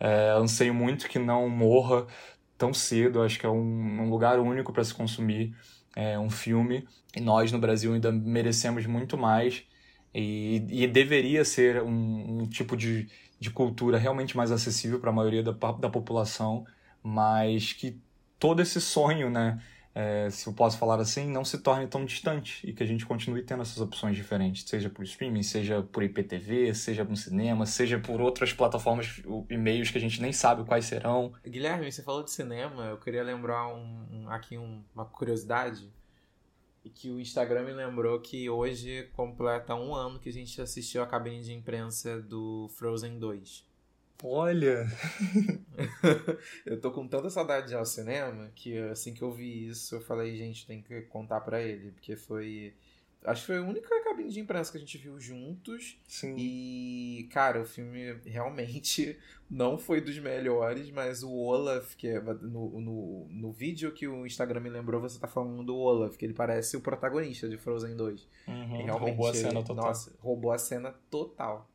é, 0.00 0.30
anseio 0.30 0.74
muito 0.74 1.08
que 1.08 1.18
não 1.18 1.48
morra 1.48 2.06
tão 2.58 2.74
cedo, 2.74 3.22
acho 3.22 3.38
que 3.38 3.46
é 3.46 3.48
um, 3.48 4.02
um 4.02 4.10
lugar 4.10 4.38
único 4.40 4.72
para 4.72 4.84
se 4.84 4.92
consumir 4.92 5.54
é, 5.96 6.18
um 6.18 6.28
filme, 6.28 6.86
e 7.16 7.20
nós 7.20 7.50
no 7.52 7.58
Brasil 7.58 7.94
ainda 7.94 8.12
merecemos 8.12 8.84
muito 8.84 9.16
mais, 9.16 9.64
e, 10.12 10.64
e 10.68 10.86
deveria 10.86 11.44
ser 11.44 11.82
um, 11.82 12.42
um 12.42 12.46
tipo 12.48 12.76
de, 12.76 13.08
de 13.38 13.50
cultura 13.50 13.98
realmente 13.98 14.36
mais 14.36 14.50
acessível 14.50 14.98
para 15.00 15.10
a 15.10 15.12
maioria 15.12 15.42
da, 15.42 15.52
da 15.52 15.88
população, 15.88 16.66
mas 17.02 17.72
que 17.72 18.00
todo 18.38 18.60
esse 18.60 18.80
sonho, 18.80 19.30
né? 19.30 19.62
É, 20.00 20.30
se 20.30 20.46
eu 20.46 20.52
posso 20.52 20.78
falar 20.78 21.00
assim, 21.00 21.26
não 21.26 21.44
se 21.44 21.58
torne 21.58 21.88
tão 21.88 22.04
distante 22.04 22.64
e 22.64 22.72
que 22.72 22.84
a 22.84 22.86
gente 22.86 23.04
continue 23.04 23.42
tendo 23.42 23.62
essas 23.62 23.80
opções 23.80 24.14
diferentes, 24.14 24.62
seja 24.62 24.88
por 24.88 25.02
streaming, 25.02 25.42
seja 25.42 25.82
por 25.82 26.04
IPTV, 26.04 26.72
seja 26.72 27.02
no 27.02 27.16
cinema, 27.16 27.66
seja 27.66 27.98
por 27.98 28.20
outras 28.20 28.52
plataformas 28.52 29.20
e 29.50 29.56
meios 29.56 29.90
que 29.90 29.98
a 29.98 30.00
gente 30.00 30.22
nem 30.22 30.32
sabe 30.32 30.62
quais 30.62 30.84
serão. 30.84 31.32
Guilherme, 31.44 31.90
você 31.90 32.00
falou 32.00 32.22
de 32.22 32.30
cinema, 32.30 32.84
eu 32.84 32.98
queria 32.98 33.24
lembrar 33.24 33.74
um, 33.74 34.06
um, 34.12 34.30
aqui 34.30 34.56
um, 34.56 34.84
uma 34.94 35.04
curiosidade 35.04 35.92
que 36.94 37.10
o 37.10 37.18
Instagram 37.18 37.64
me 37.64 37.72
lembrou 37.72 38.20
que 38.20 38.48
hoje 38.48 39.10
completa 39.16 39.74
um 39.74 39.92
ano 39.92 40.20
que 40.20 40.28
a 40.28 40.32
gente 40.32 40.62
assistiu 40.62 41.02
a 41.02 41.08
cabine 41.08 41.42
de 41.42 41.52
imprensa 41.52 42.22
do 42.22 42.68
Frozen 42.68 43.18
2. 43.18 43.67
Olha! 44.22 44.86
eu 46.66 46.80
tô 46.80 46.90
com 46.90 47.06
tanta 47.06 47.30
saudade 47.30 47.68
de 47.68 47.74
ir 47.74 47.76
ao 47.76 47.86
cinema 47.86 48.50
que 48.54 48.76
assim 48.78 49.14
que 49.14 49.22
eu 49.22 49.30
vi 49.30 49.68
isso, 49.68 49.94
eu 49.94 50.00
falei, 50.00 50.36
gente, 50.36 50.66
tem 50.66 50.82
que 50.82 51.02
contar 51.02 51.40
para 51.40 51.62
ele, 51.62 51.92
porque 51.92 52.16
foi. 52.16 52.74
Acho 53.24 53.40
que 53.42 53.46
foi 53.48 53.58
a 53.58 53.62
única 53.62 53.88
cabine 54.04 54.30
de 54.30 54.40
imprensa 54.40 54.70
que 54.70 54.78
a 54.78 54.80
gente 54.80 54.96
viu 54.96 55.18
juntos. 55.18 56.00
Sim. 56.06 56.36
E, 56.38 57.28
cara, 57.32 57.60
o 57.60 57.64
filme 57.64 58.14
realmente 58.24 59.18
não 59.50 59.76
foi 59.76 60.00
dos 60.00 60.16
melhores, 60.18 60.88
mas 60.90 61.24
o 61.24 61.32
Olaf, 61.32 61.96
que 61.96 62.06
é 62.06 62.20
no, 62.20 62.80
no, 62.80 63.26
no 63.28 63.52
vídeo 63.52 63.92
que 63.92 64.06
o 64.06 64.24
Instagram 64.24 64.60
me 64.60 64.70
lembrou, 64.70 65.00
você 65.00 65.18
tá 65.18 65.26
falando 65.26 65.64
do 65.64 65.76
Olaf, 65.76 66.16
que 66.16 66.24
ele 66.24 66.34
parece 66.34 66.76
o 66.76 66.80
protagonista 66.80 67.48
de 67.48 67.58
Frozen 67.58 67.96
2. 67.96 68.28
Uhum, 68.46 68.84
realmente, 68.84 68.90
roubou 68.90 69.26
a 69.28 69.34
cena 69.34 69.64
total. 69.64 69.86
Nossa, 69.86 70.16
roubou 70.20 70.52
a 70.52 70.58
cena 70.58 70.94
total. 71.10 71.68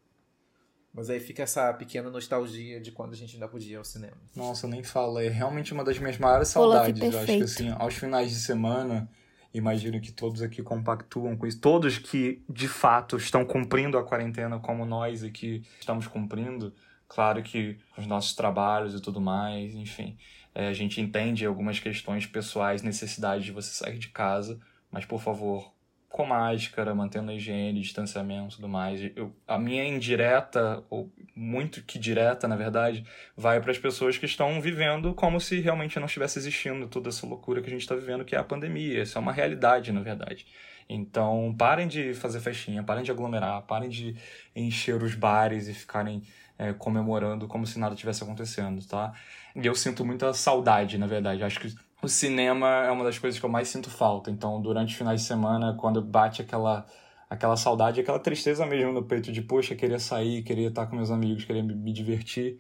Mas 0.93 1.09
aí 1.09 1.19
fica 1.19 1.41
essa 1.41 1.73
pequena 1.73 2.09
nostalgia 2.11 2.79
de 2.79 2.91
quando 2.91 3.13
a 3.13 3.15
gente 3.15 3.35
ainda 3.35 3.47
podia 3.47 3.73
ir 3.73 3.77
ao 3.77 3.83
cinema. 3.83 4.15
Nossa, 4.35 4.67
nem 4.67 4.83
fala. 4.83 5.23
É 5.23 5.29
realmente 5.29 5.73
uma 5.73 5.83
das 5.83 5.97
minhas 5.97 6.19
maiores 6.19 6.49
saudades. 6.49 7.01
Eu 7.01 7.19
acho 7.19 7.25
que 7.25 7.43
assim, 7.43 7.69
aos 7.69 7.95
finais 7.95 8.29
de 8.29 8.35
semana, 8.35 9.09
imagino 9.51 9.99
que 9.99 10.11
todos 10.11 10.43
aqui 10.43 10.61
compactuam 10.61 11.35
com 11.35 11.47
isso. 11.47 11.59
Todos 11.59 11.97
que 11.97 12.43
de 12.47 12.67
fato 12.67 13.17
estão 13.17 13.43
cumprindo 13.43 13.97
a 13.97 14.03
quarentena 14.03 14.59
como 14.59 14.85
nós 14.85 15.23
aqui 15.23 15.63
estamos 15.79 16.05
cumprindo. 16.05 16.71
Claro 17.07 17.41
que 17.41 17.77
os 17.97 18.05
nossos 18.05 18.35
trabalhos 18.35 18.93
e 18.93 19.01
tudo 19.01 19.19
mais, 19.19 19.73
enfim. 19.73 20.15
É, 20.53 20.67
a 20.67 20.73
gente 20.73 21.01
entende 21.01 21.43
algumas 21.43 21.79
questões 21.79 22.27
pessoais, 22.27 22.83
necessidade 22.83 23.43
de 23.43 23.51
você 23.51 23.71
sair 23.71 23.97
de 23.97 24.09
casa, 24.09 24.59
mas 24.91 25.05
por 25.05 25.19
favor, 25.19 25.73
com 26.14 26.28
máscara, 26.28 26.93
mantendo 26.93 27.32
a 27.32 27.34
higiene, 27.34 27.82
distanciamento 27.82 28.53
e 28.53 28.55
tudo 28.57 28.70
mais. 28.70 29.01
Eu, 29.16 29.36
a 29.47 29.57
minha 29.57 29.84
indireta, 29.84 30.84
ou 30.88 31.11
muito 31.36 31.82
que 31.82 31.97
direta, 31.97 32.47
na 32.47 32.55
verdade, 32.55 33.03
vai 33.36 33.59
para 33.59 33.72
as 33.72 33.80
pessoas 33.80 34.16
que 34.16 34.28
estão 34.28 34.61
vivendo 34.61 35.16
como 35.16 35.41
se 35.41 35.59
realmente 35.59 35.99
não 35.99 36.05
estivesse 36.05 36.38
existindo 36.38 36.88
toda 36.88 37.09
essa 37.09 37.26
loucura 37.26 37.64
que 37.64 37.68
a 37.68 37.72
gente 37.72 37.82
está 37.82 37.95
vivendo, 37.95 38.24
que 38.24 38.36
é 38.36 38.38
a 38.38 38.43
pandemia. 38.43 39.01
Isso 39.01 39.18
é 39.18 39.22
uma 39.22 39.34
realidade, 39.34 39.91
na 39.91 40.01
verdade. 40.01 40.45
Então, 40.88 41.55
parem 41.57 41.88
de 41.88 42.14
fazer 42.14 42.39
festinha, 42.41 42.84
parem 42.84 43.03
de 43.03 43.09
aglomerar, 43.09 43.64
parem 43.64 43.89
de 43.89 44.16
encher 44.55 45.01
os 45.01 45.16
bares 45.16 45.68
e 45.68 45.74
ficarem 45.74 46.22
é, 46.59 46.74
comemorando 46.74 47.47
como 47.47 47.66
se 47.66 47.80
nada 47.80 47.95
tivesse 47.95 48.24
acontecendo, 48.24 48.86
tá? 48.86 49.14
E 49.55 49.66
eu 49.66 49.74
sinto 49.74 50.05
muita 50.05 50.32
saudade, 50.32 50.95
na 50.99 51.07
verdade. 51.07 51.43
Acho 51.43 51.59
que 51.59 51.74
o 52.04 52.10
cinema 52.10 52.86
é 52.86 52.91
uma 52.91 53.04
das 53.04 53.18
coisas 53.18 53.39
que 53.39 53.45
eu 53.45 53.49
mais 53.49 53.70
sinto 53.70 53.89
falta. 53.89 54.30
Então, 54.30 54.62
durante 54.62 54.91
os 54.91 54.97
finais 54.97 55.22
de 55.22 55.28
semana, 55.28 55.76
quando 55.80 56.01
bate 56.01 56.41
aquela 56.41 56.86
aquela 57.30 57.58
saudade, 57.58 57.99
aquela 57.99 58.20
tristeza 58.20 58.64
mesmo 58.66 58.93
no 58.93 59.04
peito 59.04 59.32
de, 59.32 59.41
poxa, 59.41 59.74
queria 59.76 59.97
sair, 59.97 60.43
queria 60.43 60.68
estar 60.68 60.86
com 60.86 60.95
meus 60.95 61.10
amigos, 61.10 61.43
queria 61.45 61.64
me, 61.64 61.91
divertir 61.91 62.60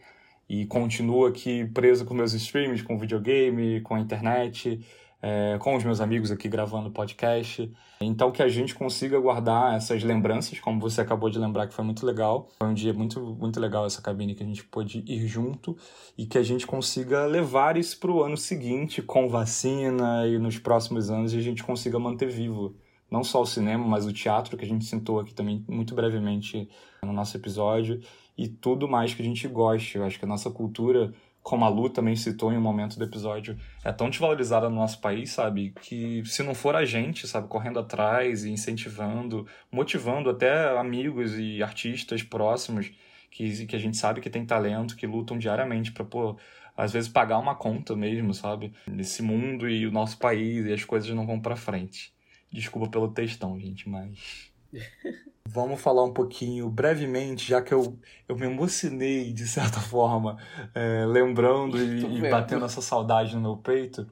e 0.49 0.65
continuo 0.65 1.27
aqui 1.27 1.65
preso 1.67 2.05
com 2.05 2.13
meus 2.15 2.33
streams, 2.33 2.81
com 2.83 2.97
videogame, 2.97 3.81
com 3.81 3.93
a 3.95 3.99
internet 3.99 4.83
é, 5.23 5.57
com 5.57 5.73
os 5.77 5.85
meus 5.85 6.01
amigos 6.01 6.31
aqui 6.31 6.49
gravando 6.49 6.91
podcast. 6.91 7.71
Então, 8.01 8.29
que 8.29 8.43
a 8.43 8.49
gente 8.49 8.75
consiga 8.75 9.17
guardar 9.17 9.73
essas 9.73 10.03
lembranças, 10.03 10.59
como 10.59 10.81
você 10.81 10.99
acabou 10.99 11.29
de 11.29 11.39
lembrar, 11.39 11.65
que 11.65 11.73
foi 11.73 11.85
muito 11.85 12.05
legal. 12.05 12.49
Foi 12.59 12.67
um 12.67 12.73
dia 12.73 12.93
muito, 12.93 13.21
muito 13.21 13.57
legal 13.57 13.85
essa 13.85 14.01
cabine 14.01 14.35
que 14.35 14.43
a 14.43 14.45
gente 14.45 14.65
pôde 14.65 15.01
ir 15.07 15.25
junto 15.25 15.77
e 16.17 16.25
que 16.25 16.37
a 16.37 16.43
gente 16.43 16.67
consiga 16.67 17.25
levar 17.25 17.77
isso 17.77 17.97
para 18.01 18.11
o 18.11 18.21
ano 18.21 18.35
seguinte 18.35 19.01
com 19.01 19.29
vacina 19.29 20.27
e 20.27 20.37
nos 20.37 20.59
próximos 20.59 21.09
anos 21.09 21.33
e 21.33 21.37
a 21.37 21.41
gente 21.41 21.63
consiga 21.63 21.97
manter 21.97 22.27
vivo. 22.27 22.75
Não 23.09 23.23
só 23.23 23.43
o 23.43 23.45
cinema, 23.45 23.87
mas 23.87 24.05
o 24.05 24.11
teatro, 24.11 24.57
que 24.57 24.65
a 24.65 24.67
gente 24.67 24.83
sentou 24.83 25.21
aqui 25.21 25.33
também 25.33 25.63
muito 25.69 25.95
brevemente 25.95 26.67
no 27.01 27.13
nosso 27.13 27.37
episódio, 27.37 28.01
e 28.37 28.47
tudo 28.47 28.87
mais 28.87 29.13
que 29.13 29.21
a 29.21 29.25
gente 29.25 29.47
goste. 29.47 29.97
Eu 29.97 30.03
acho 30.03 30.17
que 30.17 30.25
a 30.25 30.27
nossa 30.27 30.49
cultura 30.49 31.13
como 31.43 31.65
a 31.65 31.67
Lu 31.67 31.89
também 31.89 32.15
citou 32.15 32.53
em 32.53 32.57
um 32.57 32.61
momento 32.61 32.97
do 32.97 33.03
episódio, 33.03 33.57
é 33.83 33.91
tão 33.91 34.09
desvalorizada 34.09 34.69
no 34.69 34.77
nosso 34.77 34.99
país, 35.01 35.31
sabe? 35.31 35.73
Que 35.81 36.23
se 36.25 36.41
não 36.41 36.55
for 36.55 36.73
a 36.73 36.85
gente, 36.85 37.27
sabe, 37.27 37.49
correndo 37.49 37.79
atrás 37.79 38.45
e 38.45 38.49
incentivando, 38.49 39.45
motivando 39.69 40.29
até 40.29 40.75
amigos 40.77 41.37
e 41.37 41.61
artistas 41.61 42.23
próximos 42.23 42.91
que, 43.29 43.65
que 43.65 43.75
a 43.75 43.79
gente 43.79 43.97
sabe 43.97 44.21
que 44.21 44.29
tem 44.29 44.45
talento, 44.45 44.95
que 44.95 45.05
lutam 45.05 45.37
diariamente 45.37 45.91
para, 45.91 46.05
pô, 46.05 46.37
às 46.77 46.93
vezes 46.93 47.09
pagar 47.09 47.39
uma 47.39 47.55
conta 47.55 47.95
mesmo, 47.95 48.33
sabe? 48.33 48.71
Nesse 48.87 49.21
mundo 49.21 49.67
e 49.67 49.85
o 49.85 49.91
nosso 49.91 50.17
país 50.17 50.65
e 50.65 50.71
as 50.71 50.85
coisas 50.85 51.09
não 51.09 51.25
vão 51.25 51.41
para 51.41 51.55
frente. 51.55 52.13
Desculpa 52.51 52.87
pelo 52.89 53.11
textão, 53.11 53.59
gente, 53.59 53.89
mas. 53.89 54.51
Vamos 55.49 55.81
falar 55.81 56.03
um 56.03 56.13
pouquinho 56.13 56.69
brevemente, 56.69 57.47
já 57.47 57.61
que 57.61 57.73
eu, 57.73 57.99
eu 58.27 58.35
me 58.35 58.45
emocionei 58.45 59.33
de 59.33 59.47
certa 59.47 59.79
forma, 59.81 60.37
é, 60.73 61.05
lembrando 61.05 61.77
e, 61.77 62.17
e 62.17 62.29
batendo 62.29 62.65
essa 62.65 62.81
saudade 62.81 63.35
no 63.35 63.41
meu 63.41 63.57
peito. 63.57 64.09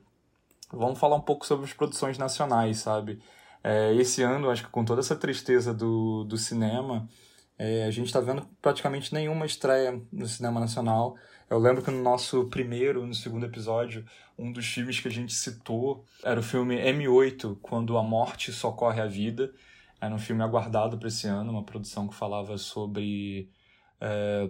Vamos 0.72 1.00
falar 1.00 1.16
um 1.16 1.22
pouco 1.22 1.46
sobre 1.46 1.66
as 1.66 1.74
produções 1.74 2.18
nacionais, 2.18 2.80
sabe? 2.80 3.20
É, 3.64 3.94
esse 3.96 4.22
ano, 4.24 4.50
acho 4.50 4.64
que 4.64 4.70
com 4.70 4.84
toda 4.84 5.02
essa 5.02 5.16
tristeza 5.16 5.74
do, 5.74 6.24
do 6.24 6.38
cinema, 6.38 7.08
é, 7.58 7.86
a 7.86 7.92
gente 7.92 8.08
está 8.08 8.20
vendo 8.20 8.48
praticamente 8.62 9.14
nenhuma 9.14 9.46
estreia 9.46 10.02
no 10.12 10.28
cinema 10.28 10.60
nacional. 10.60 11.16
Eu 11.50 11.60
lembro 11.60 11.84
que 11.84 11.92
no 11.92 12.02
nosso 12.02 12.46
primeiro, 12.46 13.06
no 13.06 13.14
segundo 13.14 13.46
episódio, 13.46 14.06
um 14.38 14.52
dos 14.52 14.66
filmes 14.66 15.00
que 15.00 15.08
a 15.08 15.12
gente 15.12 15.34
citou 15.34 16.04
era 16.24 16.40
o 16.40 16.44
filme 16.44 16.78
M8, 16.78 17.58
Quando 17.62 17.98
a 17.98 18.04
Morte 18.04 18.52
Socorre 18.52 19.02
a 19.02 19.06
Vida, 19.06 19.54
era 20.02 20.14
um 20.14 20.20
filme 20.20 20.42
aguardado 20.42 20.98
para 20.98 21.08
esse 21.08 21.28
ano, 21.28 21.52
uma 21.52 21.64
produção 21.64 22.08
que 22.08 22.16
falava 22.16 22.58
sobre 22.58 23.50
é, 24.00 24.50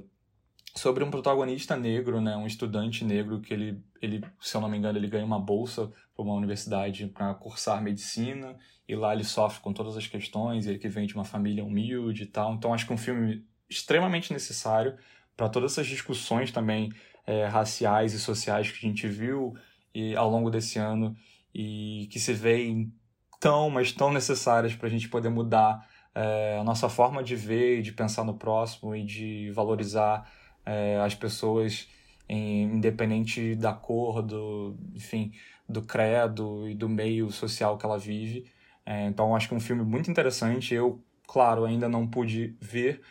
sobre 0.73 1.03
um 1.03 1.11
protagonista 1.11 1.75
negro, 1.75 2.21
né, 2.21 2.37
um 2.37 2.47
estudante 2.47 3.03
negro 3.03 3.41
que 3.41 3.53
ele, 3.53 3.83
ele, 4.01 4.23
se 4.39 4.55
eu 4.55 4.61
não 4.61 4.69
me 4.69 4.77
engano, 4.77 4.97
ele 4.97 5.07
ganha 5.07 5.25
uma 5.25 5.39
bolsa 5.39 5.91
para 6.15 6.23
uma 6.23 6.33
universidade 6.33 7.07
para 7.07 7.33
cursar 7.33 7.81
medicina 7.81 8.57
e 8.87 8.95
lá 8.95 9.13
ele 9.13 9.25
sofre 9.25 9.61
com 9.61 9.73
todas 9.73 9.97
as 9.97 10.07
questões, 10.07 10.65
ele 10.65 10.79
que 10.79 10.87
vem 10.87 11.05
de 11.05 11.13
uma 11.13 11.25
família 11.25 11.63
humilde 11.63 12.23
e 12.23 12.25
tal. 12.25 12.53
Então 12.53 12.73
acho 12.73 12.85
que 12.85 12.91
é 12.93 12.95
um 12.95 12.97
filme 12.97 13.45
extremamente 13.69 14.31
necessário 14.31 14.97
para 15.35 15.49
todas 15.49 15.73
essas 15.73 15.87
discussões 15.87 16.51
também 16.51 16.91
é, 17.25 17.45
raciais 17.45 18.13
e 18.13 18.19
sociais 18.19 18.71
que 18.71 18.85
a 18.85 18.89
gente 18.89 19.07
viu 19.07 19.53
e, 19.93 20.15
ao 20.15 20.29
longo 20.29 20.49
desse 20.49 20.79
ano 20.79 21.15
e 21.53 22.07
que 22.11 22.19
se 22.19 22.33
vê 22.33 22.65
em 22.67 22.93
tão, 23.41 23.71
mas 23.71 23.91
tão 23.91 24.13
necessárias 24.13 24.75
para 24.75 24.87
a 24.87 24.89
gente 24.89 25.09
poder 25.09 25.29
mudar 25.29 25.89
é, 26.13 26.59
a 26.61 26.63
nossa 26.63 26.87
forma 26.87 27.23
de 27.23 27.35
ver 27.35 27.79
e 27.79 27.81
de 27.81 27.91
pensar 27.91 28.23
no 28.23 28.35
próximo 28.35 28.95
e 28.95 29.03
de 29.03 29.49
valorizar 29.51 30.31
é, 30.63 31.01
as 31.03 31.15
pessoas 31.15 31.89
em, 32.29 32.63
independente 32.63 33.55
da 33.55 33.73
cor, 33.73 34.21
do, 34.21 34.77
enfim, 34.93 35.33
do 35.67 35.81
credo 35.81 36.69
e 36.69 36.75
do 36.75 36.87
meio 36.87 37.31
social 37.31 37.77
que 37.79 37.85
ela 37.85 37.97
vive. 37.97 38.45
É, 38.85 39.07
então, 39.07 39.35
acho 39.35 39.47
que 39.47 39.55
é 39.55 39.57
um 39.57 39.61
filme 39.61 39.83
muito 39.83 40.11
interessante. 40.11 40.75
Eu, 40.75 41.03
claro, 41.27 41.65
ainda 41.65 41.89
não 41.89 42.07
pude 42.07 42.55
ver 42.61 43.01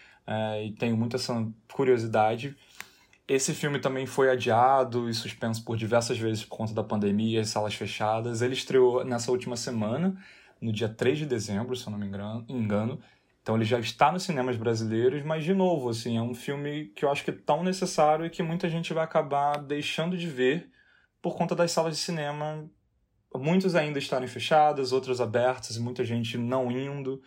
e 0.65 0.71
tenho 0.79 0.97
muita 0.97 1.19
curiosidade 1.73 2.57
esse 3.31 3.55
filme 3.55 3.79
também 3.79 4.07
foi 4.07 4.29
adiado 4.29 5.09
e 5.09 5.15
suspenso 5.15 5.65
por 5.65 5.77
diversas 5.77 6.19
vezes 6.19 6.45
por 6.45 6.57
conta 6.57 6.75
da 6.75 6.83
pandemia, 6.83 7.45
salas 7.45 7.75
fechadas. 7.75 8.43
Ele 8.43 8.55
estreou 8.55 9.05
nessa 9.05 9.31
última 9.31 9.57
semana, 9.57 10.21
no 10.61 10.73
dia 10.73 10.89
3 10.89 11.19
de 11.19 11.27
dezembro, 11.27 11.77
se 11.77 11.87
eu 11.87 11.93
não 11.93 11.99
me 11.99 12.07
engano. 12.49 13.01
Então 13.41 13.55
ele 13.55 13.65
já 13.65 13.79
está 13.79 14.11
nos 14.11 14.25
cinemas 14.25 14.57
brasileiros, 14.57 15.23
mas 15.23 15.45
de 15.45 15.55
novo, 15.55 15.91
assim, 15.91 16.17
é 16.17 16.21
um 16.21 16.35
filme 16.35 16.87
que 16.87 17.05
eu 17.05 17.11
acho 17.11 17.23
que 17.23 17.31
é 17.31 17.35
tão 17.35 17.63
necessário 17.63 18.27
e 18.27 18.31
que 18.31 18.43
muita 18.43 18.69
gente 18.69 18.93
vai 18.93 19.05
acabar 19.05 19.59
deixando 19.59 20.17
de 20.17 20.27
ver 20.27 20.69
por 21.23 21.37
conta 21.37 21.55
das 21.55 21.71
salas 21.71 21.97
de 21.97 22.03
cinema, 22.03 22.69
muitos 23.33 23.77
ainda 23.77 24.01
estarem 24.01 24.27
fechadas, 24.27 24.91
outras 24.91 25.21
abertas 25.21 25.77
e 25.77 25.81
muita 25.81 26.05
gente 26.05 26.37
não 26.37 26.69
indo. 26.69 27.23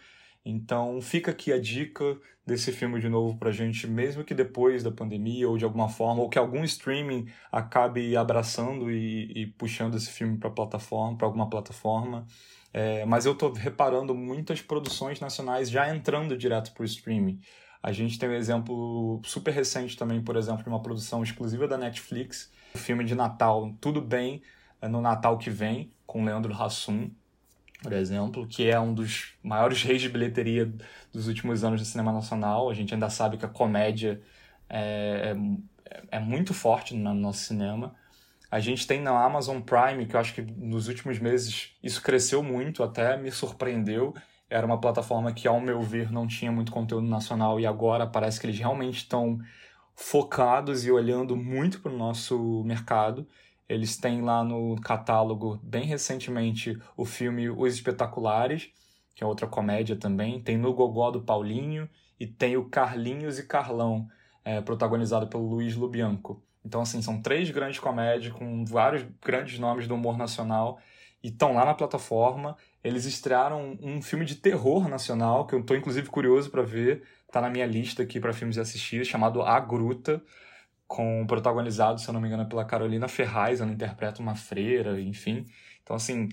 Então 0.45 1.02
fica 1.02 1.32
aqui 1.32 1.53
a 1.53 1.60
dica 1.60 2.18
desse 2.45 2.72
filme 2.74 2.99
de 2.99 3.07
novo 3.07 3.38
pra 3.38 3.52
gente, 3.52 3.88
mesmo 3.88 4.24
que 4.24 4.34
depois 4.34 4.84
da 4.84 4.91
pandemia 4.91 5.48
ou 5.48 5.57
de 5.57 5.64
alguma 5.64 5.88
forma, 5.88 6.22
ou 6.22 6.30
que 6.30 6.38
algum 6.38 6.64
streaming 6.64 7.28
acabe 7.52 8.15
abraçando 8.18 8.91
e, 8.91 9.32
e 9.34 9.48
puxando 9.48 9.95
esse 9.95 10.10
filme 10.10 10.38
para 10.38 10.49
plataforma, 10.49 11.18
para 11.18 11.26
alguma 11.26 11.49
plataforma. 11.49 12.28
É, 12.74 13.06
mas 13.06 13.26
eu 13.26 13.36
tô 13.36 13.52
reparando 13.53 14.14
muitas 14.14 14.61
produções 14.61 15.20
nacionais 15.20 15.70
já 15.70 15.95
entrando 15.95 16.38
direto 16.38 16.74
pro 16.74 16.84
streaming. 16.84 17.40
A 17.82 17.91
gente 17.91 18.18
tem 18.18 18.30
um 18.30 18.34
exemplo 18.34 19.22
super 19.24 19.53
recente 19.53 19.95
também, 19.98 20.22
por 20.22 20.36
exemplo, 20.36 20.64
de 20.64 20.70
uma 20.70 20.82
produção 20.82 21.22
exclusiva 21.22 21.68
da 21.68 21.78
Netflix, 21.78 22.52
o 22.74 22.78
filme 22.78 23.03
de 23.03 23.14
Natal 23.14 23.74
Tudo 23.80 24.02
Bem 24.02 24.41
é 24.82 24.88
no 24.88 24.99
Natal 24.99 25.38
que 25.38 25.49
vem, 25.49 25.94
com 26.06 26.26
Leandro 26.26 26.53
Hassum, 26.53 27.11
por 27.84 27.93
exemplo, 27.93 28.47
que 28.47 28.69
é 28.69 28.80
um 28.80 28.93
dos 28.93 29.34
maiores 29.43 29.84
reis 29.84 30.01
de 30.01 30.10
bilheteria 30.10 30.72
dos 31.11 31.27
últimos 31.27 31.64
anos 31.64 31.81
do 31.81 31.85
cinema 31.85 32.14
nacional. 32.14 32.69
A 32.69 32.73
gente 32.73 32.93
ainda 32.93 33.10
sabe 33.10 33.38
que 33.38 33.45
a 33.45 33.49
comédia 33.49 34.22
é, 34.69 35.35
é, 35.85 36.03
é 36.18 36.19
muito 36.19 36.53
forte 36.53 36.95
no 36.95 37.14
nosso 37.14 37.39
cinema. 37.39 37.93
A 38.49 38.60
gente 38.60 38.88
tem 38.88 39.01
na 39.01 39.11
Amazon 39.11 39.60
Prime, 39.60 40.05
que 40.05 40.15
eu 40.15 40.19
acho 40.19 40.34
que 40.34 40.41
nos 40.41 40.88
últimos 40.88 41.19
meses 41.19 41.76
isso 41.84 42.01
cresceu 42.01 42.41
muito, 42.41 42.84
até 42.84 43.18
me 43.18 43.31
surpreendeu. 43.31 44.14
Era 44.49 44.65
uma 44.65 44.80
plataforma 44.80 45.34
que, 45.34 45.47
ao 45.47 45.60
meu 45.60 45.81
ver, 45.81 46.11
não 46.11 46.26
tinha 46.27 46.51
muito 46.51 46.72
conteúdo 46.72 47.07
nacional 47.07 47.60
e 47.60 47.65
agora 47.65 48.07
parece 48.07 48.39
que 48.39 48.45
eles 48.45 48.57
realmente 48.57 48.97
estão 48.97 49.39
focados 49.95 50.85
e 50.85 50.91
olhando 50.91 51.35
muito 51.35 51.81
para 51.81 51.91
o 51.91 51.97
nosso 51.97 52.64
mercado. 52.64 53.27
Eles 53.74 53.98
têm 53.98 54.22
lá 54.22 54.44
no 54.44 54.80
catálogo, 54.80 55.60
bem 55.64 55.84
recentemente, 55.86 56.80
o 56.95 57.06
filme 57.06 57.50
Os 57.50 57.74
Espetaculares, 57.74 58.70
que 59.16 59.24
é 59.24 59.28
outra 59.28 59.48
comédia 59.48 59.95
também. 59.95 60.40
Tem 60.40 60.56
No 60.56 60.74
Gogó 60.74 61.10
do 61.10 61.24
Paulinho 61.24 61.90
e 62.20 62.28
tem 62.28 62.56
o 62.56 62.66
Carlinhos 62.66 63.40
e 63.40 63.48
Carlão, 63.48 64.08
é, 64.45 64.62
protagonizado 64.62 65.28
pelo 65.28 65.48
Luiz 65.48 65.76
Lubianco. 65.76 66.44
Então, 66.64 66.82
assim, 66.82 67.02
são 67.02 67.20
três 67.20 67.50
grandes 67.50 67.80
comédias 67.80 68.32
com 68.32 68.64
vários 68.64 69.04
grandes 69.20 69.58
nomes 69.58 69.88
do 69.88 69.95
humor 69.95 70.20
nacional 70.20 70.80
e 71.24 71.30
estão 71.30 71.56
lá 71.56 71.66
na 71.66 71.74
plataforma. 71.74 72.56
Eles 72.84 73.06
estrearam 73.06 73.76
um 73.82 74.04
filme 74.04 74.24
de 74.24 74.36
terror 74.36 74.88
nacional, 74.88 75.48
que 75.48 75.56
eu 75.56 75.62
estou 75.62 75.76
inclusive 75.76 76.10
curioso 76.10 76.52
para 76.52 76.62
ver, 76.62 77.02
está 77.26 77.41
na 77.41 77.50
minha 77.50 77.66
lista 77.66 78.04
aqui 78.04 78.20
para 78.20 78.34
filmes 78.34 78.60
assistir, 78.60 79.04
chamado 79.04 79.41
A 79.41 79.60
Gruta 79.60 80.22
com 80.94 81.26
protagonizado, 81.26 81.99
se 81.99 82.07
eu 82.07 82.14
não 82.14 82.22
me 82.22 82.28
engano, 82.28 82.48
pela 82.48 82.64
Carolina 82.64 83.07
Ferraz, 83.07 83.60
ela 83.60 83.72
interpreta 83.72 84.22
uma 84.22 84.36
freira, 84.36 85.02
enfim. 85.02 85.44
Então, 85.82 85.95
assim, 85.95 86.30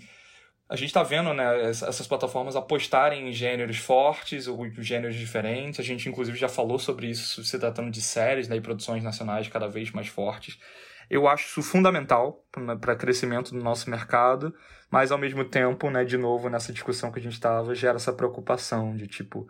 a 0.69 0.77
gente 0.77 0.89
está 0.89 1.03
vendo 1.03 1.33
né, 1.33 1.71
essas 1.71 2.07
plataformas 2.07 2.55
apostarem 2.55 3.27
em 3.27 3.33
gêneros 3.33 3.79
fortes 3.79 4.47
ou 4.47 4.71
gêneros 4.83 5.17
diferentes. 5.17 5.81
A 5.81 5.83
gente, 5.83 6.11
inclusive, 6.11 6.37
já 6.37 6.47
falou 6.47 6.79
sobre 6.79 7.07
isso, 7.09 7.43
se 7.43 7.59
tratando 7.59 7.91
de 7.91 8.03
séries 8.03 8.49
né, 8.49 8.57
e 8.57 8.61
produções 8.61 9.03
nacionais 9.03 9.49
cada 9.49 9.67
vez 9.67 9.93
mais 9.93 10.09
fortes. 10.09 10.59
Eu 11.09 11.27
acho 11.27 11.47
isso 11.47 11.63
fundamental 11.63 12.45
para 12.83 12.95
crescimento 12.95 13.53
do 13.53 13.65
nosso 13.65 13.89
mercado, 13.89 14.55
mas, 14.91 15.11
ao 15.11 15.17
mesmo 15.17 15.43
tempo, 15.43 15.89
né, 15.89 16.05
de 16.05 16.19
novo, 16.19 16.51
nessa 16.51 16.71
discussão 16.71 17.11
que 17.11 17.19
a 17.19 17.23
gente 17.23 17.33
estava, 17.33 17.75
gera 17.75 17.97
essa 17.97 18.13
preocupação 18.13 18.95
de, 18.95 19.07
tipo, 19.07 19.49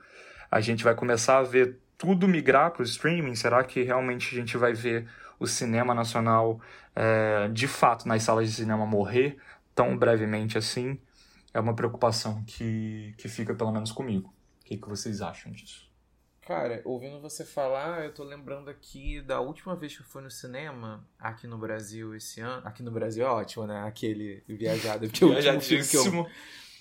a 0.48 0.60
gente 0.60 0.84
vai 0.84 0.94
começar 0.94 1.38
a 1.38 1.42
ver 1.42 1.80
tudo 2.00 2.26
migrar 2.26 2.70
para 2.70 2.80
o 2.80 2.84
streaming? 2.84 3.34
Será 3.34 3.62
que 3.62 3.82
realmente 3.82 4.34
a 4.34 4.38
gente 4.40 4.56
vai 4.56 4.72
ver 4.72 5.06
o 5.38 5.46
cinema 5.46 5.94
nacional 5.94 6.58
é, 6.96 7.46
de 7.48 7.68
fato 7.68 8.08
nas 8.08 8.22
salas 8.22 8.48
de 8.48 8.54
cinema 8.56 8.86
morrer 8.86 9.36
tão 9.74 9.96
brevemente 9.96 10.56
assim? 10.56 10.98
É 11.52 11.60
uma 11.60 11.74
preocupação 11.74 12.42
que, 12.44 13.14
que 13.18 13.28
fica 13.28 13.54
pelo 13.54 13.70
menos 13.70 13.92
comigo. 13.92 14.32
O 14.62 14.64
que, 14.64 14.78
que 14.78 14.88
vocês 14.88 15.20
acham 15.20 15.52
disso? 15.52 15.90
Cara, 16.40 16.80
ouvindo 16.86 17.20
você 17.20 17.44
falar, 17.44 18.04
eu 18.04 18.14
tô 18.14 18.24
lembrando 18.24 18.70
aqui 18.70 19.20
da 19.20 19.40
última 19.40 19.76
vez 19.76 19.94
que 19.94 20.02
eu 20.02 20.06
fui 20.06 20.22
no 20.22 20.30
cinema, 20.30 21.06
aqui 21.18 21.46
no 21.46 21.58
Brasil 21.58 22.14
esse 22.14 22.40
ano. 22.40 22.66
Aqui 22.66 22.82
no 22.82 22.90
Brasil 22.90 23.26
é 23.26 23.28
ótimo, 23.28 23.66
né? 23.66 23.82
Aquele 23.86 24.42
viajado. 24.48 25.06
Porque 25.06 25.24
o 25.24 25.34
último 25.34 25.60
filme 25.60 25.86
que 25.86 25.96
eu, 25.96 26.26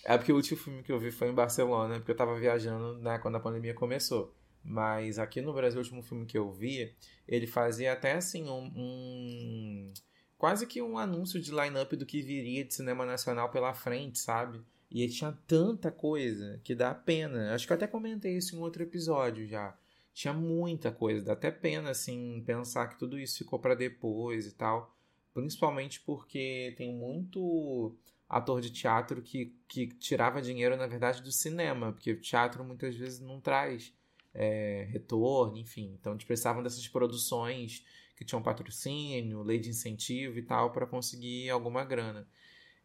é 0.06 0.18
porque 0.18 0.32
o 0.32 0.36
último 0.36 0.58
filme 0.58 0.82
que 0.82 0.92
eu 0.92 0.98
vi 0.98 1.12
foi 1.12 1.28
em 1.28 1.34
Barcelona, 1.34 1.96
porque 1.96 2.12
eu 2.12 2.16
tava 2.16 2.40
viajando 2.40 3.00
né, 3.00 3.20
quando 3.20 3.36
a 3.36 3.40
pandemia 3.40 3.74
começou. 3.74 4.34
Mas 4.64 5.18
aqui 5.18 5.42
no 5.42 5.54
Brasil, 5.54 5.80
o 5.80 5.84
último 5.84 6.04
filme 6.04 6.26
que 6.26 6.38
eu 6.38 6.52
vi, 6.52 6.94
ele 7.28 7.48
fazia 7.48 7.94
até 7.94 8.14
assim 8.14 8.50
um, 8.50 8.72
um 8.76 9.94
quase 10.38 10.66
que 10.66 10.82
um 10.82 10.98
anúncio 10.98 11.40
de 11.40 11.52
line-up 11.52 11.96
do 11.96 12.06
que 12.06 12.22
viria 12.22 12.64
de 12.64 12.74
cinema 12.74 13.06
nacional 13.06 13.50
pela 13.50 13.74
frente, 13.74 14.20
sabe? 14.20 14.62
E 14.90 15.08
tinha 15.08 15.38
tanta 15.46 15.92
coisa 15.92 16.60
que 16.64 16.74
dá 16.74 16.94
pena. 16.94 17.54
Acho 17.54 17.68
que 17.68 17.74
eu 17.74 17.78
até 17.78 17.88
comentei 17.88 18.38
isso 18.38 18.56
em 18.56 18.60
outro 18.60 18.82
episódio 18.82 19.48
já. 19.48 19.78
Tinha 20.14 20.34
muita 20.34 20.92
coisa, 20.92 21.24
dá 21.24 21.34
até 21.34 21.52
pena 21.52 21.92
assim 21.92 22.44
pensar 22.46 22.88
que 22.88 22.98
tudo 22.98 23.20
isso 23.20 23.38
ficou 23.38 23.60
para 23.60 23.76
depois 23.76 24.48
e 24.48 24.52
tal, 24.52 24.94
principalmente 25.34 26.02
porque 26.02 26.74
tem 26.78 26.94
muito 26.94 27.96
ator 28.28 28.60
de 28.62 28.70
teatro 28.70 29.22
que, 29.22 29.56
que 29.68 29.88
tirava 29.88 30.42
dinheiro, 30.42 30.76
na 30.76 30.88
verdade, 30.88 31.22
do 31.22 31.32
cinema, 31.32 31.92
porque 31.92 32.12
o 32.12 32.22
teatro 32.22 32.64
muitas 32.64 32.96
vezes 32.96 33.20
não 33.20 33.40
traz 33.40 33.94
é, 34.34 34.88
retorno, 34.92 35.58
enfim. 35.58 35.96
Então 36.00 36.14
eles 36.14 36.26
precisavam 36.26 36.64
dessas 36.64 36.88
produções 36.88 37.86
que 38.16 38.26
tinham 38.26 38.44
patrocínio, 38.44 39.44
lei 39.44 39.60
de 39.60 39.70
incentivo 39.70 40.38
e 40.38 40.42
tal, 40.42 40.72
para 40.72 40.86
conseguir 40.86 41.50
alguma 41.50 41.86
grana. 41.86 42.28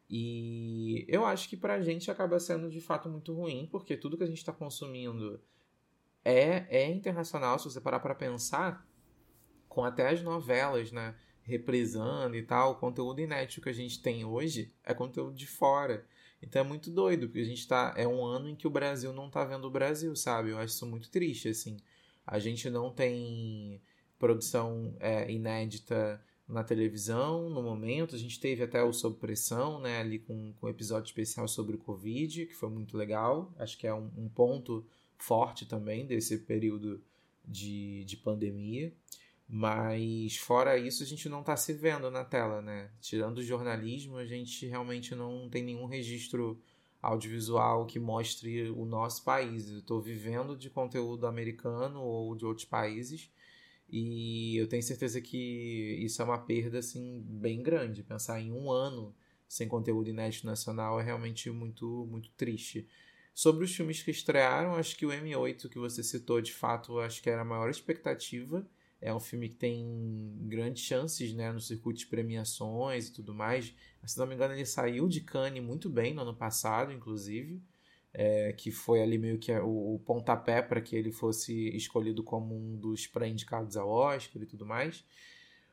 E 0.08 1.04
eu 1.08 1.24
acho 1.24 1.48
que 1.48 1.56
pra 1.56 1.82
gente 1.82 2.10
acaba 2.10 2.38
sendo 2.38 2.70
de 2.70 2.80
fato 2.80 3.08
muito 3.08 3.34
ruim, 3.34 3.66
porque 3.70 3.96
tudo 3.96 4.16
que 4.16 4.22
a 4.22 4.28
gente 4.28 4.38
está 4.38 4.52
consumindo 4.52 5.40
é, 6.24 6.66
é 6.68 6.90
internacional, 6.90 7.58
se 7.58 7.64
você 7.64 7.80
parar 7.80 8.00
para 8.00 8.14
pensar, 8.14 8.86
com 9.68 9.84
até 9.84 10.08
as 10.08 10.22
novelas, 10.22 10.92
né? 10.92 11.16
Reprisando 11.42 12.36
e 12.36 12.42
tal, 12.42 12.72
o 12.72 12.76
conteúdo 12.76 13.20
inédito 13.20 13.60
que 13.60 13.68
a 13.68 13.74
gente 13.74 14.00
tem 14.00 14.24
hoje 14.24 14.72
é 14.84 14.94
conteúdo 14.94 15.34
de 15.34 15.46
fora. 15.46 16.06
Então 16.44 16.60
é 16.60 16.64
muito 16.64 16.90
doido, 16.90 17.26
porque 17.26 17.40
a 17.40 17.44
gente 17.44 17.66
tá. 17.66 17.94
É 17.96 18.06
um 18.06 18.24
ano 18.24 18.48
em 18.48 18.54
que 18.54 18.66
o 18.66 18.70
Brasil 18.70 19.12
não 19.12 19.30
tá 19.30 19.44
vendo 19.44 19.64
o 19.66 19.70
Brasil, 19.70 20.14
sabe? 20.14 20.50
Eu 20.50 20.58
acho 20.58 20.74
isso 20.74 20.86
muito 20.86 21.10
triste, 21.10 21.48
assim. 21.48 21.78
A 22.26 22.38
gente 22.38 22.68
não 22.70 22.90
tem 22.92 23.80
produção 24.18 24.94
é, 25.00 25.30
inédita 25.30 26.22
na 26.46 26.62
televisão 26.62 27.48
no 27.48 27.62
momento. 27.62 28.14
A 28.14 28.18
gente 28.18 28.38
teve 28.38 28.62
até 28.62 28.82
o 28.82 28.92
Sob 28.92 29.18
Pressão, 29.18 29.80
né? 29.80 29.98
Ali 30.00 30.18
com, 30.18 30.52
com 30.54 30.66
um 30.66 30.70
episódio 30.70 31.08
especial 31.08 31.48
sobre 31.48 31.76
o 31.76 31.78
Covid, 31.78 32.46
que 32.46 32.54
foi 32.54 32.68
muito 32.68 32.96
legal. 32.96 33.52
Acho 33.58 33.78
que 33.78 33.86
é 33.86 33.94
um, 33.94 34.10
um 34.16 34.28
ponto 34.28 34.84
forte 35.16 35.66
também 35.66 36.06
desse 36.06 36.38
período 36.38 37.02
de, 37.46 38.04
de 38.04 38.16
pandemia. 38.16 38.92
Mas 39.48 40.36
fora 40.36 40.78
isso, 40.78 41.02
a 41.02 41.06
gente 41.06 41.28
não 41.28 41.40
está 41.40 41.56
se 41.56 41.72
vendo 41.72 42.10
na 42.10 42.24
tela, 42.24 42.62
né? 42.62 42.90
Tirando 43.00 43.38
o 43.38 43.42
jornalismo, 43.42 44.16
a 44.16 44.24
gente 44.24 44.66
realmente 44.66 45.14
não 45.14 45.48
tem 45.48 45.62
nenhum 45.62 45.86
registro 45.86 46.60
audiovisual 47.02 47.86
que 47.86 47.98
mostre 47.98 48.70
o 48.70 48.84
nosso 48.86 49.22
país. 49.22 49.70
Eu 49.70 49.78
estou 49.78 50.00
vivendo 50.00 50.56
de 50.56 50.70
conteúdo 50.70 51.26
americano 51.26 52.00
ou 52.02 52.34
de 52.34 52.46
outros 52.46 52.66
países 52.66 53.30
e 53.88 54.56
eu 54.56 54.66
tenho 54.66 54.82
certeza 54.82 55.20
que 55.20 55.98
isso 56.02 56.22
é 56.22 56.24
uma 56.24 56.38
perda 56.38 56.78
assim 56.78 57.22
bem 57.26 57.62
grande. 57.62 58.02
Pensar 58.02 58.40
em 58.40 58.50
um 58.50 58.70
ano 58.70 59.14
sem 59.46 59.68
conteúdo 59.68 60.08
inédito 60.08 60.46
nacional 60.46 60.98
é 60.98 61.04
realmente 61.04 61.50
muito 61.50 62.06
muito 62.10 62.30
triste. 62.30 62.88
Sobre 63.34 63.64
os 63.64 63.74
filmes 63.74 64.02
que 64.02 64.10
estrearam, 64.10 64.74
acho 64.76 64.96
que 64.96 65.04
o 65.04 65.10
M8 65.10 65.68
que 65.68 65.78
você 65.78 66.02
citou, 66.02 66.40
de 66.40 66.52
fato, 66.52 66.98
acho 67.00 67.22
que 67.22 67.28
era 67.28 67.42
a 67.42 67.44
maior 67.44 67.68
expectativa 67.68 68.66
é 69.04 69.14
um 69.14 69.20
filme 69.20 69.50
que 69.50 69.56
tem 69.56 69.86
grandes 70.46 70.82
chances 70.82 71.34
né, 71.34 71.52
no 71.52 71.60
circuito 71.60 72.00
de 72.00 72.06
premiações 72.06 73.08
e 73.08 73.12
tudo 73.12 73.34
mais. 73.34 73.74
Se 74.02 74.18
não 74.18 74.26
me 74.26 74.34
engano, 74.34 74.54
ele 74.54 74.64
saiu 74.64 75.06
de 75.06 75.20
Cannes 75.20 75.62
muito 75.62 75.90
bem 75.90 76.14
no 76.14 76.22
ano 76.22 76.34
passado, 76.34 76.90
inclusive. 76.90 77.62
É, 78.14 78.52
que 78.52 78.70
foi 78.70 79.02
ali 79.02 79.18
meio 79.18 79.38
que 79.38 79.52
o, 79.52 79.96
o 79.96 79.98
pontapé 79.98 80.62
para 80.62 80.80
que 80.80 80.96
ele 80.96 81.10
fosse 81.12 81.68
escolhido 81.76 82.22
como 82.22 82.56
um 82.56 82.76
dos 82.76 83.06
pré-indicados 83.06 83.76
ao 83.76 83.90
Oscar 83.90 84.40
e 84.40 84.46
tudo 84.46 84.64
mais. 84.64 85.04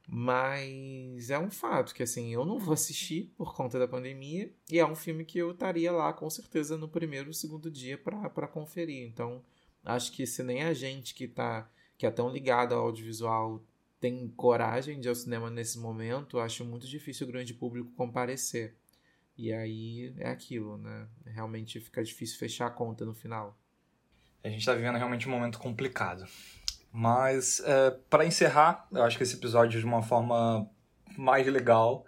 Mas 0.05 1.29
é 1.29 1.39
um 1.39 1.49
fato 1.49 1.93
que 1.93 2.03
assim, 2.03 2.33
eu 2.33 2.43
não 2.43 2.59
vou 2.59 2.73
assistir 2.73 3.31
por 3.37 3.55
conta 3.55 3.79
da 3.79 3.87
pandemia, 3.87 4.51
e 4.69 4.77
é 4.77 4.85
um 4.85 4.95
filme 4.95 5.23
que 5.23 5.37
eu 5.37 5.51
estaria 5.51 5.91
lá 5.91 6.11
com 6.11 6.29
certeza 6.29 6.77
no 6.77 6.89
primeiro 6.89 7.27
ou 7.27 7.33
segundo 7.33 7.71
dia 7.71 7.97
para 7.97 8.47
conferir. 8.47 9.07
Então, 9.07 9.41
acho 9.85 10.11
que 10.11 10.25
se 10.25 10.43
nem 10.43 10.63
a 10.63 10.73
gente 10.73 11.13
que 11.13 11.25
está 11.25 11.69
que 12.02 12.07
é 12.07 12.10
tão 12.10 12.30
ligado 12.30 12.73
ao 12.73 12.88
audiovisual 12.88 13.64
tem 13.99 14.28
coragem 14.30 14.99
de 14.99 15.07
ir 15.07 15.10
ao 15.10 15.14
cinema 15.14 15.52
nesse 15.52 15.78
momento, 15.78 16.40
acho 16.40 16.65
muito 16.65 16.88
difícil 16.88 17.28
o 17.28 17.32
grande 17.32 17.53
público 17.53 17.91
comparecer. 17.91 18.76
E 19.38 19.53
aí 19.53 20.11
é 20.18 20.28
aquilo, 20.28 20.80
né? 20.80 21.07
Realmente 21.28 21.80
fica 21.80 22.03
difícil 22.03 22.40
fechar 22.40 22.65
a 22.65 22.72
conta 22.72 23.06
no 23.06 23.14
final. 23.14 23.56
A 24.44 24.49
gente 24.49 24.61
está 24.61 24.73
vivendo 24.73 24.95
realmente 24.95 25.28
um 25.28 25.32
momento 25.32 25.60
complicado. 25.60 26.26
Mas, 26.91 27.60
é, 27.60 27.91
para 28.10 28.26
encerrar, 28.26 28.88
eu 28.91 29.03
acho 29.03 29.15
que 29.15 29.22
esse 29.22 29.36
episódio 29.36 29.80
de 29.80 29.86
uma 29.86 30.02
forma 30.02 30.68
mais 31.15 31.45
legal 31.45 32.03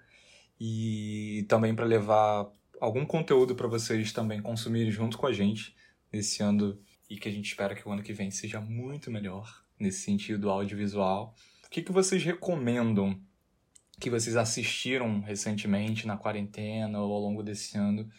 e 0.60 1.46
também 1.48 1.76
para 1.76 1.86
levar 1.86 2.52
algum 2.82 3.06
conteúdo 3.06 3.54
para 3.54 3.68
vocês 3.68 4.12
também 4.12 4.42
consumirem 4.42 4.92
junto 4.92 5.20
com 5.20 5.28
a 5.28 5.32
gente 5.32 5.76
nesse 6.12 6.42
ano 6.42 6.82
e 7.08 7.16
que 7.16 7.30
a 7.30 7.32
gente 7.32 7.46
espera 7.46 7.76
que 7.76 7.88
o 7.88 7.92
ano 7.92 8.02
que 8.02 8.12
vem 8.12 8.32
seja 8.32 8.60
muito 8.60 9.12
melhor 9.12 9.63
nesse 9.84 10.00
sentido 10.00 10.50
audiovisual. 10.50 11.36
O 11.66 11.70
que, 11.70 11.82
que 11.82 11.92
vocês 11.92 12.24
recomendam 12.24 13.20
que 14.00 14.10
vocês 14.10 14.36
assistiram 14.36 15.22
recentemente 15.22 16.08
na 16.08 16.18
quarentena 16.18 17.00
ou 17.00 17.14
ao 17.14 17.22
longo 17.22 17.44
desse 17.44 17.78
ano 17.78 18.10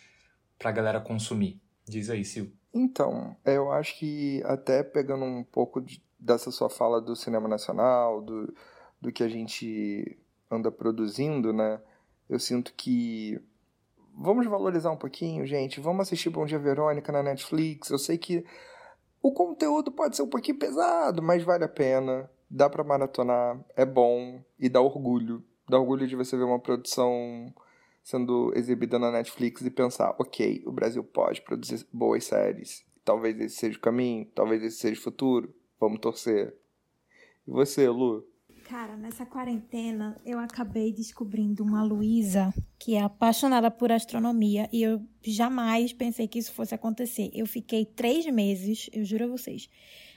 para 0.59 0.71
a 0.71 0.73
galera 0.73 1.01
consumir? 1.01 1.61
Diz 1.87 2.09
aí, 2.09 2.25
Sil. 2.25 2.55
Então, 2.73 3.37
eu 3.45 3.71
acho 3.73 3.99
que 3.99 4.43
até 4.45 4.83
pegando 4.83 5.25
um 5.25 5.45
pouco 5.45 5.81
de, 5.81 6.03
dessa 6.19 6.51
sua 6.51 6.71
fala 6.71 7.01
do 7.01 7.15
cinema 7.15 7.49
nacional, 7.49 8.21
do, 8.21 8.55
do 9.01 9.13
que 9.13 9.23
a 9.23 9.29
gente 9.29 10.19
anda 10.51 10.71
produzindo, 10.71 11.53
né? 11.53 11.81
Eu 12.29 12.39
sinto 12.39 12.73
que 12.75 13.41
vamos 14.17 14.47
valorizar 14.47 14.91
um 14.91 14.97
pouquinho, 14.97 15.47
gente. 15.47 15.81
Vamos 15.81 16.03
assistir 16.03 16.31
Bom 16.31 16.47
Dia 16.47 16.59
Verônica 16.59 17.13
na 17.13 17.23
Netflix. 17.23 17.91
Eu 17.91 17.99
sei 17.99 18.17
que 18.17 18.45
o 19.25 19.33
conteúdo 19.33 19.91
pode 19.91 20.15
ser 20.15 20.23
um 20.23 20.29
pouquinho 20.29 20.59
pesado, 20.59 21.23
mas 21.23 21.43
vale 21.43 21.65
a 21.65 21.69
pena. 21.69 22.31
Dá 22.51 22.69
para 22.69 22.85
maratonar, 22.85 23.59
é 23.75 23.87
bom 23.87 24.45
e 24.59 24.69
dá 24.69 24.83
orgulho. 24.83 25.43
Dá 25.67 25.79
orgulho 25.79 26.07
de 26.07 26.15
você 26.15 26.37
ver 26.37 26.43
uma 26.43 26.59
produção 26.59 27.51
sendo 28.03 28.53
exibida 28.55 28.99
na 28.99 29.11
Netflix 29.11 29.63
e 29.63 29.71
pensar, 29.71 30.15
ok, 30.19 30.63
o 30.67 30.71
Brasil 30.71 31.03
pode 31.03 31.41
produzir 31.41 31.87
boas 31.91 32.25
séries. 32.25 32.85
Talvez 33.03 33.41
esse 33.41 33.57
seja 33.57 33.79
o 33.79 33.81
caminho, 33.81 34.27
talvez 34.35 34.63
esse 34.63 34.77
seja 34.77 35.01
o 35.01 35.03
futuro. 35.03 35.55
Vamos 35.81 36.01
torcer. 36.01 36.55
E 37.49 37.51
você, 37.51 37.89
Lu? 37.89 38.27
Cara, 38.65 38.97
nessa 38.97 39.27
quarentena 39.27 40.17
eu 40.25 40.39
acabei 40.39 40.91
descobrindo 40.91 41.63
uma 41.63 41.83
Luísa 41.83 42.53
que 42.79 42.95
é 42.95 43.03
apaixonada 43.03 43.71
por 43.71 43.93
astronomia 43.93 44.71
e 44.73 44.83
eu 44.83 45.07
jamais 45.23 45.93
pensei 45.93 46.27
que 46.27 46.39
isso 46.39 46.51
fosse 46.51 46.75
acontecer. 46.75 47.31
Eu 47.35 47.47
fiquei 47.47 47.85
três 47.85 48.25
meses, 48.33 48.89
eu 48.91 49.05
juro 49.05 49.25
a 49.25 49.29
vocês. 49.29 49.69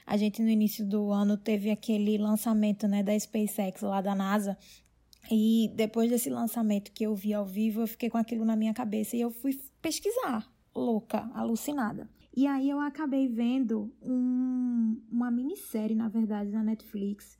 A 0.05 0.15
gente 0.15 0.41
no 0.41 0.47
início 0.47 0.85
do 0.85 1.11
ano 1.11 1.35
teve 1.35 1.69
aquele 1.69 2.17
lançamento 2.17 2.87
né, 2.87 3.03
da 3.03 3.19
SpaceX 3.19 3.81
lá 3.81 3.99
da 3.99 4.15
NASA. 4.15 4.57
E 5.29 5.69
depois 5.75 6.09
desse 6.09 6.29
lançamento 6.29 6.93
que 6.93 7.05
eu 7.05 7.13
vi 7.13 7.33
ao 7.33 7.45
vivo, 7.45 7.81
eu 7.81 7.87
fiquei 7.87 8.09
com 8.09 8.17
aquilo 8.17 8.45
na 8.45 8.55
minha 8.55 8.73
cabeça 8.73 9.17
e 9.17 9.21
eu 9.21 9.29
fui 9.29 9.59
pesquisar, 9.81 10.49
louca, 10.73 11.29
alucinada. 11.33 12.09
E 12.33 12.47
aí 12.47 12.69
eu 12.69 12.79
acabei 12.79 13.27
vendo 13.27 13.91
um, 14.01 15.01
uma 15.11 15.29
minissérie, 15.29 15.95
na 15.95 16.07
verdade, 16.07 16.49
na 16.49 16.63
Netflix, 16.63 17.37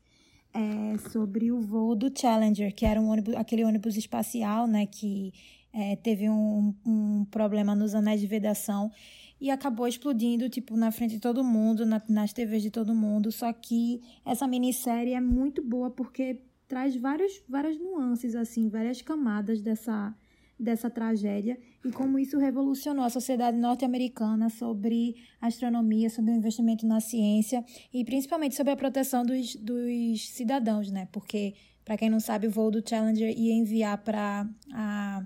é, 0.53 0.97
sobre 1.09 1.51
o 1.51 1.59
voo 1.59 1.95
do 1.95 2.11
Challenger, 2.15 2.73
que 2.73 2.85
era 2.85 2.99
um 2.99 3.09
ônibus, 3.09 3.35
aquele 3.35 3.63
ônibus 3.63 3.95
espacial, 3.95 4.67
né, 4.67 4.85
que 4.85 5.33
é, 5.73 5.95
teve 5.95 6.29
um, 6.29 6.73
um 6.85 7.25
problema 7.25 7.75
nos 7.75 7.93
anéis 7.93 8.19
de 8.21 8.27
vedação 8.27 8.91
e 9.39 9.51
acabou 9.51 9.87
explodindo, 9.87 10.49
tipo, 10.49 10.75
na 10.75 10.91
frente 10.91 11.15
de 11.15 11.19
todo 11.19 11.43
mundo, 11.43 11.85
na, 11.85 12.01
nas 12.09 12.33
TVs 12.33 12.63
de 12.63 12.71
todo 12.71 12.95
mundo. 12.95 13.31
Só 13.31 13.53
que 13.53 14.01
essa 14.25 14.47
minissérie 14.47 15.13
é 15.13 15.21
muito 15.21 15.63
boa 15.63 15.91
porque 15.91 16.41
traz 16.67 16.95
vários, 16.95 17.41
várias 17.47 17.77
nuances, 17.77 18.35
assim, 18.35 18.67
várias 18.67 19.01
camadas 19.01 19.61
dessa, 19.61 20.15
dessa 20.59 20.89
tragédia 20.89 21.57
e 21.87 21.91
como 21.91 22.19
isso 22.19 22.37
revolucionou 22.37 23.05
a 23.05 23.09
sociedade 23.09 23.57
norte-americana 23.57 24.49
sobre 24.49 25.15
astronomia, 25.41 26.09
sobre 26.09 26.31
o 26.31 26.35
investimento 26.35 26.85
na 26.85 26.99
ciência 26.99 27.63
e 27.93 28.03
principalmente 28.03 28.55
sobre 28.55 28.73
a 28.73 28.75
proteção 28.75 29.25
dos, 29.25 29.55
dos 29.55 30.29
cidadãos, 30.29 30.91
né? 30.91 31.07
Porque, 31.11 31.55
para 31.85 31.97
quem 31.97 32.09
não 32.09 32.19
sabe, 32.19 32.47
o 32.47 32.51
voo 32.51 32.69
do 32.69 32.87
Challenger 32.87 33.37
ia 33.37 33.53
enviar 33.53 33.97
para 33.99 34.47
a 34.73 35.25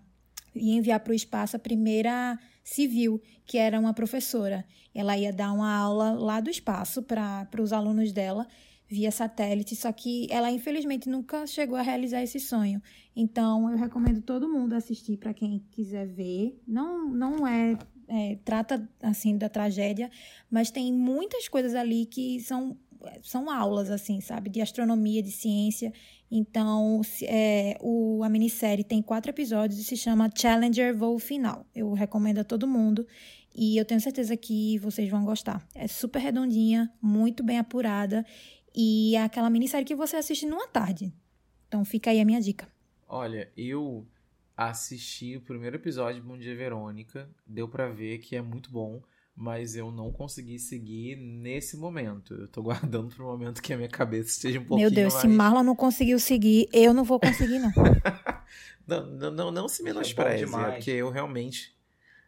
ia 0.54 0.76
enviar 0.76 1.00
para 1.00 1.12
o 1.12 1.16
espaço 1.16 1.56
a 1.56 1.60
primeira 1.60 2.38
civil, 2.64 3.22
que 3.46 3.58
era 3.58 3.80
uma 3.80 3.94
professora. 3.94 4.66
Ela 4.94 5.18
ia 5.18 5.32
dar 5.32 5.54
uma 5.54 5.74
aula 5.74 6.12
lá 6.12 6.42
do 6.42 6.50
espaço 6.50 7.02
para 7.02 7.48
os 7.58 7.72
alunos 7.72 8.12
dela 8.12 8.46
via 8.92 9.10
satélite, 9.10 9.74
só 9.74 9.90
que 9.94 10.28
ela 10.30 10.52
infelizmente 10.52 11.08
nunca 11.08 11.48
chegou 11.48 11.78
a 11.78 11.82
realizar 11.82 12.22
esse 12.22 12.42
sonho. 12.42 12.82
Então 13.16 13.72
eu 13.72 13.78
recomendo 13.78 14.22
todo 14.22 14.50
mundo 14.50 14.74
assistir 14.74 15.16
para 15.16 15.34
quem 15.34 15.64
quiser 15.72 16.06
ver. 16.06 16.62
Não 16.68 17.10
não 17.10 17.48
é, 17.48 17.78
é, 18.10 18.38
trata 18.44 18.86
assim 19.02 19.38
da 19.38 19.48
tragédia, 19.48 20.12
mas 20.50 20.72
tem 20.72 20.92
muitas 20.92 21.48
coisas 21.48 21.74
ali 21.74 22.06
que 22.06 22.42
são 22.42 22.78
são 23.24 23.50
aulas 23.50 23.90
assim, 23.90 24.20
sabe, 24.20 24.50
de 24.50 24.62
astronomia, 24.62 25.24
de 25.24 25.32
ciência. 25.32 25.94
Então 26.30 27.02
é, 27.24 27.78
o 27.80 28.22
a 28.26 28.30
minissérie 28.30 28.84
tem 28.84 29.02
quatro 29.02 29.32
episódios 29.32 29.80
e 29.80 29.86
se 29.86 29.96
chama 29.96 30.30
Challenger 30.36 30.94
Voo 30.94 31.18
Final. 31.18 31.66
Eu 31.74 31.94
recomendo 31.94 32.40
a 32.40 32.44
todo 32.44 32.68
mundo. 32.68 33.08
E 33.54 33.78
eu 33.78 33.84
tenho 33.84 34.00
certeza 34.00 34.38
que 34.38 34.78
vocês 34.80 35.10
vão 35.10 35.26
gostar. 35.26 35.62
É 35.76 35.86
super 35.86 36.20
redondinha, 36.20 36.90
muito 37.02 37.44
bem 37.44 37.60
apurada 37.60 38.26
e 38.76 39.16
é 39.16 39.24
aquela 39.24 39.50
minissérie 39.50 39.86
que 39.86 39.96
você 39.96 40.16
assiste 40.16 40.46
numa 40.46 40.68
tarde. 40.68 41.14
Então 41.68 41.86
fica 41.86 42.10
aí 42.10 42.20
a 42.20 42.26
minha 42.26 42.42
dica. 42.42 42.68
Olha, 43.08 43.52
eu 43.56 44.08
assisti 44.56 45.36
o 45.36 45.42
primeiro 45.42 45.76
episódio 45.76 46.22
de 46.22 46.28
Bom 46.28 46.38
Dia 46.38 46.56
Verônica, 46.56 47.30
deu 47.46 47.68
para 47.68 47.90
ver 47.90 48.20
que 48.20 48.36
é 48.36 48.42
muito 48.42 48.72
bom, 48.72 49.02
mas 49.36 49.76
eu 49.76 49.92
não 49.92 50.12
consegui 50.12 50.60
seguir 50.60 51.16
nesse 51.16 51.78
momento. 51.78 52.34
Eu 52.34 52.48
tô 52.48 52.62
guardando 52.64 53.14
pro 53.14 53.26
momento 53.26 53.62
que 53.62 53.74
a 53.74 53.78
minha 53.78 53.90
cabeça 53.90 54.30
esteja 54.30 54.60
um 54.60 54.66
pouquinho 54.66 54.90
Meu 54.90 54.96
Deus, 54.96 55.14
mais... 55.14 55.22
se 55.22 55.28
Marlon 55.28 55.64
não 55.64 55.76
conseguiu 55.76 56.20
seguir, 56.20 56.68
eu 56.72 56.94
não 56.94 57.04
vou 57.04 57.20
conseguir 57.20 57.60
não. 57.60 57.72
não, 58.88 59.06
não, 59.06 59.32
não, 59.32 59.52
não 59.52 59.68
se 59.68 59.84
menospreze, 59.84 60.44
é, 60.44 60.58
é 60.58 60.72
porque 60.72 60.92
eu 60.92 61.10
realmente 61.10 61.76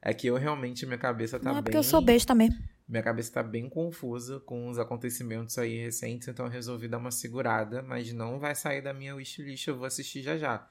é 0.01 0.13
que 0.13 0.27
eu 0.27 0.35
realmente 0.35 0.85
minha 0.85 0.97
cabeça 0.97 1.39
tá 1.39 1.45
não 1.45 1.53
bem 1.53 1.59
é 1.59 1.63
porque 1.63 1.77
eu 1.77 1.83
sou 1.83 2.01
besta 2.01 2.35
mesmo 2.35 2.57
minha 2.93 3.03
cabeça 3.03 3.29
está 3.29 3.41
bem 3.41 3.67
confusa 3.67 4.39
com 4.41 4.69
os 4.69 4.77
acontecimentos 4.77 5.57
aí 5.57 5.77
recentes, 5.79 6.27
então 6.27 6.45
eu 6.45 6.51
resolvi 6.51 6.87
dar 6.87 6.99
uma 6.99 7.09
segurada, 7.09 7.81
mas 7.81 8.13
não 8.13 8.37
vai 8.37 8.53
sair 8.53 8.83
da 8.83 8.93
minha 8.93 9.15
wishlist, 9.15 9.67
eu 9.67 9.75
vou 9.75 9.87
assistir 9.87 10.21
já 10.21 10.37
já. 10.37 10.69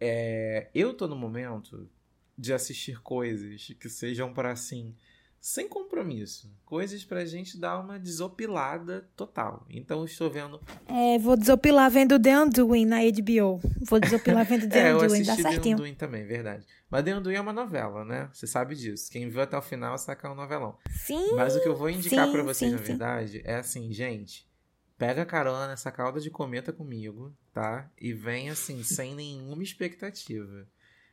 É, 0.00 0.70
eu 0.72 0.94
tô 0.94 1.08
no 1.08 1.16
momento 1.16 1.90
de 2.36 2.52
assistir 2.52 3.02
coisas 3.02 3.74
que 3.80 3.88
sejam 3.88 4.32
para 4.32 4.52
assim 4.52 4.94
sem 5.40 5.68
compromisso. 5.68 6.50
Coisas 6.64 7.04
pra 7.04 7.24
gente 7.24 7.58
dar 7.58 7.78
uma 7.80 7.98
desopilada 7.98 9.08
total. 9.16 9.64
Então 9.70 10.04
estou 10.04 10.30
vendo. 10.30 10.60
É, 10.86 11.18
vou 11.18 11.36
desopilar 11.36 11.90
vendo 11.90 12.20
The 12.20 12.38
Undoing 12.38 12.84
na 12.84 12.98
HBO. 12.98 13.60
Vou 13.82 14.00
desopilar 14.00 14.44
vendo 14.44 14.68
The 14.70 14.88
é, 14.88 14.94
Undoing, 14.94 15.22
dá 15.22 15.36
certinho. 15.36 15.62
The 15.62 15.82
Undoing 15.82 15.94
também, 15.94 16.26
verdade. 16.26 16.66
Mas 16.90 17.04
The 17.04 17.16
Undoing 17.16 17.34
é 17.34 17.40
uma 17.40 17.52
novela, 17.52 18.04
né? 18.04 18.28
Você 18.32 18.46
sabe 18.46 18.74
disso. 18.74 19.10
Quem 19.10 19.28
viu 19.28 19.40
até 19.40 19.56
o 19.56 19.62
final 19.62 19.94
é 19.96 20.28
um 20.28 20.34
novelão. 20.34 20.76
Sim. 20.90 21.34
Mas 21.34 21.56
o 21.56 21.62
que 21.62 21.68
eu 21.68 21.76
vou 21.76 21.90
indicar 21.90 22.26
sim, 22.26 22.32
para 22.32 22.42
vocês, 22.42 22.70
sim, 22.70 22.76
na 22.76 22.78
sim. 22.78 22.84
verdade, 22.84 23.42
é 23.44 23.56
assim, 23.56 23.92
gente. 23.92 24.48
Pega 24.96 25.24
carona 25.24 25.68
nessa 25.68 25.92
cauda 25.92 26.20
de 26.20 26.28
cometa 26.28 26.72
comigo, 26.72 27.32
tá? 27.52 27.88
E 28.00 28.12
vem 28.12 28.50
assim, 28.50 28.82
sem 28.82 29.14
nenhuma 29.14 29.62
expectativa 29.62 30.66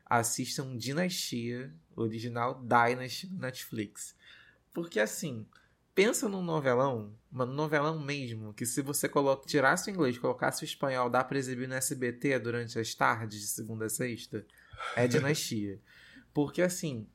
assistam 0.06 0.77
Dinastia, 0.77 1.73
original 1.95 2.61
Dynasty 2.61 3.27
no 3.27 3.40
Netflix. 3.40 4.15
Porque 4.73 4.99
assim, 4.99 5.45
pensa 5.94 6.27
num 6.27 6.44
novelão, 6.44 7.14
mano, 7.32 7.53
novelão 7.53 7.99
mesmo, 7.99 8.53
que 8.53 8.65
se 8.65 8.82
você 8.82 9.07
coloca, 9.07 9.48
tirasse 9.48 9.90
o 9.90 9.94
inglês, 9.94 10.18
colocasse 10.18 10.64
o 10.64 10.65
espanhol, 10.65 11.10
dá 11.10 11.23
pra 11.23 11.38
exibir 11.38 11.68
no 11.68 11.73
SBT 11.73 12.40
durante 12.40 12.77
as 12.77 12.94
tardes 12.94 13.40
de 13.40 13.48
segunda 13.48 13.86
a 13.86 13.90
sexta, 13.90 14.45
é 14.95 15.07
Dinastia. 15.07 15.80
Porque 16.34 16.61
assim, 16.61 17.07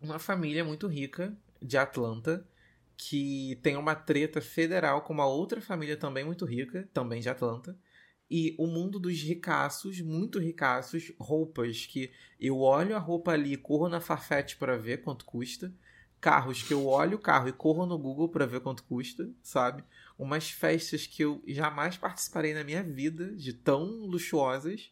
uma 0.00 0.18
família 0.18 0.64
muito 0.64 0.86
rica 0.86 1.36
de 1.60 1.76
Atlanta 1.76 2.46
que 2.96 3.58
tem 3.62 3.76
uma 3.76 3.94
treta 3.94 4.40
federal 4.40 5.02
com 5.02 5.12
uma 5.12 5.26
outra 5.26 5.60
família 5.60 5.96
também 5.96 6.24
muito 6.24 6.46
rica, 6.46 6.88
também 6.94 7.20
de 7.20 7.28
Atlanta, 7.28 7.76
e 8.30 8.54
o 8.58 8.66
mundo 8.66 8.98
dos 8.98 9.20
ricaços, 9.22 10.00
muito 10.00 10.38
ricaços, 10.38 11.12
roupas 11.18 11.86
que 11.86 12.10
eu 12.40 12.60
olho 12.60 12.96
a 12.96 12.98
roupa 12.98 13.32
ali 13.32 13.56
corro 13.56 13.88
na 13.88 14.00
Farfetch 14.00 14.56
para 14.56 14.76
ver 14.76 15.02
quanto 15.02 15.24
custa, 15.24 15.72
carros 16.20 16.62
que 16.62 16.74
eu 16.74 16.86
olho 16.86 17.16
o 17.16 17.20
carro 17.20 17.48
e 17.48 17.52
corro 17.52 17.86
no 17.86 17.98
Google 17.98 18.28
para 18.28 18.46
ver 18.46 18.60
quanto 18.60 18.82
custa, 18.84 19.30
sabe? 19.42 19.84
Umas 20.18 20.50
festas 20.50 21.06
que 21.06 21.22
eu 21.22 21.42
jamais 21.46 21.96
participarei 21.96 22.52
na 22.52 22.64
minha 22.64 22.82
vida, 22.82 23.32
de 23.34 23.52
tão 23.52 23.84
luxuosas, 23.84 24.90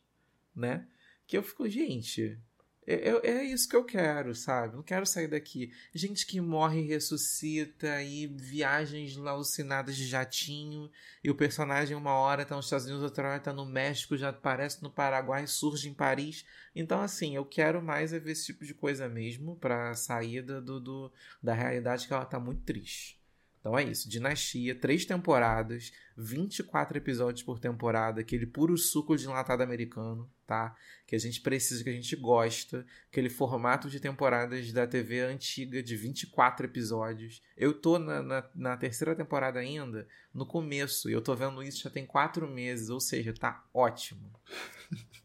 né? 0.55 0.87
Que 1.27 1.37
eu 1.37 1.43
fico, 1.43 1.69
gente, 1.69 2.39
é, 2.87 3.09
é, 3.09 3.31
é 3.39 3.45
isso 3.45 3.69
que 3.69 3.77
eu 3.77 3.85
quero, 3.85 4.35
sabe? 4.35 4.77
Não 4.77 4.83
quero 4.83 5.07
sair 5.07 5.29
daqui. 5.29 5.73
Gente 5.95 6.27
que 6.27 6.41
morre 6.41 6.81
e 6.81 6.87
ressuscita, 6.87 8.03
e 8.03 8.27
viagens 8.27 9.17
alucinadas 9.19 9.97
de 9.97 10.07
jatinho, 10.07 10.91
e 11.23 11.31
o 11.31 11.35
personagem 11.35 11.97
uma 11.97 12.13
hora 12.13 12.45
tá 12.45 12.55
nos 12.55 12.67
Estados 12.67 12.87
Unidos, 12.87 13.03
outra 13.03 13.29
hora 13.29 13.41
tá 13.41 13.53
no 13.53 13.65
México, 13.65 14.17
já 14.17 14.29
aparece 14.29 14.83
no 14.83 14.91
Paraguai, 14.91 15.47
surge 15.47 15.89
em 15.89 15.95
Paris. 15.95 16.45
Então, 16.75 17.01
assim, 17.01 17.35
eu 17.35 17.45
quero 17.45 17.83
mais 17.83 18.13
é 18.13 18.19
ver 18.19 18.33
esse 18.33 18.47
tipo 18.47 18.65
de 18.65 18.75
coisa 18.75 19.09
mesmo, 19.09 19.57
pra 19.57 19.95
sair 19.95 20.43
do, 20.43 20.81
do, 20.81 21.13
da 21.43 21.55
realidade 21.55 22.07
que 22.07 22.13
ela 22.13 22.25
tá 22.25 22.39
muito 22.39 22.63
triste. 22.63 23.24
Então 23.65 23.79
é 23.79 23.83
isso, 23.83 24.11
Dinastia, 24.11 24.75
três 24.75 25.07
temporadas, 25.07 25.91
24 26.19 26.99
episódios 26.99 27.43
por 27.43 27.59
temporada, 27.59 28.21
aquele 28.21 28.45
puro 28.45 28.77
suco 28.77 29.17
de 29.17 29.25
enlatado 29.25 29.63
americano, 29.63 30.31
tá? 30.47 30.77
Que 31.07 31.17
a 31.17 31.19
gente 31.19 31.41
precisa, 31.41 31.83
que 31.83 31.89
a 31.89 31.95
gente 31.95 32.15
gosta, 32.15 32.85
aquele 33.11 33.31
formato 33.31 33.89
de 33.89 33.99
temporadas 33.99 34.71
da 34.71 34.87
TV 34.87 35.21
antiga 35.21 35.83
de 35.83 35.97
24 35.97 36.67
episódios. 36.67 37.43
Eu 37.57 37.73
tô 37.73 37.99
na, 37.99 38.23
na, 38.23 38.51
na 38.55 38.77
terceira 38.77 39.17
temporada 39.17 39.61
ainda, 39.61 40.07
no 40.35 40.45
começo, 40.45 41.09
e 41.09 41.15
eu 41.15 41.23
tô 41.23 41.35
vendo 41.35 41.63
isso 41.63 41.85
já 41.85 41.89
tem 41.89 42.05
quatro 42.05 42.47
meses, 42.47 42.91
ou 42.91 43.01
seja, 43.01 43.33
tá 43.33 43.65
ótimo. 43.73 44.31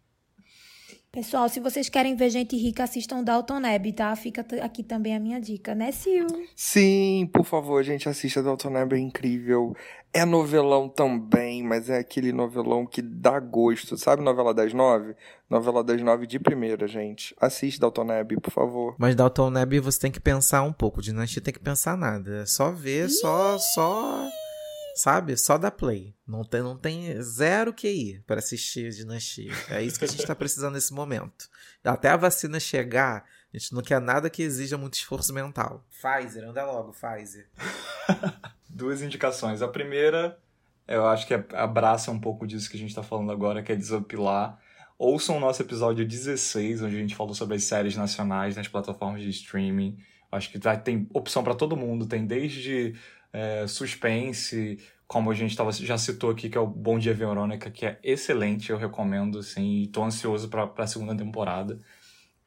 Pessoal, 1.11 1.49
se 1.49 1.59
vocês 1.59 1.89
querem 1.89 2.15
ver 2.15 2.29
gente 2.29 2.55
rica, 2.55 2.83
assistam 2.83 3.23
Dalton 3.23 3.59
Neb, 3.59 3.93
tá? 3.93 4.15
Fica 4.15 4.45
aqui 4.61 4.83
também 4.83 5.15
a 5.15 5.19
minha 5.19 5.41
dica, 5.41 5.73
né, 5.73 5.91
Sil? 5.91 6.29
Sim, 6.55 7.27
por 7.33 7.43
favor, 7.43 7.83
gente, 7.83 8.07
assista 8.07 8.43
Dalton 8.43 8.69
Neb, 8.69 8.93
é 8.93 8.99
incrível. 8.99 9.75
É 10.13 10.23
novelão 10.23 10.87
também, 10.87 11.63
mas 11.63 11.89
é 11.89 11.97
aquele 11.97 12.31
novelão 12.31 12.85
que 12.85 13.01
dá 13.01 13.39
gosto. 13.39 13.97
Sabe 13.97 14.21
novela 14.21 14.53
das 14.53 14.71
nove? 14.71 15.15
Novela 15.49 15.83
das 15.83 15.99
nove 15.99 16.27
de 16.27 16.37
primeira, 16.37 16.87
gente. 16.87 17.35
Assiste 17.41 17.79
Dalton 17.79 18.03
Neb, 18.03 18.39
por 18.39 18.51
favor. 18.51 18.95
Mas 18.99 19.15
Dalton 19.15 19.49
Neb 19.49 19.79
você 19.79 19.99
tem 19.99 20.11
que 20.11 20.19
pensar 20.19 20.61
um 20.61 20.73
pouco. 20.73 21.01
Dinastia 21.01 21.41
tem 21.41 21.53
que 21.53 21.59
pensar 21.59 21.97
nada. 21.97 22.43
É 22.43 22.45
só 22.45 22.71
ver, 22.71 23.09
só, 23.09 23.57
só 23.57 24.27
sabe? 24.99 25.35
Só 25.37 25.57
da 25.57 25.71
Play. 25.71 26.13
Não 26.27 26.43
tem, 26.43 26.61
não 26.61 26.77
tem 26.77 27.21
zero 27.21 27.73
QI 27.73 28.21
para 28.27 28.39
assistir 28.39 28.91
Dinastia. 28.91 29.53
É 29.69 29.81
isso 29.81 29.97
que 29.97 30.05
a 30.05 30.07
gente 30.07 30.19
está 30.19 30.35
precisando 30.35 30.73
nesse 30.73 30.93
momento. 30.93 31.49
Até 31.83 32.09
a 32.09 32.17
vacina 32.17 32.59
chegar, 32.59 33.25
a 33.53 33.57
gente 33.57 33.73
não 33.73 33.81
quer 33.81 33.99
nada 34.01 34.29
que 34.29 34.43
exija 34.43 34.77
muito 34.77 34.95
esforço 34.95 35.33
mental. 35.33 35.85
Pfizer, 35.89 36.47
anda 36.47 36.65
logo, 36.65 36.91
Pfizer. 36.91 37.47
Duas 38.69 39.01
indicações. 39.01 39.61
A 39.61 39.67
primeira, 39.67 40.37
eu 40.87 41.07
acho 41.07 41.25
que 41.25 41.33
abraça 41.33 42.11
um 42.11 42.19
pouco 42.19 42.45
disso 42.45 42.69
que 42.69 42.75
a 42.75 42.79
gente 42.79 42.89
está 42.89 43.01
falando 43.01 43.31
agora, 43.31 43.63
que 43.63 43.71
é 43.71 43.75
desopilar. 43.75 44.59
Ouçam 44.97 45.37
o 45.37 45.39
nosso 45.39 45.61
episódio 45.61 46.05
16, 46.05 46.81
onde 46.81 46.95
a 46.95 46.99
gente 46.99 47.15
falou 47.15 47.33
sobre 47.33 47.55
as 47.55 47.63
séries 47.63 47.95
nacionais 47.95 48.57
nas 48.57 48.67
plataformas 48.67 49.21
de 49.21 49.29
streaming. 49.29 49.97
Acho 50.31 50.51
que 50.51 50.59
tem 50.83 51.07
opção 51.13 51.43
para 51.43 51.55
todo 51.55 51.77
mundo. 51.77 52.05
Tem 52.05 52.25
desde 52.25 52.95
é, 53.33 53.67
suspense, 53.67 54.79
como 55.07 55.31
a 55.31 55.33
gente 55.33 55.55
tava, 55.55 55.71
já 55.71 55.97
citou 55.97 56.29
aqui, 56.29 56.49
que 56.49 56.57
é 56.57 56.61
o 56.61 56.67
Bom 56.67 56.99
Dia 56.99 57.13
Verônica, 57.13 57.71
que 57.71 57.85
é 57.85 57.99
excelente, 58.03 58.69
eu 58.69 58.77
recomendo, 58.77 59.39
assim, 59.39 59.83
e 59.83 59.87
tô 59.87 60.03
ansioso 60.03 60.49
para 60.49 60.71
a 60.77 60.87
segunda 60.87 61.15
temporada. 61.15 61.79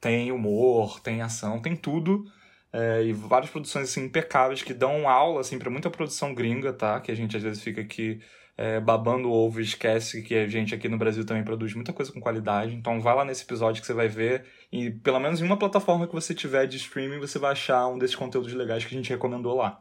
Tem 0.01 0.33
humor, 0.33 1.01
tem 1.01 1.23
ação, 1.23 1.61
tem 1.61 1.77
tudo. 1.77 2.25
É, 2.73 3.05
e 3.05 3.13
várias 3.13 3.51
produções 3.51 3.91
assim, 3.91 4.05
impecáveis 4.05 4.63
que 4.63 4.73
dão 4.73 5.09
aula 5.09 5.41
assim, 5.41 5.59
para 5.59 5.71
muita 5.71 5.91
produção 5.91 6.35
gringa, 6.35 6.73
tá? 6.73 7.01
Que 7.01 7.13
a 7.13 7.15
gente 7.15 7.37
às 7.37 7.43
vezes 7.43 7.63
fica 7.63 7.81
aqui 7.83 8.21
é, 8.57 8.81
babando 8.81 9.29
o 9.29 9.33
ovo 9.33 9.61
e 9.61 9.65
esquece 9.65 10.23
que 10.23 10.35
a 10.35 10.47
gente 10.47 10.75
aqui 10.75 10.89
no 10.89 10.99
Brasil 10.99 11.25
também 11.27 11.45
produz 11.45 11.75
muita 11.75 11.93
coisa 11.93 12.13
com 12.13 12.21
qualidade. 12.21 12.75
Então 12.75 13.01
vai 13.01 13.15
lá 13.15 13.25
nesse 13.25 13.45
episódio 13.45 13.81
que 13.81 13.87
você 13.87 13.93
vai 13.93 14.09
ver. 14.09 14.45
E 14.71 14.91
pelo 14.91 15.21
menos 15.21 15.41
em 15.41 15.45
uma 15.45 15.59
plataforma 15.59 16.07
que 16.07 16.15
você 16.15 16.35
tiver 16.35 16.67
de 16.67 16.77
streaming, 16.77 17.19
você 17.19 17.39
vai 17.39 17.53
achar 17.53 17.87
um 17.89 17.99
desses 17.99 18.17
conteúdos 18.17 18.53
legais 18.55 18.85
que 18.85 18.95
a 18.95 18.97
gente 18.97 19.11
recomendou 19.11 19.57
lá. 19.57 19.81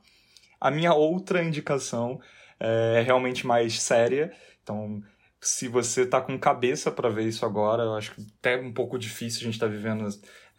A 0.61 0.69
minha 0.69 0.93
outra 0.93 1.43
indicação 1.43 2.21
é 2.59 3.01
realmente 3.03 3.47
mais 3.47 3.81
séria. 3.81 4.31
Então, 4.61 5.01
se 5.39 5.67
você 5.67 6.05
tá 6.05 6.21
com 6.21 6.37
cabeça 6.37 6.91
para 6.91 7.09
ver 7.09 7.27
isso 7.27 7.43
agora, 7.43 7.81
eu 7.81 7.95
acho 7.95 8.13
que 8.13 8.21
até 8.39 8.57
um 8.57 8.71
pouco 8.71 8.99
difícil 8.99 9.41
a 9.41 9.45
gente 9.45 9.59
tá 9.59 9.65
vivendo 9.65 10.07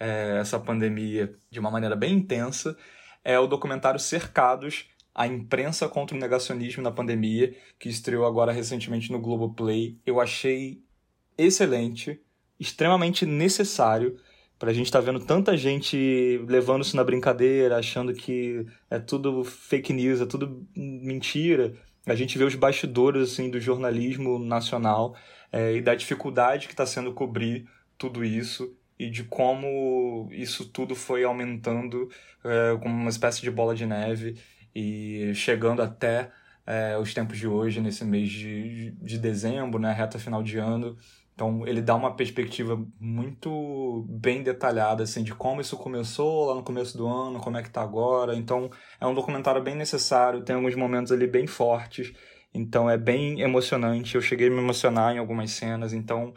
é, 0.00 0.38
essa 0.40 0.58
pandemia 0.58 1.32
de 1.48 1.60
uma 1.60 1.70
maneira 1.70 1.94
bem 1.94 2.14
intensa, 2.14 2.76
é 3.24 3.38
o 3.38 3.46
documentário 3.46 4.00
Cercados, 4.00 4.88
a 5.14 5.28
imprensa 5.28 5.88
contra 5.88 6.16
o 6.16 6.20
negacionismo 6.20 6.82
na 6.82 6.90
pandemia, 6.90 7.54
que 7.78 7.88
estreou 7.88 8.26
agora 8.26 8.50
recentemente 8.50 9.12
no 9.12 9.20
Globoplay. 9.20 9.96
Eu 10.04 10.20
achei 10.20 10.82
excelente, 11.38 12.20
extremamente 12.58 13.24
necessário 13.24 14.18
pra 14.62 14.72
gente 14.72 14.86
estar 14.86 15.01
tá 15.01 15.05
vendo 15.05 15.18
tanta 15.18 15.56
gente 15.56 16.40
levando 16.47 16.82
isso 16.82 16.94
na 16.94 17.02
brincadeira, 17.02 17.78
achando 17.78 18.14
que 18.14 18.64
é 18.89 18.97
tudo 19.01 19.43
fake 19.43 19.93
news, 19.93 20.20
é 20.20 20.24
tudo 20.24 20.64
mentira. 20.76 21.74
A 22.06 22.14
gente 22.14 22.39
vê 22.39 22.44
os 22.44 22.55
bastidores 22.55 23.32
assim 23.32 23.51
do 23.51 23.59
jornalismo 23.59 24.39
nacional 24.39 25.16
é, 25.51 25.74
e 25.74 25.80
da 25.80 25.97
dificuldade 25.97 26.68
que 26.68 26.74
está 26.74 26.86
sendo 26.86 27.12
cobrir 27.12 27.68
tudo 27.98 28.24
isso 28.24 28.72
e 28.97 29.10
de 29.10 29.24
como 29.24 30.28
isso 30.30 30.64
tudo 30.66 30.94
foi 30.94 31.24
aumentando 31.24 32.09
é, 32.44 32.78
como 32.80 32.94
uma 32.94 33.10
espécie 33.10 33.43
de 33.43 33.51
bola 33.51 33.74
de 33.74 33.84
neve 33.84 34.36
e 34.72 35.32
chegando 35.34 35.82
até 35.82 36.30
é, 36.64 36.97
os 36.97 37.12
tempos 37.12 37.36
de 37.36 37.48
hoje, 37.48 37.80
nesse 37.80 38.05
mês 38.05 38.30
de, 38.30 38.93
de 38.93 39.18
dezembro, 39.18 39.80
né, 39.80 39.93
reta 39.93 40.20
final 40.20 40.40
de 40.40 40.56
ano, 40.59 40.97
então 41.34 41.66
ele 41.66 41.80
dá 41.80 41.94
uma 41.94 42.14
perspectiva 42.14 42.80
muito 43.00 44.04
bem 44.09 44.42
detalhada 44.42 45.02
assim 45.02 45.22
de 45.22 45.34
como 45.34 45.60
isso 45.60 45.76
começou 45.76 46.46
lá 46.46 46.54
no 46.54 46.62
começo 46.62 46.96
do 46.96 47.06
ano, 47.06 47.40
como 47.40 47.56
é 47.56 47.62
que 47.62 47.70
tá 47.70 47.82
agora. 47.82 48.36
Então 48.36 48.70
é 49.00 49.06
um 49.06 49.14
documentário 49.14 49.62
bem 49.62 49.74
necessário, 49.74 50.42
tem 50.42 50.56
alguns 50.56 50.74
momentos 50.74 51.10
ali 51.10 51.26
bem 51.26 51.46
fortes. 51.46 52.12
Então 52.54 52.88
é 52.88 52.98
bem 52.98 53.40
emocionante. 53.40 54.14
Eu 54.14 54.20
cheguei 54.20 54.48
a 54.48 54.50
me 54.50 54.59
emocionar 54.59 55.14
em 55.14 55.18
algumas 55.18 55.50
cenas, 55.52 55.92
então 55.92 56.34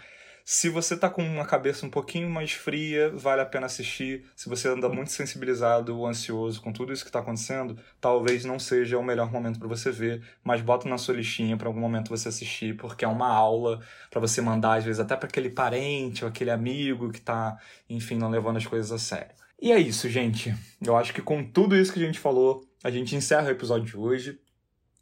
se 0.47 0.69
você 0.69 0.95
tá 0.95 1.09
com 1.09 1.23
uma 1.23 1.43
cabeça 1.43 1.87
um 1.87 1.89
pouquinho 1.89 2.29
mais 2.29 2.51
fria, 2.51 3.09
vale 3.09 3.41
a 3.41 3.45
pena 3.47 3.65
assistir. 3.65 4.25
Se 4.35 4.47
você 4.47 4.67
anda 4.67 4.87
muito 4.87 5.11
sensibilizado 5.11 5.97
ou 5.97 6.05
ansioso 6.05 6.61
com 6.61 6.71
tudo 6.71 6.93
isso 6.93 7.03
que 7.03 7.09
está 7.09 7.17
acontecendo, 7.17 7.75
talvez 7.99 8.45
não 8.45 8.59
seja 8.59 8.99
o 8.99 9.03
melhor 9.03 9.31
momento 9.31 9.57
para 9.57 9.67
você 9.67 9.89
ver, 9.91 10.21
mas 10.43 10.61
bota 10.61 10.87
na 10.87 10.99
sua 10.99 11.15
listinha 11.15 11.57
para 11.57 11.67
algum 11.67 11.79
momento 11.79 12.09
você 12.09 12.29
assistir, 12.29 12.77
porque 12.77 13.03
é 13.03 13.07
uma 13.07 13.27
aula 13.27 13.81
para 14.11 14.21
você 14.21 14.39
mandar 14.39 14.75
às 14.75 14.83
vezes 14.85 14.99
até 14.99 15.15
para 15.15 15.27
aquele 15.27 15.49
parente 15.49 16.23
ou 16.23 16.29
aquele 16.29 16.51
amigo 16.51 17.11
que 17.11 17.19
tá, 17.19 17.57
enfim, 17.89 18.15
não 18.15 18.29
levando 18.29 18.57
as 18.57 18.67
coisas 18.67 18.91
a 18.91 18.99
sério. 18.99 19.33
E 19.59 19.71
é 19.71 19.79
isso, 19.79 20.07
gente. 20.07 20.53
Eu 20.79 20.95
acho 20.95 21.11
que 21.11 21.23
com 21.23 21.43
tudo 21.43 21.75
isso 21.75 21.91
que 21.91 21.99
a 21.99 22.05
gente 22.05 22.19
falou, 22.19 22.63
a 22.83 22.91
gente 22.91 23.15
encerra 23.15 23.47
o 23.47 23.51
episódio 23.51 23.87
de 23.87 23.97
hoje. 23.97 24.39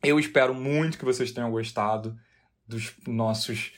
Eu 0.02 0.18
espero 0.18 0.54
muito 0.54 0.98
que 0.98 1.04
vocês 1.04 1.34
tenham 1.34 1.52
gostado 1.52 2.18
dos 2.66 2.94
nossos 3.06 3.74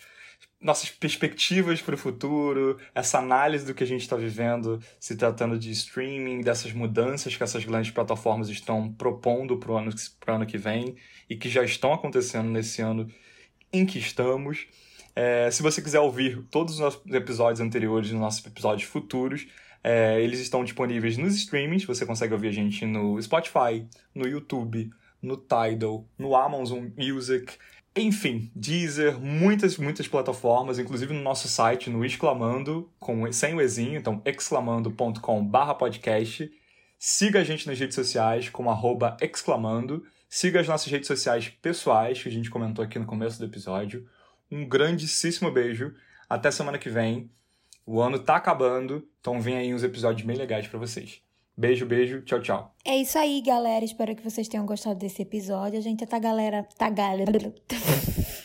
nossas 0.66 0.90
perspectivas 0.90 1.80
para 1.80 1.94
o 1.94 1.98
futuro, 1.98 2.80
essa 2.96 3.20
análise 3.20 3.64
do 3.64 3.74
que 3.76 3.84
a 3.84 3.88
gente 3.88 4.02
está 4.02 4.16
vivendo, 4.16 4.82
se 5.00 5.16
tratando 5.16 5.60
de 5.60 5.70
streaming, 5.70 6.42
dessas 6.42 6.74
mudanças 6.74 7.38
que 7.38 7.44
essas 7.44 7.64
grandes 7.64 7.92
plataformas 7.92 8.50
estão 8.50 8.92
propondo 8.92 9.58
para 9.58 9.72
o 9.72 9.78
ano, 9.78 9.92
ano 10.26 10.46
que 10.48 10.58
vem 10.58 10.96
e 11.30 11.36
que 11.36 11.48
já 11.50 11.64
estão 11.64 11.94
acontecendo 11.94 12.50
nesse 12.50 12.82
ano 12.82 13.08
em 13.72 13.86
que 13.86 14.00
estamos. 14.00 14.66
É, 15.16 15.52
se 15.52 15.62
você 15.62 15.84
quiser 15.84 16.00
ouvir 16.00 16.44
todos 16.50 16.74
os 16.74 16.80
nossos 16.80 17.14
episódios 17.14 17.62
anteriores, 17.62 18.10
os 18.10 18.16
nossos 18.16 18.44
episódios 18.44 18.90
futuros, 18.90 19.46
é, 19.84 20.20
eles 20.20 20.40
estão 20.40 20.64
disponíveis 20.64 21.16
nos 21.16 21.36
streamings. 21.36 21.86
Você 21.86 22.08
consegue 22.08 22.34
ouvir 22.34 22.48
a 22.48 22.52
gente 22.52 22.88
no 22.88 23.22
Spotify, 23.22 23.88
no 24.16 24.28
YouTube, 24.28 24.90
no 25.22 25.38
Tidal, 25.38 26.08
no 26.18 26.36
Amazon 26.36 26.88
Music. 26.98 27.54
Enfim, 27.98 28.52
Deezer, 28.54 29.18
muitas, 29.18 29.78
muitas 29.78 30.06
plataformas, 30.06 30.78
inclusive 30.78 31.14
no 31.14 31.22
nosso 31.22 31.48
site, 31.48 31.90
no 31.90 32.04
Exclamando, 32.04 32.92
com, 33.00 33.32
sem 33.32 33.54
o 33.54 33.62
Ezinho, 33.62 33.98
então 33.98 34.22
exclamando.com 34.26 35.50
podcast. 35.76 36.52
Siga 37.00 37.40
a 37.40 37.44
gente 37.46 37.66
nas 37.66 37.80
redes 37.80 37.96
sociais 37.96 38.50
arroba 38.70 39.16
exclamando. 39.22 40.06
Siga 40.28 40.60
as 40.60 40.68
nossas 40.68 40.92
redes 40.92 41.08
sociais 41.08 41.48
pessoais, 41.48 42.22
que 42.22 42.28
a 42.28 42.32
gente 42.32 42.50
comentou 42.50 42.84
aqui 42.84 43.00
no 43.00 43.06
começo 43.06 43.40
do 43.40 43.46
episódio. 43.46 44.06
Um 44.52 44.68
grandíssimo 44.68 45.50
beijo. 45.50 45.94
Até 46.30 46.52
semana 46.52 46.78
que 46.78 46.90
vem. 46.90 47.32
O 47.86 48.02
ano 48.02 48.20
tá 48.20 48.36
acabando, 48.36 49.08
então 49.22 49.40
vem 49.40 49.56
aí 49.56 49.74
uns 49.74 49.84
episódios 49.84 50.28
bem 50.28 50.36
legais 50.36 50.68
para 50.68 50.80
vocês. 50.80 51.25
Beijo, 51.58 51.86
beijo, 51.86 52.22
tchau, 52.22 52.42
tchau. 52.42 52.76
É 52.84 52.98
isso 52.98 53.18
aí, 53.18 53.42
galera. 53.42 53.86
Espero 53.86 54.14
que 54.14 54.22
vocês 54.22 54.48
tenham 54.48 54.66
gostado 54.66 55.00
desse 55.00 55.22
episódio. 55.22 55.80
A 55.80 55.82
gente 55.82 56.06
tá, 56.06 56.20
galera. 56.20 56.68
Tá, 56.78 56.90
galera. 56.90 57.32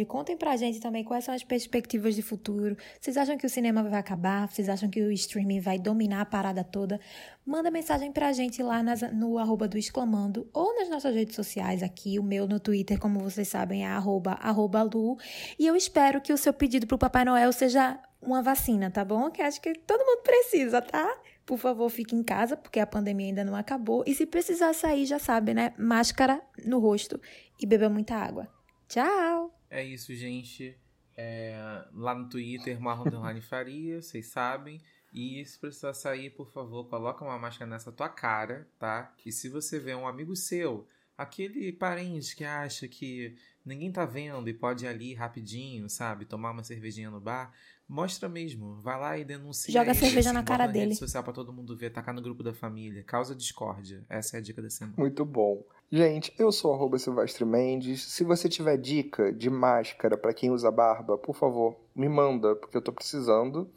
E 0.00 0.04
contem 0.06 0.34
pra 0.34 0.56
gente 0.56 0.80
também 0.80 1.04
quais 1.04 1.26
são 1.26 1.34
as 1.34 1.44
perspectivas 1.44 2.14
de 2.14 2.22
futuro. 2.22 2.74
Vocês 2.98 3.18
acham 3.18 3.36
que 3.36 3.44
o 3.44 3.50
cinema 3.50 3.82
vai 3.82 4.00
acabar? 4.00 4.48
Vocês 4.48 4.66
acham 4.66 4.88
que 4.88 4.98
o 4.98 5.12
streaming 5.12 5.60
vai 5.60 5.78
dominar 5.78 6.22
a 6.22 6.24
parada 6.24 6.64
toda? 6.64 6.98
Manda 7.44 7.70
mensagem 7.70 8.10
pra 8.10 8.32
gente 8.32 8.62
lá 8.62 8.82
nas, 8.82 9.02
no 9.12 9.36
arroba 9.36 9.68
do 9.68 9.76
Exclamando 9.76 10.48
ou 10.54 10.74
nas 10.74 10.88
nossas 10.88 11.14
redes 11.14 11.36
sociais 11.36 11.82
aqui. 11.82 12.18
O 12.18 12.22
meu 12.22 12.48
no 12.48 12.58
Twitter, 12.58 12.98
como 12.98 13.20
vocês 13.20 13.48
sabem, 13.48 13.84
é 13.84 13.88
arroba, 13.88 14.38
arroba 14.40 14.80
Lu. 14.84 15.18
E 15.58 15.66
eu 15.66 15.76
espero 15.76 16.22
que 16.22 16.32
o 16.32 16.38
seu 16.38 16.54
pedido 16.54 16.86
pro 16.86 16.96
Papai 16.96 17.26
Noel 17.26 17.52
seja 17.52 18.00
uma 18.22 18.42
vacina, 18.42 18.90
tá 18.90 19.04
bom? 19.04 19.30
Que 19.30 19.42
acho 19.42 19.60
que 19.60 19.74
todo 19.74 20.02
mundo 20.02 20.22
precisa, 20.22 20.80
tá? 20.80 21.14
Por 21.44 21.58
favor, 21.58 21.88
fique 21.88 22.14
em 22.14 22.22
casa, 22.22 22.56
porque 22.56 22.78
a 22.78 22.86
pandemia 22.86 23.26
ainda 23.26 23.44
não 23.44 23.56
acabou. 23.56 24.04
E 24.06 24.14
se 24.14 24.26
precisar 24.26 24.72
sair, 24.72 25.06
já 25.06 25.18
sabe, 25.18 25.52
né? 25.52 25.74
Máscara 25.78 26.40
no 26.64 26.78
rosto 26.78 27.20
e 27.58 27.66
beba 27.66 27.88
muita 27.88 28.14
água. 28.14 28.48
Tchau! 28.88 29.52
É 29.68 29.84
isso, 29.84 30.14
gente. 30.14 30.76
É, 31.16 31.84
lá 31.92 32.14
no 32.14 32.28
Twitter, 32.28 32.80
Marlon 32.80 33.40
Faria, 33.40 34.00
vocês 34.00 34.26
sabem. 34.26 34.80
E 35.12 35.44
se 35.44 35.58
precisar 35.58 35.92
sair, 35.92 36.30
por 36.30 36.50
favor, 36.50 36.88
coloca 36.88 37.24
uma 37.24 37.38
máscara 37.38 37.70
nessa 37.70 37.90
tua 37.90 38.08
cara, 38.08 38.68
tá? 38.78 39.12
E 39.26 39.32
se 39.32 39.48
você 39.48 39.78
vê 39.78 39.94
um 39.94 40.06
amigo 40.06 40.36
seu 40.36 40.86
aquele 41.20 41.70
parente 41.70 42.34
que 42.34 42.44
acha 42.44 42.88
que 42.88 43.36
ninguém 43.62 43.92
tá 43.92 44.06
vendo 44.06 44.48
e 44.48 44.54
pode 44.54 44.86
ir 44.86 44.88
ali 44.88 45.12
rapidinho, 45.12 45.86
sabe? 45.90 46.24
Tomar 46.24 46.52
uma 46.52 46.64
cervejinha 46.64 47.10
no 47.10 47.20
bar. 47.20 47.52
Mostra 47.90 48.28
mesmo. 48.28 48.76
Vai 48.80 49.00
lá 49.00 49.18
e 49.18 49.24
denuncia. 49.24 49.72
Joga 49.72 49.90
ele, 49.90 49.98
cerveja 49.98 50.30
assim, 50.30 50.38
na 50.38 50.44
cara 50.44 50.64
na 50.64 50.72
dele. 50.72 50.84
rede 50.90 50.96
social 50.96 51.24
pra 51.24 51.32
todo 51.32 51.52
mundo 51.52 51.76
ver, 51.76 51.90
tacar 51.90 52.14
no 52.14 52.22
grupo 52.22 52.40
da 52.40 52.54
família. 52.54 53.02
Causa 53.02 53.34
discórdia. 53.34 54.04
Essa 54.08 54.36
é 54.36 54.38
a 54.38 54.40
dica 54.40 54.62
da 54.62 54.70
semana. 54.70 54.94
Muito 54.96 55.24
bom. 55.24 55.64
Gente, 55.90 56.32
eu 56.38 56.52
sou 56.52 56.72
arroba 56.72 57.00
Silvestre 57.00 57.44
Mendes. 57.44 58.00
Se 58.04 58.22
você 58.22 58.48
tiver 58.48 58.76
dica 58.76 59.32
de 59.32 59.50
máscara 59.50 60.16
para 60.16 60.32
quem 60.32 60.52
usa 60.52 60.70
barba, 60.70 61.18
por 61.18 61.34
favor, 61.34 61.76
me 61.92 62.08
manda, 62.08 62.54
porque 62.54 62.76
eu 62.76 62.82
tô 62.82 62.92
precisando. 62.92 63.68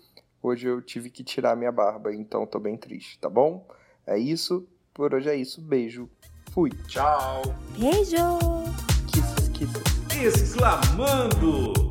Hoje 0.44 0.68
eu 0.68 0.80
tive 0.80 1.10
que 1.10 1.24
tirar 1.24 1.56
minha 1.56 1.72
barba, 1.72 2.14
então 2.14 2.46
tô 2.46 2.60
bem 2.60 2.78
triste, 2.78 3.18
tá 3.18 3.28
bom? 3.32 3.68
É 4.06 4.16
isso. 4.16 4.68
Por 4.94 5.16
hoje 5.16 5.28
é 5.28 5.36
isso. 5.36 5.60
Beijo. 5.60 6.08
Fui. 6.52 6.70
Tchau! 6.88 7.42
Beijo! 7.80 8.38
Kisses, 9.12 9.50
kisses. 9.50 10.24
Exclamando! 10.24 11.83